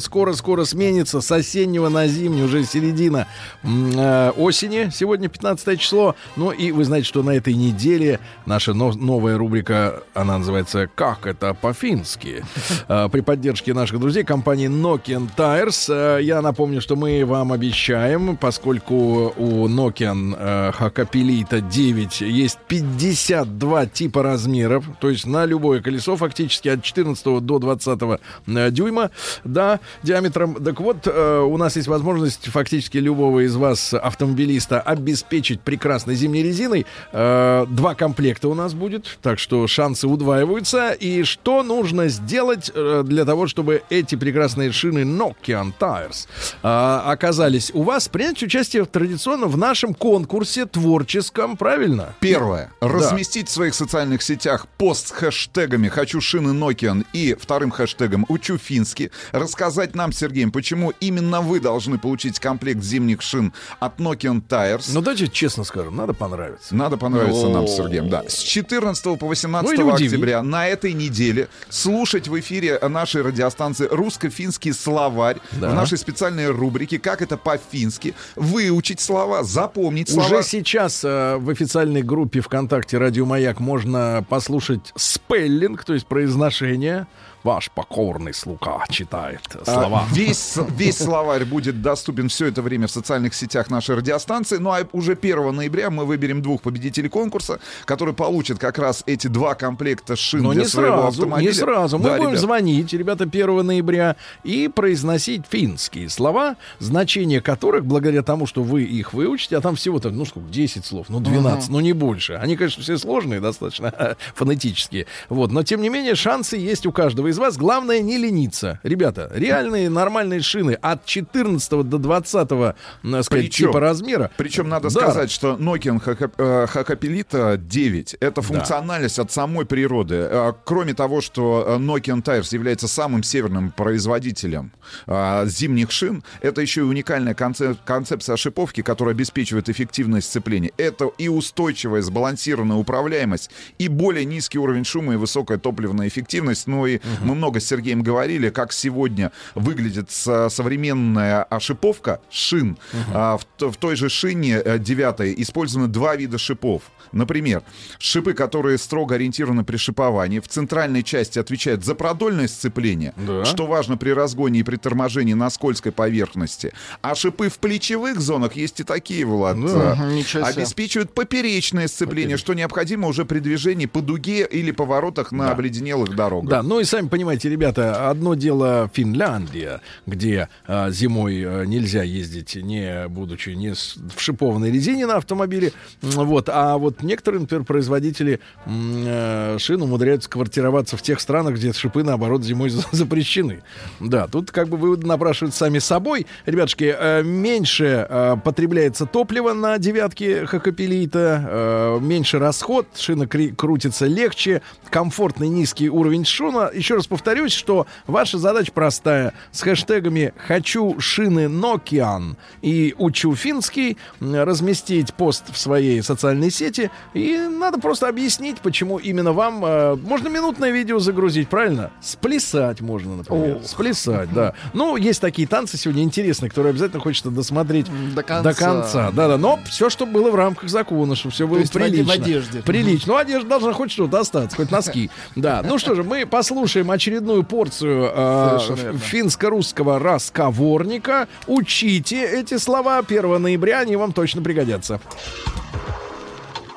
скоро-скоро 0.00 0.64
сменится 0.64 1.20
с 1.20 1.30
осеннего 1.30 1.90
на 1.90 2.06
зимний, 2.08 2.42
уже 2.42 2.64
середина 2.64 3.26
э, 3.62 4.30
осени, 4.38 4.88
сегодня 4.90 5.28
15 5.28 5.78
число. 5.78 6.16
Ну 6.36 6.50
и 6.50 6.72
вы 6.72 6.84
знаете, 6.84 7.06
что 7.06 7.22
на 7.22 7.32
этой 7.32 7.52
неделе 7.52 8.20
наша 8.46 8.72
но- 8.72 8.94
новая 8.94 9.36
рубрика, 9.36 10.02
она 10.14 10.38
называется 10.38 10.88
«Как 10.94 11.26
это 11.26 11.52
по-фински?» 11.52 12.42
э, 12.88 13.08
При 13.12 13.20
поддержке 13.20 13.74
наших 13.74 14.00
друзей 14.00 14.24
компании 14.24 14.70
Nokian 14.70 15.28
Tires. 15.36 16.22
Я 16.22 16.40
напомню, 16.40 16.80
что 16.80 16.96
мы 16.96 17.22
вам 17.26 17.52
обещаем, 17.52 18.38
поскольку 18.38 19.34
у 19.36 19.68
Nokian 19.68 20.72
Hakapelita 20.78 21.60
9 21.60 22.22
есть 22.22 22.58
52 22.66 23.86
типа 23.86 24.22
размеров, 24.22 24.86
то 25.00 25.10
есть 25.10 25.26
на 25.26 25.44
любое 25.44 25.82
колесо 25.82 26.16
фактически 26.16 26.68
от 26.68 26.82
14 26.82 27.25
до 27.40 27.58
20 27.58 28.00
э, 28.46 28.70
дюйма, 28.70 29.10
да, 29.44 29.80
диаметром. 30.02 30.54
Так 30.62 30.80
вот, 30.80 31.06
э, 31.06 31.40
у 31.40 31.56
нас 31.56 31.76
есть 31.76 31.88
возможность 31.88 32.48
фактически 32.48 32.98
любого 32.98 33.44
из 33.44 33.56
вас, 33.56 33.94
автомобилиста, 33.94 34.80
обеспечить 34.80 35.60
прекрасной 35.60 36.14
зимней 36.14 36.42
резиной. 36.42 36.86
Э, 37.12 37.66
два 37.68 37.94
комплекта 37.94 38.48
у 38.48 38.54
нас 38.54 38.74
будет, 38.74 39.18
так 39.22 39.38
что 39.38 39.66
шансы 39.66 40.06
удваиваются. 40.06 40.92
И 40.92 41.24
что 41.24 41.62
нужно 41.62 42.08
сделать 42.08 42.70
для 42.74 43.24
того, 43.24 43.46
чтобы 43.46 43.82
эти 43.90 44.14
прекрасные 44.14 44.72
шины 44.72 45.00
Nokian 45.00 45.72
Tires 45.78 46.26
оказались 46.62 47.70
у 47.74 47.82
вас? 47.82 48.08
Принять 48.08 48.42
участие 48.42 48.84
в, 48.84 48.86
традиционно 48.86 49.46
в 49.46 49.56
нашем 49.56 49.94
конкурсе 49.94 50.66
творческом, 50.66 51.56
правильно? 51.56 52.14
Первое. 52.20 52.72
Да. 52.80 52.88
Разместить 52.88 53.48
в 53.48 53.52
своих 53.52 53.74
социальных 53.74 54.22
сетях 54.22 54.66
пост 54.78 55.08
с 55.08 55.10
хэштегами 55.10 55.88
«Хочу 55.88 56.20
шины 56.20 56.50
Nokian» 56.50 57.04
и 57.16 57.34
вторым 57.34 57.70
хэштегом 57.70 58.26
«Учу 58.28 58.58
фински». 58.58 59.10
Рассказать 59.32 59.94
нам, 59.94 60.12
Сергеем, 60.12 60.52
почему 60.52 60.92
именно 61.00 61.40
вы 61.40 61.60
должны 61.60 61.98
получить 61.98 62.38
комплект 62.38 62.82
зимних 62.82 63.22
шин 63.22 63.52
от 63.80 63.98
Nokian 63.98 64.42
Tires. 64.46 64.90
Ну, 64.92 65.00
давайте 65.00 65.28
честно 65.28 65.64
скажем, 65.64 65.96
надо 65.96 66.12
понравиться. 66.12 66.74
Надо 66.74 66.96
понравиться 66.98 67.48
нам, 67.48 67.66
с 67.66 67.76
Сергеем, 67.76 68.10
да. 68.10 68.22
С 68.28 68.38
14 68.38 69.18
по 69.18 69.26
18 69.26 69.78
Ну, 69.78 69.92
октября 69.94 70.42
на 70.42 70.68
этой 70.68 70.92
неделе 70.92 71.48
слушать 71.70 72.28
в 72.28 72.38
эфире 72.38 72.78
нашей 72.80 73.22
радиостанции 73.22 73.88
русско-финский 73.90 74.72
словарь 74.72 75.38
Да. 75.52 75.70
в 75.70 75.74
нашей 75.74 75.96
специальной 75.98 76.50
рубрике 76.50 76.98
«Как 76.98 77.22
это 77.22 77.36
по-фински», 77.38 78.14
выучить 78.36 79.00
слова, 79.00 79.42
запомнить 79.42 80.10
слова. 80.10 80.26
Уже 80.26 80.42
сейчас 80.42 81.02
э, 81.04 81.36
в 81.36 81.48
официальной 81.48 82.02
группе 82.02 82.40
ВКонтакте 82.40 82.98
«Радио 82.98 83.24
Маяк» 83.24 83.60
можно 83.60 84.24
послушать 84.28 84.92
спеллинг, 84.96 85.84
то 85.84 85.94
есть 85.94 86.06
произношение. 86.06 87.05
Ваш 87.46 87.70
покорный 87.70 88.34
слуга 88.34 88.84
читает 88.90 89.40
слова. 89.64 90.04
А, 90.10 90.12
Весь, 90.12 90.56
весь 90.76 90.98
словарь 90.98 91.44
будет 91.44 91.80
доступен 91.80 92.28
все 92.28 92.46
это 92.46 92.60
время 92.60 92.88
в 92.88 92.90
социальных 92.90 93.34
сетях 93.34 93.70
нашей 93.70 93.94
радиостанции. 93.94 94.56
Ну 94.56 94.70
а 94.72 94.84
уже 94.90 95.12
1 95.12 95.54
ноября 95.54 95.90
мы 95.90 96.06
выберем 96.06 96.42
двух 96.42 96.60
победителей 96.62 97.08
конкурса, 97.08 97.60
которые 97.84 98.16
получат 98.16 98.58
как 98.58 98.80
раз 98.80 99.04
эти 99.06 99.28
два 99.28 99.54
комплекта 99.54 100.16
шин 100.16 100.42
Но 100.42 100.54
для 100.54 100.62
не 100.62 100.68
своего 100.68 100.96
сразу, 101.02 101.06
автомобиля. 101.22 101.48
не 101.48 101.54
сразу. 101.54 101.98
Мы 101.98 102.04
Да, 102.04 102.16
будем 102.16 102.30
ребят. 102.30 102.40
звонить, 102.40 102.92
ребята, 102.92 103.22
1 103.22 103.64
ноября 103.64 104.16
и 104.42 104.66
произносить 104.66 105.44
финские 105.48 106.08
слова, 106.08 106.56
значение 106.80 107.40
которых, 107.40 107.84
благодаря 107.86 108.22
тому, 108.24 108.48
что 108.48 108.64
вы 108.64 108.82
их 108.82 109.12
выучите, 109.12 109.56
а 109.56 109.60
там 109.60 109.76
всего-то, 109.76 110.10
ну 110.10 110.24
сколько, 110.24 110.48
10 110.48 110.84
слов, 110.84 111.06
ну 111.10 111.20
12, 111.20 111.62
Ага. 111.68 111.72
ну 111.72 111.78
не 111.78 111.92
больше. 111.92 112.32
Они, 112.32 112.56
конечно, 112.56 112.82
все 112.82 112.98
сложные 112.98 113.38
достаточно, 113.40 114.16
фонетические. 114.34 115.06
Вот, 115.28 115.52
но 115.52 115.62
тем 115.62 115.80
не 115.80 115.90
менее 115.90 116.16
шансы 116.16 116.56
есть 116.56 116.86
у 116.86 116.90
каждого 116.90 117.28
из 117.28 117.35
вас. 117.38 117.56
Главное 117.56 118.00
не 118.00 118.18
лениться. 118.18 118.80
Ребята, 118.82 119.30
реальные 119.34 119.88
нормальные 119.90 120.40
шины 120.40 120.72
от 120.80 121.04
14 121.04 121.82
до 121.82 121.98
20 121.98 122.48
так 122.48 122.76
сказать, 123.24 123.28
Причем- 123.28 123.68
типа 123.68 123.80
размера. 123.80 124.30
Причем 124.36 124.68
надо 124.68 124.84
Да. 124.92 125.00
сказать, 125.00 125.30
что 125.30 125.56
Nokian 125.56 126.02
Haca- 126.04 126.30
э, 126.38 126.66
Hakapelita 126.72 127.56
9— 127.56 128.14
это 128.20 128.42
функциональность 128.42 129.18
от 129.18 129.30
самой 129.32 129.64
природы. 129.66 130.14
Э, 130.30 130.52
Кроме 130.64 130.94
того, 130.94 131.20
что 131.20 131.64
э, 131.66 131.76
Nokian 131.78 132.22
Tires 132.22 132.52
является 132.54 132.88
самым 132.88 133.22
северным 133.22 133.70
производителем 133.70 134.72
э, 135.06 135.46
зимних 135.46 135.90
шин, 135.90 136.22
это 136.40 136.60
еще 136.60 136.80
и 136.80 136.84
уникальная 136.84 137.34
концеп- 137.34 137.78
концепция 137.84 138.36
шиповки, 138.36 138.82
которая 138.82 139.14
обеспечивает 139.14 139.68
эффективность 139.68 140.28
сцепления. 140.28 140.70
Это 140.76 141.10
и 141.18 141.28
устойчивая, 141.28 142.02
сбалансированная 142.02 142.76
управляемость, 142.76 143.50
и 143.78 143.88
более 143.88 144.24
низкий 144.24 144.58
уровень 144.58 144.84
шума 144.84 145.14
и 145.14 145.16
высокая 145.16 145.58
топливная 145.58 146.08
эффективность. 146.08 146.66
Ну 146.66 146.86
и 146.86 147.00
мы 147.26 147.34
много 147.34 147.60
с 147.60 147.66
Сергеем 147.66 148.02
говорили, 148.02 148.50
как 148.50 148.72
сегодня 148.72 149.32
выглядит 149.54 150.10
со- 150.10 150.48
современная 150.48 151.42
а, 151.44 151.60
шиповка 151.60 152.20
шин. 152.30 152.76
А, 153.12 153.38
в, 153.38 153.70
в 153.72 153.76
той 153.76 153.96
же 153.96 154.08
шине 154.08 154.60
э, 154.64 154.78
девятой 154.78 155.34
использованы 155.38 155.88
два 155.88 156.16
вида 156.16 156.38
шипов. 156.38 156.82
Например, 157.12 157.62
шипы, 157.98 158.32
которые 158.34 158.78
строго 158.78 159.14
ориентированы 159.14 159.64
при 159.64 159.76
шиповании, 159.76 160.40
в 160.40 160.48
центральной 160.48 161.02
части 161.02 161.38
отвечают 161.38 161.84
за 161.84 161.94
продольное 161.94 162.48
сцепление, 162.48 163.14
Да. 163.16 163.44
что 163.44 163.66
важно 163.66 163.96
при 163.96 164.10
разгоне 164.10 164.60
и 164.60 164.62
при 164.64 164.76
торможении 164.76 165.34
на 165.34 165.48
скользкой 165.50 165.92
поверхности. 165.92 166.72
А 167.02 167.14
шипы 167.14 167.48
в 167.48 167.58
плечевых 167.58 168.20
зонах 168.20 168.56
есть 168.56 168.80
и 168.80 168.84
такие, 168.84 169.24
Влад. 169.24 169.56
Да. 169.60 169.96
себе. 170.24 170.42
обеспечивают 170.42 171.14
поперечное 171.14 171.86
сцепление, 171.88 172.36
что 172.36 172.54
необходимо 172.54 173.06
уже 173.08 173.24
при 173.24 173.38
движении 173.38 173.86
по 173.86 174.00
дуге 174.02 174.46
или 174.50 174.72
поворотах 174.72 175.32
на 175.32 175.52
обледенелых 175.52 176.14
дорогах. 176.16 176.50
Да, 176.50 176.62
ну 176.62 176.80
и 176.80 176.84
сами 176.84 177.05
понимаете, 177.08 177.48
ребята, 177.48 178.10
одно 178.10 178.34
дело 178.34 178.90
Финляндия, 178.92 179.80
где 180.06 180.48
а, 180.66 180.90
зимой 180.90 181.42
а, 181.46 181.62
нельзя 181.64 182.02
ездить, 182.02 182.54
не 182.56 183.08
будучи 183.08 183.50
не 183.50 183.74
с- 183.74 183.96
в 184.14 184.20
шипованной 184.20 184.70
резине 184.70 185.06
на 185.06 185.16
автомобиле, 185.16 185.72
вот, 186.02 186.48
а 186.52 186.76
вот 186.78 187.02
некоторые, 187.02 187.40
например, 187.42 187.64
производители 187.64 188.40
э, 188.66 189.56
шин 189.58 189.82
умудряются 189.82 190.28
квартироваться 190.28 190.96
в 190.96 191.02
тех 191.02 191.20
странах, 191.20 191.54
где 191.54 191.72
шипы, 191.72 192.02
наоборот, 192.02 192.42
зимой 192.42 192.70
за- 192.70 192.84
запрещены. 192.92 193.62
Да, 194.00 194.26
тут 194.28 194.50
как 194.50 194.68
бы 194.68 194.76
выводы 194.76 195.06
напрашиваются 195.06 195.58
сами 195.60 195.78
собой. 195.78 196.26
Ребятушки, 196.46 196.94
э, 196.98 197.22
меньше 197.22 198.06
э, 198.08 198.36
потребляется 198.44 199.06
топлива 199.06 199.52
на 199.52 199.78
девятке 199.78 200.46
Хакапелита, 200.46 201.44
э, 201.48 201.98
меньше 202.00 202.38
расход, 202.38 202.86
шина 202.96 203.26
крутится 203.26 204.06
легче, 204.06 204.62
комфортный 204.90 205.48
низкий 205.48 205.88
уровень 205.88 206.24
шума. 206.24 206.70
Еще 206.72 206.95
раз 206.96 207.06
повторюсь, 207.06 207.52
что 207.52 207.86
ваша 208.06 208.38
задача 208.38 208.72
простая. 208.72 209.32
С 209.52 209.62
хэштегами 209.62 210.32
«Хочу 210.46 210.98
шины 211.00 211.46
Nokian» 211.46 212.36
и 212.62 212.94
«Учу 212.98 213.34
финский» 213.34 213.96
разместить 214.20 215.14
пост 215.14 215.44
в 215.52 215.58
своей 215.58 216.02
социальной 216.02 216.50
сети. 216.50 216.90
И 217.14 217.36
надо 217.36 217.78
просто 217.78 218.08
объяснить, 218.08 218.58
почему 218.60 218.98
именно 218.98 219.32
вам... 219.32 219.64
э, 219.64 219.96
можно 219.96 220.28
минутное 220.28 220.70
видео 220.70 220.98
загрузить, 220.98 221.48
правильно? 221.48 221.90
Сплясать 222.00 222.80
можно, 222.80 223.16
например. 223.16 223.56
О. 223.56 223.62
Сплясать, 223.62 224.32
да. 224.32 224.54
Ну, 224.72 224.96
есть 224.96 225.20
такие 225.20 225.46
танцы 225.48 225.76
сегодня 225.76 226.02
интересные, 226.02 226.48
которые 226.50 226.70
обязательно 226.70 227.00
хочется 227.00 227.30
досмотреть 227.30 227.86
До 228.14 228.22
конца. 228.22 228.42
до 228.42 228.54
конца. 228.58 229.10
Да-да, 229.12 229.36
но 229.38 229.58
все, 229.68 229.90
чтобы 229.90 230.12
было 230.12 230.30
в 230.30 230.34
рамках 230.34 230.68
закона, 230.68 231.14
чтобы 231.16 231.32
все 231.34 231.46
было 231.46 231.58
прилично. 231.60 232.04
в 232.04 232.10
одежде. 232.10 232.62
Прилично. 232.62 233.12
Ну, 233.12 233.18
одежда 233.18 233.48
должна 233.48 233.72
хоть 233.72 233.90
что-то 233.92 234.20
остаться, 234.20 234.56
хоть 234.56 234.70
носки. 234.70 235.10
Да. 235.34 235.62
Ну 235.64 235.78
что 235.78 235.94
же, 235.94 236.02
мы 236.02 236.26
послушаем 236.26 236.85
очередную 236.90 237.44
порцию 237.44 238.10
э, 238.14 238.94
финско-русского 238.98 239.98
расговорника. 239.98 241.28
Учите 241.46 242.24
эти 242.24 242.58
слова 242.58 242.98
1 242.98 243.42
ноября, 243.42 243.80
они 243.80 243.96
вам 243.96 244.12
точно 244.12 244.42
пригодятся. 244.42 245.00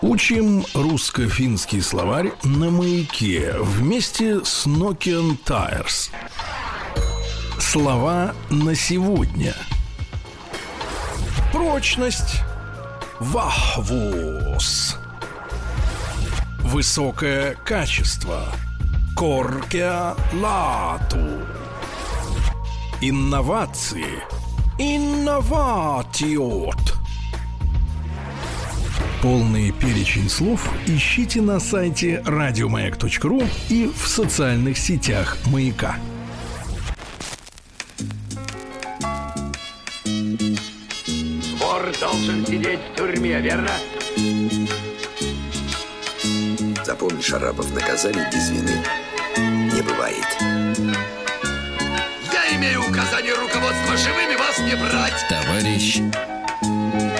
Учим 0.01 0.63
русско-финский 0.73 1.81
словарь 1.81 2.31
на 2.43 2.69
маяке 2.69 3.53
вместе 3.59 4.45
с 4.45 4.65
Nokian 4.65 5.37
Tires. 5.45 6.09
Слова 7.59 8.33
на 8.49 8.75
сегодня. 8.75 9.53
Прочность. 11.51 12.41
Вахвус. 13.19 14.95
Высокое 16.59 17.55
качество. 17.65 18.45
Коркя 19.19 20.15
лату. 20.31 21.19
Инновации. 23.01 24.23
Инноватиот. 24.77 26.77
Полный 29.21 29.73
перечень 29.73 30.29
слов 30.29 30.71
ищите 30.87 31.41
на 31.41 31.59
сайте 31.59 32.23
радиомаяк.ру 32.25 33.41
и 33.67 33.91
в 33.93 34.07
социальных 34.07 34.77
сетях 34.77 35.35
«Маяка». 35.47 35.97
Вор 41.59 41.91
должен 41.99 42.45
сидеть 42.45 42.79
в 42.93 42.95
тюрьме, 42.95 43.41
верно? 43.41 43.71
Запомни, 46.85 47.21
Шарапов, 47.21 47.69
наказали 47.73 48.25
без 48.31 48.49
вины 48.51 48.81
не 49.79 49.83
бывает. 49.83 50.25
Я 52.33 52.55
имею 52.57 52.81
указание 52.81 53.33
руководства 53.33 53.95
живыми 53.95 54.35
вас 54.35 54.59
не 54.59 54.75
брать. 54.75 55.25
Товарищ 55.29 56.01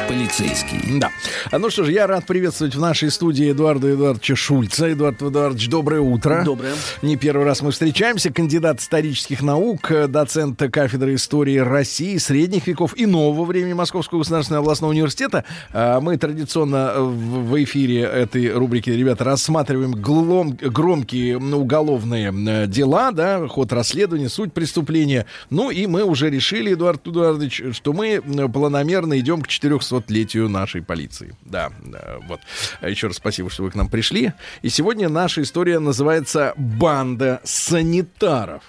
полицейский. 0.07 0.99
Да. 0.99 1.11
А 1.51 1.59
Ну 1.59 1.69
что 1.69 1.83
ж, 1.83 1.89
я 1.89 2.07
рад 2.07 2.25
приветствовать 2.25 2.75
в 2.75 2.79
нашей 2.79 3.11
студии 3.11 3.51
Эдуарда 3.51 3.93
Эдуардовича 3.93 4.35
Шульца. 4.35 4.91
Эдуард 4.91 5.21
Эдуардович, 5.21 5.67
доброе 5.69 6.01
утро. 6.01 6.43
Доброе. 6.45 6.73
Не 7.01 7.15
первый 7.17 7.45
раз 7.45 7.61
мы 7.61 7.71
встречаемся. 7.71 8.31
Кандидат 8.31 8.79
исторических 8.79 9.41
наук, 9.41 9.91
э, 9.91 10.07
доцент 10.07 10.59
кафедры 10.71 11.15
истории 11.15 11.57
России, 11.57 12.17
средних 12.17 12.67
веков 12.67 12.95
и 12.97 13.05
нового 13.05 13.45
времени 13.45 13.73
Московского 13.73 14.19
государственного 14.19 14.63
областного 14.63 14.91
университета. 14.91 15.43
А 15.73 15.99
Мы 15.99 16.17
традиционно 16.17 16.91
э, 16.95 17.01
в 17.01 17.63
эфире 17.63 18.01
этой 18.01 18.51
рубрики, 18.53 18.89
ребята, 18.89 19.23
рассматриваем 19.23 19.93
глом- 19.93 20.57
громкие 20.59 21.37
уголовные 21.37 22.67
дела, 22.67 23.11
да, 23.11 23.47
ход 23.47 23.73
расследования, 23.73 24.29
суть 24.29 24.53
преступления. 24.53 25.25
Ну 25.49 25.71
и 25.71 25.87
мы 25.87 26.03
уже 26.03 26.29
решили, 26.29 26.73
Эдуард 26.73 27.07
Эдуардович, 27.07 27.61
что 27.73 27.93
мы 27.93 28.21
планомерно 28.51 29.19
идем 29.19 29.41
к 29.41 29.47
400-летию 29.91 30.47
нашей 30.47 30.81
полиции. 30.81 31.35
Да, 31.41 31.71
да, 31.83 32.17
вот. 32.27 32.39
Еще 32.81 33.07
раз 33.07 33.17
спасибо, 33.17 33.49
что 33.49 33.63
вы 33.63 33.71
к 33.71 33.75
нам 33.75 33.89
пришли. 33.89 34.33
И 34.61 34.69
сегодня 34.69 35.09
наша 35.09 35.41
история 35.41 35.79
называется 35.79 36.53
«Банда 36.57 37.41
санитаров». 37.43 38.63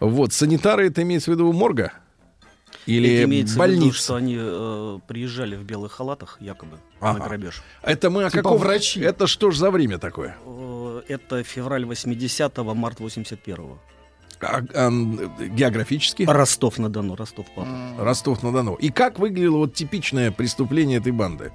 Вот, 0.00 0.32
санитары, 0.32 0.86
это 0.88 1.02
имеется 1.02 1.30
в 1.30 1.34
виду 1.34 1.52
морга? 1.52 1.92
Или 2.86 3.14
Это 3.14 3.24
имеется 3.24 3.54
в 3.54 3.56
виду, 3.66 3.76
больница? 3.80 3.98
что 3.98 4.14
они 4.16 4.36
э, 4.38 4.98
приезжали 5.08 5.56
в 5.56 5.64
белых 5.64 5.92
халатах, 5.92 6.36
якобы, 6.40 6.76
Ага. 7.00 7.18
на 7.18 7.24
грабеж. 7.24 7.62
Это 7.82 8.10
мы 8.10 8.24
о 8.24 8.30
Типа 8.30 8.42
каком... 8.42 8.58
врачи. 8.58 9.00
Это 9.00 9.26
что 9.26 9.50
ж 9.50 9.56
за 9.56 9.70
время 9.70 9.98
такое? 9.98 10.36
Э, 10.44 11.00
Это 11.08 11.42
февраль 11.42 11.84
80-го, 11.84 12.74
март 12.74 13.00
81-го. 13.00 13.78
А, 14.40 14.62
а, 14.74 14.90
географически? 14.90 16.24
Ростов-на-Дону, 16.24 17.16
Ростов-Папа. 17.16 17.68
Ростов-на-Дону. 17.98 18.74
И 18.74 18.90
как 18.90 19.18
выглядело 19.18 19.58
вот 19.58 19.74
типичное 19.74 20.30
преступление 20.30 20.98
этой 20.98 21.12
банды? 21.12 21.52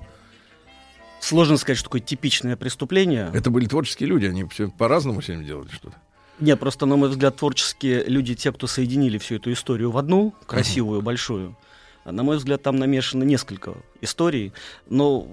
Сложно 1.20 1.58
сказать, 1.58 1.78
что 1.78 1.90
такое 1.90 2.02
типичное 2.02 2.56
преступление. 2.56 3.30
Это 3.34 3.50
были 3.50 3.66
творческие 3.66 4.08
люди, 4.08 4.26
они 4.26 4.46
все 4.46 4.70
по-разному 4.70 5.22
сегодня 5.22 5.46
делали 5.46 5.70
что-то. 5.70 5.96
Нет, 6.40 6.60
просто, 6.60 6.86
на 6.86 6.96
мой 6.96 7.10
взгляд, 7.10 7.36
творческие 7.36 8.06
люди, 8.06 8.34
те, 8.34 8.52
кто 8.54 8.66
соединили 8.66 9.18
всю 9.18 9.36
эту 9.36 9.52
историю 9.52 9.92
в 9.92 9.98
одну, 9.98 10.34
красивую, 10.46 11.02
большую. 11.02 11.58
А 12.06 12.14
На 12.14 12.24
мой 12.24 12.38
взгляд, 12.38 12.64
там 12.64 12.78
намешано 12.78 13.24
несколько 13.24 13.76
историй. 14.02 14.54
Но 14.88 15.28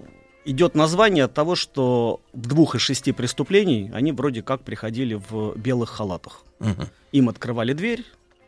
идет 0.45 0.75
название 0.75 1.25
от 1.25 1.35
того, 1.35 1.55
что 1.55 2.21
в 2.33 2.47
двух 2.47 2.75
из 2.75 2.81
шести 2.81 3.13
преступлений 3.13 3.91
они 3.95 4.13
вроде 4.13 4.43
как 4.43 4.63
приходили 4.63 5.15
в 5.15 5.57
белых 5.57 5.91
халатах. 5.91 6.43
Им 7.13 7.29
открывали 7.29 7.73
дверь, 7.73 8.05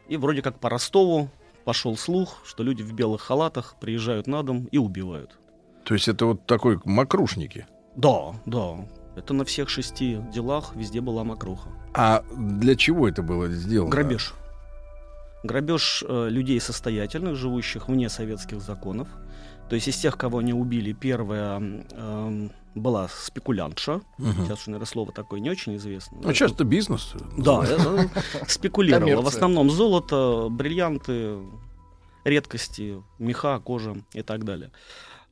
и 0.09 0.17
вроде 0.17 0.43
как 0.43 0.59
по 0.59 0.69
Ростову 0.71 1.31
пошел 1.65 1.97
слух, 1.97 2.41
что 2.45 2.63
люди 2.63 2.83
в 2.83 2.93
белых 2.93 3.23
халатах 3.23 3.77
приезжают 3.81 4.27
на 4.27 4.43
дом 4.43 4.69
и 4.73 4.79
убивают. 4.79 5.39
То 5.85 5.95
есть 5.95 6.09
это 6.09 6.27
вот 6.27 6.47
такой 6.47 6.81
макрушники. 6.85 7.67
Да, 7.97 8.35
да. 8.47 8.87
Это 9.17 9.35
на 9.35 9.45
всех 9.45 9.69
шести 9.69 10.19
делах 10.33 10.77
везде 10.77 11.01
была 11.01 11.25
мокруха. 11.25 11.71
А 11.95 12.25
для 12.37 12.77
чего 12.77 13.09
это 13.09 13.23
было 13.23 13.49
сделано? 13.49 13.91
Грабеж. 13.91 14.35
Грабеж 15.43 16.05
э, 16.07 16.29
людей 16.31 16.61
состоятельных, 16.61 17.37
живущих 17.37 17.89
вне 17.89 18.09
советских 18.09 18.61
законов. 18.61 19.09
То 19.69 19.75
есть 19.75 19.89
из 19.89 19.97
тех, 19.97 20.17
кого 20.17 20.39
они 20.39 20.53
убили, 20.55 20.93
первая 20.93 21.59
эм, 21.93 22.53
была 22.75 23.09
спекулянтша. 23.09 24.01
Мгм. 24.19 24.45
Сейчас 24.45 24.61
уже, 24.63 24.71
наверное, 24.71 24.87
слово 24.87 25.13
такое 25.13 25.41
не 25.41 25.51
очень 25.51 25.77
известно. 25.77 26.19
Ну, 26.23 26.33
сейчас 26.33 26.53
это 26.53 26.65
бизнес. 26.65 27.13
Да, 27.37 27.65
это 27.65 28.11
спекулировала. 28.49 29.23
В 29.23 29.27
основном 29.27 29.71
золото, 29.71 30.49
бриллианты, 30.51 31.39
редкости, 32.25 33.03
меха, 33.19 33.61
кожа 33.61 33.97
и 34.15 34.23
так 34.23 34.45
далее. 34.45 34.71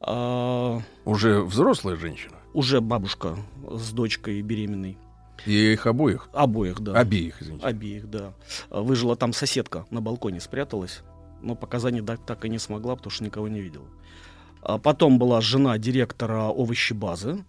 А, 0.01 0.81
Уже 1.05 1.41
взрослая 1.43 1.97
женщина. 1.97 2.37
уже 2.53 2.81
бабушка 2.81 3.37
с 3.71 3.93
дочкой 3.93 4.43
беременной. 4.43 4.99
И 5.47 5.73
их 5.73 5.87
обоих. 5.87 6.29
Обоих, 6.33 6.81
да. 6.81 6.93
Обеих, 6.95 7.41
извините. 7.43 7.67
Обеих, 7.67 8.11
да. 8.11 8.35
А, 8.69 8.83
Выжила 8.83 9.17
там 9.17 9.33
соседка, 9.33 9.87
на 9.91 10.01
балконе 10.03 10.41
спряталась, 10.41 11.01
но 11.43 11.55
показаний 11.55 12.03
так, 12.03 12.21
так 12.27 12.45
и 12.45 12.49
не 12.51 12.59
смогла, 12.59 12.97
потому 12.97 13.11
что 13.11 13.25
никого 13.25 13.49
не 13.49 13.61
видела. 13.61 13.87
А 14.69 14.79
Потом 14.79 15.19
была 15.19 15.41
жена 15.41 15.79
директора 15.79 16.49
овощебазы, 16.49 17.45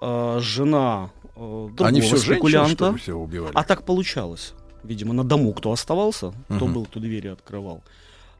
а, 0.00 0.38
жена 0.40 1.10
э, 1.22 1.38
другого 1.38 1.86
Они 1.88 2.00
все 2.00 2.16
спекулянта. 2.16 2.90
ли, 2.92 2.98
все 2.98 3.12
убивали? 3.14 3.52
А 3.54 3.62
так 3.62 3.84
получалось. 3.84 4.54
Видимо, 4.82 5.12
на 5.12 5.22
дому 5.24 5.52
кто 5.52 5.70
оставался, 5.70 6.32
кто 6.48 6.64
Мгм. 6.64 6.72
был, 6.74 6.84
кто 6.86 6.98
двери 7.00 7.28
открывал. 7.28 7.82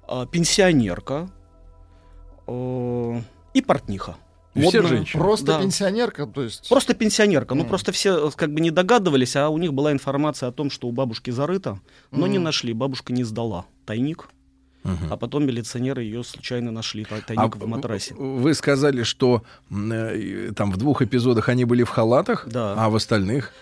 А, 0.09 0.25
пенсионерка 0.27 1.29
э, 2.47 3.21
и 3.53 3.61
портниха. 3.63 4.17
И 4.55 4.61
все 4.61 4.81
Модная. 4.81 4.97
женщины? 4.97 5.21
Просто 5.23 5.47
Да. 5.47 5.61
пенсионерка, 5.61 6.27
то 6.27 6.43
есть... 6.43 6.69
Просто 6.69 6.95
пенсионерка. 6.95 7.55
Ну, 7.55 7.63
Мгм. 7.63 7.69
просто 7.69 7.93
все 7.93 8.29
э, 8.29 8.31
как 8.35 8.53
бы 8.55 8.61
не 8.61 8.71
догадывались, 8.71 9.37
а 9.37 9.49
у 9.51 9.59
них 9.59 9.75
была 9.75 9.93
информация 9.93 10.49
о 10.49 10.53
том, 10.53 10.71
что 10.71 10.87
у 10.89 10.93
бабушки 10.93 11.31
зарыто, 11.31 11.81
но 12.11 12.27
не 12.27 12.39
Мгм. 12.39 12.45
нашли. 12.45 12.73
Бабушка 12.73 13.13
не 13.13 13.25
сдала 13.25 13.67
тайник. 13.85 14.29
А 15.11 15.17
потом 15.17 15.47
милиционеры 15.47 16.03
ее 16.03 16.23
случайно 16.23 16.71
нашли, 16.71 17.05
тай- 17.05 17.23
тайник 17.23 17.57
А 17.57 17.59
в 17.59 17.67
матрасе. 17.67 18.15
Вы 18.15 18.53
сказали, 18.55 19.03
что 19.03 19.43
э, 19.71 20.51
там 20.55 20.71
в 20.71 20.77
двух 20.77 21.01
эпизодах 21.01 21.49
они 21.49 21.65
были 21.65 21.85
в 21.85 21.89
халатах, 21.89 22.47
Да. 22.49 22.75
а 22.77 22.91
в 22.91 22.95
остальных... 22.97 23.53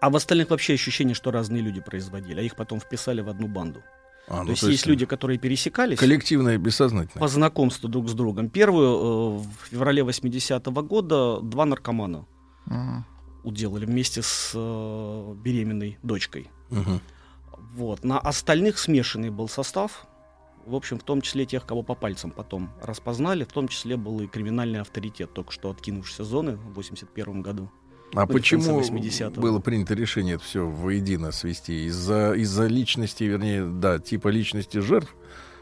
А 0.00 0.10
в 0.10 0.16
остальных 0.16 0.50
вообще 0.50 0.74
ощущение, 0.74 1.14
что 1.14 1.30
разные 1.30 1.62
люди 1.62 1.80
производили, 1.80 2.40
а 2.40 2.42
их 2.42 2.54
потом 2.54 2.80
вписали 2.80 3.20
в 3.22 3.28
одну 3.28 3.48
банду. 3.48 3.82
А, 4.28 4.38
то 4.40 4.44
ну, 4.44 4.50
есть 4.50 4.60
то 4.60 4.66
есть 4.68 4.80
есть 4.80 4.86
люди, 4.86 5.06
которые 5.06 5.38
пересекались 5.38 5.98
Коллективное, 5.98 6.58
бессознательное. 6.58 7.20
по 7.20 7.28
знакомству 7.28 7.88
друг 7.88 8.08
с 8.08 8.12
другом. 8.12 8.50
Первую 8.50 8.88
э, 8.88 9.38
в 9.38 9.70
феврале 9.70 10.02
80-го 10.02 10.82
года 10.82 11.40
два 11.40 11.64
наркомана 11.64 12.26
Мгм. 12.66 13.06
уделали 13.42 13.86
вместе 13.86 14.20
с 14.22 14.52
э, 14.54 15.34
беременной 15.42 15.98
дочкой. 16.02 16.50
Мгм. 16.68 17.00
Вот. 17.74 18.04
На 18.04 18.18
остальных 18.20 18.78
смешанный 18.78 19.30
был 19.30 19.48
состав. 19.48 20.06
В 20.68 20.74
общем, 20.74 20.98
в 20.98 21.02
том 21.02 21.22
числе 21.22 21.46
тех, 21.46 21.64
кого 21.64 21.82
по 21.82 21.94
пальцам 21.94 22.30
потом 22.30 22.70
распознали. 22.82 23.44
В 23.44 23.52
том 23.52 23.68
числе 23.68 23.96
был 23.96 24.20
и 24.20 24.26
криминальный 24.26 24.80
авторитет, 24.80 25.32
только 25.32 25.50
что 25.50 25.70
откинувшийся 25.70 26.24
зоны 26.24 26.56
в 26.56 26.74
81 26.74 27.40
году. 27.40 27.70
А 28.14 28.20
Ну, 28.20 28.26
почему 28.26 28.80
80-го. 28.80 29.40
было 29.40 29.60
принято 29.60 29.94
решение 29.94 30.34
это 30.34 30.44
все 30.44 30.68
воедино 30.68 31.32
свести? 31.32 31.86
Из-за 31.86 32.34
из 32.34 32.58
личности, 32.58 33.24
вернее, 33.24 33.64
да, 33.64 33.98
типа 33.98 34.28
личности 34.28 34.78
жертв? 34.78 35.14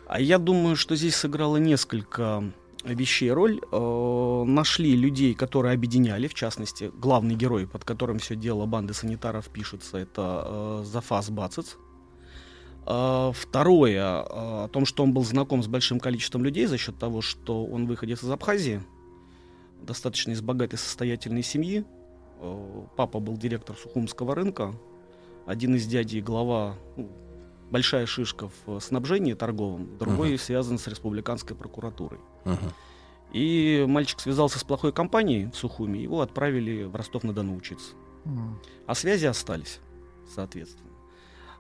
А 0.09 0.21
я 0.21 0.39
думаю, 0.39 0.75
что 0.75 0.97
здесь 0.97 1.15
сыграло 1.15 1.59
несколько 1.59 2.43
вещей 2.85 3.31
роль. 3.31 3.61
Э, 3.71 4.45
нашли 4.45 4.97
людей, 4.97 5.35
которые 5.35 5.75
объединяли, 5.75 6.27
в 6.27 6.35
частности, 6.35 6.91
главный 6.95 7.37
герой, 7.37 7.69
под 7.69 7.85
которым 7.85 8.19
все 8.19 8.35
дело 8.35 8.67
банды 8.67 8.93
санитаров 8.93 9.49
пишется, 9.51 9.99
это 9.99 10.45
э, 10.47 10.85
Зафас 10.85 11.31
Бацец. 11.31 11.79
А, 12.89 13.33
Второе, 13.33 13.99
э, 14.01 14.23
о 14.65 14.69
том, 14.69 14.87
что 14.87 15.03
он 15.03 15.13
был 15.13 15.25
знаком 15.25 15.63
с 15.63 15.67
большим 15.67 15.99
количеством 15.99 16.45
людей 16.45 16.67
за 16.67 16.79
счет 16.79 16.99
того, 16.99 17.21
что 17.21 17.65
он 17.67 17.87
выходец 17.87 18.23
из 18.23 18.31
Абхазии, 18.31 18.81
достаточно 19.83 20.31
из 20.33 20.41
богатой 20.41 20.79
состоятельной 20.79 21.43
семьи. 21.43 21.85
Э, 22.41 22.83
Папа 22.97 23.19
был 23.19 23.37
директор 23.37 23.77
Сухумского 23.77 24.35
рынка, 24.37 24.73
один 25.47 25.75
из 25.75 25.87
дядей 25.87 26.21
глава, 26.21 26.77
ну, 26.97 27.11
большая 27.71 28.07
шишка 28.07 28.51
в 28.65 28.79
снабжении 28.79 29.35
торговом, 29.35 29.99
другой 29.99 30.31
Мгм. 30.31 30.39
связан 30.39 30.79
с 30.79 30.87
республиканской 30.87 31.57
прокуратурой. 31.57 32.21
Мгм. 32.45 32.73
И 33.33 33.85
мальчик 33.89 34.21
связался 34.21 34.61
с 34.61 34.65
плохой 34.65 34.93
компанией 34.93 35.51
в 35.51 35.57
Сухуми, 35.57 35.99
его 35.99 36.21
отправили 36.21 36.85
в 36.85 36.95
Ростов-на-Дону 36.95 37.57
учиться. 37.57 37.95
Мгм. 38.25 38.61
А 38.87 38.95
связи 38.95 39.27
остались, 39.27 39.81
соответственно. 40.33 40.86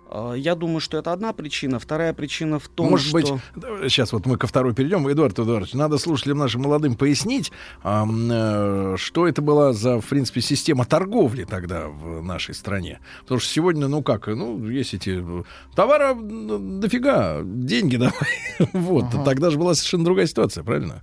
А, 0.08 0.34
Я 0.34 0.54
думаю, 0.54 0.80
что 0.80 0.98
это 0.98 1.12
одна 1.12 1.32
причина. 1.32 1.78
Вторая 1.78 2.12
причина 2.12 2.58
в 2.58 2.68
том, 2.68 2.90
Может 2.90 3.08
что... 3.08 3.12
быть, 3.18 3.32
да, 3.56 3.68
сейчас 3.88 4.12
вот 4.12 4.26
мы 4.26 4.36
ко 4.36 4.46
второй 4.46 4.74
перейдем. 4.74 5.10
Эдуард 5.10 5.38
Эдуардович, 5.38 5.74
надо 5.74 5.98
слушателям 5.98 6.38
нашим 6.38 6.62
молодым 6.62 6.94
пояснить, 6.94 7.52
э, 7.84 8.94
что 8.98 9.26
это 9.28 9.42
была 9.42 9.72
за, 9.72 10.00
в 10.00 10.06
принципе, 10.06 10.40
система 10.40 10.84
торговли 10.84 11.44
тогда 11.44 11.88
в 11.88 12.22
нашей 12.22 12.54
стране. 12.54 13.00
Потому 13.22 13.40
что 13.40 13.50
сегодня, 13.50 13.88
ну 13.88 14.02
как, 14.02 14.26
ну, 14.28 14.64
есть 14.68 14.94
эти 14.94 15.20
э, 15.22 15.42
товара 15.74 16.14
дофига, 16.14 17.40
деньги 17.44 17.96
давай. 17.96 18.14
Вот, 18.72 19.04
Ага. 19.12 19.24
тогда 19.24 19.50
же 19.50 19.58
была 19.58 19.74
совершенно 19.74 20.04
другая 20.04 20.26
ситуация, 20.26 20.62
правильно? 20.64 21.02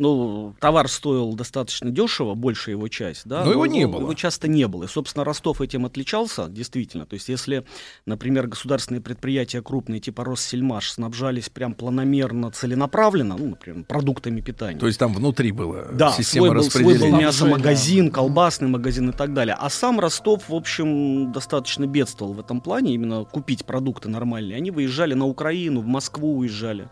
Ну, 0.00 0.54
товар 0.60 0.88
стоил 0.88 1.34
достаточно 1.34 1.90
дешево, 1.90 2.34
большая 2.34 2.74
его 2.74 2.88
часть, 2.88 3.26
да. 3.26 3.44
Но 3.44 3.52
его 3.52 3.66
не 3.66 3.86
было. 3.86 4.00
Его 4.00 4.14
часто 4.14 4.48
не 4.48 4.66
было. 4.66 4.84
И, 4.84 4.86
собственно, 4.86 5.26
Ростов 5.26 5.60
этим 5.60 5.84
отличался, 5.84 6.48
действительно. 6.48 7.04
То 7.04 7.14
есть, 7.14 7.28
если, 7.28 7.66
например, 8.06 8.46
государственные 8.46 9.02
предприятия 9.02 9.60
крупные, 9.60 10.00
типа 10.00 10.24
Россельмаш, 10.24 10.92
снабжались 10.92 11.50
прям 11.50 11.74
планомерно, 11.74 12.50
целенаправленно, 12.50 13.36
ну, 13.36 13.50
например, 13.50 13.84
продуктами 13.84 14.40
питания. 14.40 14.78
То 14.78 14.86
есть 14.86 14.98
там 14.98 15.12
внутри 15.12 15.52
была 15.52 15.88
да, 15.92 16.12
система 16.12 16.46
свой 16.46 16.48
был, 16.48 16.64
распределения. 16.64 16.98
свой 16.98 17.10
был 17.10 17.20
мясомагазин, 17.20 18.10
колбасный 18.10 18.68
магазин 18.68 19.10
и 19.10 19.12
так 19.12 19.34
далее. 19.34 19.54
А 19.60 19.68
сам 19.68 20.00
Ростов, 20.00 20.48
в 20.48 20.54
общем, 20.54 21.30
достаточно 21.30 21.86
бедствовал 21.86 22.32
в 22.32 22.40
этом 22.40 22.62
плане, 22.62 22.94
именно 22.94 23.26
купить 23.26 23.66
продукты 23.66 24.08
нормальные. 24.08 24.56
Они 24.56 24.70
выезжали 24.70 25.12
на 25.12 25.26
Украину, 25.26 25.82
в 25.82 25.86
Москву 25.86 26.38
уезжали. 26.38 26.88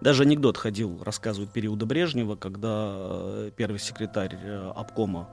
Даже 0.00 0.24
анекдот 0.24 0.56
ходил, 0.56 1.00
рассказывают 1.02 1.52
периода 1.52 1.86
Брежнева, 1.86 2.36
когда 2.36 2.92
э, 2.96 3.50
первый 3.56 3.78
секретарь 3.78 4.36
э, 4.42 4.72
обкома 4.74 5.28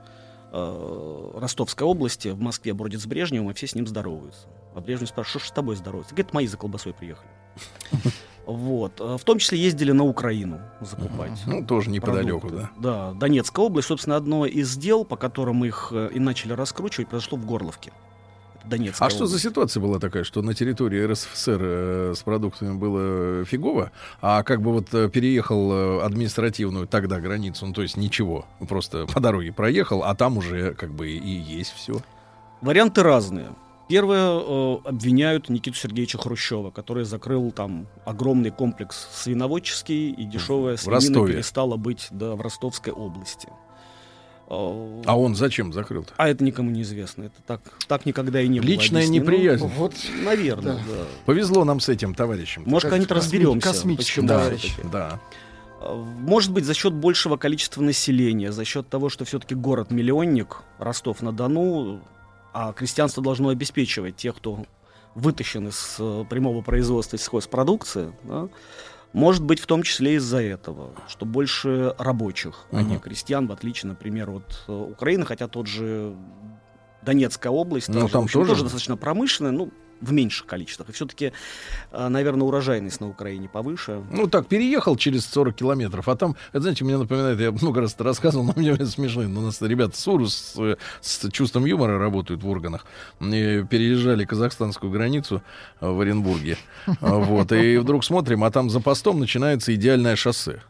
э, 0.52 1.30
Ростовской 1.34 1.86
области 1.86 2.28
в 2.28 2.40
Москве 2.40 2.72
бродит 2.72 3.00
с 3.02 3.06
Брежневым, 3.06 3.50
и 3.50 3.54
все 3.54 3.66
с 3.66 3.74
ним 3.74 3.86
здороваются. 3.86 4.48
А 4.74 4.80
Брежнев 4.80 5.10
спрашивает, 5.10 5.42
что 5.42 5.52
с 5.52 5.54
тобой 5.54 5.76
здороваться? 5.76 6.14
Говорит, 6.14 6.32
мои 6.32 6.46
за 6.46 6.56
колбасой 6.56 6.94
приехали. 6.94 7.28
Вот. 8.46 9.00
В 9.00 9.20
том 9.24 9.38
числе 9.38 9.58
ездили 9.58 9.92
на 9.92 10.04
Украину 10.04 10.60
закупать. 10.82 11.42
Ну, 11.46 11.64
тоже 11.64 11.88
неподалеку, 11.88 12.40
продукты. 12.40 12.68
да. 12.76 13.12
Да, 13.12 13.18
Донецкая 13.18 13.64
область. 13.64 13.88
Собственно, 13.88 14.16
одно 14.16 14.44
из 14.44 14.76
дел, 14.76 15.06
по 15.06 15.16
которым 15.16 15.64
их 15.64 15.94
и 16.12 16.18
начали 16.18 16.52
раскручивать, 16.52 17.08
произошло 17.08 17.38
в 17.38 17.46
Горловке. 17.46 17.90
Это 18.64 18.70
Донецкая 18.70 19.06
А 19.06 19.10
что 19.10 19.26
за 19.26 19.38
ситуация 19.38 19.80
была 19.80 19.98
такая, 19.98 20.24
что 20.24 20.42
на 20.42 20.54
территории 20.54 21.04
РСФСР 21.04 21.60
э, 21.60 22.12
с 22.16 22.22
продуктами 22.22 22.74
было 22.74 23.44
фигово, 23.44 23.92
а 24.20 24.42
как 24.42 24.62
бы 24.62 24.72
вот 24.72 24.92
э, 24.92 25.08
переехал 25.08 25.72
э, 25.72 26.02
административную 26.02 26.86
тогда 26.86 27.20
границу, 27.20 27.66
ну 27.66 27.72
то 27.72 27.82
есть 27.82 27.96
ничего, 27.96 28.46
просто 28.68 29.06
по 29.06 29.20
дороге 29.20 29.52
проехал, 29.52 30.02
а 30.02 30.14
там 30.14 30.38
уже 30.38 30.74
как 30.74 30.92
бы 30.92 31.10
и 31.10 31.30
есть 31.30 31.72
все. 31.74 32.00
Варианты 32.60 33.02
разные. 33.02 33.50
Первое, 33.86 34.40
э, 34.40 34.76
обвиняют 34.84 35.50
Никиту 35.50 35.76
Сергеевича 35.76 36.16
Хрущева, 36.16 36.70
который 36.70 37.04
закрыл 37.04 37.52
там 37.52 37.86
огромный 38.06 38.50
комплекс 38.50 39.08
свиноводческий, 39.12 40.10
и 40.10 40.24
дешевая 40.24 40.78
свинина 40.78 41.26
перестала 41.26 41.76
быть 41.76 42.08
да, 42.10 42.34
в 42.34 42.40
Ростовской 42.40 42.92
области. 42.92 43.48
А 44.48 45.18
он 45.18 45.34
зачем 45.34 45.72
закрыл-то? 45.72 46.12
А 46.16 46.28
это 46.28 46.44
никому 46.44 46.70
не 46.70 46.82
известно. 46.82 47.24
Это 47.24 47.36
так, 47.46 47.60
так 47.88 48.06
никогда 48.06 48.40
и 48.40 48.48
не 48.48 48.60
было. 48.60 48.68
Личная 48.68 49.02
объяснено. 49.02 49.22
неприязнь. 49.22 49.66
Вот, 49.76 49.94
Наверное, 50.24 50.74
Да. 50.74 50.80
да. 50.86 51.04
Повезло 51.24 51.64
нам 51.64 51.80
с 51.80 51.88
этим 51.88 52.14
товарищем. 52.14 52.62
Может, 52.66 52.92
косми- 52.92 53.12
разберемся. 53.12 53.68
космический 53.68 54.20
да, 54.22 54.38
товарищ. 54.38 54.74
да. 54.92 55.20
Э, 55.80 55.94
Может 55.94 56.52
быть, 56.52 56.64
за 56.64 56.74
счет 56.74 56.92
большего 56.92 57.36
количества 57.36 57.82
населения, 57.82 58.52
за 58.52 58.64
счет 58.64 58.88
того, 58.88 59.08
что 59.08 59.24
все-таки 59.24 59.54
город-миллионник, 59.54 60.58
Ростов-на-Дону, 60.78 62.00
а 62.52 62.72
крестьянство 62.72 63.22
должно 63.22 63.48
обеспечивать 63.48 64.16
тех, 64.16 64.36
кто 64.36 64.64
вытащен 65.14 65.68
из 65.68 65.96
э, 65.98 66.24
прямого 66.28 66.60
производства 66.62 67.18
сельхозпродукции, 67.18 68.12
да, 68.24 68.48
может 69.14 69.42
быть, 69.44 69.60
в 69.60 69.66
том 69.66 69.82
числе 69.82 70.16
из-за 70.16 70.42
этого, 70.42 70.90
что 71.08 71.24
больше 71.24 71.94
рабочих, 71.98 72.66
а 72.72 72.82
не 72.82 72.98
крестьян, 72.98 73.46
в 73.46 73.52
отличие, 73.52 73.88
например, 73.88 74.28
от 74.30 74.64
э, 74.68 74.72
Украины, 74.72 75.24
хотя 75.24 75.48
тот 75.48 75.66
же 75.68 76.14
Донецкая 77.02 77.52
область, 77.52 77.88
Ну, 77.88 78.00
тоже, 78.00 78.12
там 78.12 78.24
общем, 78.24 78.40
тоже- 78.40 78.50
тоже 78.50 78.62
достаточно 78.64 78.96
промышленная, 78.96 79.52
ну, 79.52 79.70
в 80.00 80.12
меньших 80.12 80.46
количествах. 80.46 80.88
И 80.88 80.92
все-таки, 80.92 81.32
наверное, 81.92 82.46
урожайность 82.46 83.00
на 83.00 83.08
Украине 83.08 83.48
повыше. 83.48 84.02
Ну 84.10 84.26
так, 84.26 84.46
переехал 84.46 84.96
через 84.96 85.26
40 85.26 85.54
километров, 85.54 86.08
а 86.08 86.16
там, 86.16 86.36
это, 86.52 86.62
знаете, 86.62 86.84
мне 86.84 86.96
напоминает, 86.96 87.40
я 87.40 87.52
много 87.52 87.80
раз 87.80 87.94
это 87.94 88.04
рассказывал, 88.04 88.44
но 88.46 88.52
мне 88.56 88.74
смешно. 88.86 89.22
У 89.22 89.42
нас 89.42 89.60
ребята 89.62 89.96
с 89.96 90.06
УРУ 90.08 90.26
с, 90.26 90.54
э, 90.58 90.76
с 91.00 91.30
чувством 91.30 91.64
юмора 91.64 91.98
работают 91.98 92.42
в 92.42 92.48
органах. 92.48 92.86
И 93.20 93.64
переезжали 93.68 94.24
казахстанскую 94.24 94.92
границу 94.92 95.42
э, 95.80 95.88
в 95.88 96.00
Оренбурге. 96.00 96.56
Вот, 97.00 97.52
и 97.52 97.78
вдруг 97.78 98.04
смотрим, 98.04 98.44
а 98.44 98.50
там 98.50 98.70
за 98.70 98.80
постом 98.80 99.20
начинается 99.20 99.74
идеальное 99.74 100.16
шоссе. 100.16 100.60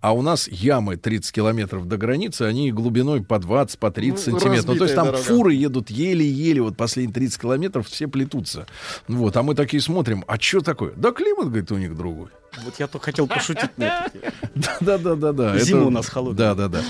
А 0.00 0.12
у 0.12 0.22
нас 0.22 0.46
ямы 0.48 0.96
30 0.96 1.32
километров 1.32 1.88
до 1.88 1.96
границы, 1.96 2.42
они 2.42 2.70
глубиной 2.70 3.22
по 3.24 3.38
20, 3.40 3.78
по 3.80 3.90
30 3.90 4.28
Ну, 4.28 4.38
сантиметров. 4.38 4.66
Ну, 4.68 4.74
то 4.76 4.84
есть 4.84 4.94
там 4.94 5.06
дорога. 5.06 5.22
фуры 5.24 5.54
едут 5.54 5.90
еле-еле, 5.90 6.62
вот 6.62 6.76
последние 6.76 7.14
30 7.14 7.40
километров 7.40 7.88
все 7.88 8.06
плетутся. 8.06 8.66
Вот, 9.08 9.36
а 9.36 9.42
мы 9.42 9.54
такие 9.56 9.80
смотрим, 9.80 10.24
а 10.28 10.38
что 10.38 10.60
такое? 10.60 10.92
Да 10.96 11.10
климат, 11.10 11.46
говорит, 11.48 11.72
у 11.72 11.78
них 11.78 11.96
другой. 11.96 12.28
Вот 12.64 12.74
я 12.78 12.86
только 12.86 13.06
хотел 13.06 13.26
пошутить 13.26 13.76
на 13.76 13.84
это. 14.06 14.32
Да, 14.80 14.98
да, 14.98 15.14
да, 15.14 15.32
да. 15.32 15.58
Зима 15.58 15.86
у 15.86 15.90
нас 15.90 16.08
холодная. 16.08 16.54
Да, 16.54 16.68
да, 16.68 16.78
да. 16.78 16.84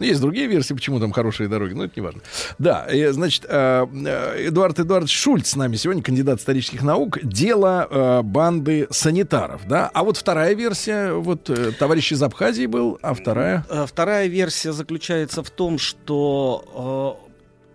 Ну, 0.00 0.06
Есть 0.06 0.20
другие 0.20 0.48
версии, 0.48 0.74
почему 0.74 0.98
там 0.98 1.12
хорошие 1.12 1.48
дороги, 1.48 1.72
но 1.74 1.84
это 1.84 1.92
не 1.94 2.02
важно. 2.02 2.20
Да, 2.58 2.84
э, 2.88 3.12
значит, 3.12 3.44
э, 3.48 3.86
э, 4.06 4.48
Эдуард 4.48 4.80
Эдуардович 4.80 5.16
Шульц 5.16 5.50
с 5.50 5.56
нами 5.56 5.76
сегодня, 5.76 6.02
кандидат 6.02 6.40
исторических 6.40 6.82
наук. 6.82 7.18
Дело 7.22 7.86
э, 7.88 8.22
банды 8.22 8.88
санитаров, 8.90 9.68
да. 9.68 9.88
А 9.94 10.02
вот 10.02 10.16
вторая 10.16 10.54
версия, 10.54 11.12
вот 11.12 11.48
товарищ 11.78 12.12
из 12.12 12.22
Абхазии 12.22 12.66
был, 12.66 12.98
а 13.02 13.14
вторая... 13.14 13.64
Вторая 13.86 14.26
версия 14.26 14.72
заключается 14.72 15.44
в 15.44 15.50
том, 15.50 15.78
что 15.78 17.20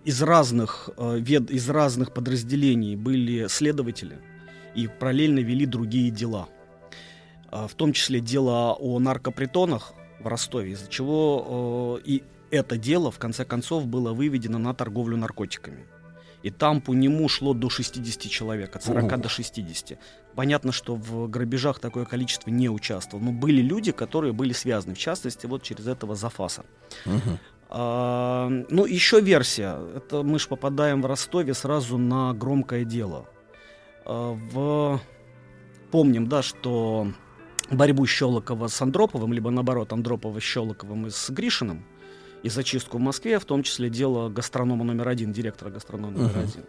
из 0.04 0.22
разных 0.22 0.90
из 0.98 1.70
разных 1.70 2.14
подразделений 2.14 2.96
были 2.96 3.48
следователи 3.48 4.18
и 4.76 4.88
параллельно 4.88 5.40
вели 5.40 5.66
другие 5.66 6.10
дела, 6.10 6.48
в 7.52 7.74
том 7.76 7.94
числе 7.94 8.20
дело 8.20 8.74
о 8.74 9.00
наркопритонах 9.00 9.94
в 10.20 10.28
Ростове, 10.28 10.72
из-за 10.72 10.88
чего 10.88 12.00
э, 12.00 12.02
и 12.06 12.24
это 12.52 12.78
дело 12.78 13.12
в 13.12 13.20
конце 13.20 13.46
концов 13.46 13.88
было 13.88 14.14
выведено 14.14 14.58
на 14.58 14.74
торговлю 14.74 15.18
наркотиками. 15.18 15.86
И 16.42 16.52
там 16.52 16.80
по 16.80 16.94
нему 16.94 17.28
шло 17.28 17.54
до 17.54 17.70
60 17.70 18.32
человек, 18.32 18.76
от 18.76 18.84
40 18.84 19.04
Ого. 19.04 19.18
до 19.18 19.30
60. 19.30 20.00
Понятно, 20.36 20.72
что 20.72 20.96
в 20.96 21.30
грабежах 21.30 21.80
такое 21.80 22.06
количество 22.06 22.50
не 22.50 22.70
участвовало, 22.70 23.26
но 23.26 23.32
были 23.32 23.62
люди, 23.62 23.92
которые 23.92 24.32
были 24.32 24.54
связаны, 24.54 24.96
в 24.96 24.98
частности, 24.98 25.46
вот 25.48 25.64
через 25.64 25.88
этого 25.88 26.16
Зафаса. 26.16 26.64
А, 27.72 28.50
ну, 28.70 28.86
еще 28.86 29.22
версия. 29.22 29.78
Это 29.96 30.24
мы 30.24 30.40
же 30.40 30.48
попадаем 30.48 31.04
в 31.04 31.06
Ростове 31.06 31.54
сразу 31.54 32.00
на 32.00 32.34
громкое 32.34 32.84
дело. 32.84 33.30
А, 34.06 34.32
в... 34.52 35.00
Помним, 35.92 36.28
да, 36.28 36.42
что 36.42 37.12
борьбу 37.72 38.06
Щелокова 38.06 38.68
с 38.68 38.82
Андроповым, 38.82 39.34
либо 39.34 39.50
наоборот 39.50 39.94
Андропова 39.94 40.40
с 40.40 40.44
Щелоковым 40.44 41.08
и 41.08 41.10
с 41.10 41.30
Гришиным, 41.30 41.84
и 42.44 42.50
зачистку 42.50 42.98
в 42.98 43.02
Москве, 43.02 43.38
в 43.40 43.46
том 43.46 43.64
числе 43.64 43.90
дело 43.90 44.30
гастронома 44.30 44.84
номер 44.84 45.10
один, 45.10 45.34
директора 45.34 45.70
гастронома 45.70 46.12
номер 46.18 46.30
Мгм. 46.38 46.40
один. 46.40 46.64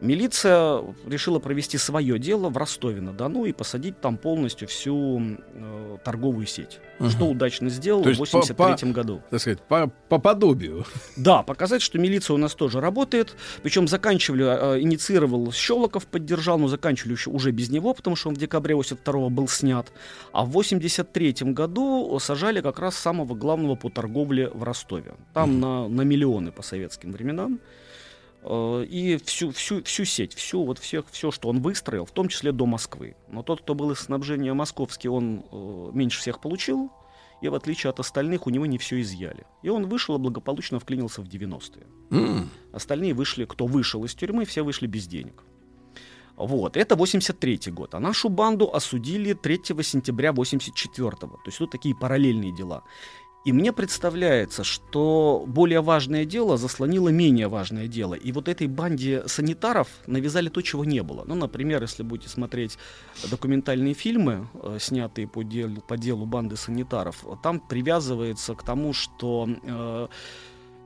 Милиция 0.00 0.82
решила 1.06 1.38
провести 1.38 1.76
свое 1.76 2.18
дело 2.18 2.48
в 2.48 2.56
Ростове-на-Дону 2.56 3.44
и 3.44 3.52
посадить 3.52 4.00
там 4.00 4.16
полностью 4.16 4.66
всю 4.68 5.20
э, 5.54 5.96
торговую 6.04 6.46
сеть. 6.46 6.80
Мгм. 6.98 7.10
Что 7.10 7.26
удачно 7.26 7.68
сделал 7.70 8.02
в 8.02 8.08
есть 8.08 8.18
по- 8.18 8.38
83 8.38 8.88
по- 8.88 8.94
году. 8.94 9.22
Так 9.30 9.40
сказать, 9.40 9.60
по, 9.62 9.90
по 10.08 10.18
подобию. 10.18 10.84
Да, 11.16 11.42
показать, 11.42 11.82
что 11.82 11.98
милиция 11.98 12.34
у 12.34 12.38
нас 12.38 12.54
тоже 12.54 12.80
работает. 12.80 13.36
Причем 13.62 13.88
заканчивали, 13.88 14.44
э, 14.76 14.80
инициировал 14.80 15.52
Щелоков, 15.52 16.06
поддержал, 16.06 16.58
но 16.58 16.68
заканчивали 16.68 17.12
еще 17.12 17.30
уже 17.30 17.50
без 17.50 17.68
него, 17.68 17.92
потому 17.92 18.16
что 18.16 18.30
он 18.30 18.34
в 18.34 18.38
декабре 18.38 18.74
82 18.74 19.28
был 19.28 19.48
снят. 19.48 19.92
А 20.32 20.44
в 20.44 20.50
83 20.50 21.52
году 21.52 22.18
сажали 22.20 22.60
как 22.60 22.78
раз 22.78 22.96
самого 22.96 23.34
главного 23.34 23.74
по 23.74 23.90
торговле 23.90 24.48
в 24.48 24.62
Ростове. 24.62 25.14
Там 25.34 25.60
на, 25.60 25.88
на 25.88 26.02
миллионы 26.02 26.52
по 26.52 26.62
советским 26.62 27.12
временам. 27.12 27.60
Э, 28.42 28.84
И 28.88 29.16
всю, 29.18 29.50
всю, 29.50 29.82
всю 29.82 30.04
сеть, 30.04 30.34
всю, 30.34 30.64
вот 30.64 30.78
всех, 30.78 31.04
все, 31.10 31.30
что 31.30 31.48
он 31.48 31.60
выстроил, 31.60 32.04
в 32.04 32.10
том 32.10 32.28
числе 32.28 32.52
до 32.52 32.66
Москвы. 32.66 33.16
Но 33.28 33.42
тот, 33.42 33.62
кто 33.62 33.74
был 33.74 33.90
из 33.90 33.98
снабжения 34.00 34.54
московский, 34.54 35.08
он 35.08 35.44
э, 35.50 35.90
меньше 35.92 36.20
всех 36.20 36.40
получил, 36.40 36.90
и 37.42 37.48
в 37.48 37.54
отличие 37.54 37.90
от 37.90 38.00
остальных, 38.00 38.46
у 38.46 38.50
него 38.50 38.66
не 38.66 38.78
все 38.78 39.00
изъяли. 39.00 39.46
И 39.62 39.68
он 39.68 39.86
вышел 39.86 40.16
и 40.16 40.18
благополучно 40.18 40.78
вклинился 40.78 41.22
в 41.22 41.28
90-е. 41.28 41.86
М. 42.10 42.50
Остальные 42.72 43.14
вышли, 43.14 43.44
кто 43.44 43.66
вышел 43.66 44.04
из 44.04 44.14
тюрьмы, 44.14 44.44
все 44.44 44.62
вышли 44.62 44.86
без 44.86 45.06
денег. 45.06 45.42
Вот, 46.36 46.76
это 46.78 46.96
83 46.96 47.70
год. 47.70 47.94
А 47.94 48.00
нашу 48.00 48.30
банду 48.30 48.74
осудили 48.74 49.34
3 49.34 49.60
сентября 49.82 50.32
84 50.32 51.10
То 51.10 51.28
есть 51.44 51.58
тут 51.58 51.70
такие 51.70 51.94
параллельные 51.94 52.54
дела. 52.56 52.82
И 53.44 53.52
мне 53.52 53.72
представляется, 53.72 54.64
что 54.64 55.44
более 55.46 55.80
важное 55.80 56.26
дело 56.26 56.58
заслонило 56.58 57.08
менее 57.08 57.48
важное 57.48 57.86
дело. 57.88 58.12
И 58.12 58.32
вот 58.32 58.48
этой 58.48 58.66
банде 58.66 59.22
санитаров 59.26 59.88
навязали 60.06 60.50
то, 60.50 60.60
чего 60.60 60.84
не 60.84 61.02
было. 61.02 61.24
Ну, 61.26 61.34
например, 61.34 61.80
если 61.80 62.02
будете 62.02 62.28
смотреть 62.28 62.76
документальные 63.30 63.94
фильмы, 63.94 64.46
э, 64.54 64.76
снятые 64.78 65.26
по 65.26 65.42
делу, 65.42 65.80
по 65.88 65.96
делу 65.96 66.26
банды 66.26 66.56
санитаров, 66.56 67.24
там 67.42 67.60
привязывается 67.60 68.54
к 68.54 68.62
тому, 68.62 68.92
что 68.92 69.48
э, 69.48 70.08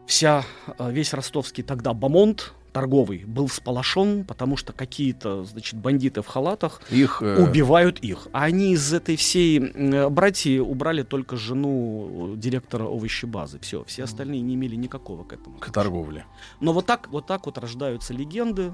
вся, 0.07 0.45
э, 0.79 0.93
весь 0.93 1.13
ростовский 1.13 1.65
тогда 1.65 1.93
бомонд, 1.93 2.55
торговый 2.75 3.25
был 3.25 3.47
всполошен, 3.47 4.25
потому 4.25 4.57
что 4.57 4.73
какие-то, 4.73 5.45
значит, 5.45 5.81
бандиты 5.81 6.23
в 6.23 6.27
халатах 6.27 6.83
их, 6.91 7.23
э... 7.23 7.41
убивают 7.41 8.01
их. 8.01 8.27
А 8.33 8.45
они 8.45 8.73
из 8.73 8.93
этой 8.93 9.15
всей 9.15 9.61
э, 9.61 10.09
братьи 10.09 10.59
убрали 10.59 11.05
только 11.05 11.37
жену 11.37 12.35
директора 12.37 12.85
овощебазы. 12.85 13.61
Все, 13.61 13.85
все 13.85 14.03
остальные 14.03 14.41
не 14.41 14.57
имели 14.57 14.75
никакого 14.75 15.23
к 15.23 15.33
этому. 15.33 15.59
К 15.59 15.71
торговле. 15.71 16.27
Но 16.61 16.73
вот 16.73 16.85
так, 16.85 17.09
вот 17.11 17.27
так 17.29 17.47
вот 17.47 17.59
рождаются 17.59 18.13
легенды, 18.13 18.73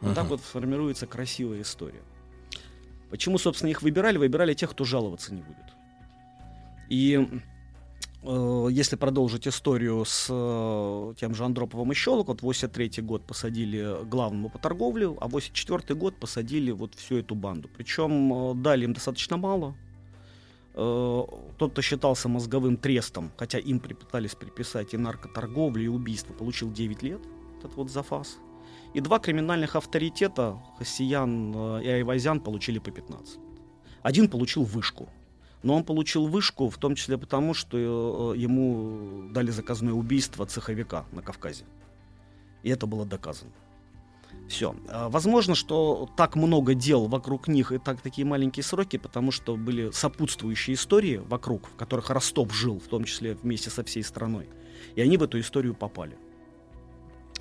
вот 0.00 0.12
uh-huh. 0.12 0.14
так 0.14 0.26
вот 0.28 0.40
формируется 0.40 1.08
красивая 1.08 1.62
история. 1.62 2.02
Почему, 3.10 3.36
собственно, 3.36 3.70
их 3.70 3.82
выбирали? 3.82 4.16
Выбирали 4.16 4.54
тех, 4.54 4.70
кто 4.70 4.84
жаловаться 4.84 5.34
не 5.34 5.42
будет. 5.42 5.56
И 6.88 7.28
Э, 7.30 7.40
если 8.22 8.96
продолжить 8.96 9.48
историю 9.48 10.04
с 10.04 10.26
э, 10.28 11.14
тем 11.18 11.34
же 11.34 11.44
Андроповым 11.44 11.92
и 11.92 11.94
Щелок, 11.94 12.28
вот 12.28 12.42
83 12.42 13.02
год 13.02 13.26
посадили 13.26 14.04
главному 14.04 14.50
по 14.50 14.58
торговле, 14.58 15.06
а 15.20 15.26
84 15.26 15.98
год 15.98 16.16
посадили 16.16 16.70
вот 16.70 16.94
всю 16.94 17.16
эту 17.16 17.34
банду. 17.34 17.70
Причем 17.74 18.32
э, 18.32 18.54
дали 18.56 18.84
им 18.84 18.92
достаточно 18.92 19.36
мало. 19.36 19.74
Тот, 20.72 21.72
кто 21.72 21.82
считался 21.82 22.28
мозговым 22.28 22.76
трестом, 22.76 23.32
хотя 23.36 23.58
им 23.58 23.80
пытались 23.80 24.36
приписать 24.36 24.94
и 24.94 24.96
наркоторговлю, 24.96 25.82
и 25.82 25.88
убийство, 25.88 26.32
получил 26.32 26.70
9 26.70 27.02
лет, 27.02 27.20
этот 27.58 27.74
вот 27.74 27.90
зафас. 27.90 28.38
И 28.94 29.00
два 29.00 29.18
криминальных 29.18 29.74
авторитета, 29.74 30.62
Хасиян 30.78 31.80
и 31.80 31.88
Айвазян, 31.88 32.40
получили 32.40 32.78
по 32.78 32.92
15 32.92 33.36
лет. 33.36 33.44
Один 34.02 34.28
получил 34.28 34.62
вышку– 34.62 35.08
но 35.62 35.76
он 35.76 35.84
получил 35.84 36.26
вышку, 36.26 36.70
в 36.70 36.78
том 36.78 36.94
числе 36.94 37.18
потому, 37.18 37.54
что 37.54 38.34
э, 38.34 38.38
ему 38.38 39.28
дали 39.30 39.50
заказное 39.50 39.92
убийство 39.92 40.46
цеховика 40.46 41.04
на 41.12 41.22
Кавказе. 41.22 41.64
И 42.62 42.70
это 42.70 42.86
было 42.86 43.04
доказано. 43.04 43.52
Все. 44.48 44.74
А, 44.88 45.08
возможно, 45.08 45.54
что 45.54 46.08
так 46.16 46.36
много 46.36 46.74
дел 46.74 47.06
вокруг 47.06 47.48
них 47.48 47.72
и 47.72 47.78
так 47.78 48.00
такие 48.00 48.26
маленькие 48.26 48.64
сроки, 48.64 48.96
потому 48.96 49.30
что 49.30 49.56
были 49.56 49.90
сопутствующие 49.90 50.74
истории 50.74 51.16
вокруг, 51.16 51.68
в 51.68 51.76
которых 51.76 52.10
Ростов 52.10 52.52
жил, 52.54 52.80
в 52.80 52.88
том 52.88 53.04
числе 53.04 53.34
вместе 53.34 53.70
со 53.70 53.84
всей 53.84 54.02
страной. 54.02 54.48
И 54.94 55.00
они 55.00 55.16
в 55.16 55.22
эту 55.22 55.38
историю 55.38 55.74
попали. 55.74 56.16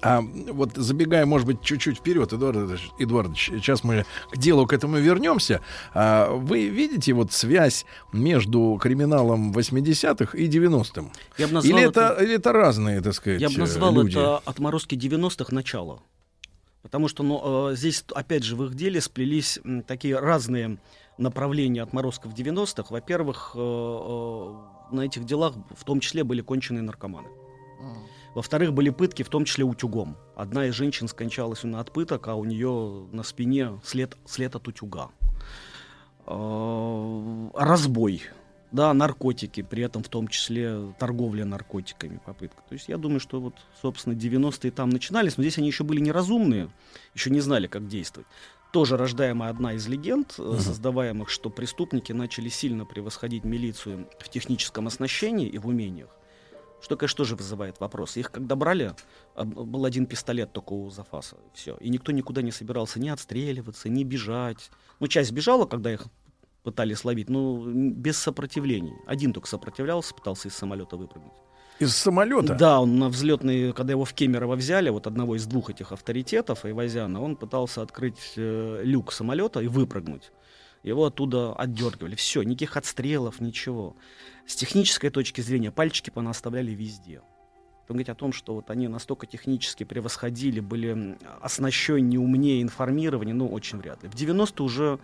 А 0.01 0.21
вот 0.21 0.75
забегая, 0.75 1.25
может 1.25 1.47
быть, 1.47 1.61
чуть-чуть 1.61 1.97
вперед, 1.97 2.31
Эдуард 2.31 2.79
Эдуардович, 2.99 3.51
сейчас 3.55 3.83
мы 3.83 4.05
к 4.31 4.37
делу 4.37 4.65
к 4.65 4.73
этому 4.73 4.97
вернемся. 4.97 5.61
А 5.93 6.31
вы 6.31 6.67
видите 6.67 7.13
вот 7.13 7.31
связь 7.33 7.85
между 8.13 8.77
криминалом 8.81 9.51
80-х 9.51 10.37
и 10.37 10.47
90-м? 10.47 11.11
Я 11.37 11.47
бы 11.47 11.53
назвал 11.53 11.77
или, 11.77 11.87
это, 11.87 12.01
это, 12.01 12.23
или 12.23 12.35
это 12.35 12.53
разные, 12.53 13.01
так 13.01 13.13
сказать, 13.13 13.41
Я 13.41 13.49
бы 13.49 13.57
назвал 13.57 13.93
люди? 13.93 14.11
это 14.11 14.37
отморозки 14.45 14.95
90-х 14.95 15.53
начала. 15.53 15.99
Потому 16.81 17.07
что 17.07 17.23
ну, 17.23 17.71
э, 17.71 17.75
здесь, 17.75 18.05
опять 18.13 18.43
же, 18.43 18.55
в 18.55 18.63
их 18.63 18.75
деле 18.75 19.01
сплелись 19.01 19.59
такие 19.85 20.17
разные 20.17 20.77
направления 21.17 21.83
отморозков 21.83 22.33
90-х. 22.33 22.85
Во-первых, 22.89 23.51
э, 23.55 23.59
э, 23.59 24.95
на 24.95 25.01
этих 25.01 25.25
делах 25.25 25.55
в 25.75 25.83
том 25.83 25.99
числе 25.99 26.23
были 26.23 26.41
конченые 26.41 26.81
наркоманы. 26.81 27.27
Во-вторых, 28.35 28.73
были 28.73 28.89
пытки, 28.89 29.23
в 29.23 29.29
том 29.29 29.45
числе 29.45 29.63
утюгом. 29.63 30.15
Одна 30.35 30.65
из 30.65 30.73
женщин 30.75 31.07
скончалась 31.07 31.63
от 31.63 31.91
пыток, 31.91 32.27
а 32.27 32.35
у 32.35 32.45
нее 32.45 33.07
на 33.11 33.23
спине 33.23 33.79
след, 33.83 34.17
след 34.25 34.55
от 34.55 34.67
утюга. 34.67 35.09
А, 36.25 37.49
разбой, 37.55 38.21
да, 38.71 38.93
наркотики, 38.93 39.63
при 39.63 39.83
этом 39.83 40.03
в 40.03 40.09
том 40.09 40.27
числе 40.27 40.93
торговля 40.99 41.43
наркотиками, 41.43 42.19
попытка. 42.23 42.61
То 42.69 42.73
есть 42.73 42.87
я 42.87 42.97
думаю, 42.97 43.19
что 43.19 43.39
вот, 43.39 43.55
собственно, 43.81 44.13
90-е 44.13 44.71
там 44.71 44.89
начинались, 44.89 45.37
но 45.37 45.43
здесь 45.43 45.57
они 45.57 45.67
еще 45.67 45.83
были 45.83 45.99
неразумные, 45.99 46.69
еще 47.15 47.31
не 47.31 47.39
знали, 47.39 47.65
как 47.65 47.87
действовать. 47.87 48.27
Тоже 48.71 48.97
рождаемая 48.97 49.49
одна 49.49 49.73
из 49.73 49.87
легенд, 49.87 50.35
uh-huh. 50.37 50.59
создаваемых, 50.59 51.29
что 51.29 51.49
преступники 51.49 52.11
начали 52.11 52.49
сильно 52.49 52.85
превосходить 52.85 53.43
милицию 53.43 54.07
в 54.19 54.29
техническом 54.29 54.85
оснащении 54.85 55.47
и 55.47 55.57
в 55.57 55.67
умениях. 55.67 56.09
Что, 56.81 56.95
конечно, 56.95 57.17
тоже 57.17 57.35
вызывает 57.35 57.79
вопрос. 57.79 58.17
Их 58.17 58.31
когда 58.31 58.55
брали, 58.55 58.93
а, 59.35 59.43
был 59.43 59.85
один 59.85 60.05
пистолет 60.05 60.53
только 60.53 60.73
у 60.73 60.89
Зафаса. 60.89 61.37
Все. 61.53 61.75
И 61.77 61.89
никто 61.89 62.11
никуда 62.11 62.41
не 62.41 62.51
собирался 62.51 62.99
ни 62.99 63.09
отстреливаться, 63.09 63.89
ни 63.89 64.03
бежать. 64.03 64.71
Ну, 64.99 65.07
часть 65.07 65.31
бежала, 65.31 65.65
когда 65.65 65.91
их 65.91 66.05
пытались 66.63 67.03
ловить, 67.05 67.29
но 67.29 67.63
без 67.65 68.17
сопротивлений. 68.17 68.93
Один 69.07 69.33
только 69.33 69.47
сопротивлялся, 69.47 70.13
пытался 70.13 70.47
из 70.47 70.55
самолета 70.55 70.97
выпрыгнуть. 70.97 71.33
Из 71.79 71.95
самолета? 71.95 72.55
Да, 72.55 72.81
он 72.81 72.99
на 72.99 73.07
взлетный, 73.07 73.71
когда 73.71 73.93
его 73.93 74.03
в 74.03 74.13
Кемерово 74.13 74.55
взяли, 74.55 74.89
вот 74.89 75.07
одного 75.07 75.37
из 75.37 75.45
двух 75.45 75.69
этих 75.69 75.93
авторитетов, 75.93 76.65
Айвазяна, 76.65 77.21
он 77.21 77.37
пытался 77.37 77.81
открыть 77.81 78.33
э, 78.35 78.81
люк 78.83 79.13
самолета 79.13 79.61
и 79.61 79.67
выпрыгнуть. 79.67 80.31
Его 80.83 81.05
оттуда 81.05 81.53
отдергивали. 81.53 82.15
Все, 82.15 82.43
никаких 82.43 82.75
отстрелов, 82.75 83.39
ничего 83.39 83.95
с 84.49 84.55
технической 84.55 85.11
точки 85.11 85.41
зрения 85.41 85.71
пальчики 85.71 86.09
понаставляли 86.09 86.71
везде. 86.71 87.21
Он 87.87 87.95
говорит 87.95 88.09
о 88.09 88.15
том, 88.15 88.33
что 88.33 88.55
вот 88.55 88.71
они 88.71 88.87
настолько 88.87 89.27
технически 89.27 89.83
превосходили, 89.83 90.59
были 90.59 91.17
оснащеннее, 91.39 92.19
умнее, 92.19 92.61
информированы, 92.63 93.33
ну, 93.33 93.47
очень 93.47 93.77
вряд 93.77 94.01
ли. 94.03 94.09
В 94.09 94.15
90-е 94.15 94.65
уже, 94.65 94.99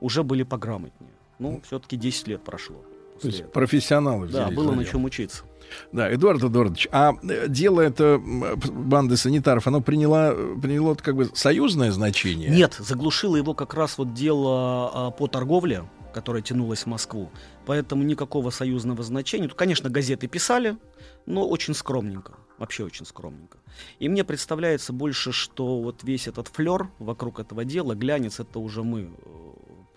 уже 0.00 0.22
были 0.22 0.44
пограмотнее. 0.44 1.12
Ну, 1.40 1.60
все-таки 1.64 1.96
10 1.96 2.28
лет 2.28 2.44
прошло. 2.44 2.76
То 3.20 3.28
есть 3.28 3.50
профессионалы 3.52 4.26
взялись. 4.26 4.48
Да, 4.48 4.54
было 4.54 4.72
на 4.72 4.84
чем 4.84 5.04
учиться. 5.04 5.44
Да, 5.92 6.12
Эдуард 6.12 6.42
Эдуардович, 6.42 6.88
а 6.92 7.14
э, 7.22 7.48
дело 7.48 7.80
это 7.80 8.20
банды 8.20 9.16
санитаров, 9.16 9.66
оно 9.66 9.80
приняло, 9.80 10.36
приняло 10.60 10.94
как 10.94 11.16
бы 11.16 11.30
союзное 11.34 11.90
значение? 11.90 12.50
Нет, 12.50 12.74
заглушило 12.78 13.36
его 13.36 13.54
как 13.54 13.74
раз 13.74 13.98
вот 13.98 14.12
дело 14.12 14.90
а, 14.92 15.10
по 15.10 15.26
торговле, 15.26 15.84
которое 16.14 16.42
тянулось 16.42 16.84
в 16.84 16.86
Москву. 16.86 17.30
Поэтому 17.66 18.02
никакого 18.04 18.50
союзного 18.50 19.02
значения. 19.02 19.48
Тут, 19.48 19.58
конечно, 19.58 19.90
газеты 19.90 20.28
писали, 20.28 20.78
но 21.26 21.46
очень 21.46 21.74
скромненько. 21.74 22.34
Вообще 22.58 22.84
очень 22.84 23.04
скромненько. 23.04 23.58
И 23.98 24.08
мне 24.08 24.24
представляется 24.24 24.92
больше, 24.92 25.32
что 25.32 25.80
вот 25.82 26.04
весь 26.04 26.28
этот 26.28 26.48
флер 26.48 26.88
вокруг 26.98 27.40
этого 27.40 27.64
дела, 27.64 27.94
глянец, 27.94 28.40
это 28.40 28.60
уже 28.60 28.84
мы 28.84 29.10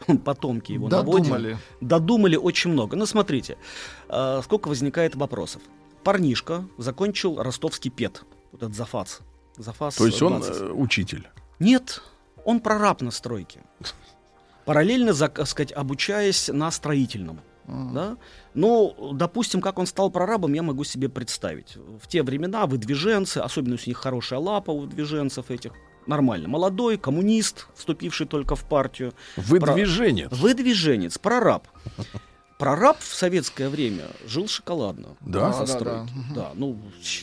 э, 0.07 0.17
потомки 0.25 0.71
его 0.71 0.89
Додумали. 0.89 1.29
наводим. 1.29 1.57
Додумали 1.81 2.35
очень 2.35 2.71
много. 2.71 2.97
Ну, 2.97 3.05
смотрите, 3.05 3.57
э, 4.09 4.41
сколько 4.43 4.67
возникает 4.69 5.15
вопросов. 5.15 5.61
Парнишка 6.03 6.65
закончил 6.77 7.41
ростовский 7.41 7.91
ПЕТ, 7.91 8.23
вот 8.51 8.63
этот 8.63 8.75
Зафас. 8.75 9.21
Зафас 9.57 9.95
То 9.95 10.05
есть 10.05 10.19
20. 10.19 10.61
он 10.61 10.67
э, 10.67 10.71
учитель? 10.71 11.27
Нет, 11.59 12.01
он 12.43 12.59
прораб 12.59 13.01
на 13.01 13.11
стройке. 13.11 13.61
Параллельно, 14.67 15.13
так 15.13 15.47
сказать, 15.47 15.71
обучаясь 15.71 16.49
на 16.49 16.69
строительном. 16.71 17.39
Uh-huh. 17.67 17.93
Да? 17.93 18.17
Ну, 18.53 19.13
допустим, 19.13 19.61
как 19.61 19.79
он 19.79 19.87
стал 19.87 20.11
прорабом, 20.11 20.51
я 20.51 20.61
могу 20.61 20.83
себе 20.83 21.07
представить. 21.07 21.77
В 21.77 22.05
те 22.07 22.21
времена 22.21 22.65
выдвиженцы, 22.65 23.37
особенно 23.37 23.75
если 23.75 23.89
у 23.89 23.91
них 23.91 23.97
хорошая 23.97 24.39
лапа 24.39 24.71
у 24.71 24.79
выдвиженцев 24.81 25.51
этих, 25.51 25.71
нормально. 26.05 26.49
Молодой, 26.49 26.97
коммунист, 26.97 27.67
вступивший 27.75 28.27
только 28.27 28.57
в 28.57 28.67
партию. 28.67 29.13
Выдвиженец. 29.37 30.27
Про... 30.27 30.35
Выдвиженец, 30.35 31.17
прораб. 31.17 31.69
Прораб 32.57 32.97
в 32.99 33.13
советское 33.13 33.69
время 33.69 34.05
жил 34.25 34.47
шоколадно. 34.47 35.09
Да, 35.21 35.51
да, 35.51 35.65
да, 35.65 35.79
да. 35.79 36.05
да. 36.33 36.51
Ну, 36.55 36.79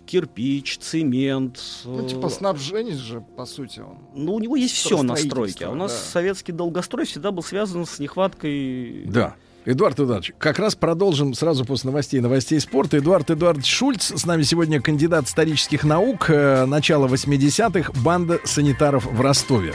кирпич, 0.06 0.78
цемент. 0.78 1.60
Ну, 1.84 2.08
типа 2.08 2.28
снабженец 2.28 2.96
же, 2.96 3.20
по 3.20 3.44
сути, 3.44 3.80
он. 3.80 3.98
Ну, 4.14 4.34
у 4.34 4.40
него 4.40 4.54
есть 4.54 4.74
все 4.74 5.02
на 5.02 5.16
стройке. 5.16 5.66
А 5.66 5.70
у 5.70 5.74
нас 5.74 5.92
да. 5.92 5.98
советский 5.98 6.52
долгострой 6.52 7.04
всегда 7.04 7.32
был 7.32 7.42
связан 7.42 7.84
с 7.84 7.98
нехваткой 7.98 9.04
да. 9.06 9.34
Эдуард 9.66 9.98
Эдуардович, 9.98 10.34
как 10.38 10.58
раз 10.58 10.74
продолжим 10.74 11.32
сразу 11.32 11.64
после 11.64 11.88
новостей 11.88 12.20
новостей 12.20 12.60
спорта. 12.60 12.98
Эдуард 12.98 13.30
Эдуардович 13.30 13.70
Шульц, 13.72 14.12
с 14.12 14.26
нами 14.26 14.42
сегодня 14.42 14.80
кандидат 14.80 15.26
исторических 15.26 15.84
наук, 15.84 16.28
э, 16.28 16.66
начало 16.66 17.08
80-х, 17.08 17.92
банда 18.02 18.40
санитаров 18.44 19.06
в 19.06 19.20
Ростове. 19.22 19.74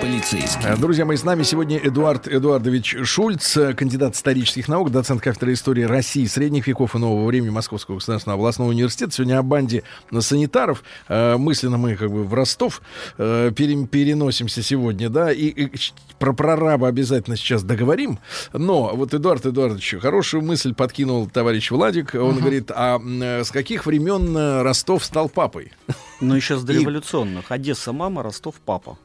полицейский. 0.00 0.64
Э, 0.64 0.76
друзья 0.76 1.04
мои, 1.04 1.16
с 1.16 1.24
нами 1.24 1.42
сегодня 1.42 1.78
Эдуард 1.78 2.28
Эдуардович 2.28 2.96
Шульц, 3.04 3.56
э, 3.56 3.74
кандидат 3.74 4.14
исторических 4.14 4.68
наук, 4.68 4.90
доцент 4.90 5.20
кафедры 5.20 5.52
истории 5.52 5.82
России, 5.82 6.26
средних 6.26 6.66
веков 6.66 6.94
и 6.94 6.98
нового 6.98 7.26
времени 7.26 7.50
Московского 7.50 7.96
государственного 7.96 8.40
областного 8.40 8.70
университета. 8.70 9.12
Сегодня 9.12 9.38
о 9.38 9.42
банде 9.42 9.84
санитаров. 10.18 10.82
Э, 11.08 11.36
мысленно 11.36 11.78
мы 11.78 11.96
как 11.96 12.10
бы 12.10 12.24
в 12.24 12.34
Ростов 12.34 12.82
переносимся 13.16 14.62
сегодня, 14.62 15.08
да, 15.08 15.32
и, 15.32 15.46
и 15.46 15.72
про 16.18 16.32
прораба 16.32 16.88
обязательно 16.88 17.36
сейчас 17.36 17.62
договорим. 17.62 18.18
Но 18.52 18.94
вот 18.94 19.14
Эдуард 19.14 19.46
Эдуардович 19.46 19.96
хорошую 20.00 20.42
мысль 20.42 20.74
подкинул 20.74 21.28
товарищ 21.28 21.70
Владик. 21.70 22.14
Он 22.14 22.36
uh-huh. 22.36 22.40
говорит, 22.40 22.70
а 22.74 22.98
с 22.98 23.50
каких 23.50 23.86
времен 23.86 24.62
Ростов 24.62 25.04
стал 25.04 25.28
папой? 25.28 25.72
Ну, 26.20 26.34
еще 26.34 26.56
с 26.56 26.64
дореволюционных. 26.64 27.50
И... 27.50 27.54
Одесса 27.54 27.92
мама, 27.92 28.22
Ростов 28.22 28.56
папа. 28.64 28.98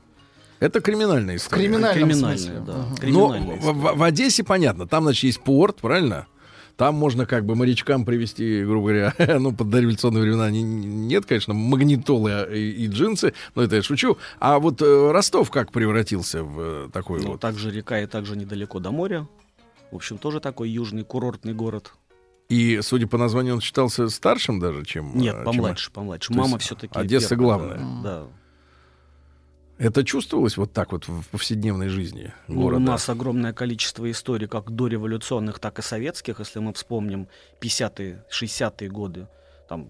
Это 0.63 0.79
криминальная 0.79 1.35
история. 1.35 1.63
Криминальная, 1.63 1.93
криминальная, 1.93 2.59
да. 2.61 2.73
Угу. 2.79 2.95
Криминальная 2.95 3.59
Но 3.61 3.73
в, 3.73 3.97
в 3.97 4.03
Одессе 4.03 4.45
понятно, 4.45 4.87
там, 4.87 5.03
значит, 5.03 5.25
есть 5.25 5.41
порт, 5.41 5.81
правильно? 5.81 6.27
Там 6.77 6.95
можно 6.95 7.25
как 7.25 7.45
бы 7.45 7.55
морячкам 7.55 8.05
привести, 8.05 8.63
грубо 8.63 8.87
говоря, 8.87 9.13
ну, 9.39 9.51
под 9.51 9.69
дореволюционные 9.69 10.23
времена 10.23 10.49
не, 10.49 10.63
нет, 10.63 11.25
конечно, 11.25 11.53
магнитолы 11.53 12.47
и, 12.53 12.85
и 12.85 12.87
джинсы, 12.87 13.33
но 13.55 13.63
это 13.63 13.75
я 13.75 13.83
шучу. 13.83 14.17
А 14.39 14.57
вот 14.59 14.81
э, 14.81 15.11
Ростов 15.11 15.51
как 15.51 15.73
превратился 15.73 16.43
в 16.43 16.59
э, 16.59 16.89
такой 16.93 17.21
ну, 17.21 17.31
вот? 17.31 17.41
Также 17.41 17.69
река 17.69 17.99
и 17.99 18.07
также 18.07 18.37
недалеко 18.37 18.79
до 18.79 18.91
моря. 18.91 19.27
В 19.91 19.97
общем, 19.97 20.17
тоже 20.17 20.39
такой 20.39 20.69
южный 20.69 21.03
курортный 21.03 21.53
город. 21.53 21.91
И, 22.47 22.79
судя 22.81 23.07
по 23.07 23.17
названию, 23.17 23.55
он 23.55 23.61
считался 23.61 24.07
старшим 24.07 24.61
даже, 24.61 24.85
чем... 24.85 25.11
Нет, 25.17 25.35
э, 25.35 25.43
помладше, 25.43 25.87
чем... 25.87 25.93
помладше. 25.93 26.31
То 26.31 26.39
Мама 26.39 26.57
все-таки... 26.57 26.97
Одесса 26.97 27.31
первая, 27.31 27.57
главная. 27.57 27.77
Да. 27.77 28.01
да. 28.03 28.27
Это 29.83 30.05
чувствовалось 30.05 30.55
вот 30.57 30.71
так 30.71 30.93
вот 30.93 31.07
в 31.07 31.27
повседневной 31.27 31.89
жизни 31.89 32.33
города? 32.47 32.79
Ну, 32.79 32.85
у 32.85 32.91
нас 32.91 33.09
огромное 33.09 33.51
количество 33.51 34.09
историй, 34.09 34.47
как 34.47 34.71
дореволюционных, 34.71 35.59
так 35.59 35.79
и 35.79 35.81
советских, 35.81 36.39
если 36.39 36.59
мы 36.59 36.71
вспомним 36.73 37.27
50-е, 37.61 38.23
60-е 38.31 38.89
годы. 38.89 39.27
Там, 39.67 39.87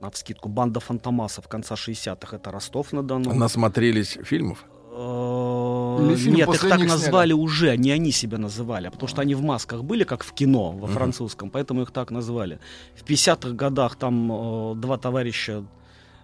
на 0.00 0.10
вскидку, 0.10 0.50
банда 0.50 0.80
фантомасов 0.80 1.48
конца 1.48 1.74
60-х, 1.74 2.36
это 2.36 2.50
Ростов-на-Дону. 2.50 3.34
Насмотрелись 3.34 4.18
фильмов? 4.22 4.66
Э, 4.92 6.16
нет, 6.26 6.48
их 6.48 6.60
так 6.60 6.80
назвали 6.80 7.32
уже, 7.32 7.78
не 7.78 7.92
они 7.92 8.12
себя 8.12 8.36
называли, 8.36 8.88
а 8.88 8.90
потому 8.90 9.08
что 9.08 9.22
они 9.22 9.34
в 9.34 9.42
масках 9.42 9.84
были, 9.84 10.04
как 10.04 10.22
в 10.22 10.34
кино, 10.34 10.72
во 10.72 10.86
французском, 10.86 11.48
поэтому 11.48 11.80
их 11.82 11.92
так 11.92 12.10
назвали. 12.10 12.58
В 12.94 13.02
50-х 13.02 13.52
годах 13.52 13.96
там 13.96 14.30
э, 14.30 14.74
два 14.76 14.98
товарища 14.98 15.64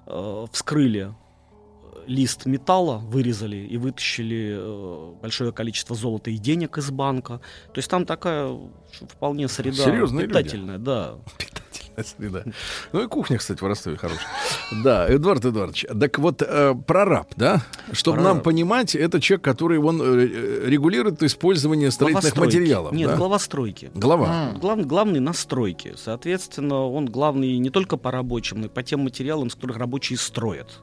э, 0.06 0.46
вскрыли 0.52 1.14
лист 2.06 2.46
металла 2.46 2.98
вырезали 2.98 3.56
и 3.56 3.76
вытащили 3.76 4.56
э, 4.58 5.12
большое 5.20 5.52
количество 5.52 5.96
золота 5.96 6.30
и 6.30 6.38
денег 6.38 6.78
из 6.78 6.90
банка. 6.90 7.40
То 7.72 7.78
есть 7.78 7.88
там 7.90 8.06
такая 8.06 8.56
вполне 9.08 9.48
среда 9.48 9.84
Серьезные 9.84 10.26
питательная, 10.26 10.76
люди. 10.76 10.84
да. 10.84 11.14
Питательная 11.38 12.04
среда. 12.04 12.44
Ну 12.92 13.04
и 13.04 13.06
кухня, 13.06 13.38
кстати, 13.38 13.60
в 13.60 13.66
Ростове 13.66 13.96
хорошая. 13.96 14.26
Да, 14.82 15.12
Эдуард 15.12 15.44
Эдуардович, 15.44 15.86
так 15.98 16.18
вот 16.18 16.42
э, 16.42 16.74
прораб, 16.86 17.32
да? 17.36 17.62
Чтобы 17.92 18.18
прораб. 18.18 18.34
нам 18.34 18.42
понимать, 18.42 18.94
это 18.94 19.20
человек, 19.20 19.44
который 19.44 19.78
он 19.78 20.00
э, 20.02 20.66
регулирует 20.66 21.22
использование 21.22 21.90
строительных 21.90 22.36
материалов. 22.36 22.92
Нет, 22.92 23.10
да? 23.10 23.16
глава 23.16 23.38
стройки. 23.38 23.90
Глава. 23.94 24.52
Глав, 24.60 24.86
главный 24.86 25.20
на 25.20 25.32
стройке. 25.32 25.94
Соответственно, 25.96 26.86
он 26.86 27.06
главный 27.06 27.58
не 27.58 27.70
только 27.70 27.96
по 27.96 28.10
рабочим, 28.10 28.60
но 28.60 28.66
и 28.66 28.68
по 28.68 28.82
тем 28.82 29.00
материалам, 29.00 29.50
с 29.50 29.54
которых 29.54 29.76
рабочие 29.76 30.18
строят. 30.18 30.80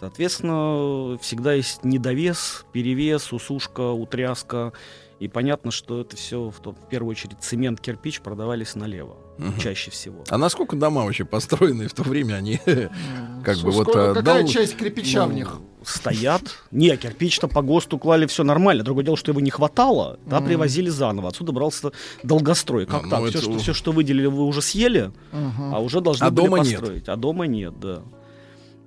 Соответственно, 0.00 1.18
всегда 1.18 1.52
есть 1.52 1.84
недовес, 1.84 2.64
перевес, 2.72 3.34
усушка, 3.34 3.90
утряска. 3.90 4.72
И 5.18 5.28
понятно, 5.28 5.70
что 5.70 6.00
это 6.00 6.16
все, 6.16 6.48
в, 6.48 6.58
в 6.58 6.88
первую 6.88 7.10
очередь, 7.10 7.36
цемент, 7.40 7.78
кирпич 7.82 8.22
продавались 8.22 8.74
налево. 8.74 9.18
Угу. 9.36 9.60
Чаще 9.60 9.90
всего. 9.90 10.24
А 10.30 10.38
насколько 10.38 10.74
дома 10.76 11.04
вообще 11.04 11.26
построены 11.26 11.86
в 11.86 11.92
то 11.92 12.02
время 12.02 12.36
они 12.36 12.58
как 13.44 13.58
бы 13.58 13.70
вот... 13.72 13.94
А, 13.94 14.14
какая 14.14 14.46
часть 14.46 14.78
кирпича 14.78 15.26
в 15.26 15.34
них? 15.34 15.58
Стоят. 15.84 16.42
Не, 16.70 16.96
кирпич-то 16.96 17.46
по 17.46 17.60
ГОСТу 17.60 17.98
клали 17.98 18.24
все 18.24 18.42
нормально. 18.42 18.82
Другое 18.82 19.04
дело, 19.04 19.18
что 19.18 19.32
его 19.32 19.40
не 19.42 19.50
хватало, 19.50 20.18
да, 20.24 20.40
привозили 20.40 20.88
заново. 20.88 21.28
Отсюда 21.28 21.52
брался 21.52 21.92
долгострой. 22.22 22.86
Как 22.86 23.04
ну, 23.04 23.10
так? 23.10 23.28
Все, 23.28 23.42
что, 23.42 23.58
все, 23.58 23.74
что 23.74 23.92
выделили, 23.92 24.26
вы 24.26 24.44
уже 24.44 24.62
съели, 24.62 25.12
а 25.30 25.78
уже 25.78 26.00
должны 26.00 26.24
а 26.24 26.30
были 26.30 26.48
построить. 26.48 27.08
А 27.10 27.16
дома 27.16 27.46
нет, 27.46 27.78
да. 27.78 28.02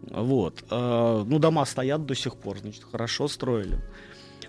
Вот. 0.09 0.63
А, 0.69 1.23
ну, 1.23 1.39
дома 1.39 1.65
стоят 1.65 2.05
до 2.05 2.15
сих 2.15 2.35
пор, 2.35 2.59
значит, 2.59 2.84
хорошо 2.89 3.27
строили. 3.27 3.80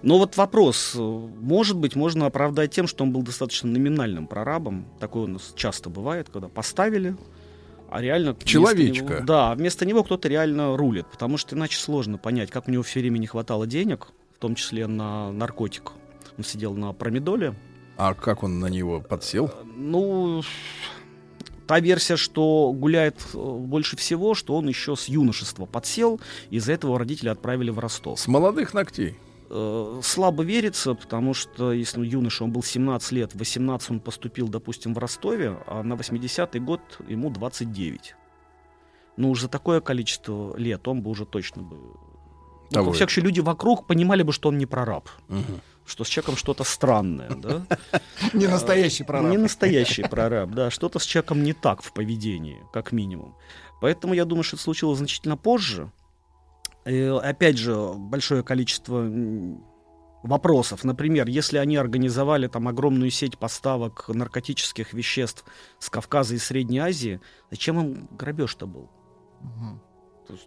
Но 0.02 0.18
вот 0.18 0.36
вопрос, 0.36 0.94
может 0.94 1.78
быть, 1.78 1.96
можно 1.96 2.26
оправдать 2.26 2.72
тем, 2.72 2.86
что 2.86 3.04
он 3.04 3.12
был 3.12 3.22
достаточно 3.22 3.70
номинальным 3.70 4.26
прорабом. 4.26 4.84
Такое 5.00 5.24
у 5.24 5.28
нас 5.28 5.54
часто 5.56 5.88
бывает, 5.88 6.28
когда 6.30 6.48
поставили, 6.48 7.16
а 7.90 8.02
реально... 8.02 8.36
Человечка. 8.44 9.04
Него, 9.04 9.24
да, 9.24 9.54
вместо 9.54 9.86
него 9.86 10.04
кто-то 10.04 10.28
реально 10.28 10.76
рулит, 10.76 11.06
потому 11.06 11.38
что 11.38 11.56
иначе 11.56 11.78
сложно 11.78 12.18
понять, 12.18 12.50
как 12.50 12.68
у 12.68 12.70
него 12.70 12.82
все 12.82 13.00
время 13.00 13.16
не 13.16 13.26
хватало 13.26 13.66
денег, 13.66 14.08
в 14.34 14.38
том 14.40 14.56
числе 14.56 14.86
на 14.86 15.32
наркотик. 15.32 15.92
Он 16.36 16.44
сидел 16.44 16.74
на 16.74 16.92
промедоле. 16.92 17.54
А 17.96 18.12
как 18.12 18.42
он 18.42 18.60
на 18.60 18.66
него 18.66 19.00
подсел? 19.00 19.50
Ну, 19.76 20.42
Та 21.66 21.80
версия, 21.80 22.16
что 22.16 22.72
гуляет 22.72 23.16
э, 23.32 23.38
больше 23.38 23.96
всего, 23.96 24.34
что 24.34 24.56
он 24.56 24.68
еще 24.68 24.96
с 24.96 25.08
юношества 25.08 25.64
подсел, 25.66 26.20
из-за 26.50 26.72
этого 26.72 26.98
родители 26.98 27.28
отправили 27.28 27.70
в 27.70 27.78
Ростов. 27.78 28.20
С 28.20 28.26
молодых 28.26 28.74
ногтей? 28.74 29.16
Э, 29.48 30.00
слабо 30.02 30.42
верится, 30.42 30.94
потому 30.94 31.32
что 31.32 31.72
если 31.72 31.98
ну, 31.98 32.04
юноша, 32.04 32.44
он 32.44 32.52
был 32.52 32.62
17 32.62 33.12
лет, 33.12 33.32
в 33.34 33.38
18 33.38 33.90
он 33.92 34.00
поступил, 34.00 34.48
допустим, 34.48 34.94
в 34.94 34.98
Ростове, 34.98 35.56
а 35.66 35.82
на 35.82 35.94
80-й 35.94 36.60
год 36.60 36.80
ему 37.08 37.30
29. 37.30 38.14
Ну, 39.16 39.30
уже 39.30 39.42
за 39.42 39.48
такое 39.48 39.80
количество 39.80 40.56
лет 40.56 40.86
он 40.86 41.02
бы 41.02 41.10
уже 41.10 41.24
точно 41.24 41.62
бы... 41.62 41.76
Ну, 42.70 42.82
во 42.82 42.92
всяком 42.92 43.10
случае, 43.10 43.24
люди 43.24 43.40
вокруг 43.40 43.86
понимали 43.86 44.22
бы, 44.22 44.32
что 44.32 44.48
он 44.48 44.58
не 44.58 44.66
прораб. 44.66 45.08
Угу 45.28 45.60
что 45.86 46.04
с 46.04 46.08
человеком 46.08 46.36
что-то 46.36 46.64
странное, 46.64 47.30
да? 47.30 47.66
Не 48.32 48.46
настоящий 48.46 49.04
прораб. 49.04 49.30
Не 49.30 49.36
настоящий 49.36 50.02
прораб, 50.02 50.50
да. 50.50 50.70
Что-то 50.70 50.98
с 50.98 51.04
человеком 51.04 51.42
не 51.42 51.52
так 51.52 51.82
в 51.82 51.92
поведении, 51.92 52.62
как 52.72 52.92
минимум. 52.92 53.36
Поэтому 53.80 54.14
я 54.14 54.24
думаю, 54.24 54.44
что 54.44 54.56
это 54.56 54.62
случилось 54.64 54.98
значительно 54.98 55.36
позже. 55.36 55.90
И, 56.86 57.00
опять 57.22 57.58
же, 57.58 57.92
большое 57.94 58.42
количество 58.42 59.06
вопросов. 60.22 60.84
Например, 60.84 61.28
если 61.28 61.58
они 61.58 61.76
организовали 61.76 62.46
там 62.46 62.66
огромную 62.66 63.10
сеть 63.10 63.38
поставок 63.38 64.08
наркотических 64.08 64.92
веществ 64.94 65.44
с 65.78 65.90
Кавказа 65.90 66.34
и 66.34 66.38
Средней 66.38 66.78
Азии, 66.78 67.20
зачем 67.50 67.78
им 67.78 68.08
грабеж-то 68.10 68.66
был? 68.66 68.90
Угу. 69.40 69.80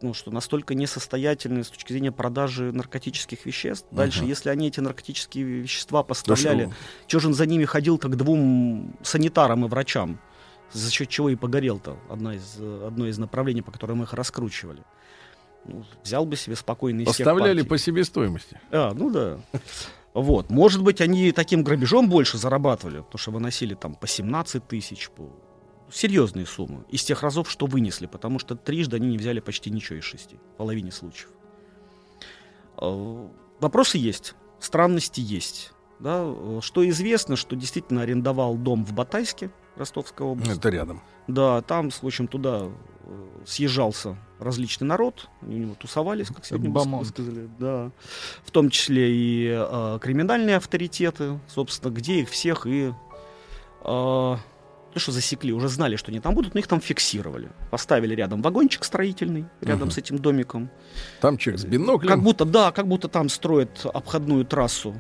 Ну, 0.02 0.14
что 0.14 0.32
настолько 0.32 0.74
несостоятельны 0.74 1.64
с 1.64 1.70
точки 1.70 1.92
зрения 1.92 2.12
продажи 2.12 2.72
наркотических 2.72 3.46
веществ. 3.46 3.88
Дальше, 3.92 4.26
если 4.26 4.50
они 4.50 4.68
эти 4.68 4.80
наркотические 4.80 5.44
вещества 5.44 6.04
поставляли, 6.04 6.66
да 6.66 6.72
что 7.08 7.20
же 7.20 7.28
он 7.28 7.34
за 7.34 7.46
ними 7.46 7.66
ходил 7.66 7.98
как 7.98 8.16
двум 8.16 8.98
санитарам 9.04 9.66
и 9.66 9.68
врачам? 9.68 10.20
За 10.74 10.92
счет 10.92 11.08
чего 11.10 11.30
и 11.30 11.36
погорел-то 11.36 11.98
одно 12.10 12.34
из, 12.34 12.60
одно 12.60 13.08
из 13.08 13.18
направлений, 13.18 13.62
по 13.62 13.72
которым 13.72 14.04
их 14.04 14.14
раскручивали. 14.14 14.84
Ну, 15.66 15.86
взял 16.04 16.26
бы 16.26 16.36
себе 16.36 16.56
спокойно 16.56 17.02
из 17.02 17.08
Поставляли 17.08 17.62
по 17.62 17.78
себестоимости. 17.78 18.60
А, 18.72 18.94
ну 18.94 19.10
да. 19.10 19.40
Вот. 20.14 20.50
Может 20.50 20.82
быть, 20.82 21.00
они 21.00 21.32
таким 21.32 21.64
грабежом 21.64 22.10
больше 22.10 22.38
зарабатывали, 22.38 22.98
потому 22.98 23.20
что 23.20 23.32
выносили 23.32 23.76
там 23.76 23.96
по 23.96 24.08
17 24.08 24.68
тысяч, 24.68 25.10
по 25.10 25.32
серьезные 25.92 26.46
суммы 26.46 26.84
из 26.90 27.04
тех 27.04 27.24
разов, 27.24 27.50
что 27.50 27.66
вынесли, 27.66 28.06
потому 28.06 28.40
что 28.40 28.56
трижды 28.56 28.98
они 28.98 29.08
не 29.08 29.18
взяли 29.18 29.40
почти 29.40 29.70
ничего 29.70 30.00
из 30.00 30.04
шести, 30.04 30.38
в 30.54 30.58
половине 30.58 30.92
случаев. 30.92 31.30
А, 32.78 33.30
вопросы 33.60 33.98
есть, 33.98 34.36
странности 34.60 35.22
есть. 35.22 35.72
Да? 36.00 36.32
Что 36.62 36.88
известно, 36.90 37.36
что 37.36 37.56
действительно 37.56 38.02
арендовал 38.02 38.56
дом 38.56 38.86
в 38.86 38.94
Батайске, 38.94 39.52
Ростовская 39.76 40.28
область. 40.28 40.52
Это 40.52 40.70
рядом. 40.70 41.02
Да, 41.28 41.62
там, 41.62 41.92
в 41.92 42.04
общем, 42.04 42.28
туда 42.28 42.68
э, 43.04 43.28
съезжался 43.46 44.18
различный 44.40 44.88
народ, 44.88 45.30
они 45.42 45.56
у 45.56 45.60
него 45.60 45.76
тусовались, 45.76 46.28
как 46.28 46.46
сегодня 46.46 46.70
Бамон. 46.70 47.06
сказали, 47.06 47.50
да, 47.60 47.92
в 48.44 48.52
том 48.52 48.70
числе 48.70 49.12
и 49.12 49.50
э, 49.50 50.00
криминальные 50.02 50.58
авторитеты, 50.58 51.40
собственно, 51.48 51.92
где 51.92 52.22
их 52.22 52.30
всех 52.30 52.66
и 52.66 52.94
э, 53.84 54.36
то, 54.98 55.02
что 55.02 55.12
засекли, 55.12 55.54
уже 55.54 55.70
знали, 55.70 55.96
что 55.96 56.12
они 56.12 56.20
там 56.20 56.34
будут, 56.34 56.56
но 56.56 56.60
их 56.60 56.68
там 56.68 56.82
фиксировали. 56.82 57.50
Поставили 57.70 58.16
рядом 58.16 58.42
вагончик 58.42 58.84
строительный, 58.84 59.46
рядом 59.62 59.90
uh 59.90 59.92
с 59.92 59.98
этим 60.00 60.18
домиком. 60.18 60.70
Там 61.22 61.38
человек 61.38 61.62
с 61.62 61.66
биноклем. 61.66 62.10
Как 62.10 62.24
будто, 62.24 62.46
да, 62.46 62.72
как 62.72 62.88
будто 62.88 63.08
там 63.08 63.30
строят 63.30 63.86
обходную 63.86 64.44
трассу 64.44 64.96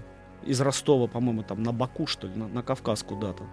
из 0.47 0.61
Ростова, 0.61 1.07
по-моему, 1.07 1.43
там 1.43 1.63
на 1.63 1.71
Баку, 1.71 2.07
что 2.07 2.27
ли, 2.27 2.35
на, 2.35 2.47
на 2.47 2.63
Кавказ 2.63 3.03
куда-то. 3.03 3.43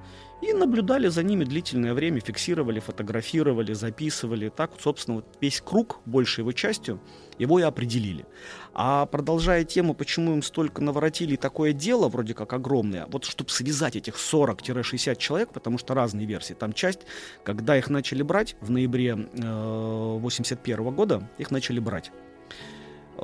И 0.42 0.52
наблюдали 0.52 1.08
за 1.08 1.22
ними 1.22 1.44
длительное 1.44 1.94
время, 1.94 2.20
фиксировали, 2.20 2.80
фотографировали, 2.80 3.72
записывали. 3.72 4.48
Так, 4.48 4.72
собственно, 4.78 5.16
вот 5.16 5.26
весь 5.40 5.60
круг, 5.60 6.00
большей 6.04 6.42
его 6.42 6.52
частью, 6.52 7.00
его 7.38 7.58
и 7.58 7.62
определили. 7.62 8.26
А 8.74 9.06
продолжая 9.06 9.64
тему, 9.64 9.94
почему 9.94 10.34
им 10.34 10.42
столько 10.42 10.82
наворотили 10.82 11.36
такое 11.36 11.72
дело, 11.72 12.08
вроде 12.08 12.34
как 12.34 12.52
огромное, 12.52 13.06
вот 13.06 13.24
чтобы 13.24 13.50
связать 13.50 13.96
этих 13.96 14.16
40-60 14.16 15.16
человек, 15.16 15.50
потому 15.52 15.78
что 15.78 15.94
разные 15.94 16.26
версии. 16.26 16.54
Там 16.54 16.72
часть, 16.72 17.00
когда 17.42 17.76
их 17.76 17.88
начали 17.88 18.22
брать 18.22 18.56
в 18.60 18.70
ноябре 18.70 19.28
э, 19.32 20.18
81 20.20 20.94
года, 20.94 21.28
их 21.38 21.50
начали 21.50 21.78
брать. 21.78 22.12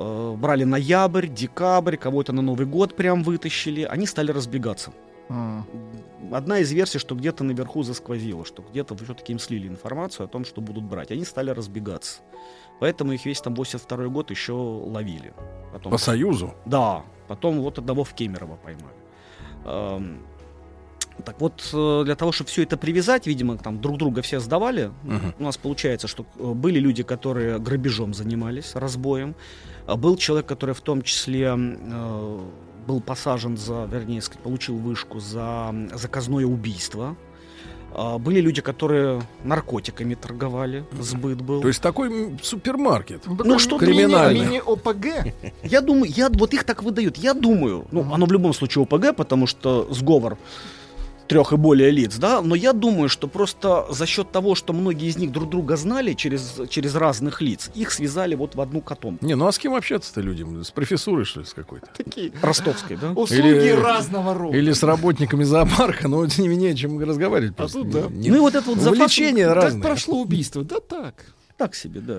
Э, 0.01 0.35
брали 0.35 0.63
ноябрь, 0.63 1.27
декабрь, 1.27 1.97
кого-то 1.97 2.33
на 2.33 2.41
Новый 2.41 2.65
год 2.65 2.95
прям 2.95 3.23
вытащили, 3.23 3.83
они 3.83 4.07
стали 4.07 4.31
разбегаться. 4.31 4.91
А. 5.29 5.63
Одна 6.31 6.59
из 6.59 6.71
версий, 6.71 6.99
что 6.99 7.15
где-то 7.15 7.43
наверху 7.43 7.83
засквозило, 7.83 8.45
что 8.45 8.63
где-то 8.63 8.95
все-таки 8.95 9.33
им 9.33 9.39
слили 9.39 9.67
информацию 9.67 10.25
о 10.25 10.27
том, 10.27 10.45
что 10.45 10.61
будут 10.61 10.83
брать. 10.83 11.11
Они 11.11 11.25
стали 11.25 11.51
разбегаться. 11.51 12.21
Поэтому 12.79 13.11
их 13.13 13.25
весь 13.25 13.41
там 13.41 13.53
82 13.53 14.07
год 14.07 14.31
еще 14.31 14.53
ловили. 14.53 15.33
Потом, 15.73 15.91
По 15.91 15.97
Союзу? 15.97 16.53
Да. 16.65 17.03
Потом 17.27 17.61
вот 17.61 17.77
одного 17.77 18.03
в 18.03 18.13
Кемерово 18.13 18.57
поймали. 18.63 18.95
Эм, 19.65 20.25
так 21.23 21.39
вот, 21.39 21.69
э, 21.73 22.01
для 22.05 22.15
того, 22.15 22.31
чтобы 22.31 22.49
все 22.49 22.63
это 22.63 22.77
привязать, 22.77 23.27
видимо, 23.27 23.57
там 23.57 23.79
друг 23.79 23.97
друга 23.97 24.21
все 24.21 24.39
сдавали. 24.39 24.91
Uh-huh. 25.03 25.33
У 25.39 25.43
нас 25.43 25.57
получается, 25.57 26.07
что 26.07 26.25
э, 26.37 26.53
были 26.53 26.79
люди, 26.79 27.03
которые 27.03 27.59
грабежом 27.59 28.13
занимались, 28.13 28.75
разбоем. 28.75 29.35
А 29.87 29.95
был 29.95 30.15
человек, 30.17 30.45
который 30.45 30.75
в 30.75 30.81
том 30.81 31.01
числе 31.01 31.53
э, 31.55 32.39
был 32.87 33.01
посажен 33.01 33.57
за, 33.57 33.85
вернее, 33.91 34.21
получил 34.43 34.77
вышку 34.77 35.19
за 35.19 35.73
заказное 35.93 36.45
убийство. 36.45 37.15
А, 37.93 38.17
были 38.17 38.39
люди, 38.39 38.61
которые 38.61 39.21
наркотиками 39.43 40.15
торговали, 40.15 40.85
сбыт 40.99 41.41
был. 41.41 41.61
То 41.61 41.67
есть 41.67 41.81
такой 41.81 42.37
супермаркет. 42.41 43.23
Ну, 43.25 43.37
ну 43.43 43.59
что 43.59 43.77
криминальный. 43.77 44.45
Мини-ОПГ. 44.45 45.05
Я 45.63 45.81
думаю, 45.81 46.11
я, 46.15 46.29
вот 46.29 46.53
их 46.53 46.63
так 46.63 46.83
выдают. 46.83 47.17
Я 47.17 47.33
думаю, 47.33 47.85
ну, 47.91 48.13
оно 48.13 48.25
в 48.25 48.31
любом 48.31 48.53
случае 48.53 48.83
ОПГ, 48.83 49.15
потому 49.15 49.47
что 49.47 49.87
сговор 49.91 50.37
трех 51.31 51.53
и 51.53 51.55
более 51.55 51.91
лиц, 51.91 52.17
да, 52.17 52.41
но 52.41 52.55
я 52.55 52.73
думаю, 52.73 53.07
что 53.07 53.27
просто 53.27 53.85
за 53.89 54.05
счет 54.05 54.31
того, 54.31 54.53
что 54.53 54.73
многие 54.73 55.07
из 55.07 55.17
них 55.17 55.31
друг 55.31 55.49
друга 55.49 55.77
знали 55.77 56.13
через, 56.13 56.59
через 56.69 56.93
разных 56.95 57.41
лиц, 57.41 57.71
их 57.73 57.91
связали 57.91 58.35
вот 58.35 58.55
в 58.55 58.61
одну 58.61 58.81
котомку. 58.81 59.25
Не, 59.25 59.35
ну 59.35 59.47
а 59.47 59.51
с 59.53 59.57
кем 59.57 59.73
общаться-то 59.73 60.19
людям? 60.19 60.61
С 60.63 60.71
профессурой, 60.71 61.23
что 61.23 61.39
ли, 61.39 61.45
с 61.45 61.53
какой-то? 61.53 61.87
Такие. 61.95 62.33
Ростовской, 62.41 62.97
да? 62.97 63.11
Услуги 63.11 63.47
или, 63.47 63.69
разного 63.69 64.33
рода. 64.33 64.57
Или 64.57 64.73
с 64.73 64.83
работниками 64.83 65.45
зоопарка, 65.45 66.09
но 66.09 66.25
это 66.25 66.41
не 66.41 66.49
менее, 66.49 66.75
чем 66.75 66.99
разговаривать. 66.99 67.53
А 67.57 67.67
тут, 67.67 67.89
да. 67.89 68.07
Не, 68.09 68.29
ну 68.29 68.35
и 68.35 68.39
вот 68.39 68.55
это 68.55 68.69
вот 68.69 68.77
Увлечение 68.77 69.47
разное. 69.47 69.81
Как 69.81 69.89
прошло 69.89 70.21
убийство? 70.21 70.63
Да 70.65 70.81
так. 70.81 71.15
Так 71.55 71.75
себе, 71.75 72.01
да. 72.01 72.17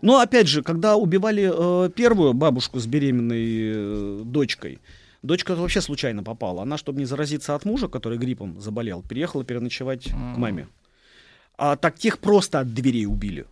Но 0.00 0.20
опять 0.20 0.46
же, 0.46 0.62
когда 0.62 0.94
убивали 0.96 1.50
э, 1.52 1.90
первую 1.90 2.34
бабушку 2.34 2.78
с 2.78 2.86
беременной 2.86 3.72
э, 3.74 4.22
дочкой, 4.24 4.78
Дочка 5.24 5.54
вообще 5.54 5.80
случайно 5.80 6.22
попала. 6.22 6.62
Она, 6.62 6.76
чтобы 6.76 6.98
не 6.98 7.06
заразиться 7.06 7.54
от 7.54 7.64
мужа, 7.64 7.88
который 7.88 8.18
гриппом 8.18 8.60
заболел, 8.60 9.02
переехала 9.02 9.42
переночевать 9.42 10.08
mm. 10.08 10.34
к 10.34 10.36
маме. 10.36 10.68
А 11.56 11.76
так 11.76 11.98
тех 11.98 12.18
просто 12.18 12.60
от 12.60 12.74
дверей 12.74 13.06
убили. 13.06 13.46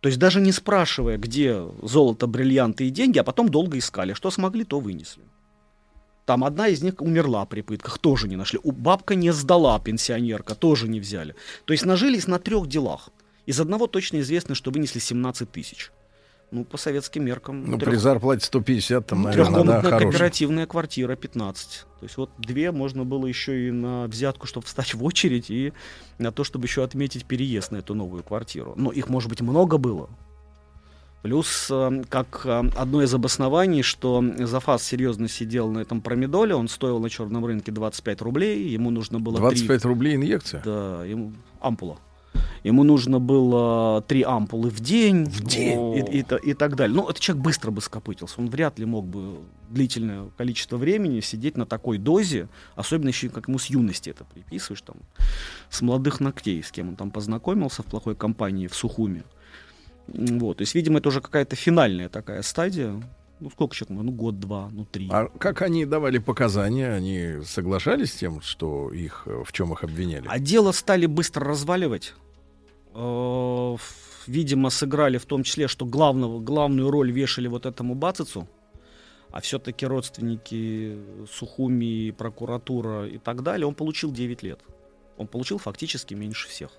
То 0.00 0.08
есть 0.08 0.18
даже 0.18 0.40
не 0.40 0.52
спрашивая, 0.52 1.18
где 1.18 1.62
золото, 1.82 2.26
бриллианты 2.26 2.86
и 2.86 2.90
деньги, 2.90 3.18
а 3.18 3.24
потом 3.24 3.50
долго 3.50 3.76
искали. 3.76 4.14
Что 4.14 4.30
смогли, 4.30 4.64
то 4.64 4.80
вынесли. 4.80 5.22
Там 6.24 6.44
одна 6.44 6.68
из 6.68 6.82
них 6.82 6.94
умерла 7.02 7.44
при 7.44 7.60
пытках, 7.60 7.98
тоже 7.98 8.26
не 8.26 8.36
нашли. 8.36 8.58
У 8.62 8.72
бабка 8.72 9.14
не 9.14 9.30
сдала, 9.30 9.78
пенсионерка, 9.78 10.54
тоже 10.54 10.88
не 10.88 10.98
взяли. 10.98 11.34
То 11.66 11.74
есть 11.74 11.84
нажились 11.84 12.26
на 12.26 12.38
трех 12.38 12.68
делах. 12.68 13.10
Из 13.44 13.60
одного 13.60 13.86
точно 13.86 14.20
известно, 14.20 14.54
что 14.54 14.70
вынесли 14.70 14.98
17 14.98 15.52
тысяч 15.52 15.90
ну, 16.50 16.64
по 16.64 16.76
советским 16.76 17.24
меркам. 17.24 17.64
Ну, 17.64 17.78
трех... 17.78 17.90
при 17.90 17.96
зарплате 17.96 18.46
150, 18.46 19.06
там, 19.06 19.22
наверное, 19.22 19.64
да, 19.64 19.82
кооперативная 19.82 20.66
квартира 20.66 21.14
15. 21.14 21.86
То 22.00 22.04
есть 22.04 22.16
вот 22.16 22.30
две 22.38 22.72
можно 22.72 23.04
было 23.04 23.26
еще 23.26 23.68
и 23.68 23.70
на 23.70 24.06
взятку, 24.06 24.46
чтобы 24.46 24.66
встать 24.66 24.94
в 24.94 25.04
очередь, 25.04 25.50
и 25.50 25.72
на 26.18 26.32
то, 26.32 26.44
чтобы 26.44 26.66
еще 26.66 26.84
отметить 26.84 27.26
переезд 27.26 27.72
на 27.72 27.78
эту 27.78 27.94
новую 27.94 28.22
квартиру. 28.22 28.74
Но 28.76 28.90
их, 28.90 29.08
может 29.08 29.28
быть, 29.28 29.40
много 29.40 29.78
было. 29.78 30.08
Плюс, 31.22 31.66
э, 31.70 32.04
как 32.08 32.42
э, 32.44 32.70
одно 32.76 33.02
из 33.02 33.12
обоснований, 33.12 33.82
что 33.82 34.24
Зафас 34.38 34.84
серьезно 34.84 35.28
сидел 35.28 35.68
на 35.68 35.80
этом 35.80 36.00
промедоле, 36.00 36.54
он 36.54 36.68
стоил 36.68 37.00
на 37.00 37.10
черном 37.10 37.44
рынке 37.44 37.72
25 37.72 38.22
рублей, 38.22 38.68
ему 38.68 38.90
нужно 38.90 39.18
было... 39.18 39.36
25 39.36 39.82
3... 39.82 39.88
рублей 39.88 40.14
инъекция? 40.14 40.62
Да, 40.64 41.04
ему 41.04 41.32
ампула. 41.60 41.98
Ему 42.64 42.84
нужно 42.84 43.20
было 43.20 44.02
три 44.02 44.22
ампулы 44.22 44.70
в 44.70 44.80
день. 44.80 45.24
В 45.24 45.44
день? 45.44 45.94
И, 45.94 46.18
и, 46.18 46.20
и, 46.20 46.50
и 46.50 46.54
так 46.54 46.76
далее. 46.76 46.96
Ну, 46.96 47.08
этот 47.08 47.20
человек 47.20 47.44
быстро 47.44 47.70
бы 47.70 47.80
скопытился. 47.80 48.40
Он 48.40 48.48
вряд 48.48 48.78
ли 48.78 48.84
мог 48.84 49.06
бы 49.06 49.38
длительное 49.70 50.30
количество 50.36 50.76
времени 50.76 51.20
сидеть 51.20 51.56
на 51.56 51.66
такой 51.66 51.98
дозе, 51.98 52.48
особенно 52.74 53.08
еще 53.08 53.28
как 53.28 53.48
ему 53.48 53.58
с 53.58 53.66
юности 53.66 54.10
это 54.10 54.24
приписываешь, 54.24 54.82
там, 54.82 54.96
с 55.70 55.82
молодых 55.82 56.20
ногтей, 56.20 56.62
с 56.62 56.70
кем 56.70 56.90
он 56.90 56.96
там 56.96 57.10
познакомился 57.10 57.82
в 57.82 57.86
плохой 57.86 58.14
компании 58.14 58.66
в 58.66 58.74
Сухуме. 58.74 59.24
Вот, 60.06 60.56
то 60.56 60.62
есть, 60.62 60.74
видимо, 60.74 60.98
это 60.98 61.08
уже 61.08 61.20
какая-то 61.20 61.54
финальная 61.54 62.08
такая 62.08 62.42
стадия. 62.42 62.94
Ну, 63.40 63.50
сколько 63.50 63.76
человек? 63.76 64.04
Ну, 64.04 64.10
год-два, 64.10 64.68
ну, 64.72 64.84
три. 64.84 65.08
А 65.12 65.28
как 65.38 65.62
они 65.62 65.84
давали 65.84 66.18
показания? 66.18 66.92
Они 66.92 67.44
соглашались 67.44 68.12
с 68.12 68.16
тем, 68.16 68.40
что 68.40 68.90
их, 68.90 69.26
в 69.26 69.52
чем 69.52 69.72
их 69.72 69.84
обвиняли? 69.84 70.26
А 70.28 70.38
дело 70.38 70.72
стали 70.72 71.06
быстро 71.06 71.46
разваливать. 71.46 72.14
Э, 73.00 73.76
видимо, 74.26 74.70
сыграли 74.70 75.18
в 75.18 75.26
том 75.26 75.44
числе, 75.44 75.68
что 75.68 75.86
главного, 75.86 76.40
главную 76.40 76.90
роль 76.90 77.12
вешали 77.12 77.46
вот 77.46 77.64
этому 77.64 77.94
Бацицу, 77.94 78.48
а 79.30 79.40
все-таки 79.40 79.86
родственники 79.86 80.98
Сухуми, 81.30 82.10
прокуратура 82.10 83.06
и 83.06 83.18
так 83.18 83.42
далее, 83.42 83.66
он 83.66 83.74
получил 83.74 84.10
9 84.10 84.42
лет. 84.42 84.60
Он 85.16 85.26
получил 85.26 85.58
фактически 85.58 86.14
меньше 86.14 86.48
всех. 86.48 86.70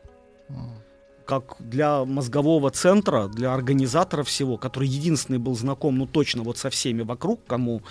Как 1.26 1.56
для 1.60 2.06
мозгового 2.06 2.72
центра, 2.72 3.28
для 3.28 3.54
организатора 3.54 4.24
всего, 4.24 4.58
который 4.58 4.90
единственный 4.90 5.38
был 5.38 5.56
знаком, 5.56 5.98
ну 5.98 6.08
точно 6.08 6.44
вот 6.44 6.58
со 6.58 6.70
всеми 6.70 7.04
вокруг, 7.04 7.46
кому 7.46 7.82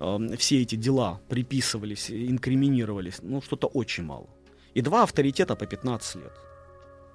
э, 0.00 0.36
все 0.36 0.60
эти 0.60 0.74
дела 0.74 1.20
приписывались, 1.28 2.10
инкриминировались, 2.10 3.20
ну 3.22 3.40
что-то 3.40 3.68
очень 3.68 4.04
мало. 4.04 4.26
И 4.74 4.82
два 4.82 5.04
авторитета 5.04 5.54
по 5.54 5.66
15 5.66 6.16
лет 6.16 6.49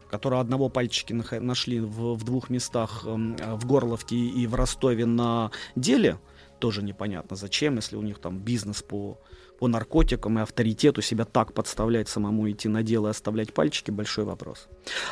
которого 0.09 0.41
одного 0.41 0.69
пальчики 0.69 1.13
нашли 1.13 1.79
в, 1.79 2.15
в 2.15 2.23
двух 2.23 2.49
местах 2.49 3.03
эм, 3.05 3.35
в 3.37 3.65
Горловке 3.65 4.15
и 4.15 4.47
в 4.47 4.55
Ростове 4.55 5.05
на 5.05 5.51
деле, 5.75 6.19
тоже 6.59 6.83
непонятно 6.83 7.35
зачем, 7.35 7.75
если 7.75 7.95
у 7.95 8.01
них 8.01 8.19
там 8.19 8.39
бизнес 8.39 8.81
по, 8.81 9.19
по 9.59 9.67
наркотикам 9.67 10.39
и 10.39 10.41
авторитету 10.41 11.01
себя 11.01 11.25
так 11.25 11.53
подставлять 11.53 12.09
самому 12.09 12.49
идти 12.49 12.67
на 12.69 12.83
дело 12.83 13.07
и 13.07 13.11
оставлять 13.11 13.53
пальчики, 13.53 13.91
большой 13.91 14.25
вопрос. 14.25 14.67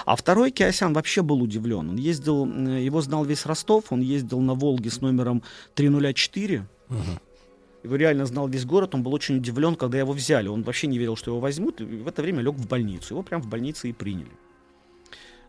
А 0.06 0.16
второй 0.16 0.52
Киосян 0.52 0.94
вообще 0.94 1.22
был 1.22 1.42
удивлен. 1.42 1.90
Он 1.90 1.96
ездил, 1.96 2.46
его 2.46 3.02
знал 3.02 3.26
весь 3.26 3.46
Ростов, 3.46 3.92
он 3.92 4.02
ездил 4.02 4.40
на 4.40 4.54
Волге 4.54 4.90
с 4.90 5.02
номером 5.02 5.44
304. 5.76 6.68
Угу. 6.90 6.98
Его 7.84 7.96
реально 7.98 8.26
знал 8.26 8.48
весь 8.48 8.66
город, 8.66 8.96
он 8.96 9.04
был 9.04 9.14
очень 9.14 9.38
удивлен, 9.38 9.76
когда 9.76 9.98
его 9.98 10.14
взяли. 10.14 10.48
Он 10.48 10.64
вообще 10.64 10.88
не 10.88 10.98
верил, 10.98 11.18
что 11.18 11.32
его 11.32 11.40
возьмут, 11.42 11.82
и 11.82 11.84
в 11.84 12.08
это 12.08 12.22
время 12.22 12.42
лег 12.42 12.56
в 12.56 12.68
больницу. 12.68 13.14
Его 13.14 13.24
прям 13.24 13.42
в 13.42 13.48
больнице 13.48 13.90
и 13.90 13.94
приняли. 13.94 14.32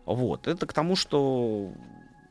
Вот. 0.05 0.47
Это 0.47 0.65
к 0.65 0.73
тому, 0.73 0.95
что 0.95 1.71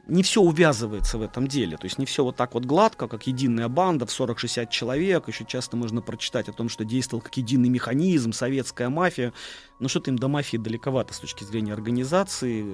не 0.07 0.23
все 0.23 0.43
увязывается 0.43 1.19
в 1.19 1.23
этом 1.23 1.47
деле. 1.47 1.77
То 1.77 1.87
есть 1.87 1.99
не 1.99 2.07
все 2.07 2.25
вот 2.25 2.37
так 2.37 2.55
вот 2.55 2.65
гладко, 2.65 3.09
как 3.09 3.27
единая 3.27 3.69
банда 3.69 4.07
в 4.07 4.11
40-60 4.11 4.69
человек. 4.71 5.29
Еще 5.29 5.45
часто 5.45 5.77
можно 5.77 6.03
прочитать 6.03 6.49
о 6.49 6.53
том, 6.53 6.69
что 6.69 6.85
действовал 6.85 7.23
как 7.23 7.37
единый 7.37 7.69
механизм, 7.69 8.33
советская 8.33 8.89
мафия. 8.89 9.33
Но 9.81 9.89
что-то 9.89 10.11
им 10.11 10.19
до 10.19 10.29
мафии 10.29 10.57
далековато 10.57 11.15
с 11.15 11.21
точки 11.21 11.45
зрения 11.45 11.73
организации, 11.73 12.65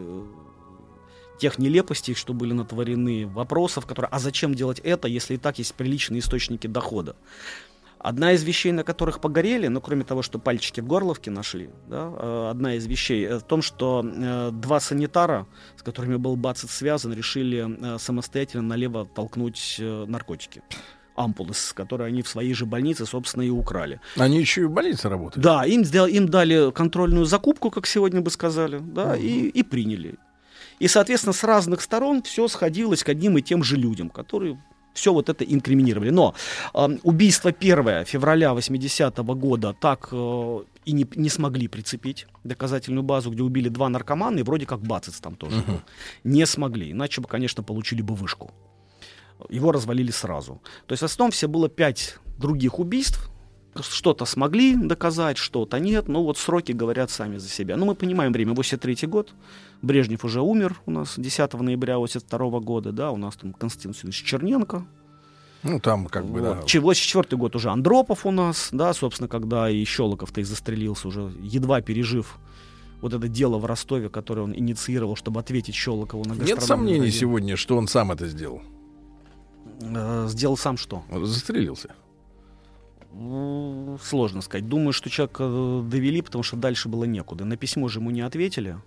тех 1.38 1.58
нелепостей, 1.58 2.14
что 2.14 2.34
были 2.34 2.52
натворены, 2.52 3.26
вопросов, 3.26 3.86
которые, 3.86 4.10
а 4.12 4.18
зачем 4.18 4.54
делать 4.54 4.78
это, 4.80 5.08
если 5.08 5.34
и 5.34 5.38
так 5.38 5.58
есть 5.58 5.74
приличные 5.74 6.20
источники 6.20 6.66
дохода. 6.66 7.16
Одна 8.02 8.32
из 8.32 8.42
вещей, 8.42 8.72
на 8.72 8.82
которых 8.82 9.20
погорели, 9.20 9.66
ну, 9.66 9.80
кроме 9.82 10.04
того, 10.04 10.22
что 10.22 10.38
пальчики 10.38 10.80
в 10.80 10.86
горловке 10.86 11.30
нашли, 11.30 11.68
да, 11.86 12.10
э, 12.10 12.48
одна 12.50 12.74
из 12.74 12.86
вещей 12.86 13.26
э, 13.26 13.38
в 13.38 13.42
том, 13.42 13.60
что 13.60 14.02
э, 14.02 14.50
два 14.52 14.80
санитара, 14.80 15.46
с 15.76 15.82
которыми 15.82 16.16
был 16.16 16.36
Бацет 16.36 16.70
связан, 16.70 17.12
решили 17.12 17.98
самостоятельно 17.98 18.62
налево 18.62 19.04
толкнуть 19.04 19.76
наркотики 19.78 20.62
ампулы, 21.14 21.52
с 21.52 21.74
которые 21.74 22.08
они 22.08 22.22
в 22.22 22.28
своей 22.28 22.54
же 22.54 22.64
больнице, 22.64 23.04
собственно, 23.04 23.42
и 23.42 23.50
украли. 23.50 24.00
Они 24.16 24.38
еще 24.38 24.62
и 24.62 24.64
в 24.64 24.70
больнице 24.70 25.10
работают? 25.10 25.44
Да, 25.44 25.66
им, 25.66 25.84
сделал, 25.84 26.08
им 26.08 26.26
дали 26.26 26.70
контрольную 26.70 27.26
закупку, 27.26 27.70
как 27.70 27.86
сегодня 27.86 28.22
бы 28.22 28.30
сказали, 28.30 28.78
да, 28.78 29.12
угу. 29.12 29.20
и, 29.20 29.48
и 29.48 29.62
приняли. 29.62 30.14
И, 30.78 30.88
соответственно, 30.88 31.34
с 31.34 31.44
разных 31.44 31.82
сторон 31.82 32.22
все 32.22 32.48
сходилось 32.48 33.04
к 33.04 33.10
одним 33.10 33.36
и 33.36 33.42
тем 33.42 33.62
же 33.62 33.76
людям, 33.76 34.08
которые 34.08 34.58
все 35.00 35.12
вот 35.12 35.28
это 35.28 35.44
инкриминировали. 35.44 36.10
Но 36.10 36.34
э, 36.74 36.88
убийство 37.02 37.50
1 37.50 38.04
февраля 38.04 38.50
80-го 38.52 39.34
года 39.34 39.74
так 39.80 40.08
э, 40.12 40.58
и 40.84 40.92
не, 40.92 41.06
не 41.16 41.30
смогли 41.30 41.68
прицепить 41.68 42.26
доказательную 42.44 43.02
базу, 43.02 43.30
где 43.30 43.42
убили 43.42 43.68
два 43.68 43.88
наркомана, 43.88 44.40
и 44.40 44.42
вроде 44.42 44.66
как 44.66 44.80
Бацец 44.80 45.20
там 45.20 45.36
тоже 45.36 45.62
был. 45.62 45.80
Не 46.24 46.46
смогли, 46.46 46.92
иначе 46.92 47.20
бы, 47.20 47.28
конечно, 47.28 47.62
получили 47.62 48.02
бы 48.02 48.14
вышку. 48.14 48.50
Его 49.48 49.72
развалили 49.72 50.10
сразу. 50.10 50.60
То 50.86 50.92
есть 50.92 51.02
в 51.02 51.06
основном 51.06 51.30
все 51.30 51.48
было 51.48 51.68
пять 51.68 52.18
других 52.38 52.78
убийств, 52.78 53.29
что-то 53.78 54.24
смогли 54.24 54.76
доказать, 54.76 55.36
что-то 55.36 55.78
нет. 55.78 56.08
Но 56.08 56.24
вот 56.24 56.38
сроки 56.38 56.72
говорят 56.72 57.10
сами 57.10 57.36
за 57.36 57.48
себя. 57.48 57.76
Ну, 57.76 57.86
мы 57.86 57.94
понимаем 57.94 58.32
время. 58.32 58.54
83 58.54 59.06
год. 59.06 59.32
Брежнев 59.82 60.24
уже 60.24 60.40
умер 60.40 60.80
у 60.86 60.90
нас 60.90 61.14
10 61.16 61.52
ноября 61.54 61.98
82 61.98 62.60
года. 62.60 62.92
Да, 62.92 63.10
у 63.10 63.16
нас 63.16 63.36
там 63.36 63.52
Константин 63.52 63.92
Васильевич 63.92 64.22
Черненко. 64.22 64.84
Ну, 65.62 65.78
там 65.78 66.06
как 66.06 66.26
бы, 66.26 66.40
да. 66.40 66.62
84 66.80 67.36
год 67.36 67.54
уже 67.54 67.70
Андропов 67.70 68.24
у 68.24 68.30
нас, 68.30 68.70
да, 68.72 68.94
собственно, 68.94 69.28
когда 69.28 69.68
и 69.68 69.84
Щелоков-то 69.84 70.40
и 70.40 70.44
застрелился 70.44 71.08
уже, 71.08 71.32
едва 71.42 71.82
пережив 71.82 72.38
вот 73.02 73.12
это 73.12 73.28
дело 73.28 73.58
в 73.58 73.66
Ростове, 73.66 74.08
которое 74.08 74.42
он 74.42 74.54
инициировал, 74.54 75.16
чтобы 75.16 75.40
ответить 75.40 75.74
Щелокову 75.74 76.24
на 76.24 76.32
Нет 76.32 76.62
сомнений 76.62 77.10
сегодня, 77.10 77.56
что 77.56 77.76
он 77.76 77.88
сам 77.88 78.10
это 78.10 78.26
сделал? 78.26 78.62
Э, 79.82 80.26
сделал 80.28 80.56
сам 80.56 80.78
что? 80.78 81.02
Застрелился. 81.10 81.94
Сложно 84.02 84.40
сказать. 84.40 84.68
Думаю, 84.68 84.92
что 84.92 85.10
человека 85.10 85.44
э, 85.44 85.82
довели, 85.84 86.22
потому 86.22 86.42
что 86.44 86.56
дальше 86.56 86.88
было 86.88 87.04
некуда. 87.04 87.44
На 87.44 87.56
письмо 87.56 87.88
же 87.88 87.98
ему 87.98 88.10
не 88.10 88.20
ответили. 88.20 88.78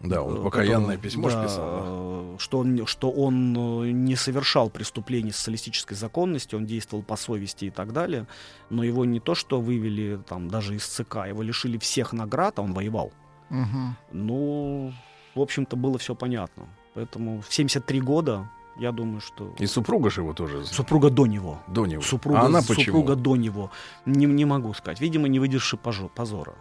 Да, 0.00 0.22
он 0.22 0.38
э, 0.38 0.42
покаянное 0.42 0.96
письмо 0.96 1.30
да, 1.30 1.44
писал. 1.44 2.32
Да. 2.32 2.38
Что, 2.38 2.58
он, 2.58 2.86
что 2.86 3.10
он 3.10 4.04
не 4.04 4.16
совершал 4.16 4.70
преступлений 4.70 5.30
социалистической 5.30 5.96
законности, 5.96 6.54
он 6.54 6.66
действовал 6.66 7.02
по 7.02 7.16
совести 7.16 7.66
и 7.66 7.70
так 7.70 7.92
далее. 7.92 8.26
Но 8.68 8.82
его 8.82 9.04
не 9.04 9.20
то, 9.20 9.34
что 9.34 9.60
вывели 9.60 10.20
там 10.26 10.48
даже 10.48 10.76
из 10.76 10.84
ЦК, 10.86 11.26
его 11.28 11.42
лишили 11.42 11.78
всех 11.78 12.12
наград, 12.12 12.58
а 12.58 12.62
он 12.62 12.72
воевал. 12.72 13.12
Угу. 13.50 13.96
Ну, 14.12 14.92
в 15.34 15.40
общем-то, 15.40 15.76
было 15.76 15.98
все 15.98 16.14
понятно. 16.14 16.68
Поэтому 16.94 17.40
в 17.40 17.52
73 17.52 18.00
года 18.00 18.50
я 18.80 18.92
думаю, 18.92 19.20
что... 19.20 19.54
И 19.58 19.66
супруга 19.66 20.08
же 20.08 20.22
его 20.22 20.32
тоже... 20.32 20.64
Супруга 20.64 21.10
до 21.10 21.26
него. 21.26 21.60
До 21.66 21.84
него. 21.84 22.00
Супруга, 22.00 22.40
а 22.40 22.44
она 22.46 22.60
почему? 22.62 22.84
Супруга 22.84 23.14
до 23.14 23.36
него. 23.36 23.70
Не, 24.06 24.24
не 24.24 24.46
могу 24.46 24.72
сказать. 24.72 25.00
Видимо, 25.00 25.28
не 25.28 25.38
выдержи 25.38 25.76
позора. 25.76 26.54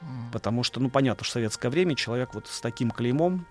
Mm. 0.00 0.32
Потому 0.32 0.62
что, 0.62 0.78
ну, 0.80 0.88
понятно, 0.88 1.24
что 1.24 1.32
в 1.32 1.34
советское 1.34 1.68
время 1.68 1.96
человек 1.96 2.34
вот 2.34 2.46
с 2.46 2.60
таким 2.60 2.92
клеймом, 2.92 3.44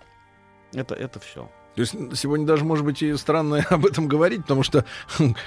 это, 0.72 0.94
это 0.94 1.20
все. 1.20 1.50
То 1.74 1.80
есть 1.82 1.94
сегодня 2.16 2.46
даже, 2.46 2.64
может 2.64 2.84
быть, 2.86 3.02
и 3.02 3.14
странно 3.16 3.58
об 3.70 3.84
этом 3.84 4.08
говорить, 4.08 4.42
потому 4.42 4.62
что, 4.62 4.86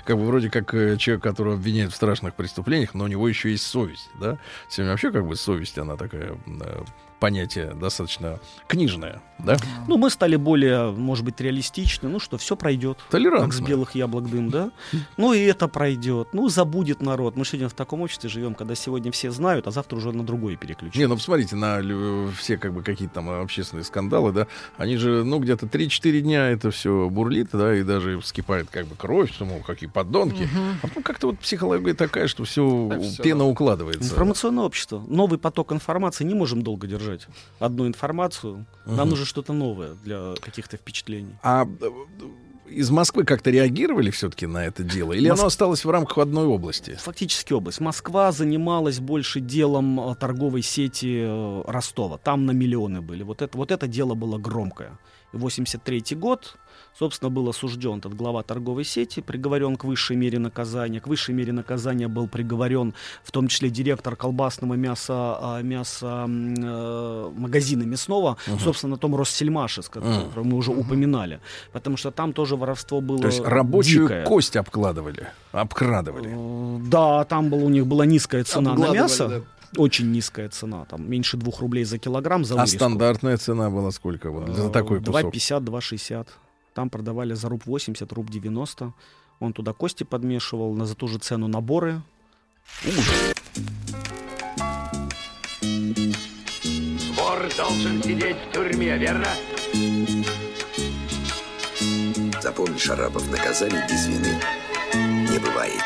как 0.05 0.15
бы, 0.15 0.25
вроде 0.25 0.51
как 0.51 0.71
э, 0.75 0.97
человек, 0.97 1.23
которого 1.23 1.55
обвиняют 1.55 1.93
в 1.93 1.95
страшных 1.95 2.35
преступлениях, 2.35 2.93
но 2.93 3.05
у 3.05 3.07
него 3.07 3.27
еще 3.27 3.49
есть 3.49 3.65
совесть, 3.65 4.09
да? 4.19 4.37
Сегодня 4.69 4.91
вообще, 4.91 5.11
как 5.11 5.25
бы, 5.27 5.35
совесть, 5.35 5.79
она 5.79 5.97
такая 5.97 6.37
э, 6.45 6.83
понятие 7.19 7.73
достаточно 7.73 8.39
книжное, 8.67 9.21
да? 9.39 9.57
Ну, 9.87 9.97
мы 9.97 10.09
стали 10.09 10.35
более, 10.35 10.91
может 10.91 11.23
быть, 11.25 11.39
реалистичны, 11.39 12.09
ну 12.09 12.19
что, 12.19 12.37
все 12.37 12.55
пройдет. 12.55 12.99
Толерантно. 13.09 13.47
Как 13.47 13.53
с 13.53 13.61
белых 13.61 13.95
яблок 13.95 14.29
дым, 14.29 14.49
да? 14.49 14.71
Ну 15.17 15.33
и 15.33 15.39
это 15.39 15.67
пройдет. 15.67 16.29
Ну, 16.33 16.49
забудет 16.49 17.01
народ. 17.01 17.37
Мы 17.37 17.45
сегодня 17.45 17.69
в 17.69 17.73
таком 17.73 18.01
обществе 18.01 18.29
живем, 18.29 18.53
когда 18.53 18.75
сегодня 18.75 19.11
все 19.11 19.31
знают, 19.31 19.67
а 19.67 19.71
завтра 19.71 19.97
уже 19.97 20.11
на 20.11 20.23
другое 20.23 20.55
переключат. 20.57 20.95
Не, 20.95 21.07
ну 21.07 21.15
посмотрите 21.15 21.55
на 21.55 21.81
все 22.37 22.57
как 22.57 22.73
бы 22.73 22.83
какие-то 22.83 23.15
там 23.15 23.29
общественные 23.29 23.85
скандалы, 23.85 24.31
да? 24.31 24.47
Они 24.77 24.97
же, 24.97 25.23
ну, 25.23 25.39
где-то 25.39 25.67
3-4 25.67 26.19
дня 26.19 26.49
это 26.49 26.71
все 26.71 27.09
бурлит, 27.09 27.49
да, 27.53 27.75
и 27.75 27.83
даже 27.83 28.19
вскипает 28.19 28.69
как 28.69 28.87
бы 28.87 28.95
кровь, 28.95 29.31
что, 29.33 29.45
мол, 29.45 29.61
какие 29.61 29.89
подонки. 29.89 30.43
Угу. 30.43 30.63
А 30.83 30.87
потом 30.87 31.03
как-то 31.03 31.27
вот 31.27 31.39
психология 31.39 31.93
такая, 31.93 32.27
что 32.27 32.43
все, 32.43 32.91
пена 33.23 33.45
укладывается. 33.45 34.03
Информационное 34.03 34.65
общество. 34.65 35.03
Новый 35.07 35.39
поток 35.39 35.71
информации 35.71 36.25
не 36.25 36.33
можем 36.33 36.61
долго 36.61 36.87
держать 36.87 37.04
держать 37.05 37.27
одну 37.59 37.87
информацию. 37.87 38.65
Угу. 38.85 38.95
Нам 38.95 39.09
нужно 39.09 39.25
что-то 39.25 39.53
новое 39.53 39.95
для 40.03 40.33
каких-то 40.41 40.77
впечатлений. 40.77 41.35
А 41.43 41.65
э, 41.65 41.89
из 42.67 42.89
Москвы 42.89 43.23
как-то 43.23 43.51
реагировали 43.51 44.09
все-таки 44.11 44.47
на 44.47 44.65
это 44.65 44.83
дело? 44.83 45.13
Или 45.13 45.29
Моск... 45.29 45.39
оно 45.39 45.47
осталось 45.47 45.85
в 45.85 45.89
рамках 45.89 46.17
одной 46.19 46.45
области? 46.45 46.97
Фактически 47.01 47.53
область. 47.53 47.79
Москва 47.79 48.31
занималась 48.31 48.99
больше 48.99 49.39
делом 49.39 49.99
э, 49.99 50.15
торговой 50.15 50.61
сети 50.61 51.23
э, 51.25 51.63
Ростова. 51.67 52.17
Там 52.17 52.45
на 52.45 52.51
миллионы 52.51 53.01
были. 53.01 53.23
Вот 53.23 53.41
это, 53.41 53.57
вот 53.57 53.71
это 53.71 53.87
дело 53.87 54.15
было 54.15 54.37
громкое. 54.37 54.97
83 55.33 56.15
год, 56.15 56.57
собственно, 56.97 57.29
был 57.29 57.49
осужден 57.49 57.99
этот 57.99 58.15
глава 58.15 58.43
торговой 58.43 58.85
сети, 58.85 59.21
приговорен 59.21 59.75
к 59.75 59.83
высшей 59.83 60.15
мере 60.15 60.39
наказания. 60.39 60.99
К 60.99 61.07
высшей 61.07 61.35
мере 61.35 61.51
наказания 61.51 62.07
был 62.07 62.27
приговорен 62.27 62.93
в 63.23 63.31
том 63.31 63.47
числе 63.47 63.69
директор 63.69 64.15
колбасного 64.15 64.75
мяса, 64.75 65.13
а, 65.13 65.61
мяса 65.61 66.25
э, 66.27 67.31
магазина 67.35 67.83
мясного, 67.83 68.37
угу. 68.47 68.59
собственно, 68.59 68.91
на 68.91 68.97
том 68.97 69.15
Россельмаше, 69.15 69.81
с 69.81 69.89
которым 69.89 70.29
угу. 70.29 70.43
мы 70.43 70.57
уже 70.57 70.71
угу. 70.71 70.81
упоминали. 70.81 71.39
Потому 71.71 71.97
что 71.97 72.11
там 72.11 72.33
тоже 72.33 72.55
воровство 72.55 73.01
было 73.01 73.19
То 73.19 73.27
есть 73.27 73.41
рабочую 73.41 74.07
дикое. 74.07 74.25
кость 74.25 74.55
обкладывали, 74.55 75.27
обкрадывали. 75.51 76.29
Э, 76.33 76.79
да, 76.87 77.25
там 77.25 77.49
была, 77.49 77.63
у 77.63 77.69
них 77.69 77.85
была 77.85 78.05
низкая 78.05 78.43
цена 78.43 78.73
на 78.75 78.91
мясо. 78.91 79.27
Да 79.27 79.41
очень 79.77 80.09
низкая 80.09 80.47
цена, 80.47 80.85
там 80.85 81.09
меньше 81.09 81.35
двух 81.35 81.59
рублей 81.59 81.83
за 81.83 81.97
килограмм 81.97 82.45
за 82.45 82.61
А 82.61 82.65
стандартная 82.65 83.35
цена 83.35 83.69
была 83.69 83.91
сколько 83.91 84.31
вот, 84.31 84.55
за 84.55 84.69
такой 84.69 84.99
кусок? 84.99 85.33
2,50, 85.33 85.59
2,60. 85.65 86.27
Там 86.75 86.89
продавали 86.89 87.33
за 87.33 87.49
руб 87.49 87.65
80, 87.65 88.11
руб 88.13 88.29
90. 88.29 88.93
Он 89.39 89.53
туда 89.53 89.73
кости 89.73 90.03
подмешивал, 90.03 90.75
на 90.75 90.85
за 90.85 90.93
ту 90.93 91.07
же 91.07 91.17
цену 91.17 91.47
наборы. 91.47 92.01
Ужас. 92.85 93.33
Вор 97.15 97.49
должен 97.57 98.03
сидеть 98.03 98.35
в 98.35 98.53
тюрьме, 98.53 98.97
верно? 98.97 99.27
Запомни, 102.41 102.77
Шарапов, 102.77 103.31
наказали 103.31 103.81
без 103.89 104.07
вины 104.07 104.37
не 105.35 105.39
бывает. 105.39 105.83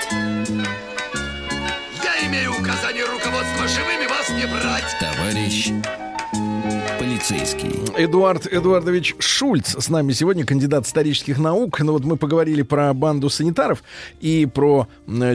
Я 2.03 2.27
имею 2.27 2.51
указание 2.59 3.05
руководства 3.05 3.67
живыми 3.67 4.07
вас 4.07 4.29
не 4.29 4.45
брать. 4.47 4.97
Товарищ 4.99 5.71
полицейский. 7.19 7.71
Эдуард 7.97 8.47
Эдуардович 8.47 9.15
Шульц 9.19 9.75
с 9.77 9.89
нами 9.89 10.13
сегодня, 10.13 10.45
кандидат 10.45 10.85
исторических 10.85 11.37
наук. 11.37 11.79
Ну 11.79 11.93
вот 11.93 12.05
мы 12.05 12.15
поговорили 12.15 12.61
про 12.61 12.93
банду 12.93 13.29
санитаров 13.29 13.83
и 14.21 14.45
про 14.45 14.87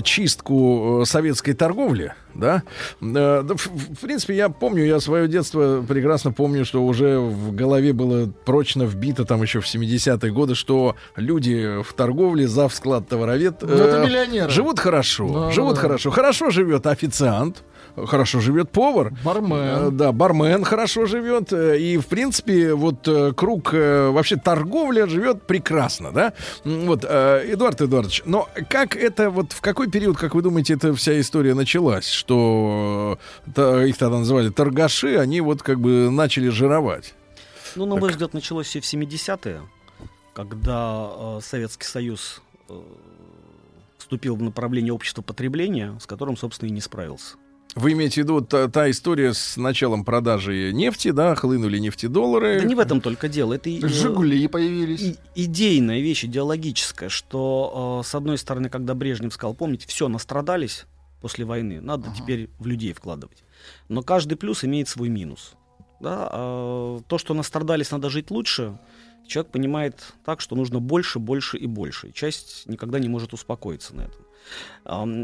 чистку 0.02 1.02
э, 1.02 1.04
советской 1.04 1.52
торговли. 1.52 2.14
Да? 2.34 2.62
Э, 3.00 3.42
да 3.42 3.54
в, 3.54 4.00
принципе, 4.00 4.34
я 4.34 4.48
помню, 4.48 4.84
я 4.84 4.98
свое 4.98 5.28
детство 5.28 5.84
прекрасно 5.86 6.32
помню, 6.32 6.64
что 6.64 6.84
уже 6.84 7.18
в 7.18 7.54
голове 7.54 7.92
было 7.92 8.26
прочно 8.44 8.84
вбито 8.84 9.24
там 9.24 9.42
еще 9.42 9.60
в 9.60 9.66
70-е 9.66 10.32
годы, 10.32 10.54
что 10.54 10.96
люди 11.16 11.82
в 11.82 11.92
торговле, 11.92 12.48
зав 12.48 12.74
склад 12.74 13.08
товаровед, 13.08 13.62
э, 13.62 14.48
живут 14.48 14.78
хорошо. 14.78 15.28
Да, 15.28 15.50
живут 15.50 15.74
да. 15.74 15.80
хорошо. 15.80 16.10
Хорошо 16.10 16.50
живет 16.50 16.86
официант 16.86 17.62
хорошо 17.96 18.40
живет 18.40 18.70
повар. 18.70 19.12
Бармен. 19.24 19.58
Э, 19.58 19.90
да, 19.90 20.12
бармен 20.12 20.64
хорошо 20.64 21.06
живет. 21.06 21.52
Э, 21.52 21.78
и, 21.78 21.96
в 21.98 22.06
принципе, 22.06 22.74
вот 22.74 23.06
э, 23.08 23.32
круг 23.32 23.72
вообще 23.72 24.36
торговля 24.36 25.06
живет 25.06 25.42
прекрасно, 25.42 26.12
да? 26.12 26.32
Вот, 26.64 27.04
Эдуард 27.04 27.80
Эдуардович, 27.80 28.22
но 28.24 28.48
как 28.68 28.96
это, 28.96 29.30
вот 29.30 29.52
в 29.52 29.60
какой 29.60 29.90
период, 29.90 30.16
как 30.16 30.34
вы 30.34 30.42
думаете, 30.42 30.74
эта 30.74 30.94
вся 30.94 31.18
история 31.20 31.54
началась? 31.54 32.08
Что 32.08 33.18
их 33.46 33.96
тогда 33.96 34.18
называли 34.18 34.50
торгаши, 34.50 35.16
они 35.16 35.40
вот 35.40 35.62
как 35.62 35.80
бы 35.80 36.10
начали 36.10 36.48
жировать? 36.48 37.14
Ну, 37.76 37.86
на 37.86 37.96
мой 37.96 38.10
взгляд, 38.10 38.34
началось 38.34 38.66
все 38.66 38.80
в 38.80 38.84
70-е, 38.84 39.62
когда 40.32 41.10
э, 41.10 41.40
Советский 41.42 41.86
Союз 41.86 42.40
э, 42.68 42.80
вступил 43.98 44.36
в 44.36 44.42
направление 44.42 44.92
общества 44.92 45.22
потребления, 45.22 45.98
с 46.00 46.06
которым, 46.06 46.36
собственно, 46.36 46.68
и 46.68 46.72
не 46.72 46.80
справился. 46.80 47.36
Вы 47.74 47.92
имеете 47.92 48.22
в 48.22 48.24
виду 48.24 48.40
та, 48.40 48.68
та 48.68 48.90
история 48.90 49.34
с 49.34 49.56
началом 49.56 50.04
продажи 50.04 50.72
нефти, 50.72 51.10
да, 51.10 51.34
хлынули 51.34 51.78
нефтедоллары? 51.78 52.60
Да 52.60 52.64
не 52.66 52.74
в 52.74 52.78
этом 52.78 53.00
только 53.00 53.28
дело. 53.28 53.54
Это 53.54 53.68
э, 53.68 53.88
Жигули 53.88 54.46
появились. 54.46 55.02
И, 55.02 55.16
идейная 55.34 56.00
вещь, 56.00 56.24
идеологическая, 56.24 57.08
что 57.08 58.00
э, 58.02 58.06
с 58.06 58.14
одной 58.14 58.38
стороны, 58.38 58.68
когда 58.68 58.94
Брежнев 58.94 59.34
сказал, 59.34 59.54
помните, 59.54 59.86
все, 59.88 60.08
настрадались 60.08 60.86
после 61.20 61.44
войны, 61.44 61.80
надо 61.80 62.08
ага. 62.08 62.16
теперь 62.16 62.48
в 62.58 62.66
людей 62.66 62.92
вкладывать. 62.92 63.42
Но 63.88 64.02
каждый 64.02 64.36
плюс 64.36 64.62
имеет 64.62 64.88
свой 64.88 65.08
минус. 65.08 65.54
Да? 66.00 66.28
А, 66.30 67.00
то, 67.08 67.18
что 67.18 67.34
настрадались, 67.34 67.90
надо 67.90 68.08
жить 68.10 68.30
лучше, 68.30 68.78
человек 69.26 69.50
понимает 69.50 70.12
так, 70.24 70.40
что 70.40 70.54
нужно 70.54 70.80
больше, 70.80 71.18
больше 71.18 71.56
и 71.56 71.66
больше. 71.66 72.08
И 72.08 72.12
часть 72.12 72.68
никогда 72.68 72.98
не 72.98 73.08
может 73.08 73.32
успокоиться 73.32 73.96
на 73.96 74.02
этом. 74.02 74.23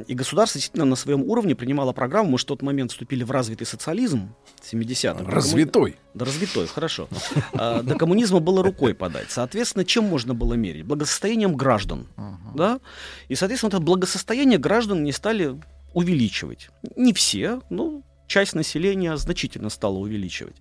И 0.07 0.15
государство 0.15 0.59
действительно 0.59 0.87
на 0.87 0.97
своем 0.97 1.23
уровне 1.23 1.55
принимало 1.55 1.93
программу. 1.93 2.31
Мы 2.31 2.39
же 2.39 2.45
в 2.45 2.49
тот 2.49 2.63
момент 2.63 2.93
вступили 2.93 3.25
в 3.25 3.31
развитый 3.31 3.67
социализм 3.67 4.35
70-х. 4.63 5.31
Развитой. 5.31 5.97
Да, 6.15 6.25
развитой, 6.25 6.67
хорошо. 6.67 7.09
А, 7.53 7.83
до 7.83 7.97
коммунизма 7.97 8.41
было 8.41 8.63
рукой 8.63 8.95
подать. 8.95 9.31
Соответственно, 9.31 9.85
чем 9.85 10.05
можно 10.05 10.35
было 10.35 10.55
мерить? 10.55 10.85
Благосостоянием 10.85 11.57
граждан. 11.57 12.09
Да? 12.55 12.81
И, 13.29 13.35
соответственно, 13.35 13.69
это 13.69 13.81
благосостояние 13.81 14.59
граждан 14.59 15.05
не 15.05 15.13
стали 15.13 15.61
увеличивать. 15.93 16.71
Не 16.97 17.13
все, 17.13 17.61
ну, 17.69 18.03
часть 18.31 18.55
населения 18.55 19.17
значительно 19.17 19.71
стала 19.71 19.99
увеличивать. 19.99 20.55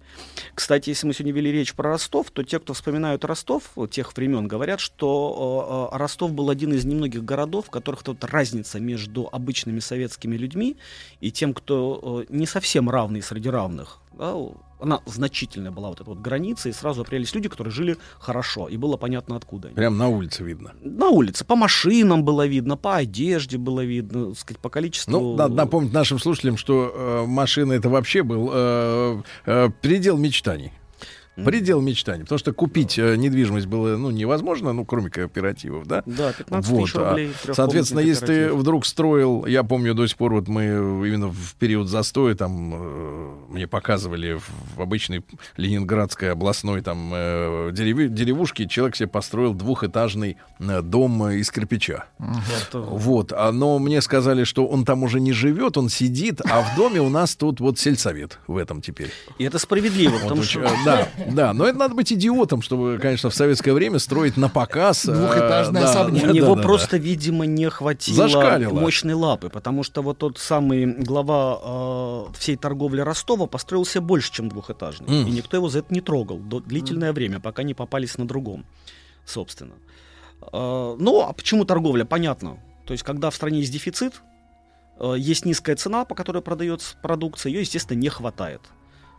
Кстати, 0.55 0.89
если 0.89 1.05
мы 1.05 1.13
сегодня 1.13 1.33
вели 1.33 1.51
речь 1.51 1.75
про 1.75 1.91
Ростов, 1.91 2.31
то 2.31 2.43
те, 2.43 2.59
кто 2.59 2.73
вспоминают 2.73 3.23
Ростов 3.23 3.71
тех 3.91 4.11
времен, 4.17 4.47
говорят, 4.47 4.79
что 4.79 5.89
э, 5.91 5.95
э 5.95 5.97
Ростов 5.97 6.33
был 6.33 6.49
один 6.49 6.73
из 6.73 6.83
немногих 6.83 7.23
городов, 7.23 7.67
в 7.67 7.69
которых 7.69 8.03
тут 8.03 8.23
разница 8.23 8.79
между 8.79 9.29
обычными 9.31 9.79
советскими 9.79 10.35
людьми 10.35 10.77
и 11.21 11.31
тем, 11.31 11.53
кто 11.53 12.25
э, 12.27 12.33
не 12.33 12.47
совсем 12.47 12.89
равный 12.89 13.21
среди 13.21 13.49
равных. 13.49 13.99
Да, 14.17 14.35
она 14.79 15.01
значительная 15.05 15.71
была 15.71 15.89
вот 15.89 16.01
эта 16.01 16.09
вот 16.09 16.19
граница, 16.19 16.69
и 16.69 16.71
сразу 16.71 17.01
определились 17.01 17.33
люди, 17.33 17.49
которые 17.49 17.71
жили 17.71 17.97
хорошо, 18.19 18.67
и 18.67 18.77
было 18.77 18.97
понятно, 18.97 19.35
откуда 19.35 19.67
они. 19.67 19.75
Прям 19.75 19.97
на 19.97 20.07
улице 20.07 20.43
видно. 20.43 20.73
На 20.81 21.09
улице, 21.09 21.45
по 21.45 21.55
машинам 21.55 22.23
было 22.23 22.47
видно, 22.47 22.77
по 22.77 22.95
одежде 22.95 23.57
было 23.57 23.83
видно, 23.83 24.33
сказать, 24.35 24.59
по 24.59 24.69
количеству... 24.69 25.11
Ну, 25.11 25.35
надо 25.35 25.53
напомнить 25.53 25.93
нашим 25.93 26.19
слушателям, 26.19 26.57
что 26.57 26.93
э, 26.93 27.25
машина 27.25 27.73
это 27.73 27.89
вообще 27.89 28.23
был 28.23 28.49
э, 28.51 29.21
э, 29.45 29.69
предел 29.81 30.17
мечтаний. 30.17 30.71
Предел 31.45 31.81
мечтаний. 31.81 32.23
Потому 32.23 32.39
что 32.39 32.53
купить 32.53 32.97
э, 32.97 33.15
недвижимость 33.15 33.67
было 33.67 33.97
ну, 33.97 34.11
невозможно, 34.11 34.73
ну, 34.73 34.85
кроме 34.85 35.09
кооперативов, 35.09 35.87
да? 35.87 36.03
Да, 36.05 36.33
15 36.33 36.71
вот. 36.71 36.83
тысяч 36.83 36.95
а, 36.95 37.09
рублей. 37.09 37.33
Соответственно, 37.51 37.99
если 37.99 38.25
ты 38.25 38.53
вдруг 38.53 38.85
строил, 38.85 39.45
я 39.45 39.63
помню 39.63 39.93
до 39.93 40.07
сих 40.07 40.17
пор, 40.17 40.33
вот 40.33 40.47
мы 40.47 40.63
именно 41.07 41.27
в 41.29 41.55
период 41.55 41.87
застоя, 41.87 42.35
там, 42.35 42.73
э, 42.73 43.35
мне 43.49 43.67
показывали 43.67 44.39
в 44.75 44.81
обычной 44.81 45.23
Ленинградской 45.57 46.31
областной 46.31 46.81
там 46.81 47.11
э, 47.13 47.71
дерев... 47.73 48.11
деревушке, 48.11 48.67
человек 48.67 48.95
себе 48.95 49.07
построил 49.07 49.53
двухэтажный 49.53 50.37
э, 50.59 50.81
дом 50.81 51.29
из 51.29 51.51
кирпича. 51.51 52.05
Это... 52.19 52.79
Вот. 52.79 53.33
А, 53.33 53.51
но 53.51 53.79
мне 53.79 54.01
сказали, 54.01 54.43
что 54.43 54.67
он 54.67 54.85
там 54.85 55.03
уже 55.03 55.19
не 55.19 55.31
живет, 55.31 55.77
он 55.77 55.89
сидит, 55.89 56.41
а 56.49 56.61
в 56.61 56.75
доме 56.75 57.01
у 57.01 57.09
нас 57.09 57.35
тут 57.35 57.59
вот 57.59 57.79
сельсовет 57.79 58.39
в 58.47 58.57
этом 58.57 58.81
теперь. 58.81 59.11
И 59.37 59.43
это 59.43 59.59
справедливо, 59.59 60.17
потому 60.19 60.43
что... 60.43 60.69
Да, 60.85 61.07
да, 61.35 61.53
но 61.53 61.65
это 61.65 61.77
надо 61.77 61.95
быть 61.95 62.11
идиотом, 62.11 62.61
чтобы, 62.61 62.97
конечно, 63.01 63.29
в 63.29 63.35
советское 63.35 63.73
время 63.73 63.99
строить 63.99 64.37
на 64.37 64.49
показ. 64.49 65.07
Э, 65.07 65.13
Двухэтажный 65.13 65.81
да, 65.81 65.89
особняк. 65.89 66.29
У 66.29 66.33
него 66.33 66.55
да, 66.55 66.61
просто, 66.61 66.97
видимо, 66.97 67.45
не 67.45 67.69
хватило 67.69 68.27
Зашкалило. 68.27 68.79
мощной 68.79 69.13
лапы, 69.13 69.49
потому 69.49 69.83
что 69.83 70.01
вот 70.01 70.17
тот 70.17 70.37
самый 70.37 70.85
глава 70.85 72.27
э, 72.31 72.37
всей 72.37 72.55
торговли 72.55 73.01
Ростова 73.01 73.47
построился 73.47 74.01
больше, 74.01 74.31
чем 74.31 74.49
двухэтажный. 74.49 75.07
Mm. 75.07 75.27
И 75.27 75.31
никто 75.31 75.57
его 75.57 75.69
за 75.69 75.79
это 75.79 75.93
не 75.93 76.01
трогал 76.01 76.37
до 76.37 76.59
длительное 76.59 77.11
mm. 77.11 77.15
время, 77.15 77.39
пока 77.39 77.63
не 77.63 77.73
попались 77.73 78.17
на 78.17 78.27
другом, 78.27 78.65
собственно. 79.25 79.75
Э, 80.51 80.95
ну, 80.97 81.21
а 81.21 81.33
почему 81.33 81.65
торговля? 81.65 82.05
Понятно. 82.05 82.57
То 82.85 82.93
есть, 82.93 83.03
когда 83.03 83.29
в 83.29 83.35
стране 83.35 83.59
есть 83.59 83.71
дефицит, 83.71 84.21
есть 85.15 85.45
низкая 85.45 85.77
цена, 85.77 86.03
по 86.03 86.13
которой 86.13 86.41
продается 86.41 86.97
продукция, 87.01 87.51
ее, 87.51 87.61
естественно, 87.61 87.97
не 87.97 88.09
хватает. 88.09 88.61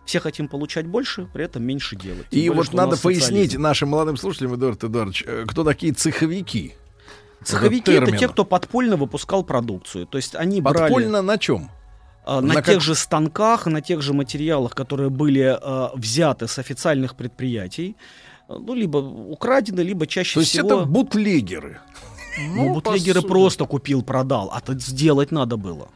Все 0.05 0.21
хотим 0.21 0.49
получать 0.49 0.87
больше, 0.87 1.29
при 1.33 1.45
этом 1.45 1.63
меньше 1.63 1.97
делать. 1.97 2.27
Тем 2.31 2.41
и 2.41 2.49
более, 2.49 2.63
вот 2.63 2.73
надо 2.73 2.97
пояснить 2.97 3.57
нашим 3.57 3.91
молодым 3.91 4.17
слушателям, 4.17 4.57
Эдуард 4.57 4.83
Эдуардович, 4.83 5.25
э, 5.27 5.45
кто 5.47 5.65
такие 5.65 5.93
цеховики? 5.93 6.75
Цеховики 7.45 7.93
это 7.93 8.17
те, 8.17 8.29
кто 8.29 8.45
подпольно 8.45 8.97
выпускал 8.97 9.45
продукцию. 9.45 10.07
То 10.07 10.19
есть 10.19 10.35
они 10.35 10.61
подпольно 10.61 10.89
брали... 10.89 10.93
Подпольно 10.93 11.23
на 11.23 11.39
чем? 11.39 11.71
А, 12.25 12.41
на, 12.41 12.49
на 12.49 12.55
тех 12.55 12.65
как... 12.65 12.81
же 12.81 12.95
станках, 12.95 13.67
на 13.67 13.81
тех 13.81 14.03
же 14.03 14.13
материалах, 14.13 14.75
которые 14.75 15.11
были 15.11 15.57
э, 15.61 15.89
взяты 15.95 16.49
с 16.49 16.59
официальных 16.59 17.17
предприятий, 17.17 17.97
ну, 18.49 18.75
либо 18.75 18.99
украдены, 18.99 19.81
либо 19.81 20.07
чаще 20.07 20.35
То 20.35 20.45
всего... 20.45 20.69
То 20.69 20.75
есть 20.75 20.83
это 20.83 20.91
бутлегеры? 20.91 21.81
Ну, 22.39 22.67
ну 22.67 22.75
бутлегеры 22.75 23.23
просто 23.23 23.65
купил, 23.65 24.03
продал, 24.03 24.51
а 24.53 24.61
тут 24.61 24.83
сделать 24.83 25.31
надо 25.31 25.57
было 25.57 25.89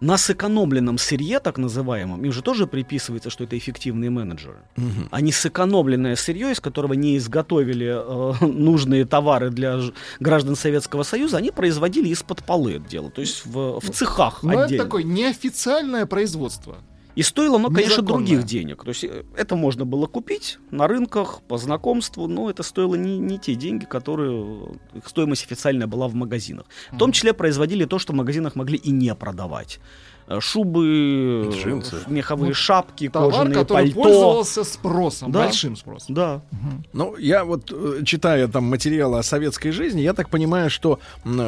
на 0.00 0.16
сэкономленном 0.16 0.98
сырье, 0.98 1.40
так 1.40 1.58
называемом, 1.58 2.24
им 2.24 2.32
же 2.32 2.42
тоже 2.42 2.66
приписывается, 2.66 3.30
что 3.30 3.44
это 3.44 3.56
эффективные 3.56 4.10
менеджеры. 4.10 4.58
Угу. 4.76 5.08
А 5.10 5.20
не 5.20 5.32
сэкономленное 5.32 6.16
сырье, 6.16 6.52
из 6.52 6.60
которого 6.60 6.94
не 6.94 7.16
изготовили 7.16 7.86
э, 7.86 8.44
нужные 8.44 9.04
товары 9.04 9.50
для 9.50 9.80
граждан 10.20 10.56
Советского 10.56 11.02
Союза, 11.02 11.38
они 11.38 11.50
производили 11.50 12.08
из-под 12.08 12.44
полы 12.44 12.74
это 12.74 12.88
дело, 12.88 13.10
то 13.10 13.20
есть 13.20 13.44
в, 13.46 13.80
в 13.80 13.90
цехах 13.90 14.42
Но 14.42 14.50
отдельно. 14.50 14.74
это 14.74 14.84
такое 14.84 15.02
неофициальное 15.02 16.06
производство. 16.06 16.78
И 17.16 17.22
стоило 17.22 17.56
оно, 17.56 17.70
конечно, 17.70 18.02
других 18.02 18.44
денег. 18.44 18.84
То 18.84 18.90
есть 18.90 19.04
э, 19.04 19.24
это 19.36 19.56
можно 19.56 19.86
было 19.86 20.06
купить 20.06 20.58
на 20.70 20.86
рынках 20.86 21.40
по 21.48 21.56
знакомству, 21.56 22.28
но 22.28 22.50
это 22.50 22.62
стоило 22.62 22.94
не, 22.94 23.18
не 23.18 23.38
те 23.38 23.54
деньги, 23.54 23.86
которые 23.86 24.76
их 24.94 25.08
стоимость 25.08 25.44
официальная 25.44 25.86
была 25.86 26.08
в 26.08 26.14
магазинах. 26.14 26.66
В 26.92 26.98
том 26.98 27.12
числе 27.12 27.32
производили 27.32 27.86
то, 27.86 27.98
что 27.98 28.12
в 28.12 28.16
магазинах 28.16 28.54
могли 28.54 28.76
и 28.76 28.90
не 28.90 29.14
продавать. 29.14 29.80
Э, 30.28 30.40
шубы, 30.40 31.50
Джинсы. 31.52 31.98
меховые 32.08 32.48
ну, 32.48 32.54
шапки, 32.54 33.08
товар, 33.08 33.30
кожаные 33.30 33.54
который 33.54 33.92
пальто. 33.92 34.02
пользовался 34.02 34.64
спросом, 34.64 35.30
да? 35.30 35.44
большим 35.44 35.76
спросом. 35.76 36.14
Да. 36.14 36.42
Угу. 36.50 36.84
Ну, 36.92 37.16
я 37.16 37.44
вот, 37.44 37.70
э, 37.72 38.02
читая 38.04 38.48
там 38.48 38.64
материалы 38.64 39.18
о 39.18 39.22
советской 39.22 39.70
жизни, 39.70 40.00
я 40.00 40.14
так 40.14 40.28
понимаю, 40.28 40.68
что 40.68 40.98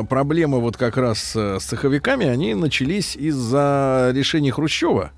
проблемы 0.08 0.60
вот 0.60 0.76
как 0.76 0.96
раз 0.96 1.34
с 1.34 1.58
цеховиками, 1.60 2.26
они 2.26 2.54
начались 2.54 3.16
из-за 3.16 4.12
решения 4.14 4.52
Хрущева, 4.52 5.10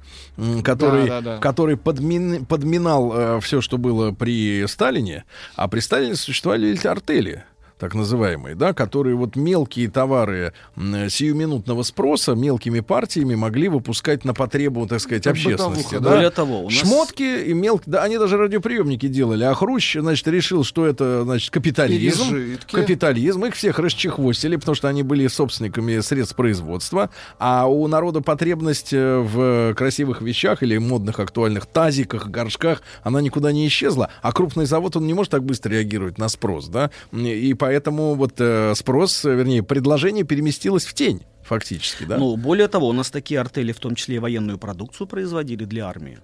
который, 0.65 1.07
да, 1.07 1.20
да, 1.20 1.35
да. 1.35 1.39
который 1.39 1.77
подмин, 1.77 2.47
подминал 2.47 3.12
э, 3.15 3.41
все, 3.41 3.61
что 3.61 3.77
было 3.77 4.12
при 4.12 4.66
Сталине, 4.66 5.24
а 5.57 5.69
при 5.69 5.81
Сталине 5.81 6.15
существовали 6.15 6.74
артели 6.87 7.45
так 7.81 7.94
называемые, 7.94 8.55
да, 8.55 8.74
которые 8.74 9.16
вот 9.16 9.36
мелкие 9.36 9.90
товары 9.90 10.52
сиюминутного 10.77 11.82
спроса 11.82 12.35
мелкими 12.35 12.81
партиями 12.81 13.35
могли 13.35 13.69
выпускать 13.69 14.24
на 14.27 14.35
потребу, 14.35 14.86
так 14.86 15.01
сказать, 15.01 15.27
общественности. 15.27 15.97
Да? 15.98 16.11
Более 16.11 16.31
того, 16.31 16.61
у 16.61 16.65
нас... 16.65 16.74
Шмотки 16.74 17.44
и 17.47 17.55
мелкие, 17.55 17.93
да, 17.93 18.02
они 18.02 18.19
даже 18.19 18.36
радиоприемники 18.36 19.09
делали, 19.09 19.44
а 19.44 19.55
Хрущ, 19.55 19.97
значит, 19.98 20.28
решил, 20.28 20.62
что 20.62 20.85
это, 20.85 21.24
значит, 21.24 21.51
капитализм. 21.51 22.28
Пережитки. 22.28 22.74
Капитализм, 22.74 23.47
их 23.47 23.55
всех 23.55 23.78
расчехвостили, 23.78 24.57
потому 24.57 24.74
что 24.74 24.89
они 24.89 25.02
были 25.02 25.27
собственниками 25.27 26.01
средств 26.01 26.36
производства, 26.36 27.09
а 27.39 27.66
у 27.66 27.89
народа 27.89 28.20
потребность 28.20 28.93
э, 28.93 29.19
в 29.19 29.74
красивых 29.74 30.20
вещах 30.20 30.62
или 30.62 30.77
модных 30.77 31.19
актуальных 31.19 31.65
тазиках, 31.65 32.28
горшках, 32.28 32.82
она 33.02 33.23
никуда 33.23 33.52
не 33.52 33.66
исчезла, 33.66 34.11
а 34.20 34.32
крупный 34.32 34.66
завод, 34.66 34.97
он 34.97 35.07
не 35.07 35.15
может 35.15 35.31
так 35.32 35.44
быстро 35.44 35.70
реагировать 35.70 36.19
на 36.19 36.28
спрос, 36.28 36.69
да, 36.69 36.90
и 37.12 37.55
по 37.55 37.70
поэтому 37.71 38.17
вот 38.17 38.33
э, 38.41 38.75
спрос, 38.75 39.23
вернее, 39.23 39.63
предложение 39.63 40.25
переместилось 40.25 40.85
в 40.85 40.93
тень 40.93 41.23
фактически, 41.45 42.03
да? 42.05 42.19
Ну, 42.19 42.37
более 42.37 42.67
того, 42.67 42.89
у 42.89 42.93
нас 42.93 43.11
такие 43.11 43.41
артели, 43.41 43.71
в 43.71 43.79
том 43.79 43.95
числе 43.95 44.17
и 44.17 44.19
военную 44.19 44.59
продукцию, 44.59 45.07
производили 45.07 45.65
для 45.65 45.87
армии. 45.87 46.19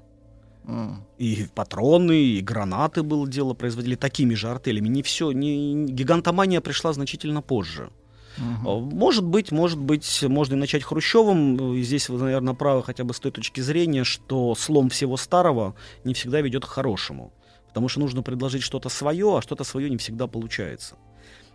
Mm. 0.64 0.94
И 1.18 1.46
патроны, 1.54 2.20
и 2.20 2.40
гранаты 2.40 3.04
было 3.04 3.28
дело, 3.28 3.54
производили 3.54 3.94
такими 3.94 4.34
же 4.34 4.48
артелями. 4.48 4.88
Не 4.88 5.02
все, 5.04 5.30
не, 5.30 5.86
гигантомания 5.86 6.60
пришла 6.60 6.92
значительно 6.92 7.42
позже. 7.42 7.90
Uh-huh. 8.38 8.80
Может 8.80 9.24
быть, 9.24 9.52
может 9.52 9.78
быть, 9.78 10.24
можно 10.24 10.54
и 10.56 10.58
начать 10.58 10.82
Хрущевым. 10.82 11.80
Здесь 11.80 12.08
вы, 12.08 12.18
наверное, 12.18 12.54
правы 12.54 12.82
хотя 12.82 13.04
бы 13.04 13.14
с 13.14 13.20
той 13.20 13.30
точки 13.30 13.60
зрения, 13.60 14.04
что 14.04 14.54
слом 14.56 14.88
всего 14.88 15.16
старого 15.16 15.74
не 16.04 16.12
всегда 16.12 16.40
ведет 16.40 16.64
к 16.64 16.68
хорошему. 16.68 17.32
Потому 17.68 17.88
что 17.88 18.00
нужно 18.00 18.22
предложить 18.22 18.62
что-то 18.62 18.88
свое, 18.88 19.38
а 19.38 19.42
что-то 19.42 19.64
свое 19.64 19.88
не 19.88 19.96
всегда 19.96 20.26
получается. 20.26 20.96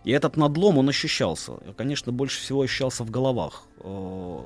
И 0.04 0.10
этот 0.10 0.36
надлом, 0.36 0.78
он 0.78 0.88
ощущался. 0.88 1.52
Конечно, 1.76 2.12
больше 2.12 2.40
всего 2.40 2.62
ощущался 2.62 3.04
в 3.04 3.10
головах. 3.10 3.64
Э, 3.78 4.38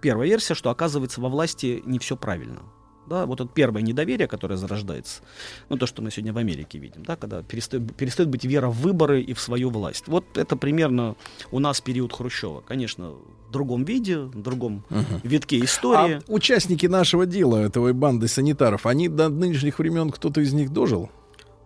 первая 0.00 0.28
версия, 0.28 0.54
что 0.54 0.70
оказывается 0.70 1.20
во 1.20 1.28
власти 1.28 1.82
не 1.84 1.98
все 1.98 2.16
правильно. 2.16 2.62
Да, 3.08 3.24
вот 3.24 3.40
это 3.40 3.48
первое 3.52 3.80
недоверие, 3.80 4.28
которое 4.28 4.56
зарождается, 4.56 5.22
ну 5.70 5.78
то, 5.78 5.86
что 5.86 6.02
мы 6.02 6.10
сегодня 6.10 6.34
в 6.34 6.38
Америке 6.38 6.78
видим, 6.78 7.04
да, 7.04 7.16
когда 7.16 7.42
перестает, 7.42 7.96
перестает 7.96 8.28
быть 8.28 8.44
вера 8.44 8.68
в 8.68 8.82
выборы 8.82 9.22
и 9.22 9.32
в 9.32 9.40
свою 9.40 9.70
власть. 9.70 10.08
Вот 10.08 10.36
это 10.36 10.56
примерно 10.56 11.16
у 11.50 11.58
нас 11.58 11.80
период 11.80 12.12
Хрущева. 12.12 12.60
Конечно, 12.60 13.14
в 13.48 13.50
другом 13.50 13.84
виде, 13.84 14.18
в 14.18 14.42
другом 14.42 14.84
угу. 14.90 15.20
витке 15.22 15.58
истории. 15.64 16.16
А 16.16 16.22
участники 16.32 16.84
нашего 16.84 17.24
дела, 17.24 17.56
этого 17.56 17.94
банды 17.94 18.28
санитаров, 18.28 18.84
они 18.84 19.08
до 19.08 19.30
нынешних 19.30 19.78
времен, 19.78 20.10
кто-то 20.10 20.42
из 20.42 20.52
них 20.52 20.70
дожил? 20.70 21.08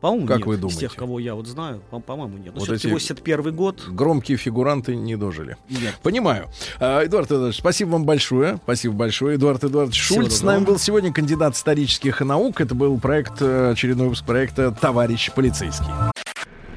По-моему, 0.03 0.27
как 0.27 0.39
нет. 0.39 0.47
вы 0.49 0.57
думаете? 0.57 0.75
Из 0.75 0.81
тех, 0.81 0.97
кого 0.97 1.21
я 1.21 1.37
вот 1.37 1.47
знаю, 1.47 1.81
по- 1.91 2.01
по-моему, 2.01 2.37
нет. 2.37 2.53
Вот 2.57 2.69
эти 2.69 2.89
81 2.89 3.55
год. 3.55 3.85
Громкие 3.89 4.37
фигуранты 4.37 4.97
не 4.97 5.15
дожили. 5.15 5.57
Нет. 5.71 5.95
Понимаю. 6.03 6.49
А, 6.81 7.05
Эдуард 7.05 7.29
Эдуардович, 7.29 7.59
спасибо 7.61 7.91
вам 7.91 8.05
большое. 8.05 8.59
Спасибо 8.65 8.95
большое. 8.95 9.37
Эдуард 9.37 9.63
Эдуардович 9.63 10.01
Шульц 10.03 10.35
с 10.35 10.43
нами 10.43 10.65
был 10.65 10.79
сегодня, 10.79 11.13
кандидат 11.13 11.55
исторических 11.55 12.21
наук. 12.21 12.61
Это 12.61 12.75
был 12.75 12.99
проект, 12.99 13.41
э, 13.41 13.71
очередной 13.71 14.09
выпуск 14.09 14.27
проекта 14.27 14.73
«Товарищ 14.73 15.31
полицейский». 15.33 15.87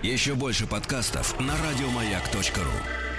Еще 0.04 0.36
больше 0.36 0.68
подкастов 0.68 1.36
на 1.40 1.54
радиомаяк.ру 1.68 3.15